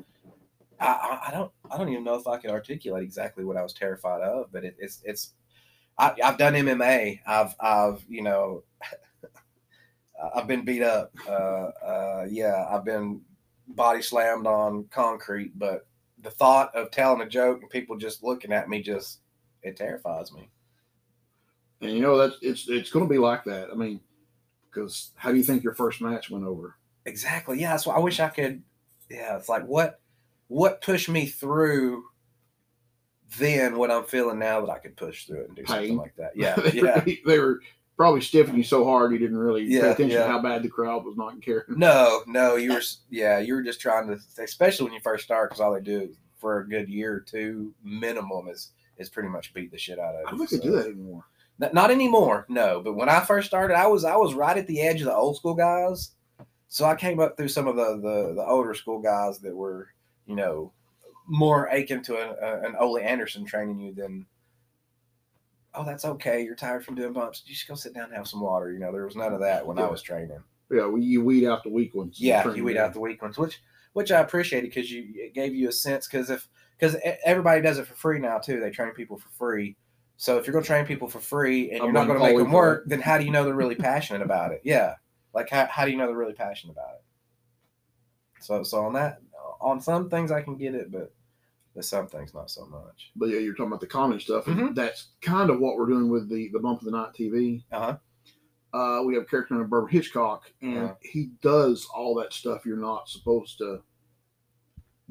I, 0.80 1.24
I, 1.28 1.30
don't, 1.32 1.50
I 1.70 1.76
don't 1.76 1.88
even 1.88 2.04
know 2.04 2.14
if 2.14 2.26
I 2.26 2.36
could 2.38 2.50
articulate 2.50 3.02
exactly 3.02 3.44
what 3.44 3.56
I 3.56 3.62
was 3.62 3.72
terrified 3.72 4.22
of. 4.22 4.52
But 4.52 4.64
it, 4.64 4.76
it's, 4.78 5.02
it's, 5.04 5.32
I, 5.98 6.14
I've 6.22 6.38
done 6.38 6.54
MMA. 6.54 7.20
I've, 7.26 7.54
I've, 7.60 8.04
you 8.08 8.22
know, 8.22 8.64
I've 10.34 10.46
been 10.46 10.64
beat 10.64 10.82
up. 10.82 11.12
Uh, 11.28 11.32
uh, 11.84 12.26
yeah, 12.28 12.66
I've 12.70 12.84
been 12.84 13.22
body 13.68 14.02
slammed 14.02 14.46
on 14.46 14.84
concrete, 14.90 15.58
but 15.58 15.86
the 16.22 16.30
thought 16.30 16.74
of 16.74 16.90
telling 16.90 17.20
a 17.20 17.28
joke 17.28 17.60
and 17.60 17.70
people 17.70 17.96
just 17.96 18.22
looking 18.22 18.52
at 18.52 18.68
me 18.68 18.82
just 18.82 19.20
it 19.62 19.76
terrifies 19.76 20.32
me. 20.32 20.50
And 21.80 21.92
you 21.92 22.00
know 22.00 22.16
that's 22.16 22.36
it's 22.42 22.68
it's 22.68 22.90
going 22.90 23.04
to 23.04 23.10
be 23.10 23.18
like 23.18 23.44
that. 23.44 23.68
I 23.70 23.74
mean, 23.74 24.00
because 24.68 25.12
how 25.14 25.30
do 25.30 25.36
you 25.36 25.44
think 25.44 25.62
your 25.62 25.74
first 25.74 26.00
match 26.00 26.30
went 26.30 26.44
over? 26.44 26.76
Exactly. 27.06 27.60
Yeah. 27.60 27.76
So 27.76 27.90
I 27.90 27.98
wish 27.98 28.20
I 28.20 28.28
could. 28.28 28.62
Yeah. 29.08 29.36
It's 29.36 29.48
like 29.48 29.64
what 29.64 30.00
what 30.48 30.80
pushed 30.82 31.08
me 31.08 31.26
through 31.26 32.04
then 33.38 33.76
what 33.76 33.90
I'm 33.90 34.04
feeling 34.04 34.38
now 34.38 34.60
that 34.64 34.72
I 34.72 34.78
could 34.78 34.96
push 34.96 35.26
through 35.26 35.42
it 35.42 35.48
and 35.48 35.56
do 35.56 35.66
something 35.66 35.96
like 35.96 36.16
that. 36.16 36.32
Yeah. 36.34 36.54
they, 36.56 36.72
yeah. 36.80 37.04
were, 37.04 37.30
they 37.30 37.38
were 37.38 37.60
probably 37.96 38.20
stiffing 38.20 38.56
you 38.56 38.62
so 38.62 38.84
hard 38.84 39.12
you 39.12 39.18
didn't 39.18 39.36
really 39.36 39.66
pay 39.66 39.72
Yeah, 39.74 39.84
attention 39.90 40.10
yeah. 40.10 40.22
to 40.26 40.28
how 40.28 40.40
bad 40.40 40.62
the 40.62 40.68
crowd 40.68 41.04
was 41.04 41.16
not 41.16 41.40
caring. 41.42 41.64
No, 41.68 42.22
no, 42.26 42.56
you 42.56 42.72
were, 42.72 42.82
yeah, 43.10 43.38
you 43.38 43.54
were 43.54 43.62
just 43.62 43.80
trying 43.80 44.06
to, 44.08 44.18
especially 44.42 44.84
when 44.84 44.94
you 44.94 45.00
first 45.00 45.24
start, 45.24 45.50
because 45.50 45.60
all 45.60 45.74
they 45.74 45.80
do 45.80 46.14
for 46.38 46.60
a 46.60 46.68
good 46.68 46.88
year 46.88 47.12
or 47.14 47.20
two 47.20 47.74
minimum 47.82 48.48
is 48.48 48.70
is 48.96 49.08
pretty 49.08 49.28
much 49.28 49.52
beat 49.54 49.70
the 49.70 49.78
shit 49.78 49.98
out 49.98 50.14
of 50.14 50.20
you. 50.22 50.26
I 50.26 50.30
don't 50.30 50.46
think 50.46 50.62
they 50.62 50.68
do 50.68 50.76
that 50.76 50.86
anymore. 50.86 51.24
N- 51.62 51.70
Not 51.72 51.90
anymore, 51.90 52.46
no. 52.48 52.80
But 52.80 52.94
when 52.94 53.08
I 53.08 53.20
first 53.20 53.46
started, 53.46 53.76
I 53.76 53.86
was 53.86 54.04
I 54.04 54.16
was 54.16 54.34
right 54.34 54.56
at 54.56 54.66
the 54.66 54.80
edge 54.80 55.00
of 55.00 55.06
the 55.06 55.14
old 55.14 55.36
school 55.36 55.54
guys. 55.54 56.12
So 56.68 56.84
I 56.84 56.94
came 56.96 57.20
up 57.20 57.36
through 57.36 57.48
some 57.48 57.66
of 57.68 57.76
the 57.76 57.96
the, 58.00 58.34
the 58.36 58.44
older 58.46 58.74
school 58.74 59.00
guys 59.00 59.38
that 59.40 59.54
were, 59.54 59.88
you 60.28 60.36
know, 60.36 60.72
more 61.26 61.66
akin 61.66 62.02
to 62.04 62.16
an, 62.16 62.36
a, 62.40 62.68
an 62.68 62.76
Ole 62.78 62.98
Anderson 62.98 63.44
training 63.44 63.80
you 63.80 63.92
than. 63.92 64.26
Oh, 65.74 65.84
that's 65.84 66.04
okay. 66.04 66.42
You're 66.42 66.54
tired 66.54 66.84
from 66.84 66.94
doing 66.94 67.12
bumps. 67.12 67.42
You 67.46 67.54
just 67.54 67.68
go 67.68 67.74
sit 67.74 67.94
down 67.94 68.04
and 68.04 68.14
have 68.14 68.28
some 68.28 68.40
water. 68.40 68.72
You 68.72 68.78
know, 68.78 68.92
there 68.92 69.04
was 69.04 69.16
none 69.16 69.32
of 69.32 69.40
that 69.40 69.66
when 69.66 69.78
I 69.78 69.86
was 69.86 70.02
training. 70.02 70.42
Yeah, 70.70 70.86
well, 70.86 70.98
you 70.98 71.24
weed 71.24 71.46
out 71.46 71.62
the 71.62 71.70
weak 71.70 71.94
ones. 71.94 72.20
Yeah, 72.20 72.52
you 72.52 72.64
weed 72.64 72.76
out 72.76 72.92
the 72.92 73.00
weak 73.00 73.22
ones, 73.22 73.38
which 73.38 73.60
which 73.94 74.12
I 74.12 74.20
appreciated 74.20 74.70
because 74.70 74.90
you 74.90 75.06
it 75.14 75.34
gave 75.34 75.54
you 75.54 75.68
a 75.68 75.72
sense 75.72 76.06
because 76.06 76.30
if 76.30 76.48
because 76.78 76.96
everybody 77.24 77.60
does 77.60 77.78
it 77.78 77.86
for 77.86 77.94
free 77.94 78.18
now 78.18 78.38
too. 78.38 78.60
They 78.60 78.70
train 78.70 78.92
people 78.92 79.18
for 79.18 79.28
free. 79.30 79.76
So 80.16 80.36
if 80.36 80.46
you're 80.46 80.52
going 80.52 80.64
to 80.64 80.68
train 80.68 80.84
people 80.84 81.08
for 81.08 81.20
free 81.20 81.70
and 81.70 81.80
I'm 81.80 81.86
you're 81.86 81.92
not 81.92 82.06
going 82.08 82.18
to 82.18 82.26
make 82.26 82.36
them 82.36 82.50
work, 82.50 82.84
then 82.86 83.00
how 83.00 83.18
do 83.18 83.24
you 83.24 83.30
know 83.30 83.44
they're 83.44 83.54
really 83.54 83.76
passionate 83.76 84.22
about 84.22 84.52
it? 84.52 84.60
Yeah, 84.64 84.94
like 85.32 85.48
how, 85.48 85.66
how 85.66 85.84
do 85.84 85.92
you 85.92 85.96
know 85.96 86.08
they're 86.08 86.16
really 86.16 86.32
passionate 86.32 86.72
about 86.72 86.94
it? 86.94 87.02
So 88.40 88.62
so 88.62 88.84
on 88.84 88.92
that 88.94 89.20
on 89.60 89.80
some 89.80 90.08
things 90.10 90.30
I 90.30 90.42
can 90.42 90.56
get 90.56 90.74
it, 90.74 90.90
but 90.90 91.12
some 91.80 92.08
things 92.08 92.34
not 92.34 92.50
so 92.50 92.66
much. 92.66 93.12
But 93.14 93.28
yeah, 93.28 93.38
you're 93.38 93.52
talking 93.54 93.68
about 93.68 93.80
the 93.80 93.86
comedy 93.86 94.18
stuff, 94.20 94.48
and 94.48 94.58
Mhm. 94.58 94.74
that's 94.74 95.08
kind 95.20 95.48
of 95.48 95.60
what 95.60 95.76
we're 95.76 95.86
doing 95.86 96.08
with 96.08 96.28
the 96.28 96.48
the 96.48 96.58
Bump 96.58 96.82
in 96.82 96.86
the 96.86 96.96
Night 96.96 97.14
TV. 97.14 97.64
Uh-huh. 97.70 97.96
Uh, 98.72 99.02
we 99.04 99.14
have 99.14 99.22
a 99.22 99.26
character 99.26 99.54
named 99.54 99.70
Bourbon 99.70 99.88
Hitchcock, 99.90 100.50
and 100.60 100.78
Uh-huh. 100.78 100.94
he 101.02 101.30
does 101.40 101.86
all 101.94 102.14
that 102.16 102.32
stuff 102.32 102.66
you're 102.66 102.76
not 102.76 103.08
supposed 103.08 103.58
to 103.58 103.82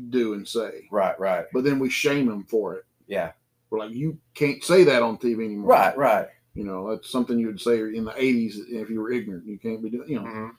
do 0.09 0.33
and 0.33 0.47
say. 0.47 0.87
Right, 0.91 1.19
right, 1.19 1.45
But 1.53 1.63
then 1.63 1.79
we 1.79 1.89
shame 1.89 2.29
him 2.29 2.43
for 2.43 2.75
it. 2.75 2.85
yeah, 3.07 3.31
We're 3.69 3.79
like, 3.79 3.91
you 3.91 4.19
can't 4.33 4.63
say 4.63 4.83
that 4.83 5.01
on 5.01 5.17
TV 5.17 5.45
anymore. 5.45 5.69
right, 5.69 5.97
right. 5.97 6.27
You 6.53 6.63
know, 6.65 6.89
that's 6.89 7.09
something 7.09 7.37
you 7.39 7.47
would 7.47 7.61
say 7.61 7.79
in 7.79 8.03
the 8.05 8.11
'80s 8.19 8.57
if 8.67 8.89
you 8.89 8.99
were 9.01 9.11
ignorant. 9.11 9.45
You 9.45 9.57
can't 9.59 9.81
be 9.81 9.89
doing. 9.89 10.09
You 10.09 10.19
know, 10.19 10.25
hmm 10.25 10.49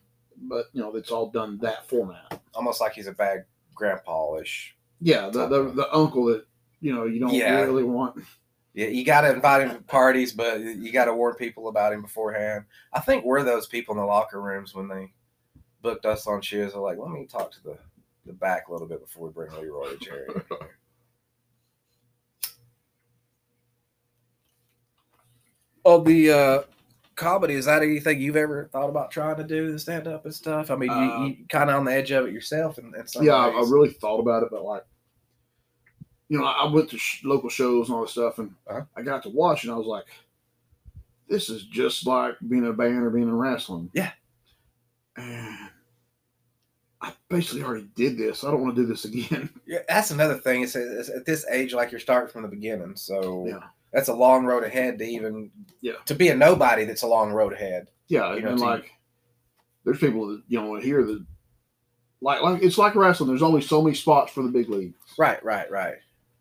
but 0.43 0.67
you 0.73 0.81
know, 0.81 0.95
it's 0.95 1.11
all 1.11 1.31
done 1.31 1.59
that 1.59 1.89
format. 1.89 2.41
Almost 2.55 2.81
like 2.81 2.93
he's 2.93 3.09
a 3.09 3.13
bad 3.13 3.45
grandpa-ish. 3.79 4.77
Yeah, 5.01 5.31
the 5.31 5.47
the, 5.47 5.63
the 5.71 5.95
uncle 5.95 6.25
that 6.27 6.47
you 6.81 6.93
know 6.95 7.05
you 7.05 7.21
don't 7.21 7.33
Yeah. 7.35 7.61
really 7.63 7.85
want. 7.85 8.23
Yeah, 8.75 8.89
you 8.89 9.05
got 9.05 9.23
to 9.23 9.33
invite 9.33 9.63
him 9.63 9.77
to 9.77 9.83
parties, 9.83 10.33
but 10.33 10.61
you 10.61 10.93
got 10.93 11.07
to 11.07 11.15
warn 11.15 11.35
people 11.35 11.69
about 11.69 11.93
him 11.93 12.03
beforehand. 12.03 12.65
I 12.93 13.01
think 13.01 13.25
we're 13.25 13.43
those 13.43 13.67
people 13.67 13.95
in 13.95 14.01
the 14.01 14.07
locker 14.07 14.41
rooms 14.41 14.75
when 14.75 14.87
they 14.89 15.13
booked 15.83 16.05
us 16.07 16.27
on 16.27 16.43
shows. 16.43 16.75
Are 16.75 16.81
like, 16.83 16.99
let 16.99 17.11
me 17.11 17.27
talk 17.27 17.51
to 17.53 17.63
the 17.63 17.79
the 18.27 18.33
back 18.35 18.69
a 18.69 18.73
little 18.73 18.87
bit 18.87 19.01
before 19.01 19.27
we 19.29 19.33
bring 19.33 19.51
Leroy 19.53 19.95
or 19.95 19.97
Jerry. 19.97 20.27
in 20.29 20.43
here." 20.49 20.69
Oh, 25.85 26.03
the 26.03 26.31
uh, 26.31 26.63
comedy 27.19 27.55
is 27.55 27.67
that 27.67 27.83
anything 27.83 28.21
you've 28.21 28.37
ever 28.37 28.69
thought 28.73 28.89
about 28.89 29.11
trying 29.11 29.37
to 29.37 29.45
do, 29.45 29.71
the 29.73 29.79
stand 29.79 30.07
up 30.09 30.25
and 30.25 30.35
stuff? 30.35 30.71
I 30.71 30.77
mean, 30.77 30.89
Uh, 30.91 31.01
you, 31.25 31.25
you 31.27 31.37
kind 31.49 31.69
of 31.69 31.77
on 31.77 31.85
the 31.85 31.93
edge 31.93 32.11
of 32.13 32.27
it 32.27 32.33
yourself, 32.33 32.79
and, 32.79 32.95
and 32.95 33.07
yeah, 33.21 33.35
I, 33.35 33.49
I 33.49 33.61
really 33.69 33.91
thought 33.91 34.21
about 34.21 34.43
it, 34.45 34.49
but 34.51 34.65
like, 34.65 34.85
you 36.29 36.39
know, 36.39 36.45
I, 36.45 36.65
I 36.65 36.73
went 36.73 36.89
to 36.91 36.99
sh- 36.99 37.25
local 37.25 37.49
shows 37.51 37.89
and 37.89 37.97
all 37.97 38.03
this 38.03 38.13
stuff, 38.13 38.39
and 38.39 38.55
Uh-huh. 38.67 38.83
I 38.97 39.03
got 39.03 39.23
to 39.25 39.31
watch, 39.31 39.65
and 39.65 39.73
I 39.73 39.77
was 39.77 39.87
like, 39.87 40.05
this 41.29 41.51
is 41.51 41.65
just 41.65 42.07
like 42.07 42.37
being 42.49 42.65
in 42.65 42.71
a 42.71 42.73
band 42.73 43.03
or 43.03 43.11
being 43.11 43.29
in 43.29 43.37
wrestling. 43.37 43.91
Yeah. 43.93 44.13
And 45.17 45.57
I 47.01 47.13
basically 47.29 47.63
already 47.63 47.89
did 47.95 48.17
this. 48.17 48.45
I 48.45 48.51
don't 48.51 48.63
want 48.63 48.75
to 48.77 48.83
do 48.83 48.87
this 48.89 49.05
again. 49.05 49.51
Yeah, 49.67 49.81
that's 49.87 50.11
another 50.11 50.37
thing. 50.39 50.63
It's, 50.63 50.75
it's 50.75 51.11
at 51.11 51.27
this 51.27 51.45
age, 51.51 51.75
like 51.75 51.91
you're 51.93 52.01
starting 52.01 52.33
from 52.33 52.43
the 52.43 52.49
beginning, 52.49 52.97
so 52.97 53.47
Yeah. 53.47 53.61
That's 53.93 54.09
a 54.09 54.15
long 54.15 54.45
road 54.45 54.65
ahead 54.65 54.99
to 54.99 55.05
even 55.05 55.51
Yeah. 55.81 55.95
to 56.07 56.15
be 56.15 56.29
a 56.29 56.35
nobody. 56.37 56.85
That's 56.85 57.03
a 57.03 57.07
long 57.09 57.33
road 57.33 57.53
ahead. 57.53 57.89
Yeah, 58.09 58.35
You 58.35 58.43
know, 58.43 58.51
and 58.51 58.61
like, 58.61 58.93
there's 59.85 59.99
people 59.99 60.29
that 60.29 60.43
you 60.49 60.61
know 60.61 60.77
here 60.77 61.05
that 61.05 61.25
like 62.21 62.43
like 62.43 62.63
it's 62.63 62.79
like 62.79 62.95
wrestling. 62.95 63.29
There's 63.29 63.43
only 63.43 63.61
so 63.63 63.83
many 63.83 63.95
spots 63.95 64.33
for 64.33 64.43
the 64.43 64.49
big 64.51 64.69
leagues. 64.69 64.97
Right, 65.19 65.43
right, 65.45 65.71
right. 65.71 65.97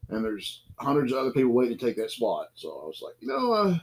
and 0.09 0.23
there's 0.23 0.63
hundreds 0.79 1.11
of 1.11 1.17
other 1.19 1.31
people 1.31 1.51
waiting 1.51 1.77
to 1.77 1.85
take 1.85 1.97
that 1.97 2.11
spot. 2.11 2.47
So 2.55 2.69
I 2.69 2.85
was 2.85 3.01
like, 3.03 3.15
you 3.19 3.27
know, 3.27 3.51
uh, 3.51 3.77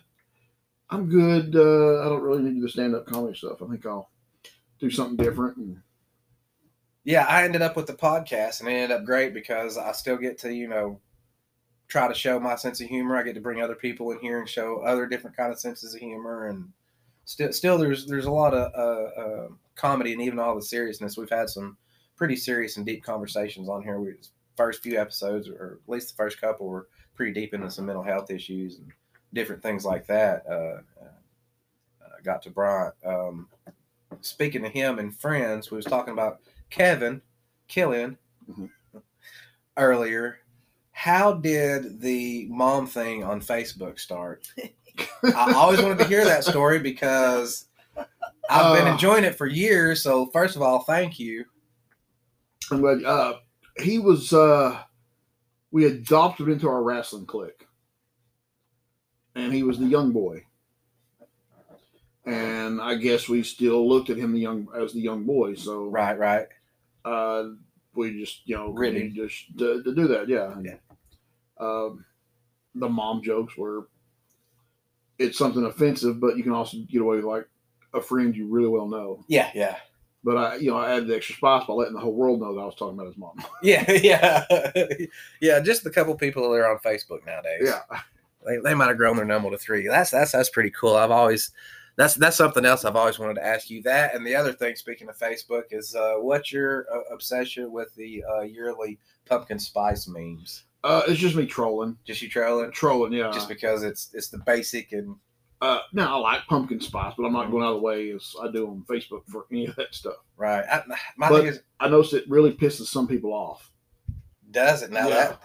I'm 0.90 1.08
good. 1.08 1.54
Uh, 1.56 2.00
I 2.00 2.08
don't 2.08 2.22
really 2.22 2.42
need 2.42 2.50
to 2.50 2.54
do 2.56 2.60
the 2.62 2.68
stand 2.68 2.94
up 2.94 3.06
comedy 3.06 3.36
stuff. 3.36 3.62
I 3.62 3.66
think 3.68 3.84
I'll 3.86 4.10
do 4.80 4.90
something 4.90 5.16
different. 5.16 5.56
And 5.56 5.82
yeah, 7.04 7.26
I 7.28 7.44
ended 7.44 7.62
up 7.62 7.76
with 7.76 7.86
the 7.86 7.92
podcast 7.94 8.60
and 8.60 8.68
it 8.68 8.72
ended 8.72 8.92
up 8.98 9.04
great 9.04 9.34
because 9.34 9.76
I 9.76 9.92
still 9.92 10.16
get 10.16 10.38
to, 10.40 10.52
you 10.54 10.68
know, 10.68 11.00
try 11.94 12.08
to 12.08 12.14
show 12.14 12.40
my 12.40 12.56
sense 12.56 12.80
of 12.80 12.88
humor. 12.88 13.16
I 13.16 13.22
get 13.22 13.36
to 13.36 13.40
bring 13.40 13.62
other 13.62 13.76
people 13.76 14.10
in 14.10 14.18
here 14.18 14.40
and 14.40 14.48
show 14.48 14.80
other 14.80 15.06
different 15.06 15.36
kind 15.36 15.52
of 15.52 15.60
senses 15.60 15.94
of 15.94 16.00
humor 16.00 16.48
and 16.48 16.68
still 17.24 17.52
still 17.52 17.78
there's 17.78 18.04
there's 18.06 18.24
a 18.24 18.32
lot 18.32 18.52
of 18.52 18.72
uh, 18.74 19.20
uh, 19.20 19.48
comedy 19.76 20.12
and 20.12 20.20
even 20.20 20.40
all 20.40 20.56
the 20.56 20.62
seriousness. 20.62 21.16
We've 21.16 21.30
had 21.30 21.48
some 21.48 21.76
pretty 22.16 22.34
serious 22.34 22.78
and 22.78 22.84
deep 22.84 23.04
conversations 23.04 23.68
on 23.68 23.84
here. 23.84 24.00
We 24.00 24.14
first 24.56 24.82
few 24.82 24.98
episodes 25.00 25.48
or 25.48 25.78
at 25.84 25.88
least 25.88 26.08
the 26.08 26.16
first 26.16 26.40
couple 26.40 26.66
were 26.66 26.88
pretty 27.14 27.32
deep 27.32 27.54
into 27.54 27.70
some 27.70 27.86
mental 27.86 28.02
health 28.02 28.28
issues 28.28 28.78
and 28.78 28.90
different 29.32 29.62
things 29.62 29.84
like 29.84 30.04
that. 30.08 30.44
Uh, 30.50 30.80
uh, 31.00 32.08
got 32.24 32.42
to 32.42 32.50
Bryant. 32.50 32.94
Um, 33.06 33.46
speaking 34.20 34.64
to 34.64 34.68
him 34.68 34.98
and 34.98 35.14
friends, 35.14 35.70
we 35.70 35.76
was 35.76 35.86
talking 35.86 36.12
about 36.12 36.40
Kevin 36.70 37.22
Killian 37.68 38.18
Mhm. 38.50 38.68
earlier. 39.76 40.40
How 40.96 41.32
did 41.34 42.00
the 42.00 42.46
mom 42.50 42.86
thing 42.86 43.24
on 43.24 43.40
Facebook 43.40 43.98
start? 43.98 44.46
I 45.24 45.52
always 45.54 45.82
wanted 45.82 45.98
to 45.98 46.04
hear 46.06 46.24
that 46.24 46.44
story 46.44 46.78
because 46.78 47.66
I've 48.48 48.76
been 48.78 48.86
Uh. 48.88 48.92
enjoying 48.92 49.24
it 49.24 49.34
for 49.36 49.46
years. 49.46 50.02
So 50.02 50.26
first 50.26 50.54
of 50.56 50.62
all, 50.62 50.84
thank 50.84 51.18
you. 51.18 51.44
I'm 52.70 52.80
glad. 52.80 53.04
Uh, 53.04 53.34
he 53.82 53.98
was. 53.98 54.32
Uh, 54.32 54.78
we 55.72 55.86
adopted 55.86 56.46
him 56.46 56.52
into 56.54 56.68
our 56.68 56.82
wrestling 56.82 57.26
clique, 57.26 57.66
and 59.34 59.52
he 59.52 59.64
was 59.64 59.78
the 59.78 59.86
young 59.86 60.12
boy. 60.12 60.44
And 62.24 62.80
I 62.80 62.94
guess 62.94 63.28
we 63.28 63.42
still 63.42 63.86
looked 63.86 64.08
at 64.10 64.16
him 64.16 64.32
the 64.32 64.38
young 64.40 64.68
as 64.74 64.92
the 64.92 65.00
young 65.00 65.24
boy. 65.24 65.54
So 65.54 65.88
Right, 65.88 66.18
right. 66.18 66.46
uh, 67.04 67.48
we 67.94 68.18
just 68.18 68.42
you 68.48 68.56
know 68.56 68.70
Really? 68.70 69.10
just 69.10 69.58
to, 69.58 69.82
to 69.82 69.94
do 69.94 70.06
that. 70.08 70.28
Yeah. 70.28 70.54
Yeah. 70.62 70.76
Um, 71.58 72.04
the 72.74 72.88
mom 72.88 73.22
jokes 73.22 73.56
were. 73.56 73.88
It's 75.18 75.38
something 75.38 75.64
offensive, 75.64 76.20
but 76.20 76.36
you 76.36 76.42
can 76.42 76.52
also 76.52 76.78
get 76.90 77.00
away 77.00 77.16
with 77.16 77.24
like 77.24 77.46
a 77.92 78.00
friend 78.00 78.36
you 78.36 78.48
really 78.48 78.68
well 78.68 78.88
know. 78.88 79.24
Yeah, 79.28 79.50
yeah. 79.54 79.76
But 80.24 80.36
I, 80.38 80.56
you 80.56 80.70
know, 80.70 80.78
I 80.78 80.92
added 80.92 81.06
the 81.06 81.16
extra 81.16 81.36
spice 81.36 81.66
by 81.66 81.74
letting 81.74 81.94
the 81.94 82.00
whole 82.00 82.14
world 82.14 82.40
know 82.40 82.54
that 82.54 82.60
I 82.60 82.64
was 82.64 82.74
talking 82.74 82.94
about 82.94 83.06
his 83.06 83.18
mom. 83.18 83.36
Yeah, 83.62 83.90
yeah, 83.92 84.44
yeah. 85.40 85.60
Just 85.60 85.84
the 85.84 85.90
couple 85.90 86.14
people 86.16 86.50
that 86.50 86.56
are 86.56 86.70
on 86.70 86.78
Facebook 86.78 87.24
nowadays. 87.26 87.62
Yeah. 87.62 87.82
they, 88.44 88.56
they 88.58 88.74
might 88.74 88.88
have 88.88 88.96
grown 88.96 89.16
their 89.16 89.24
number 89.26 89.50
to 89.50 89.58
three. 89.58 89.86
That's 89.86 90.10
that's 90.10 90.32
that's 90.32 90.48
pretty 90.48 90.70
cool. 90.70 90.96
I've 90.96 91.10
always 91.10 91.52
that's 91.96 92.14
that's 92.14 92.36
something 92.36 92.64
else 92.64 92.84
I've 92.84 92.96
always 92.96 93.18
wanted 93.18 93.34
to 93.34 93.44
ask 93.46 93.70
you. 93.70 93.82
That 93.82 94.14
and 94.14 94.26
the 94.26 94.34
other 94.34 94.52
thing, 94.52 94.76
speaking 94.76 95.08
of 95.08 95.18
Facebook, 95.18 95.64
is 95.70 95.94
uh, 95.94 96.14
what's 96.16 96.52
your 96.52 96.86
uh, 96.92 97.14
obsession 97.14 97.70
with 97.70 97.94
the 97.94 98.24
uh, 98.24 98.42
yearly 98.42 98.98
pumpkin 99.26 99.58
spice 99.58 100.08
memes? 100.08 100.64
Uh, 100.84 101.02
it's 101.08 101.18
just 101.18 101.34
me 101.34 101.46
trolling, 101.46 101.96
Just 102.04 102.20
you 102.22 102.28
trolling, 102.28 102.70
trolling. 102.70 103.12
Yeah. 103.12 103.30
just 103.32 103.48
because 103.48 103.82
it's 103.82 104.10
it's 104.14 104.28
the 104.28 104.38
basic 104.38 104.92
and 104.92 105.16
uh, 105.62 105.78
now 105.94 106.16
I 106.16 106.18
like 106.18 106.46
pumpkin 106.46 106.78
spice, 106.78 107.14
but 107.16 107.24
I'm 107.24 107.32
not 107.32 107.50
going 107.50 107.64
out 107.64 107.70
of 107.70 107.76
the 107.76 107.80
way 107.80 108.10
as 108.12 108.34
I 108.42 108.50
do 108.52 108.68
on 108.68 108.84
Facebook 108.86 109.22
for 109.28 109.46
any 109.50 109.64
of 109.66 109.74
that 109.76 109.94
stuff. 109.94 110.16
right. 110.36 110.62
I, 110.70 110.82
my 111.16 111.28
But- 111.30 111.38
thing 111.38 111.46
is, 111.46 111.62
I 111.80 111.88
noticed 111.88 112.12
it 112.12 112.28
really 112.28 112.52
pisses 112.52 112.86
some 112.86 113.08
people 113.08 113.32
off. 113.32 113.70
does 114.50 114.82
it 114.82 114.90
now 114.92 115.08
Yeah. 115.08 115.14
that 115.14 115.40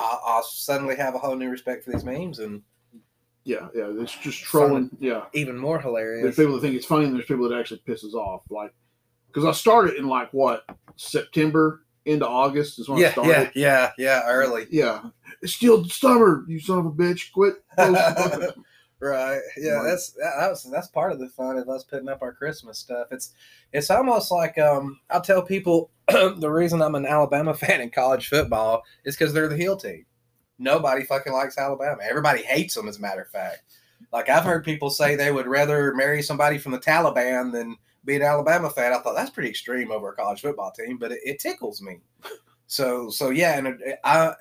I'll, 0.00 0.22
I'll 0.24 0.42
suddenly 0.42 0.96
have 0.96 1.14
a 1.14 1.18
whole 1.18 1.36
new 1.36 1.50
respect 1.50 1.84
for 1.84 1.92
these 1.92 2.04
memes 2.04 2.38
and 2.38 2.62
Yeah, 3.44 3.68
yeah. 3.74 3.90
It's 3.98 4.16
just 4.16 4.40
trolling. 4.40 4.88
Yeah. 4.98 5.26
even 5.34 5.58
more 5.58 5.78
hilarious. 5.78 6.22
There's 6.22 6.36
people 6.36 6.54
that 6.54 6.62
think 6.62 6.74
it's 6.76 6.86
funny, 6.86 7.04
and 7.04 7.14
there's 7.14 7.26
people 7.26 7.46
that 7.48 7.58
actually 7.58 7.82
pisses 7.86 8.14
off. 8.14 8.42
Like, 8.50 8.72
because 9.26 9.44
I 9.44 9.52
started 9.52 9.96
in 9.96 10.08
like 10.08 10.32
what 10.32 10.64
September 10.96 11.84
into 12.10 12.28
August 12.28 12.78
is 12.78 12.88
when 12.88 12.98
I 12.98 13.02
Yeah, 13.02 13.12
started. 13.12 13.32
yeah, 13.32 13.50
yeah, 13.54 13.90
yeah. 13.98 14.22
Early. 14.26 14.66
Yeah. 14.70 15.02
It's 15.42 15.54
still 15.54 15.84
summer, 15.88 16.44
you 16.48 16.60
son 16.60 16.78
of 16.80 16.86
a 16.86 16.90
bitch. 16.90 17.32
Quit. 17.32 17.54
Right. 19.02 19.40
Yeah, 19.56 19.76
Right. 19.76 19.84
that's 19.84 20.10
that, 20.10 20.32
that's 20.38 20.62
that's 20.64 20.88
part 20.88 21.10
of 21.12 21.18
the 21.20 21.28
fun 21.30 21.56
of 21.56 21.70
us 21.70 21.84
putting 21.84 22.10
up 22.10 22.20
our 22.20 22.34
Christmas 22.34 22.78
stuff. 22.78 23.06
It's 23.10 23.32
it's 23.72 23.90
almost 23.90 24.30
like 24.30 24.58
um 24.58 25.00
I'll 25.08 25.22
tell 25.22 25.40
people 25.40 25.90
the 26.08 26.50
reason 26.50 26.82
I'm 26.82 26.94
an 26.94 27.06
Alabama 27.06 27.54
fan 27.54 27.80
in 27.80 27.88
college 27.88 28.28
football 28.28 28.82
is 29.06 29.16
because 29.16 29.32
they're 29.32 29.48
the 29.48 29.56
heel 29.56 29.76
team. 29.78 30.04
Nobody 30.58 31.04
fucking 31.04 31.32
likes 31.32 31.56
Alabama. 31.56 32.02
Everybody 32.02 32.42
hates 32.42 32.74
them, 32.74 32.88
as 32.88 32.98
a 32.98 33.00
matter 33.00 33.22
of 33.22 33.28
fact. 33.30 33.62
Like 34.12 34.28
I've 34.28 34.44
heard 34.44 34.66
people 34.66 34.90
say 34.90 35.16
they 35.16 35.32
would 35.32 35.46
rather 35.46 35.94
marry 35.94 36.20
somebody 36.20 36.58
from 36.58 36.72
the 36.72 36.78
Taliban 36.78 37.52
than 37.52 37.76
be 38.04 38.16
an 38.16 38.22
Alabama 38.22 38.70
fan. 38.70 38.92
I 38.92 38.98
thought 38.98 39.14
that's 39.14 39.30
pretty 39.30 39.50
extreme 39.50 39.90
over 39.92 40.10
a 40.10 40.16
college 40.16 40.40
football 40.40 40.70
team, 40.72 40.96
but 40.98 41.12
it, 41.12 41.20
it 41.24 41.38
tickles 41.40 41.80
me. 41.82 41.98
So 42.66 43.10
so 43.10 43.30
yeah, 43.30 43.58
and 43.58 43.82
I 44.04 44.32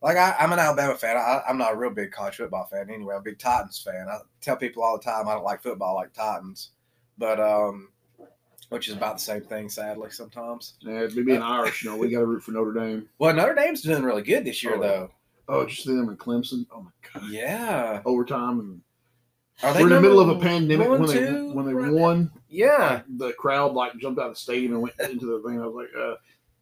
like 0.00 0.16
I, 0.16 0.36
I'm 0.38 0.52
an 0.52 0.60
Alabama 0.60 0.94
fan. 0.94 1.16
I, 1.16 1.42
I'm 1.48 1.58
not 1.58 1.72
a 1.72 1.76
real 1.76 1.90
big 1.90 2.12
college 2.12 2.36
football 2.36 2.64
fan 2.70 2.88
anyway. 2.88 3.14
I'm 3.16 3.22
a 3.22 3.24
big 3.24 3.40
Titans 3.40 3.82
fan. 3.84 4.06
I 4.08 4.18
tell 4.40 4.56
people 4.56 4.84
all 4.84 4.96
the 4.96 5.02
time 5.02 5.26
I 5.26 5.34
don't 5.34 5.42
like 5.42 5.64
football 5.64 5.96
like 5.96 6.12
Titans, 6.12 6.70
but 7.18 7.40
um, 7.40 7.88
which 8.68 8.86
is 8.86 8.94
about 8.94 9.16
the 9.16 9.22
same 9.24 9.40
thing, 9.40 9.68
sadly 9.68 10.10
sometimes. 10.12 10.74
yeah, 10.80 11.08
me 11.08 11.24
being 11.24 11.42
Irish, 11.42 11.82
you 11.82 11.90
know, 11.90 11.96
we 11.96 12.08
got 12.08 12.20
to 12.20 12.26
root 12.26 12.44
for 12.44 12.52
Notre 12.52 12.72
Dame. 12.72 13.08
Well, 13.18 13.34
Notre 13.34 13.54
Dame's 13.56 13.82
doing 13.82 14.04
really 14.04 14.22
good 14.22 14.44
this 14.44 14.62
year, 14.62 14.76
Oh, 14.76 14.80
though. 14.80 15.10
Oh, 15.48 15.60
did 15.64 15.70
you 15.76 15.82
see 15.82 15.96
them 15.96 16.08
in 16.08 16.16
Clemson? 16.16 16.66
Oh 16.70 16.82
my 16.82 16.90
god, 17.20 17.28
Yeah, 17.28 18.00
overtime 18.04 18.60
and 18.60 18.80
are 19.62 19.74
we're 19.74 19.82
in 19.82 19.88
the 19.88 20.00
middle 20.00 20.20
of 20.20 20.28
a 20.28 20.38
pandemic 20.38 20.88
when 20.88 21.06
they 21.06 21.14
two, 21.14 21.52
when 21.52 21.66
they 21.66 21.72
right 21.72 21.92
won. 21.92 22.24
now? 22.24 22.40
Yeah, 22.48 23.02
the 23.08 23.32
crowd 23.32 23.72
like 23.72 23.96
jumped 23.98 24.20
out 24.20 24.28
of 24.28 24.34
the 24.34 24.40
stadium 24.40 24.72
and 24.72 24.82
went 24.82 24.94
into 25.00 25.26
the 25.26 25.48
thing. 25.48 25.60
I 25.60 25.66
was 25.66 25.74
like, 25.74 25.88
uh, 25.98 26.14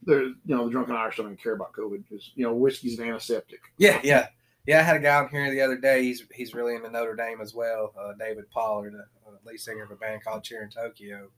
they're 0.03 0.23
you 0.23 0.37
know 0.47 0.67
the 0.67 0.71
drunken 0.71 0.95
Irish 0.95 1.17
don't 1.17 1.27
even 1.27 1.37
care 1.37 1.55
about 1.55 1.73
COVID 1.73 2.05
because 2.09 2.31
you 2.35 2.45
know 2.45 2.55
whiskey's 2.55 2.99
an 2.99 3.09
antiseptic. 3.09 3.61
yeah, 3.79 4.01
yeah, 4.05 4.29
yeah. 4.67 4.81
I 4.81 4.83
had 4.83 4.97
a 4.97 5.01
guy 5.01 5.17
on 5.17 5.29
here 5.29 5.51
the 5.51 5.61
other 5.61 5.77
day. 5.77 6.03
He's 6.03 6.25
he's 6.33 6.55
really 6.55 6.75
into 6.75 6.91
Notre 6.91 7.17
Dame 7.17 7.41
as 7.41 7.55
well. 7.55 7.93
Uh, 7.99 8.13
David 8.19 8.49
Pollard, 8.51 8.95
uh, 8.95 9.31
lead 9.45 9.59
singer 9.59 9.85
of 9.85 9.91
a 9.91 9.97
band 9.97 10.23
called 10.23 10.45
Cheer 10.45 10.63
in 10.63 10.71
Tokyo, 10.71 11.31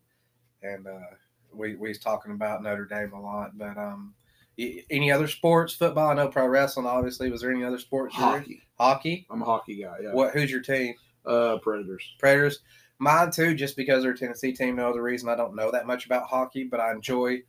and 0.63 0.87
uh, 0.87 1.15
we 1.55 1.75
we 1.77 1.89
was 1.89 1.99
talking 1.99 2.33
about 2.33 2.63
Notre 2.63 2.85
Dame 2.87 3.13
a 3.13 3.21
lot. 3.21 3.57
But 3.57 3.79
um, 3.79 4.15
any 4.59 5.11
other 5.11 5.29
sports? 5.29 5.75
Football? 5.75 6.11
I 6.11 6.15
know 6.15 6.29
pro 6.29 6.47
wrestling. 6.47 6.87
Obviously, 6.87 7.31
was 7.31 7.41
there 7.41 7.51
any 7.51 7.65
other 7.65 7.79
sports? 7.79 8.15
Hockey. 8.15 8.63
Hockey. 8.79 9.27
I'm 9.31 9.43
a 9.43 9.45
hockey 9.45 9.83
guy. 9.83 9.97
Yeah. 10.03 10.13
What? 10.13 10.33
Who's 10.33 10.51
your 10.51 10.63
team? 10.63 10.95
Uh, 11.27 11.59
Predators. 11.59 12.15
Predators. 12.19 12.61
Mine 12.99 13.31
too, 13.31 13.55
just 13.55 13.77
because 13.77 14.03
they're 14.03 14.13
a 14.13 14.17
Tennessee 14.17 14.53
team. 14.53 14.77
No 14.77 14.89
other 14.91 15.03
reason. 15.03 15.29
I 15.29 15.37
don't 15.37 15.55
know 15.55 15.71
that 15.71 15.87
much 15.87 16.07
about 16.07 16.29
hockey, 16.29 16.65
but 16.65 16.81
I 16.81 16.93
enjoy. 16.93 17.43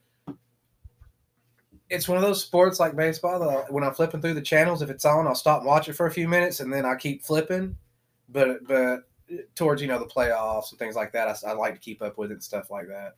It's 1.89 2.07
one 2.09 2.17
of 2.17 2.23
those 2.23 2.43
sports 2.43 2.79
like 2.79 2.95
baseball. 2.95 3.39
That 3.39 3.49
I- 3.49 3.71
when 3.71 3.83
I'm 3.83 3.93
flipping 3.93 4.21
through 4.21 4.33
the 4.33 4.41
channels, 4.41 4.81
if 4.81 4.89
it's 4.89 5.05
on, 5.05 5.25
I'll 5.25 5.35
stop 5.35 5.59
and 5.59 5.67
watch 5.67 5.87
it 5.87 5.93
for 5.93 6.05
a 6.05 6.11
few 6.11 6.27
minutes, 6.27 6.59
and 6.59 6.71
then 6.71 6.85
I 6.85 6.95
keep 6.95 7.23
flipping. 7.23 7.77
But 8.29 8.67
but 8.67 9.03
towards 9.55 9.81
you 9.81 9.87
know 9.87 9.99
the 9.99 10.05
playoffs 10.05 10.71
and 10.71 10.79
things 10.79 10.95
like 10.95 11.13
that, 11.13 11.29
I, 11.29 11.49
I 11.49 11.53
like 11.53 11.75
to 11.75 11.79
keep 11.79 12.01
up 12.01 12.17
with 12.17 12.31
it 12.31 12.35
and 12.35 12.43
stuff 12.43 12.69
like 12.69 12.87
that. 12.87 13.15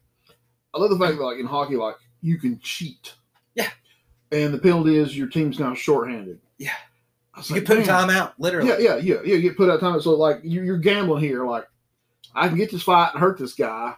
I 0.74 0.78
love 0.80 0.92
the 0.92 1.00
fact 1.00 1.18
that 1.18 1.24
like 1.24 1.40
in 1.40 1.48
hockey, 1.48 1.78
like 1.78 1.96
you 2.22 2.38
can 2.38 2.60
cheat. 2.60 3.16
Yeah. 3.56 3.72
And 4.32 4.54
the 4.54 4.60
penalty 4.60 4.98
is 4.98 5.18
your 5.18 5.28
team's 5.28 5.58
now 5.58 5.74
shorthanded. 5.74 6.40
Yeah. 6.60 6.76
You 7.48 7.56
like, 7.56 7.66
put 7.66 7.78
"Man." 7.78 7.88
time 7.88 8.10
out, 8.10 8.34
literally. 8.40 8.70
Yeah, 8.70 8.78
yeah, 8.80 8.96
yeah, 8.98 9.22
yeah. 9.24 9.36
You 9.36 9.42
get 9.42 9.58
put 9.58 9.70
out 9.70 9.80
time. 9.80 10.00
So 10.02 10.12
like 10.16 10.42
you, 10.44 10.64
you're 10.64 10.78
gambling 10.78 11.24
here. 11.24 11.46
Like 11.46 11.66
I 12.36 12.48
can 12.48 12.58
get 12.58 12.72
this 12.72 12.84
fight 12.84 13.12
and 13.14 13.20
hurt 13.22 13.38
this 13.38 13.54
guy, 13.54 13.96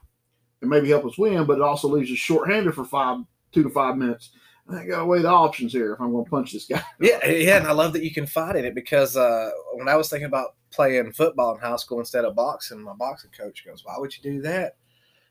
and 0.61 0.69
maybe 0.69 0.89
help 0.89 1.05
us 1.05 1.17
win, 1.17 1.45
but 1.45 1.57
it 1.57 1.61
also 1.61 1.87
leaves 1.87 2.11
us 2.11 2.17
shorthanded 2.17 2.75
for 2.75 2.85
five, 2.85 3.19
two 3.51 3.63
to 3.63 3.69
five 3.69 3.97
minutes. 3.97 4.31
I 4.69 4.85
got 4.85 4.99
to 4.99 5.05
weigh 5.05 5.21
the 5.21 5.27
options 5.27 5.73
here 5.73 5.93
if 5.93 5.99
I'm 5.99 6.11
going 6.11 6.23
to 6.23 6.29
punch 6.29 6.53
this 6.53 6.65
guy. 6.65 6.83
Yeah, 6.99 7.25
yeah, 7.27 7.57
and 7.57 7.67
I 7.67 7.71
love 7.71 7.93
that 7.93 8.03
you 8.03 8.11
can 8.11 8.25
fight 8.25 8.55
in 8.55 8.63
it 8.63 8.75
because 8.75 9.17
uh, 9.17 9.49
when 9.73 9.89
I 9.89 9.95
was 9.95 10.09
thinking 10.09 10.27
about 10.27 10.55
playing 10.71 11.11
football 11.11 11.55
in 11.55 11.61
high 11.61 11.75
school 11.75 11.99
instead 11.99 12.25
of 12.25 12.35
boxing, 12.35 12.81
my 12.81 12.93
boxing 12.93 13.31
coach 13.37 13.65
goes, 13.65 13.83
"Why 13.83 13.97
would 13.97 14.15
you 14.15 14.23
do 14.23 14.41
that?" 14.43 14.75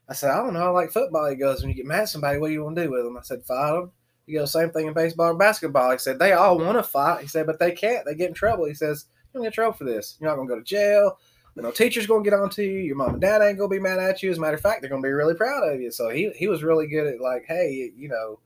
I 0.09 0.13
said, 0.13 0.31
"I 0.31 0.37
don't 0.37 0.53
know. 0.53 0.67
I 0.67 0.69
like 0.69 0.91
football." 0.91 1.29
He 1.29 1.35
goes, 1.35 1.61
"When 1.61 1.69
you 1.69 1.75
get 1.75 1.85
mad 1.85 2.01
at 2.01 2.09
somebody, 2.09 2.39
what 2.39 2.47
do 2.47 2.53
you 2.53 2.63
want 2.63 2.75
to 2.75 2.83
do 2.83 2.91
with 2.91 3.03
them?" 3.03 3.17
I 3.17 3.21
said, 3.21 3.43
"Fight 3.43 3.71
them." 3.71 3.91
He 4.31 4.37
goes, 4.37 4.51
"Same 4.51 4.71
thing 4.71 4.87
in 4.87 4.93
baseball 4.93 5.29
and 5.29 5.39
basketball." 5.39 5.91
He 5.91 5.97
said, 5.97 6.19
"They 6.19 6.33
all 6.33 6.57
want 6.57 6.77
to 6.77 6.83
fight." 6.83 7.21
He 7.21 7.27
said, 7.27 7.45
"But 7.45 7.59
they 7.59 7.71
can't. 7.71 8.05
They 8.05 8.15
get 8.15 8.29
in 8.29 8.33
trouble." 8.33 8.65
He 8.65 8.73
says, 8.73 9.05
"You 9.09 9.29
don't 9.33 9.43
get 9.43 9.47
in 9.47 9.53
trouble 9.53 9.77
for 9.77 9.83
this. 9.83 10.17
You're 10.19 10.29
not 10.29 10.41
to 10.41 10.47
go 10.47 10.55
to 10.55 10.63
jail. 10.63 11.17
You 11.55 11.63
know, 11.63 11.71
teacher's 11.71 12.07
to 12.07 12.23
get 12.23 12.33
on 12.33 12.49
to 12.51 12.63
you. 12.63 12.79
Your 12.79 12.95
mom 12.95 13.13
and 13.13 13.21
dad 13.21 13.41
ain't 13.41 13.57
to 13.59 13.67
be 13.67 13.79
mad 13.79 13.99
at 13.99 14.23
you. 14.23 14.31
As 14.31 14.37
a 14.37 14.41
matter 14.41 14.55
of 14.55 14.61
fact, 14.61 14.81
they're 14.81 14.89
to 14.89 15.01
be 15.01 15.09
really 15.09 15.35
proud 15.35 15.67
of 15.67 15.81
you." 15.81 15.91
So 15.91 16.09
he 16.09 16.29
he 16.31 16.47
was 16.47 16.63
really 16.63 16.87
good 16.87 17.07
at 17.07 17.19
like, 17.19 17.45
hey, 17.47 17.91
you 17.95 18.07
know 18.07 18.39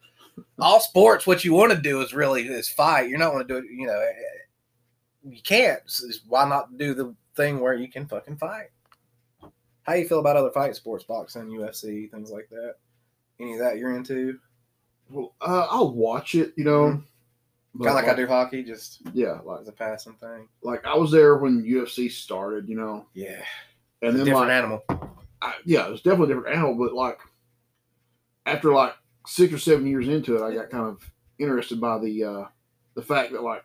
all 0.59 0.79
sports, 0.79 1.27
what 1.27 1.43
you 1.43 1.53
want 1.53 1.71
to 1.71 1.77
do 1.77 2.01
is 2.01 2.13
really 2.13 2.43
is 2.47 2.69
fight. 2.69 3.09
You're 3.09 3.19
not 3.19 3.37
to 3.37 3.43
do 3.43 3.57
it, 3.57 3.65
you 3.71 3.87
know. 3.87 4.05
You 5.27 5.41
can't. 5.41 5.81
So 5.85 6.07
why 6.27 6.47
not 6.47 6.77
do 6.77 6.93
the 6.93 7.15
thing 7.35 7.59
where 7.59 7.73
you 7.73 7.89
can 7.89 8.07
fucking 8.07 8.37
fight? 8.37 8.67
How 9.83 9.93
you 9.93 10.07
feel 10.07 10.19
about 10.19 10.37
other 10.37 10.51
fight 10.51 10.75
sports, 10.75 11.03
boxing, 11.03 11.49
UFC, 11.49 12.09
things 12.11 12.31
like 12.31 12.49
that? 12.49 12.75
Any 13.39 13.53
of 13.53 13.59
that 13.59 13.77
you're 13.77 13.95
into? 13.95 14.39
Well, 15.10 15.34
uh, 15.41 15.68
I'll 15.69 15.94
watch 15.94 16.36
it, 16.36 16.53
you 16.57 16.64
know, 16.64 17.02
Kind 17.77 17.90
of 17.90 17.95
like 17.95 18.07
I 18.07 18.15
do 18.15 18.26
hockey, 18.26 18.64
just 18.64 19.02
Yeah, 19.14 19.40
like 19.44 19.61
as 19.61 19.68
a 19.68 19.72
passing 19.73 20.14
thing. 20.14 20.48
like 20.64 20.86
I 20.86 20.95
was 20.95 21.11
there 21.11 21.36
when 21.38 21.61
UFC 21.64 22.10
started, 22.10 22.69
you 22.69 22.76
know, 22.76 23.06
Yeah, 23.14 23.41
and 24.02 24.15
then 24.18 24.26
different 24.26 24.48
like 24.48 24.52
animal. 24.57 24.84
I, 25.41 25.56
yeah, 25.65 25.86
it 25.86 25.91
was 25.91 26.02
definitely 26.02 26.32
a 26.32 26.36
different 26.38 26.56
animal. 26.56 26.76
But 26.76 26.94
like 26.94 27.19
after 28.45 28.72
like 28.73 28.94
six 29.27 29.53
or 29.53 29.57
seven 29.57 29.86
years 29.88 30.07
into 30.07 30.38
it, 30.38 30.41
I 30.41 30.53
got 30.53 30.69
kind 30.69 30.86
of 30.86 31.11
interested 31.38 31.82
by 31.82 31.99
the 31.99 32.23
uh 32.23 32.45
the 32.94 33.02
fact 33.02 33.34
that 33.34 33.44
like 33.44 33.64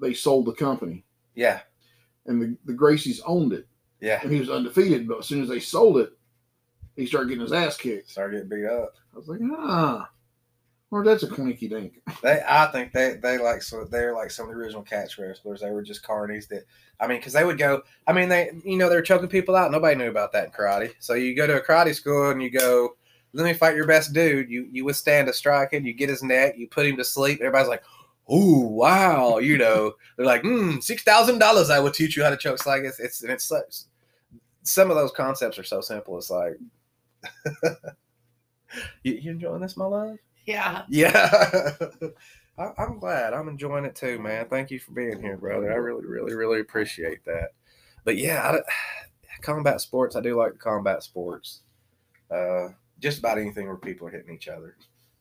they 0.00 0.12
sold 0.12 0.46
the 0.46 0.52
company 0.52 1.04
Yeah, 1.36 1.60
and 2.26 2.42
the, 2.42 2.56
the 2.64 2.72
Gracies 2.76 3.20
owned 3.26 3.52
it 3.52 3.66
yeah. 4.00 4.18
and 4.22 4.32
he 4.32 4.40
was 4.40 4.50
undefeated. 4.50 5.06
But 5.06 5.18
as 5.20 5.26
soon 5.26 5.40
as 5.42 5.48
they 5.48 5.60
sold 5.60 5.98
it, 5.98 6.10
he 6.96 7.06
started 7.06 7.28
getting 7.28 7.42
his 7.42 7.52
ass 7.52 7.76
kicked. 7.76 8.10
Started 8.10 8.48
getting 8.48 8.62
beat 8.62 8.66
up. 8.68 8.94
I 9.14 9.18
was 9.18 9.28
like, 9.28 9.40
ah, 9.52 10.10
or 10.90 11.04
that's 11.04 11.22
a 11.22 11.28
quinky 11.28 11.68
dink. 11.68 12.00
They, 12.22 12.42
I 12.46 12.66
think 12.66 12.92
they, 12.92 13.14
they 13.22 13.38
like 13.38 13.62
so 13.62 13.84
they're 13.84 14.14
like 14.14 14.30
some 14.30 14.48
of 14.48 14.54
the 14.54 14.60
original 14.60 14.82
catch 14.82 15.18
wrestlers. 15.18 15.60
They 15.60 15.70
were 15.70 15.82
just 15.82 16.02
carnies 16.02 16.48
that, 16.48 16.64
I 17.00 17.06
mean, 17.06 17.18
because 17.18 17.32
they 17.32 17.44
would 17.44 17.58
go. 17.58 17.82
I 18.06 18.12
mean, 18.12 18.28
they, 18.28 18.50
you 18.64 18.78
know, 18.78 18.88
they 18.88 18.96
were 18.96 19.02
choking 19.02 19.28
people 19.28 19.54
out. 19.56 19.70
Nobody 19.70 19.96
knew 19.96 20.08
about 20.08 20.32
that 20.32 20.46
in 20.46 20.50
karate. 20.52 20.94
So 20.98 21.14
you 21.14 21.36
go 21.36 21.46
to 21.46 21.60
a 21.60 21.64
karate 21.64 21.94
school 21.94 22.30
and 22.30 22.42
you 22.42 22.50
go, 22.50 22.96
let 23.32 23.44
me 23.44 23.52
fight 23.52 23.76
your 23.76 23.86
best 23.86 24.12
dude. 24.12 24.50
You 24.50 24.66
you 24.70 24.84
withstand 24.84 25.28
a 25.28 25.32
strike 25.32 25.72
and 25.72 25.86
You 25.86 25.92
get 25.92 26.08
his 26.08 26.22
neck. 26.22 26.54
You 26.56 26.68
put 26.68 26.86
him 26.86 26.96
to 26.96 27.04
sleep. 27.04 27.40
Everybody's 27.40 27.68
like, 27.68 27.84
oh 28.28 28.60
wow, 28.60 29.38
you 29.38 29.58
know. 29.58 29.92
They're 30.16 30.26
like, 30.26 30.42
hmm, 30.42 30.78
six 30.80 31.02
thousand 31.02 31.38
dollars. 31.38 31.68
I 31.70 31.80
will 31.80 31.90
teach 31.90 32.16
you 32.16 32.24
how 32.24 32.30
to 32.30 32.36
choke. 32.36 32.64
Like 32.64 32.82
it's 32.82 32.98
it's 32.98 33.22
and 33.22 33.30
it's 33.30 33.44
such. 33.44 33.82
Some 34.62 34.90
of 34.90 34.96
those 34.96 35.12
concepts 35.12 35.58
are 35.58 35.64
so 35.64 35.80
simple. 35.80 36.18
It's 36.18 36.30
like, 36.30 36.54
you 39.04 39.30
enjoying 39.30 39.60
this, 39.60 39.76
my 39.76 39.84
love? 39.84 40.18
Yeah. 40.46 40.84
Yeah. 40.88 41.76
I, 42.58 42.70
I'm 42.78 42.98
glad. 42.98 43.34
I'm 43.34 43.48
enjoying 43.48 43.84
it 43.84 43.94
too, 43.94 44.18
man. 44.18 44.46
Thank 44.48 44.70
you 44.70 44.78
for 44.78 44.92
being 44.92 45.20
here, 45.20 45.36
brother. 45.36 45.70
I 45.70 45.76
really, 45.76 46.06
really, 46.06 46.34
really 46.34 46.60
appreciate 46.60 47.24
that. 47.24 47.50
But 48.04 48.16
yeah, 48.16 48.50
I, 48.50 48.60
combat 49.42 49.80
sports, 49.80 50.16
I 50.16 50.20
do 50.20 50.36
like 50.36 50.58
combat 50.58 51.02
sports. 51.02 51.60
Uh, 52.30 52.68
just 52.98 53.18
about 53.18 53.38
anything 53.38 53.66
where 53.66 53.76
people 53.76 54.06
are 54.06 54.10
hitting 54.10 54.34
each 54.34 54.48
other, 54.48 54.76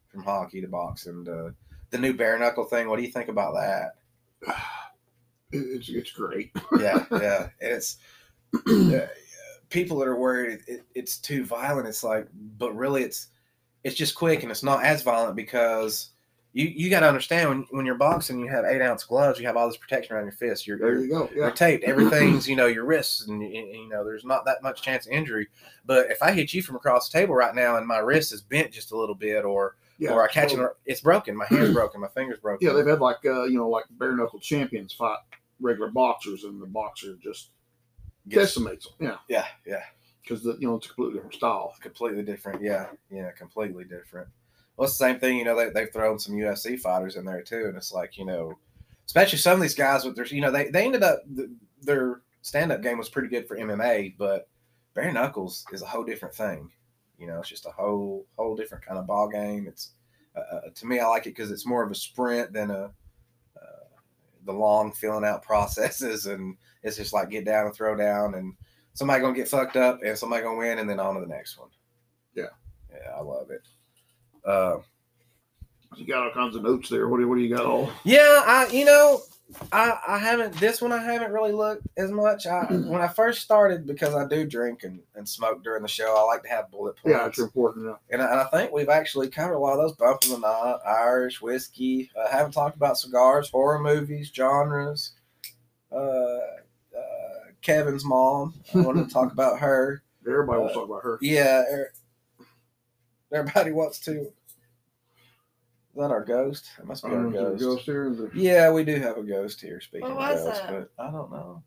from 0.08 0.24
hockey 0.24 0.62
to 0.62 0.68
boxing 0.68 1.26
to 1.26 1.54
the 1.90 1.98
new 1.98 2.14
bare 2.14 2.40
knuckle 2.40 2.64
thing. 2.66 2.88
What 2.88 2.98
do 2.98 3.04
you 3.04 3.12
think 3.12 3.30
about 3.30 3.54
that? 3.56 4.54
It's 5.52 5.88
it's 5.88 6.12
great. 6.12 6.52
Yeah, 6.80 7.06
yeah. 7.12 7.50
It's 7.60 7.98
uh, 8.68 9.08
people 9.70 10.00
that 10.00 10.08
are 10.08 10.20
worried 10.20 10.62
it, 10.68 10.84
it's 10.96 11.18
too 11.18 11.46
violent. 11.46 11.88
It's 11.88 12.04
like, 12.04 12.28
but 12.58 12.76
really, 12.76 13.04
it's 13.04 13.28
it's 13.86 13.96
just 13.96 14.16
quick 14.16 14.42
and 14.44 14.52
it's 14.52 14.64
not 14.64 14.84
as 14.84 15.02
violent 15.04 15.36
because 15.36 16.10
you 16.54 16.66
you 16.68 16.90
got 16.90 17.02
to 17.02 17.08
understand 17.08 17.50
when 17.50 17.68
when 17.70 17.86
you're 17.86 17.96
boxing, 17.96 18.40
you 18.40 18.48
have 18.50 18.66
eight 18.66 18.82
ounce 18.82 19.04
gloves, 19.04 19.40
you 19.40 19.46
have 19.46 19.56
all 19.58 19.68
this 19.68 19.78
protection 19.78 20.16
around 20.16 20.26
your 20.26 20.32
fist. 20.34 20.66
You're, 20.66 20.78
There 20.80 20.94
you're 20.94 21.02
you 21.04 21.10
go. 21.10 21.30
you're 21.36 21.46
Yeah. 21.48 21.52
taped. 21.54 21.84
Everything's 21.84 22.48
you 22.50 22.56
know 22.56 22.66
your 22.66 22.86
wrists, 22.86 23.28
and, 23.28 23.42
and, 23.42 23.54
you 23.54 23.90
know 23.90 24.04
there's 24.04 24.26
not 24.26 24.44
that 24.46 24.64
much 24.64 24.82
chance 24.82 25.06
of 25.06 25.12
injury. 25.14 25.48
But 25.86 26.10
if 26.10 26.22
I 26.24 26.32
hit 26.32 26.54
you 26.54 26.62
from 26.64 26.76
across 26.78 27.10
the 27.10 27.20
table 27.20 27.36
right 27.36 27.54
now, 27.54 27.78
and 27.78 27.86
my 27.88 27.98
wrist 28.00 28.34
is 28.34 28.42
bent 28.42 28.72
just 28.72 28.92
a 28.92 28.98
little 28.98 29.16
bit, 29.16 29.44
or 29.46 29.76
Yeah. 30.00 30.12
or 30.14 30.24
I 30.24 30.28
catch 30.30 30.54
it, 30.54 30.60
it's 30.86 31.02
broken. 31.02 31.36
My 31.38 31.46
hand's 31.46 31.74
broken. 31.82 32.00
My 32.02 32.08
finger's 32.08 32.40
broken. 32.40 32.66
Yeah, 32.66 32.74
they've 32.74 32.88
had 32.88 33.02
like 33.02 33.18
uh, 33.26 33.44
you 33.44 33.58
know 33.60 33.70
like 33.70 33.86
bare 34.00 34.16
knuckle 34.16 34.40
champions 34.40 34.94
fight 34.94 35.20
regular 35.60 35.92
boxers, 35.92 36.44
and 36.46 36.62
the 36.62 36.66
boxer 36.68 37.16
just 37.22 37.50
decimates 38.28 38.88
them. 38.88 38.96
Yeah, 39.08 39.18
yeah, 39.28 39.46
yeah. 39.66 39.84
Because 40.26 40.44
the 40.44 40.58
you 40.60 40.68
know 40.68 40.76
it's 40.76 40.88
a 40.88 40.90
completely 40.90 41.16
different 41.16 41.36
style. 41.36 41.76
completely 41.82 42.24
different. 42.24 42.62
Yeah, 42.62 42.88
yeah, 43.10 43.32
completely 43.32 43.84
different. 43.84 44.28
Well, 44.76 44.88
it's 44.88 44.98
the 44.98 45.06
same 45.06 45.20
thing. 45.20 45.38
You 45.38 45.46
know, 45.46 45.56
they, 45.56 45.70
they've 45.70 45.92
thrown 45.92 46.20
some 46.20 46.36
UFC 46.36 46.80
fighters 46.80 47.16
in 47.16 47.26
there 47.26 47.42
too, 47.42 47.66
and 47.68 47.78
it's 47.78 47.94
like 47.94 48.18
you 48.18 48.26
know, 48.26 48.58
especially 49.06 49.38
some 49.38 49.54
of 49.54 49.62
these 49.62 49.76
guys 49.76 50.04
with 50.04 50.16
their, 50.16 50.26
you 50.28 50.42
know, 50.42 50.52
they 50.52 50.70
they 50.70 50.86
ended 50.86 51.04
up 51.04 51.20
th- 51.36 51.50
their 51.82 52.22
stand 52.42 52.72
up 52.72 52.82
game 52.82 52.98
was 52.98 53.10
pretty 53.10 53.30
good 53.30 53.48
for 53.48 53.58
MMA, 53.58 54.16
but 54.18 54.48
bare 54.94 55.12
knuckles 55.12 55.66
is 55.72 55.82
a 55.82 55.86
whole 55.86 56.04
different 56.04 56.36
thing. 56.36 56.70
You 57.18 57.28
know, 57.28 57.40
it's 57.40 57.50
just 57.50 57.66
a 57.66 57.72
whole 57.72 58.26
whole 58.38 58.56
different 58.56 58.86
kind 58.86 59.00
of 59.00 59.08
ball 59.08 59.30
game. 59.30 59.68
It's 59.68 59.92
uh, 60.36 60.56
uh, 60.56 60.62
to 60.74 60.86
me, 60.86 61.00
I 61.00 61.08
like 61.08 61.28
it 61.28 61.36
because 61.36 61.52
it's 61.52 61.66
more 61.66 61.84
of 61.84 61.92
a 61.92 61.96
sprint 61.96 62.52
than 62.52 62.72
a 62.72 62.92
uh, 63.62 63.86
the 64.46 64.54
long 64.54 64.92
filling 64.92 65.26
out 65.26 65.44
processes, 65.44 66.26
and 66.26 66.58
it's 66.84 66.98
just 66.98 67.14
like 67.14 67.30
get 67.30 67.46
down 67.46 67.68
and 67.68 67.76
throw 67.76 67.96
down, 67.96 68.36
and 68.36 68.54
somebody 68.96 69.22
gonna 69.22 69.36
get 69.36 69.48
fucked 69.48 69.76
up, 69.76 70.02
and 70.04 70.18
somebody 70.18 70.42
gonna 70.42 70.58
win, 70.58 70.80
and 70.80 70.90
then 70.90 71.00
on 71.00 71.14
to 71.14 71.22
the 71.22 71.28
next 71.28 71.60
one. 71.60 71.70
Yeah. 72.34 72.46
yeah, 72.92 73.12
I 73.16 73.22
love 73.22 73.52
it. 73.52 73.62
Uh, 74.44 74.78
You 75.96 76.06
got 76.08 76.24
all 76.24 76.32
kinds 76.32 76.56
of 76.56 76.64
notes 76.64 76.90
there. 76.90 77.08
What 77.08 77.20
do 77.20 77.28
what 77.30 77.36
do 77.36 77.42
you 77.42 77.56
got 77.56 77.66
all? 77.66 77.92
yeah, 78.04 78.42
I 78.46 78.68
you 78.72 78.84
know 78.86 79.22
I 79.72 79.98
I 80.08 80.18
haven't 80.18 80.54
this 80.56 80.82
one 80.82 80.92
I 80.92 81.02
haven't 81.02 81.32
really 81.32 81.52
looked 81.52 81.88
as 81.98 82.12
much. 82.12 82.48
I 82.48 82.66
when 82.66 83.02
I 83.02 83.08
first 83.08 83.42
started 83.42 83.86
because 83.86 84.16
I 84.16 84.28
do 84.28 84.46
drink 84.46 84.84
and, 84.84 85.00
and 85.16 85.28
smoke 85.30 85.64
during 85.64 85.84
the 85.84 85.88
show. 85.88 86.16
I 86.18 86.24
like 86.24 86.42
to 86.44 86.50
have 86.50 86.72
bullet 86.72 86.98
points. 86.98 87.18
Yeah, 87.18 87.28
it's 87.28 87.40
important. 87.40 87.86
Yeah. 87.86 87.96
And 88.12 88.22
I, 88.22 88.32
and 88.32 88.40
I 88.42 88.44
think 88.46 88.72
we've 88.74 88.90
actually 88.90 89.30
covered 89.30 89.54
a 89.54 89.60
lot 89.60 89.74
of 89.74 89.80
those 89.80 89.94
bumping 89.94 90.42
the 90.42 90.80
Irish 90.86 91.42
whiskey. 91.42 92.10
I 92.22 92.36
haven't 92.36 92.54
talked 92.54 92.76
about 92.76 92.98
cigars, 92.98 93.50
horror 93.50 93.80
movies, 93.80 94.32
genres. 94.36 95.12
Uh, 95.92 95.96
uh, 95.96 96.40
Kevin's 97.66 98.06
mom. 98.06 98.54
I 98.74 98.80
wanted 98.82 99.08
to 99.08 99.14
talk 99.14 99.32
about 99.34 99.60
her. 99.60 100.04
Everybody 100.28 100.60
wants 100.60 100.72
Uh, 100.72 100.74
to 100.74 100.80
talk 100.82 100.90
about 100.90 101.04
her. 101.04 101.18
Yeah, 101.22 101.64
er- 101.72 101.94
everybody 103.32 103.72
wants 103.72 104.00
to. 104.02 104.22
Is 104.22 106.02
that 106.02 106.12
our 106.12 106.24
ghost? 106.24 106.70
It 106.78 106.86
must 106.86 107.06
I 107.06 107.10
be 107.10 107.16
our 107.16 107.24
don't 107.24 107.32
know 107.34 107.54
if 107.54 107.60
ghost. 107.60 107.60
there's 107.60 107.62
a 107.62 107.76
ghost 107.76 107.86
here. 107.86 108.12
Is 108.12 108.18
there- 108.18 108.30
Yeah, 108.36 108.72
we 108.72 108.84
do 108.84 108.96
have 109.00 109.18
a 109.18 109.24
ghost 109.24 109.62
here. 109.62 109.80
Speaking 109.82 110.14
What 110.14 110.34
of 110.34 110.44
ghosts, 110.46 110.60
that? 110.62 110.70
but 110.98 111.04
I 111.04 111.10
don't 111.12 111.32
know. 111.32 111.64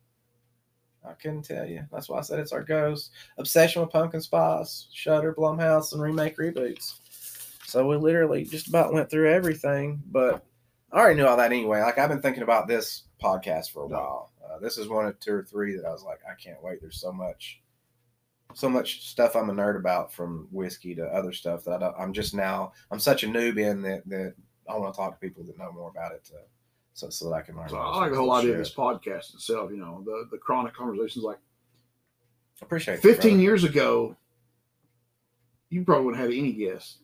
I 1.09 1.13
couldn't 1.15 1.43
tell 1.43 1.65
you. 1.65 1.85
That's 1.91 2.09
why 2.09 2.19
I 2.19 2.23
said 2.23 2.39
it's 2.39 2.53
our 2.53 2.63
ghost. 2.63 3.13
Obsession 3.39 3.81
with 3.81 3.91
pumpkin 3.91 4.21
spice, 4.21 4.89
Shudder, 4.93 5.35
Blumhouse, 5.35 5.93
and 5.93 6.03
remake 6.03 6.37
reboots. 6.37 6.99
So 7.67 7.87
we 7.87 7.97
literally 7.97 8.45
just 8.45 8.69
about 8.69 8.93
went 8.93 9.09
through 9.11 9.31
everything, 9.31 10.03
but 10.11 10.45
I 10.93 10.99
already 10.99 11.17
knew 11.17 11.27
all 11.27 11.37
that 11.37 11.53
anyway. 11.53 11.81
Like 11.81 11.99
I've 11.99 12.09
been 12.09 12.21
thinking 12.23 12.43
about 12.43 12.67
this 12.69 13.05
podcast 13.23 13.71
for 13.71 13.83
a 13.85 13.87
while. 13.87 14.28
Uh, 14.51 14.59
this 14.59 14.79
is 14.79 14.89
one 14.89 15.07
of 15.07 15.19
two 15.21 15.35
or 15.35 15.45
three 15.45 15.77
that 15.77 15.85
I 15.85 15.91
was 15.91 16.03
like, 16.03 16.21
I 16.29 16.35
can't 16.35 16.63
wait. 16.63 16.81
There's 16.81 17.01
so 17.01 17.13
much, 17.13 17.61
so 18.55 18.69
much 18.69 19.07
stuff 19.07 19.37
I'm 19.37 19.51
a 19.51 19.55
nerd 19.55 19.79
about, 19.79 20.13
from 20.13 20.49
whiskey 20.51 20.95
to 20.95 21.05
other 21.07 21.33
stuff 21.33 21.65
that 21.65 21.73
I 21.73 21.79
don't, 21.79 21.95
I'm 21.99 22.13
just 22.13 22.35
now. 22.35 22.73
I'm 22.91 22.99
such 22.99 23.25
a 23.25 23.27
noob 23.27 23.59
in 23.59 23.83
that 23.83 24.09
that 24.09 24.35
I 24.69 24.77
want 24.77 24.95
to 24.95 24.99
talk 24.99 25.19
to 25.19 25.27
people 25.27 25.45
that 25.45 25.59
know 25.59 25.73
more 25.73 25.91
about 25.91 26.13
it, 26.13 26.25
to, 26.27 26.35
so 26.95 27.11
so 27.11 27.29
that 27.29 27.35
I 27.35 27.43
can 27.43 27.57
learn. 27.57 27.69
So. 27.69 27.77
I 27.77 27.99
like 27.99 28.13
the 28.13 28.19
whole 28.19 28.33
idea 28.33 28.53
of 28.53 28.59
this 28.59 28.75
podcast 28.75 29.35
itself. 29.35 29.71
You 29.71 29.79
know, 29.79 30.03
the 30.05 30.29
the 30.31 30.39
chronic 30.39 30.75
conversations. 30.75 31.25
Like 31.25 31.39
Appreciate 32.61 32.95
it, 32.95 33.03
15 33.03 33.31
brother. 33.31 33.43
years 33.43 33.65
ago, 33.65 34.17
you 35.71 35.85
probably 35.85 36.07
wouldn't 36.07 36.23
have 36.23 36.33
any 36.33 36.53
guess. 36.53 36.99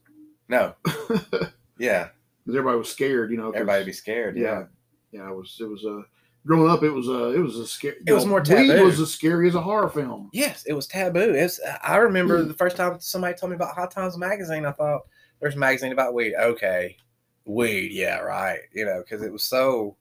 No, 0.49 0.75
yeah. 0.85 0.95
because 1.23 1.49
yeah, 1.79 2.09
everybody 2.49 2.79
was 2.79 2.91
scared. 2.91 3.31
You 3.31 3.37
know. 3.37 3.51
everybody 3.51 3.85
be 3.85 3.93
scared. 3.93 4.37
Yeah, 4.37 4.65
yeah, 5.13 5.31
it 5.31 5.35
was 5.35 5.57
it 5.61 5.69
was 5.69 5.85
a 5.85 6.05
growing 6.47 6.71
up. 6.71 6.83
It 6.83 6.91
was 6.91 7.09
a 7.09 7.33
it 7.33 7.39
was 7.41 7.57
a 7.57 7.67
scary. 7.67 7.97
It 8.07 8.13
was 8.13 8.27
more 8.27 8.41
Weed 8.41 8.69
taboo. 8.69 8.85
was 8.85 9.01
as 9.01 9.13
scary 9.13 9.49
as 9.49 9.55
a 9.55 9.61
horror 9.61 9.89
film. 9.89 10.31
Yes, 10.33 10.65
it 10.67 10.73
was 10.75 10.87
taboo. 10.87 11.33
It's, 11.35 11.61
I 11.83 11.97
remember 11.97 12.43
hmm. 12.43 12.49
the 12.49 12.55
first 12.55 12.77
time 12.77 12.99
somebody 13.01 13.35
told 13.35 13.51
me 13.51 13.57
about 13.57 13.75
High 13.75 13.87
Times 13.87 14.17
magazine. 14.17 14.65
I 14.65 14.73
thought 14.73 15.03
there's 15.41 15.57
a 15.57 15.59
magazine 15.59 15.93
about 15.93 16.15
weed. 16.15 16.35
Okay, 16.35 16.97
weed. 17.45 17.93
Yeah, 17.93 18.19
right. 18.19 18.61
You 18.73 18.85
know, 18.85 19.03
because 19.03 19.23
it 19.23 19.33
was 19.33 19.45
so. 19.45 19.97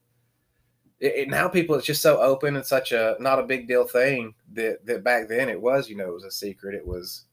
It, 1.00 1.14
it- 1.16 1.30
now 1.30 1.48
people, 1.48 1.76
it's 1.76 1.88
just 1.88 2.02
so 2.02 2.20
open 2.22 2.56
and 2.56 2.66
such 2.66 2.92
a 2.92 3.16
not 3.20 3.40
a 3.40 3.44
big 3.44 3.68
deal 3.68 3.86
thing 3.86 4.34
that 4.54 4.86
that 4.86 5.04
back 5.04 5.28
then 5.28 5.50
it 5.50 5.62
was. 5.62 5.90
You 5.90 5.98
know, 5.98 6.10
it 6.10 6.14
was 6.14 6.26
a 6.26 6.32
secret. 6.32 6.76
It 6.76 6.86
was 6.86 7.26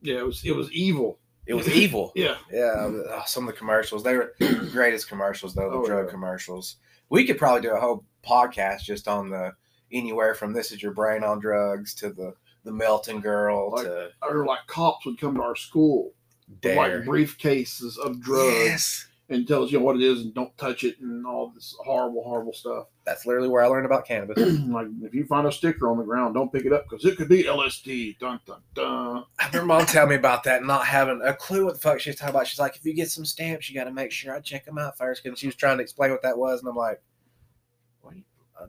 Yeah, 0.00 0.18
it 0.18 0.26
was 0.26 0.44
it 0.44 0.54
was 0.54 0.70
evil. 0.72 1.18
it 1.46 1.54
was 1.54 1.68
evil. 1.68 2.12
Yeah, 2.16 2.36
Yeah, 2.52 2.72
um, 2.78 3.02
oh, 3.08 3.22
some 3.26 3.48
of 3.48 3.54
the 3.54 3.58
commercials. 3.58 4.02
They 4.02 4.16
were 4.16 4.34
the 4.38 4.68
greatest 4.72 5.08
commercials, 5.08 5.54
though, 5.54 5.70
the 5.70 5.76
Oh, 5.76 5.86
drug 5.86 6.06
yeah. 6.06 6.10
commercials. 6.10 6.76
We 7.08 7.26
could 7.26 7.38
probably 7.38 7.62
do 7.62 7.74
a 7.74 7.80
whole 7.80 8.04
podcast 8.26 8.82
just 8.82 9.08
on 9.08 9.30
the 9.30 9.52
anywhere 9.92 10.34
from 10.34 10.52
this 10.52 10.70
is 10.72 10.82
your 10.82 10.92
brain 10.92 11.22
on 11.24 11.40
drugs 11.40 11.94
to 11.94 12.10
the 12.10 12.32
the 12.64 12.72
melting 12.72 13.20
girl 13.20 13.72
Like 13.72 13.84
to 13.86 14.10
remember 14.22 14.46
like 14.46 14.66
cops 14.66 15.06
would 15.06 15.18
come 15.18 15.34
to 15.36 15.42
our 15.42 15.56
school 15.56 16.12
dare. 16.60 16.76
like 16.76 16.92
briefcases 17.04 17.96
of 17.98 18.20
drugs 18.20 18.54
Yes. 18.54 19.06
and 19.30 19.48
tell 19.48 19.64
us 19.64 19.72
you 19.72 19.78
know 19.78 19.84
what 19.84 19.96
it 19.96 20.02
is 20.02 20.20
and 20.22 20.34
don't 20.34 20.56
touch 20.58 20.84
it 20.84 21.00
and 21.00 21.26
all 21.26 21.50
this 21.54 21.74
horrible 21.84 22.22
horrible 22.22 22.52
stuff. 22.52 22.86
That's 23.06 23.24
literally 23.26 23.48
where 23.48 23.64
I 23.64 23.66
learned 23.66 23.86
about 23.86 24.06
cannabis. 24.06 24.36
like 24.68 24.86
if 25.02 25.14
you 25.14 25.24
find 25.26 25.46
a 25.46 25.50
sticker 25.52 25.88
on 25.90 25.96
the 25.96 26.04
ground, 26.04 26.34
don't 26.34 26.52
pick 26.52 26.64
it 26.66 26.72
up 26.72 26.84
because 26.88 27.04
it 27.04 27.16
could 27.16 27.28
be 27.28 27.44
LSD. 27.44 28.18
Dun 28.18 28.38
dun 28.46 28.60
dun. 28.74 29.24
I 29.38 29.46
remember 29.48 29.66
mom 29.66 29.86
telling 29.86 30.10
me 30.10 30.16
about 30.16 30.44
that, 30.44 30.62
not 30.64 30.86
having 30.86 31.20
a 31.24 31.32
clue 31.34 31.64
what 31.64 31.74
the 31.74 31.80
fuck 31.80 31.98
she's 31.98 32.14
talking 32.16 32.34
about. 32.34 32.46
She's 32.46 32.60
like, 32.60 32.76
if 32.76 32.84
you 32.84 32.92
get 32.94 33.10
some 33.10 33.24
stamps, 33.24 33.68
you 33.68 33.74
got 33.74 33.84
to 33.84 33.90
make 33.92 34.12
sure 34.12 34.34
I 34.34 34.40
check 34.40 34.64
them 34.66 34.78
out 34.78 34.96
first. 34.98 35.24
Because 35.24 35.38
she 35.38 35.46
was 35.46 35.56
trying 35.56 35.78
to 35.78 35.82
explain 35.82 36.10
what 36.12 36.22
that 36.22 36.38
was, 36.38 36.60
and 36.60 36.68
I'm 36.68 36.76
like, 36.76 37.00
what? 38.02 38.12
Are 38.12 38.16
you, 38.16 38.22
a 38.60 38.66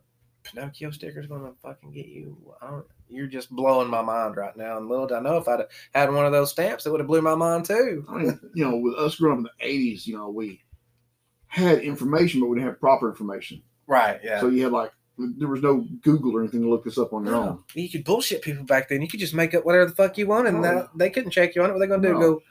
Pinocchio 0.54 0.92
sticker's 0.92 1.28
going 1.28 1.42
to 1.44 1.52
fucking 1.62 1.92
get 1.92 2.08
you? 2.08 2.38
I 2.62 2.68
don't, 2.70 2.86
you're 3.08 3.28
just 3.28 3.50
blowing 3.52 3.90
my 3.90 4.02
mind 4.02 4.36
right 4.38 4.56
now. 4.56 4.78
And 4.78 4.88
little 4.88 5.08
did 5.08 5.18
I 5.18 5.20
know 5.22 5.38
if 5.38 5.48
I'd 5.48 5.66
had 5.94 6.12
one 6.14 6.26
of 6.26 6.32
those 6.32 6.52
stamps, 6.52 6.86
it 6.86 6.92
would 6.92 7.00
have 7.00 7.08
blew 7.08 7.22
my 7.22 7.36
mind 7.36 7.66
too. 7.66 8.06
I 8.10 8.18
mean, 8.18 8.40
you 8.54 8.64
know, 8.70 8.78
with 8.78 8.96
us 8.96 9.16
growing 9.16 9.46
up 9.46 9.52
in 9.62 9.70
the 9.70 9.94
'80s, 9.96 10.06
you 10.08 10.18
know, 10.18 10.30
we 10.30 10.62
had 11.48 11.80
information, 11.80 12.40
but 12.40 12.48
we 12.48 12.58
didn't 12.58 12.70
have 12.70 12.80
proper 12.80 13.10
information. 13.10 13.62
Right. 13.88 14.20
Yeah. 14.24 14.40
So 14.40 14.50
you 14.50 14.64
had 14.64 14.72
like 14.72 14.92
there 15.18 15.48
was 15.50 15.62
no 15.62 15.86
Google 16.02 16.36
or 16.36 16.42
anything 16.42 16.62
to 16.62 16.70
look 16.70 16.84
this 16.84 16.98
up 16.98 17.14
on 17.14 17.26
your 17.26 17.36
own. 17.36 17.64
You 17.76 17.90
could 17.90 18.04
bullshit 18.06 18.42
people 18.42 18.64
back 18.64 18.90
then. 18.90 19.02
You 19.02 19.08
could 19.08 19.20
just 19.20 19.34
make 19.34 19.54
up 19.54 19.66
whatever 19.66 19.86
the 19.86 19.96
fuck 19.96 20.18
you 20.18 20.28
want, 20.28 20.48
and 20.48 20.58
Oh, 20.58 20.62
that, 20.62 20.90
they 20.96 21.10
couldn't 21.10 21.32
check 21.32 21.54
you 21.56 21.62
on 21.64 21.70
it. 21.70 21.74
What 21.74 21.80
they 21.80 21.88
gonna 21.88 22.02
do? 22.02 22.14
No. 22.14 22.20
Go 22.20 22.42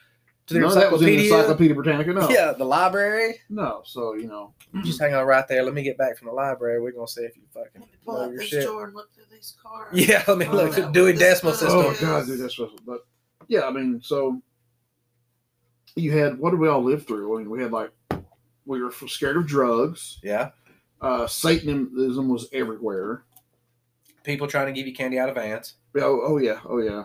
to 0.49 0.55
None 0.59 0.65
of 0.65 0.75
that 0.75 0.93
was 0.93 1.01
in 1.03 1.07
the 1.09 1.19
encyclopedia? 1.31 1.75
Britannica. 1.75 2.13
No, 2.13 2.29
Yeah, 2.29 2.53
the 2.53 2.65
library. 2.65 3.37
no. 3.49 3.83
So 3.85 4.15
you 4.15 4.27
know, 4.27 4.53
just 4.85 5.01
hang 5.01 5.15
on 5.15 5.25
right 5.27 5.47
there. 5.49 5.63
Let 5.63 5.75
me 5.75 5.83
get 5.83 5.97
back 5.97 6.19
from 6.19 6.27
the 6.29 6.35
library. 6.35 6.81
We're 6.81 6.93
gonna 6.93 7.09
see 7.09 7.23
if 7.23 7.37
you 7.37 7.43
fucking 7.55 7.83
pull 8.11 8.19
know 8.19 8.25
up 8.27 8.31
your 8.31 8.39
this 8.41 8.49
shit. 8.49 8.65
drawer 8.67 8.85
and 8.87 8.95
look 8.95 9.13
through 9.15 9.25
these 9.31 9.55
cards. 9.63 9.91
Yeah, 9.99 10.23
let 10.29 10.39
me 10.39 10.47
Oh, 10.47 10.53
look. 10.57 10.75
that 10.75 10.93
Dewey 10.93 11.13
was- 11.13 11.21
Decimal 11.21 11.53
this 11.53 11.61
System. 11.61 11.79
oh 11.79 11.91
System. 11.91 12.09
god, 12.09 12.27
dude, 12.27 12.41
that's 12.41 12.55
special. 12.55 12.79
But 12.87 13.07
yeah, 13.49 13.67
I 13.67 13.71
mean, 13.71 14.01
so 14.03 14.41
you 15.97 16.13
had 16.17 16.39
what 16.39 16.51
did 16.51 16.61
we 16.61 16.69
all 16.69 16.83
live 16.83 17.07
through? 17.07 17.35
I 17.35 17.39
mean, 17.41 17.51
we 17.51 17.63
had 17.63 17.73
like 17.73 17.91
we 18.67 18.83
were 18.83 18.93
scared 18.93 19.37
of 19.37 19.47
drugs. 19.47 20.19
Yeah, 20.23 20.51
Uh, 21.01 21.27
Satanism 21.27 22.29
was 22.29 22.49
everywhere. 22.53 23.25
people 24.23 24.47
trying 24.47 24.67
to 24.67 24.73
give 24.73 24.87
you 24.87 24.95
candy 24.95 25.19
out 25.19 25.29
of 25.29 25.35
vans. 25.35 25.75
Oh, 25.97 26.21
oh 26.23 26.37
yeah, 26.39 26.61
oh 26.69 26.79
yeah. 26.79 27.05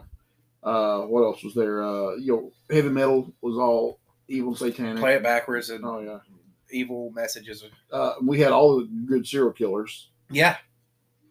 Uh, 0.62 1.02
what 1.02 1.22
else 1.24 1.44
was 1.44 1.54
there? 1.54 1.84
Uh, 1.84 2.16
you 2.16 2.32
know, 2.34 2.52
heavy 2.70 2.90
metal 2.90 3.34
was 3.42 3.56
all 3.58 4.00
evil 4.28 4.50
and 4.50 4.58
satanic. 4.58 4.98
Play 5.00 5.14
it 5.16 5.24
backwards 5.24 5.70
and 5.70 5.86
Oh 5.86 6.00
yeah. 6.00 6.20
evil 6.72 7.12
messages. 7.12 7.64
Uh, 7.92 8.14
we 8.22 8.40
had 8.40 8.52
all 8.52 8.80
the 8.80 8.86
good 9.06 9.26
serial 9.26 9.52
killers. 9.54 10.10
Yeah. 10.30 10.58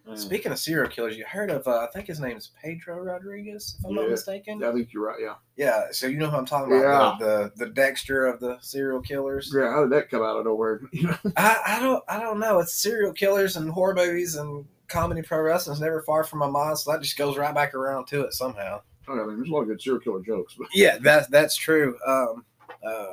And 0.07 0.19
Speaking 0.19 0.53
of 0.53 0.59
serial 0.59 0.91
killers, 0.91 1.17
you 1.17 1.25
heard 1.27 1.51
of? 1.51 1.67
Uh, 1.67 1.79
I 1.81 1.87
think 1.93 2.07
his 2.07 2.21
name's 2.21 2.51
Pedro 2.63 2.99
Rodriguez, 3.01 3.77
if 3.79 3.87
I'm 3.87 3.95
not 3.95 4.03
Yeah. 4.05 4.09
mistaken. 4.11 4.63
I 4.63 4.71
think 4.73 4.93
you're 4.93 5.07
right. 5.07 5.19
Yeah. 5.21 5.35
Yeah. 5.57 5.85
So 5.93 6.07
you 6.07 6.19
know 6.19 6.29
who 6.29 6.37
I'm 6.37 6.45
talking 6.45 6.77
about? 6.79 7.19
The, 7.19 7.51
the 7.57 7.65
the 7.65 7.71
Dexter 7.73 8.27
of 8.27 8.39
the 8.39 8.59
serial 8.61 9.01
killers. 9.01 9.51
Yeah. 9.57 9.71
How 9.71 9.81
did 9.83 9.93
that 9.93 10.11
come 10.11 10.23
out 10.23 10.37
of 10.37 10.45
nowhere? 10.45 10.83
I, 11.37 11.59
I 11.67 11.81
don't 11.81 12.05
I 12.09 12.21
don't 12.21 12.39
know. 12.39 12.59
It's 12.59 12.75
serial 12.75 13.13
killers 13.15 13.57
and 13.57 13.71
horror 13.71 13.95
movies 13.95 14.37
and 14.37 14.67
comedy 14.89 15.23
pro 15.23 15.41
wrestling 15.41 15.75
is 15.75 15.81
never 15.81 16.03
far 16.03 16.23
from 16.25 16.41
my 16.41 16.49
mind, 16.51 16.79
so 16.79 16.93
that 16.93 17.01
just 17.01 17.17
goes 17.17 17.39
right 17.39 17.55
back 17.55 17.73
around 17.75 18.07
to 18.09 18.21
it 18.23 18.35
somehow. 18.35 18.83
Oh, 19.09 19.15
I 19.23 19.27
mean, 19.27 19.37
there's 19.37 19.49
a 19.49 19.53
lot 19.53 19.63
of 19.63 19.69
good 19.69 19.81
serial 19.81 20.01
killer 20.01 20.21
jokes, 20.23 20.55
but 20.59 20.69
Yeah, 20.75 20.99
that's 21.01 21.29
that's 21.29 21.57
true. 21.57 21.97
Um, 22.07 22.45
uh, 22.87 23.13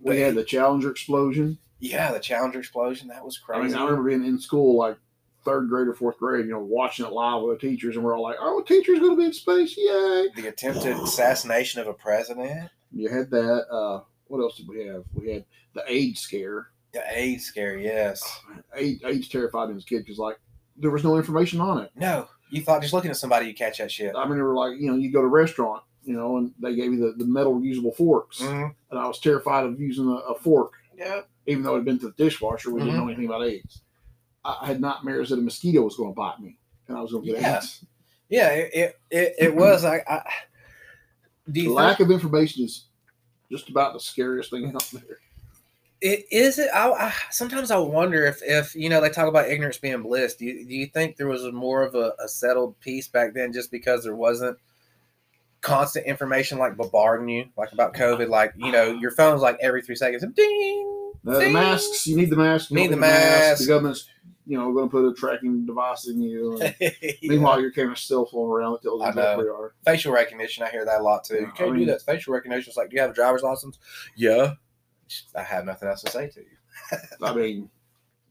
we 0.00 0.18
had 0.20 0.34
the 0.34 0.44
Challenger 0.44 0.90
explosion. 0.90 1.58
yeah, 1.78 2.10
the 2.10 2.18
Challenger 2.20 2.58
explosion 2.60 3.08
that 3.08 3.22
was 3.22 3.38
I 3.48 3.52
mean, 3.52 3.62
crazy. 3.64 3.76
I 3.76 3.84
remember 3.84 4.08
being 4.08 4.24
in 4.24 4.40
school, 4.40 4.78
like 4.78 4.96
third 5.44 5.68
grade 5.68 5.88
or 5.88 5.94
fourth 5.94 6.18
grade, 6.18 6.46
you 6.46 6.52
know, 6.52 6.58
watching 6.60 7.04
it 7.06 7.12
live 7.12 7.42
with 7.42 7.60
the 7.60 7.68
teachers, 7.68 7.96
and 7.96 8.04
we're 8.04 8.16
all 8.16 8.22
like, 8.22 8.36
"Oh, 8.40 8.60
a 8.60 8.64
teacher's 8.64 8.98
going 8.98 9.12
to 9.12 9.16
be 9.16 9.24
in 9.26 9.32
space! 9.32 9.76
Yay!" 9.76 10.28
the 10.36 10.46
attempted 10.48 10.96
assassination 10.96 11.80
of 11.80 11.86
a 11.88 11.94
president, 11.94 12.70
You 12.92 13.08
had 13.08 13.30
that. 13.30 13.66
Uh, 13.70 14.02
what 14.28 14.40
else 14.40 14.56
did 14.56 14.68
we 14.68 14.84
have? 14.86 15.04
We 15.14 15.30
had 15.30 15.44
the 15.74 15.82
AIDS 15.90 16.20
scare. 16.20 16.68
the 16.92 17.02
AIDS 17.10 17.44
scare. 17.44 17.78
Yes. 17.78 18.22
AIDS, 18.74 19.02
AIDS 19.04 19.28
terrified 19.28 19.70
me 19.70 19.76
as 19.76 19.82
a 19.82 19.86
kid 19.86 20.00
because, 20.04 20.18
like, 20.18 20.38
there 20.76 20.90
was 20.90 21.04
no 21.04 21.16
information 21.16 21.60
on 21.60 21.78
it. 21.82 21.90
No, 21.96 22.28
you 22.50 22.60
thought 22.62 22.82
just 22.82 22.92
looking 22.94 23.10
at 23.10 23.16
somebody 23.16 23.46
you 23.46 23.54
catch 23.54 23.78
that 23.78 23.90
shit. 23.90 24.14
I 24.16 24.26
mean, 24.26 24.36
they 24.36 24.42
were 24.42 24.54
like, 24.54 24.78
you 24.78 24.90
know, 24.90 24.96
you 24.96 25.10
go 25.10 25.20
to 25.20 25.26
a 25.26 25.30
restaurant, 25.30 25.82
you 26.04 26.14
know, 26.14 26.36
and 26.36 26.52
they 26.60 26.74
gave 26.74 26.92
you 26.92 26.98
the, 26.98 27.12
the 27.12 27.24
metal 27.30 27.54
reusable 27.58 27.94
forks, 27.96 28.40
Mhm. 28.42 28.74
and 28.90 28.98
I 28.98 29.06
was 29.08 29.18
terrified 29.20 29.64
of 29.64 29.80
using 29.80 30.06
a, 30.06 30.16
a 30.16 30.34
fork, 30.34 30.72
Yep. 30.98 31.28
even 31.46 31.62
though 31.62 31.74
it 31.74 31.78
had 31.78 31.84
been 31.86 31.98
to 32.00 32.08
the 32.08 32.24
dishwasher. 32.24 32.70
We 32.72 32.80
didn't 32.80 32.94
Mhm. 32.94 32.98
know 32.98 33.06
anything 33.08 33.24
about 33.26 33.44
AIDS. 33.46 33.82
I, 34.44 34.66
had 34.66 34.80
nightmares 34.80 35.30
that 35.30 35.38
a 35.38 35.42
mosquito 35.42 35.82
was 35.82 35.96
going 35.96 36.10
to 36.10 36.14
bite 36.16 36.40
me, 36.40 36.58
and 36.88 36.96
I 36.96 37.00
was 37.00 37.12
going 37.12 37.24
to 37.26 37.32
get 37.32 37.40
Yeah. 37.42 37.56
AIDS. 37.58 37.84
Yeah, 38.28 38.48
it 38.48 38.70
it, 38.74 38.98
it, 39.10 39.34
it 39.38 39.54
was. 39.54 39.84
I, 39.84 40.02
I 40.08 40.22
The 41.46 41.68
lack 41.68 41.98
think, 41.98 42.08
of 42.08 42.14
information 42.14 42.64
is 42.64 42.86
just 43.50 43.68
about 43.68 43.92
the 43.92 44.00
scariest 44.00 44.50
thing 44.50 44.72
out 44.74 44.88
there. 44.92 45.18
it 46.00 46.24
is 46.30 46.58
it? 46.58 46.70
I, 46.74 46.90
I 46.90 47.12
sometimes 47.30 47.70
I 47.70 47.76
wonder 47.76 48.24
if 48.26 48.40
if 48.42 48.74
you 48.74 48.88
know 48.88 49.00
they 49.02 49.10
talk 49.10 49.28
about 49.28 49.48
ignorance 49.50 49.76
being 49.78 50.02
bliss. 50.02 50.34
Do 50.34 50.46
you, 50.46 50.66
do 50.66 50.74
you 50.74 50.86
think 50.86 51.16
there 51.16 51.28
was 51.28 51.44
more 51.52 51.82
of 51.82 51.94
a, 51.94 52.14
a 52.24 52.26
settled 52.26 52.78
peace 52.80 53.06
back 53.06 53.34
then, 53.34 53.52
just 53.52 53.70
because 53.70 54.02
there 54.02 54.16
wasn't 54.16 54.56
constant 55.60 56.06
information 56.06 56.58
like 56.58 56.76
bombarding 56.76 57.28
you, 57.28 57.44
like 57.56 57.70
about 57.72 57.92
COVID, 57.94 58.28
like 58.28 58.54
you 58.56 58.72
know 58.72 58.86
your 58.92 59.10
phone's 59.10 59.42
like 59.42 59.58
every 59.60 59.82
three 59.82 59.94
seconds, 59.94 60.24
ding. 60.34 60.91
Uh, 61.26 61.38
the 61.38 61.50
masks, 61.50 62.06
you 62.06 62.16
need 62.16 62.30
the 62.30 62.36
mask. 62.36 62.70
you 62.70 62.76
Need 62.76 62.82
don't 62.88 62.90
the 62.92 62.96
mask. 62.98 63.60
The 63.62 63.66
government's, 63.68 64.08
you 64.46 64.58
know, 64.58 64.72
going 64.72 64.88
to 64.88 64.90
put 64.90 65.08
a 65.08 65.14
tracking 65.14 65.64
device 65.64 66.08
in 66.08 66.20
you. 66.20 66.60
And 66.60 66.74
Meanwhile, 67.22 67.60
you're 67.60 67.70
carrying 67.70 67.92
a 67.92 67.96
cell 67.96 68.26
phone 68.26 68.50
around 68.50 68.72
that 68.72 68.82
tells 68.82 69.00
you 69.00 69.04
I 69.06 69.08
exactly 69.10 69.30
know. 69.32 69.36
where 69.36 69.46
you 69.46 69.52
are. 69.64 69.74
facial 69.84 70.12
recognition. 70.12 70.64
I 70.64 70.70
hear 70.70 70.84
that 70.84 71.00
a 71.00 71.02
lot 71.02 71.24
too. 71.24 71.34
Yeah, 71.34 71.40
You 71.42 71.52
can't 71.54 71.74
I 71.74 71.78
do 71.78 71.84
that. 71.86 72.02
Facial 72.02 72.34
recognition 72.34 72.70
is 72.70 72.76
like, 72.76 72.90
do 72.90 72.96
you 72.96 73.02
have 73.02 73.10
a 73.12 73.14
driver's 73.14 73.42
license? 73.42 73.78
Yeah. 74.16 74.54
I 75.36 75.42
have 75.42 75.64
nothing 75.64 75.88
else 75.88 76.02
to 76.02 76.10
say 76.10 76.28
to 76.30 76.40
you. 76.40 76.98
I 77.22 77.34
mean, 77.34 77.68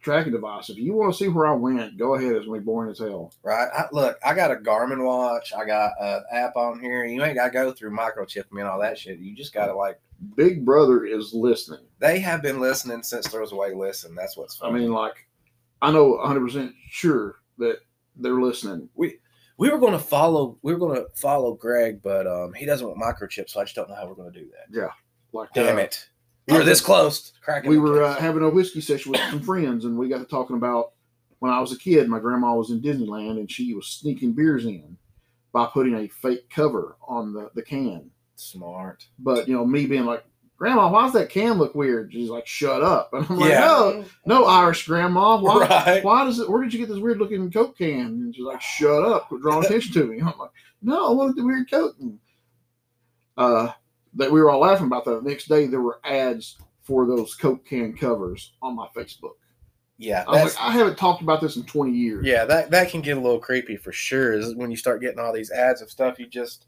tracking 0.02 0.32
device. 0.34 0.70
If 0.70 0.78
you 0.78 0.94
want 0.94 1.14
to 1.14 1.18
see 1.18 1.28
where 1.30 1.48
I 1.48 1.54
went, 1.54 1.98
go 1.98 2.16
ahead. 2.16 2.34
It's 2.34 2.46
gonna 2.46 2.60
be 2.60 2.66
boring 2.66 2.90
as 2.92 3.00
hell. 3.00 3.32
Right? 3.44 3.68
I, 3.74 3.86
look, 3.92 4.18
I 4.26 4.34
got 4.34 4.52
a 4.52 4.56
Garmin 4.56 5.06
watch. 5.06 5.54
I 5.54 5.64
got 5.64 5.92
an 6.02 6.24
app 6.34 6.56
on 6.58 6.80
here. 6.82 7.06
You 7.06 7.24
ain't 7.24 7.36
got 7.36 7.46
to 7.46 7.52
go 7.52 7.72
through 7.72 7.92
microchipping 7.96 8.60
and 8.60 8.64
all 8.64 8.80
that 8.82 8.98
shit. 8.98 9.20
You 9.20 9.36
just 9.36 9.54
got 9.54 9.68
to 9.68 9.76
like. 9.76 10.00
Big 10.36 10.66
Brother 10.66 11.06
is 11.06 11.34
listening. 11.34 11.86
They 12.00 12.20
have 12.20 12.42
been 12.42 12.60
listening 12.60 13.04
since 13.04 13.28
there 13.28 13.42
was 13.42 13.52
a 13.52 13.56
way 13.56 13.72
to 13.72 13.78
listen. 13.78 14.16
That's 14.16 14.38
what's 14.38 14.60
I 14.62 14.72
mean, 14.72 14.92
like, 14.92 15.28
I 15.82 15.92
know 15.92 16.10
100 16.10 16.42
percent 16.42 16.74
sure 16.90 17.36
that 17.58 17.78
they're 18.16 18.42
listening. 18.42 18.90
we 18.96 19.18
we 19.58 19.70
were 19.70 19.78
going 19.78 19.94
to 19.94 20.00
follow. 20.00 20.58
We 20.64 20.74
were 20.74 20.80
going 20.80 20.96
to 20.96 21.08
follow 21.16 21.54
Greg, 21.54 22.02
but 22.02 22.26
um, 22.26 22.54
he 22.54 22.66
doesn't 22.66 22.88
want 22.88 23.00
microchips, 23.00 23.52
so 23.52 23.62
I 23.62 23.64
just 23.64 23.76
don't 23.76 23.90
know 23.90 23.96
how 23.96 24.08
we're 24.08 24.16
going 24.16 24.34
to 24.34 24.40
do 24.40 24.48
that. 24.48 24.76
Yeah, 24.76 24.90
like, 25.34 25.50
Damn 25.54 25.78
uh, 25.78 25.82
it! 25.82 26.08
We 26.48 26.58
were 26.58 26.64
this 26.64 26.82
close. 26.82 27.34
Cracking. 27.44 27.70
we 27.70 27.78
were 27.78 28.04
uh, 28.04 28.16
having 28.16 28.44
a 28.44 28.50
whiskey 28.50 28.82
session 28.82 29.12
with 29.12 29.22
some 29.22 29.42
friends, 29.44 29.86
and 29.86 29.98
we 29.98 30.10
got 30.10 30.18
to 30.18 30.26
talking 30.26 30.56
about 30.56 30.94
when 31.40 31.52
I 31.52 31.60
was 31.60 31.72
a 31.72 31.78
kid. 31.78 32.10
My 32.10 32.20
grandma 32.20 32.56
was 32.56 32.72
in 32.72 32.82
Disneyland, 32.82 33.40
and 33.40 33.52
she 33.52 33.74
was 33.74 33.88
sneaking 33.88 34.34
beers 34.34 34.66
in 34.66 34.98
by 35.54 35.68
putting 35.68 35.96
a 35.96 36.08
fake 36.08 36.50
cover 36.50 36.98
on 37.08 37.34
the, 37.34 37.50
the 37.54 37.62
can. 37.62 38.10
Smart. 38.42 39.06
But 39.20 39.48
you 39.48 39.54
know, 39.56 39.66
me 39.66 39.86
being 39.86 40.06
like, 40.06 40.24
"Grandma, 40.58 40.92
why 40.92 41.04
does 41.04 41.14
that 41.14 41.30
can 41.30 41.58
look 41.58 41.76
weird?" 41.76 42.12
She's 42.12 42.30
like, 42.30 42.48
"Shut 42.48 42.84
up!" 42.84 43.10
And 43.14 43.26
I'm 43.30 43.38
like, 43.38 43.50
Yeah. 43.52 43.60
"No, 43.60 44.06
no, 44.26 44.46
Irish 44.46 44.86
grandma, 44.88 45.40
why? 45.40 45.68
Right. 45.86 46.04
Why 46.04 46.26
does 46.26 46.40
it? 46.40 46.50
Where 46.50 46.62
did 46.64 46.74
you 46.74 46.80
get 46.80 46.90
this 46.90 47.00
weird 47.00 47.20
looking 47.20 47.52
Coke 47.52 47.78
can?" 47.78 48.00
And 48.02 48.36
she's 48.36 48.44
like, 48.46 48.62
"Shut 48.62 49.04
up! 49.04 49.28
Quit 49.28 49.42
drawing 49.42 49.66
attention 49.66 49.94
to 49.94 50.06
me." 50.06 50.20
And 50.20 50.28
I'm 50.30 50.38
like, 50.40 50.52
"No, 50.82 51.10
I 51.10 51.14
wanted 51.14 51.36
the 51.36 51.46
weird 51.46 51.70
Coke." 51.70 51.96
And, 52.00 52.20
uh, 53.38 53.72
that 54.16 54.32
we 54.32 54.42
were 54.42 54.50
all 54.50 54.60
laughing 54.60 54.88
about 54.88 55.06
that. 55.06 55.24
The 55.24 55.30
next 55.30 55.48
day, 55.48 55.68
there 55.68 55.82
were 55.82 56.00
ads 56.04 56.58
for 56.82 57.06
those 57.08 57.36
Coke 57.36 57.66
can 57.66 57.96
covers 57.96 58.54
on 58.62 58.76
my 58.76 58.88
Facebook. 58.96 59.36
Yeah, 59.98 60.26
I 60.28 60.44
like, 60.44 60.54
I 60.60 60.72
haven't 60.72 60.98
talked 60.98 61.22
about 61.22 61.42
this 61.42 61.58
in 61.58 61.64
20 61.64 61.92
years. 61.92 62.26
yeah. 62.26 62.44
That 62.44 62.72
that 62.72 62.90
can 62.90 63.02
get 63.02 63.18
a 63.18 63.22
little 63.22 63.40
creepy 63.40 63.78
for 63.78 63.92
sure. 63.92 64.34
Is 64.34 64.56
when 64.56 64.72
you 64.72 64.76
start 64.78 65.00
getting 65.00 65.20
all 65.20 65.32
these 65.32 65.52
ads 65.52 65.82
of 65.82 65.92
stuff 65.92 66.18
you 66.20 66.26
just 66.28 66.66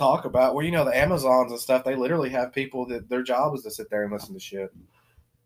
talk 0.00 0.24
about. 0.24 0.54
Well, 0.54 0.64
you 0.64 0.72
know, 0.72 0.84
the 0.84 0.96
Amazons 0.96 1.52
and 1.52 1.60
stuff. 1.60 1.84
They 1.84 1.94
literally 1.94 2.30
have 2.30 2.52
people 2.52 2.86
that 2.86 3.08
their 3.08 3.22
job 3.22 3.54
is 3.54 3.62
to 3.62 3.70
sit 3.70 3.88
there 3.90 4.02
and 4.02 4.12
listen 4.12 4.34
to 4.34 4.40
shit. 4.40 4.72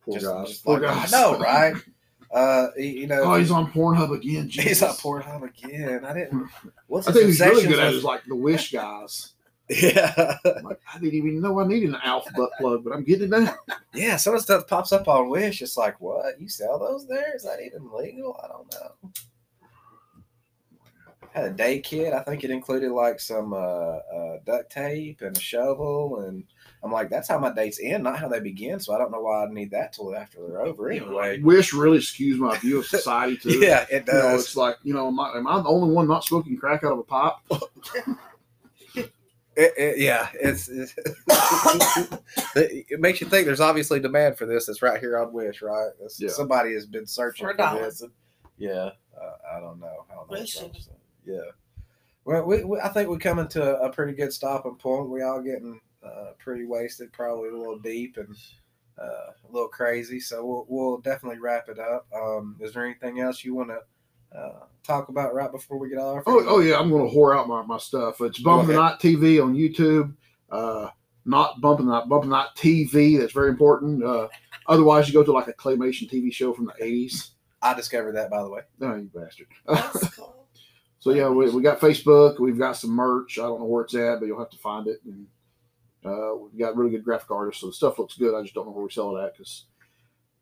poor 0.04 0.14
Just- 0.18 0.26
guys. 0.26 0.48
just 0.48 0.64
poor 0.64 0.80
like- 0.80 0.90
guys. 0.94 1.12
I 1.12 1.20
know, 1.20 1.38
right? 1.38 1.74
Uh, 2.32 2.70
you 2.76 2.84
you 2.86 3.06
know, 3.06 3.22
oh, 3.22 3.36
he's 3.36 3.52
on 3.52 3.70
Pornhub 3.70 4.10
again. 4.12 4.44
he's 4.48 4.64
Jesus. 4.64 4.82
on 4.82 4.94
Pornhub 4.96 5.42
again. 5.44 6.04
I 6.04 6.12
didn't. 6.14 6.48
What's 6.88 7.06
I 7.06 7.12
think 7.12 7.26
he's 7.26 7.38
really 7.38 7.64
good 7.68 7.78
at 7.78 7.94
is 7.94 8.02
like 8.02 8.24
the 8.24 8.34
Wish 8.34 8.72
guys. 8.72 9.34
Yeah, 9.70 10.36
like, 10.64 10.80
I 10.92 10.98
didn't 10.98 11.14
even 11.14 11.40
know 11.40 11.60
I 11.60 11.66
needed 11.66 11.90
an 11.90 12.00
alpha 12.02 12.30
butt 12.36 12.50
plug, 12.58 12.82
but 12.82 12.92
I'm 12.92 13.04
getting 13.04 13.32
it 13.32 13.38
now. 13.38 13.54
yeah. 13.94 14.16
Some 14.16 14.34
of 14.34 14.40
the 14.40 14.42
stuff 14.42 14.66
pops 14.66 14.92
up 14.92 15.06
on 15.06 15.30
Wish. 15.30 15.62
It's 15.62 15.76
like, 15.76 16.00
what? 16.00 16.40
You 16.40 16.48
sell 16.48 16.76
those 16.78 17.06
there? 17.06 17.36
Is 17.36 17.44
that 17.44 17.60
even 17.64 17.88
legal? 17.96 18.36
I 18.42 18.48
don't 18.48 18.72
know. 18.74 19.10
Had 21.34 21.46
a 21.46 21.50
day 21.50 21.80
kit. 21.80 22.12
I 22.14 22.20
think 22.22 22.44
it 22.44 22.50
included 22.50 22.92
like 22.92 23.18
some 23.18 23.52
uh, 23.52 23.56
uh, 23.56 24.36
duct 24.46 24.70
tape 24.70 25.20
and 25.20 25.36
a 25.36 25.40
shovel, 25.40 26.20
and 26.20 26.44
I'm 26.82 26.92
like, 26.92 27.10
that's 27.10 27.28
how 27.28 27.38
my 27.40 27.52
dates 27.52 27.80
end, 27.82 28.04
not 28.04 28.18
how 28.20 28.28
they 28.28 28.38
begin. 28.38 28.78
So 28.78 28.94
I 28.94 28.98
don't 28.98 29.10
know 29.10 29.20
why 29.20 29.44
I 29.44 29.50
need 29.50 29.72
that 29.72 29.92
till 29.94 30.14
after 30.14 30.38
they're 30.46 30.60
over 30.62 30.90
anyway. 30.90 31.40
Wish 31.40 31.72
really 31.72 31.98
skews 31.98 32.36
my 32.36 32.56
view 32.58 32.78
of 32.78 32.86
society 32.86 33.36
too. 33.36 33.58
Yeah, 33.60 33.84
it 33.90 34.04
You 34.06 34.12
know, 34.12 34.20
does. 34.22 34.44
it's 34.44 34.56
like, 34.56 34.76
you 34.84 34.94
know, 34.94 35.08
am 35.08 35.18
I, 35.18 35.32
am 35.36 35.46
I 35.48 35.60
the 35.60 35.68
only 35.68 35.92
one 35.92 36.06
not 36.06 36.22
smoking 36.24 36.56
crack 36.56 36.84
out 36.84 36.92
of 36.92 36.98
a 37.00 37.02
pipe? 37.02 37.34
It, 39.56 39.72
it, 39.76 39.98
yeah, 40.00 40.30
it's, 40.34 40.68
it's 40.68 40.94
it 42.56 42.98
makes 42.98 43.20
you 43.20 43.28
think. 43.28 43.46
There's 43.46 43.60
obviously 43.60 44.00
demand 44.00 44.36
for 44.36 44.46
this. 44.46 44.66
That's 44.66 44.82
right 44.82 44.98
here 44.98 45.16
on 45.16 45.32
Wish, 45.32 45.62
right? 45.62 45.90
Yeah. 46.18 46.30
Somebody 46.30 46.72
has 46.74 46.86
been 46.86 47.06
searching 47.06 47.46
For 47.46 47.52
a 47.52 47.70
for, 47.70 47.78
this. 47.84 48.00
and- 48.02 48.10
yeah, 48.58 48.90
uh, 49.16 49.56
I 49.56 49.60
don't 49.60 49.78
know. 49.78 50.06
I 50.10 50.14
don't 50.16 50.28
know. 50.28 50.36
Wish 51.26 51.36
what's 51.36 51.38
it. 51.38 51.40
wrong 51.40 51.44
with 51.44 51.44
that. 51.44 51.44
Yeah. 51.44 51.50
Well, 52.24 52.44
we, 52.44 52.64
we, 52.64 52.80
I 52.80 52.88
think 52.88 53.08
we're 53.08 53.18
coming 53.18 53.48
to 53.48 53.78
a 53.80 53.90
pretty 53.90 54.14
good 54.14 54.32
stopping 54.32 54.76
point. 54.76 55.10
We 55.10 55.22
all 55.22 55.42
getting 55.42 55.80
uh, 56.02 56.32
pretty 56.38 56.64
wasted, 56.64 57.12
probably 57.12 57.50
a 57.50 57.56
little 57.56 57.78
deep 57.78 58.16
and 58.16 58.34
uh, 58.98 59.30
a 59.48 59.52
little 59.52 59.68
crazy. 59.68 60.20
So 60.20 60.44
we'll, 60.44 60.66
we'll 60.68 60.98
definitely 60.98 61.38
wrap 61.38 61.68
it 61.68 61.78
up. 61.78 62.06
Um, 62.14 62.56
is 62.60 62.72
there 62.72 62.84
anything 62.84 63.20
else 63.20 63.44
you 63.44 63.54
want 63.54 63.70
to 63.70 64.38
uh, 64.38 64.64
talk 64.82 65.08
about 65.08 65.34
right 65.34 65.52
before 65.52 65.78
we 65.78 65.90
get 65.90 65.98
off? 65.98 66.22
Oh, 66.26 66.44
oh 66.48 66.60
yeah, 66.60 66.78
I'm 66.78 66.90
going 66.90 67.08
to 67.08 67.14
whore 67.14 67.38
out 67.38 67.48
my, 67.48 67.62
my 67.62 67.78
stuff. 67.78 68.20
It's 68.20 68.38
Bum 68.38 68.66
the 68.66 68.74
Night 68.74 68.98
TV 68.98 69.42
on 69.42 69.54
YouTube. 69.54 70.14
Uh, 70.50 70.88
not 71.26 71.60
bumping 71.60 71.86
that 71.86 72.08
bumping 72.08 72.30
that 72.30 72.54
TV. 72.56 73.18
That's 73.18 73.32
very 73.32 73.48
important. 73.48 74.04
Uh, 74.04 74.28
otherwise, 74.66 75.08
you 75.08 75.14
go 75.14 75.24
to 75.24 75.32
like 75.32 75.48
a 75.48 75.54
claymation 75.54 76.08
TV 76.10 76.32
show 76.32 76.52
from 76.52 76.66
the 76.66 76.84
eighties. 76.84 77.30
I 77.62 77.72
discovered 77.74 78.14
that 78.16 78.30
by 78.30 78.42
the 78.42 78.50
way. 78.50 78.60
Oh, 78.82 78.94
you 78.94 79.10
bastard. 79.14 79.46
That's 81.04 81.14
cool. 81.14 81.14
so 81.14 81.18
yeah, 81.18 81.28
we, 81.28 81.50
we 81.50 81.62
got 81.62 81.80
Facebook. 81.80 82.40
We've 82.40 82.58
got 82.58 82.76
some 82.76 82.90
merch. 82.90 83.38
I 83.38 83.42
don't 83.42 83.60
know 83.60 83.66
where 83.66 83.84
it's 83.84 83.94
at, 83.94 84.20
but 84.20 84.26
you'll 84.26 84.38
have 84.38 84.50
to 84.50 84.58
find 84.58 84.86
it. 84.86 85.00
And 85.04 85.26
uh, 86.04 86.34
we've 86.36 86.58
got 86.58 86.76
really 86.76 86.90
good 86.90 87.04
graphic 87.04 87.30
artists, 87.30 87.60
so 87.60 87.68
the 87.68 87.72
stuff 87.72 87.98
looks 87.98 88.16
good. 88.16 88.34
I 88.34 88.42
just 88.42 88.54
don't 88.54 88.66
know 88.66 88.72
where 88.72 88.84
we 88.84 88.90
sell 88.90 89.16
it 89.16 89.24
at 89.24 89.32
because 89.32 89.64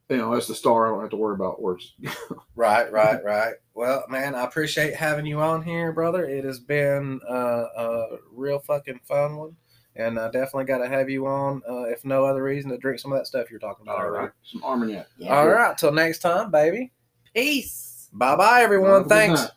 you 0.09 0.17
know 0.17 0.33
as 0.35 0.47
the 0.47 0.55
star, 0.55 0.87
I 0.87 0.91
don't 0.91 1.01
have 1.01 1.11
to 1.11 1.17
worry 1.17 1.35
about 1.35 1.63
where 1.63 1.75
it's. 1.75 1.93
Right, 2.55 2.93
right, 2.93 3.25
right. 3.25 3.55
Well, 3.75 4.05
man, 4.09 4.35
I 4.35 4.45
appreciate 4.45 4.95
having 4.95 5.25
you 5.25 5.41
on 5.41 5.63
here, 5.63 5.91
brother. 5.91 6.27
It 6.27 6.45
has 6.45 6.61
been 6.61 7.19
uh, 7.29 7.65
a 7.77 8.07
real 8.31 8.59
fucking 8.59 9.01
fun 9.05 9.37
one, 9.37 9.57
and 9.97 10.19
I 10.19 10.27
definitely 10.31 10.67
got 10.67 10.79
to 10.79 10.89
have 10.89 11.09
you 11.09 11.27
on, 11.27 11.63
uh, 11.69 11.85
if 11.85 12.05
no 12.05 12.25
other 12.25 12.43
reason, 12.43 12.71
to 12.71 12.77
drink 12.77 13.01
some 13.01 13.11
of 13.13 13.19
that 13.19 13.27
stuff 13.27 13.51
you're 13.51 13.59
talking 13.59 13.85
about. 13.87 13.99
All 13.99 14.11
right. 14.11 14.23
right. 14.25 14.31
Some 14.45 14.63
Armagnac. 14.63 15.07
Yeah. 15.17 15.35
All 15.35 15.49
right. 15.49 15.77
Till 15.79 15.93
next 15.93 16.19
time, 16.19 16.51
baby. 16.51 16.93
Peace. 17.35 18.11
Bye, 18.13 18.37
bye, 18.37 18.63
everyone. 18.63 19.03
Have 19.03 19.09
Thanks. 19.09 19.41
night. 19.41 19.51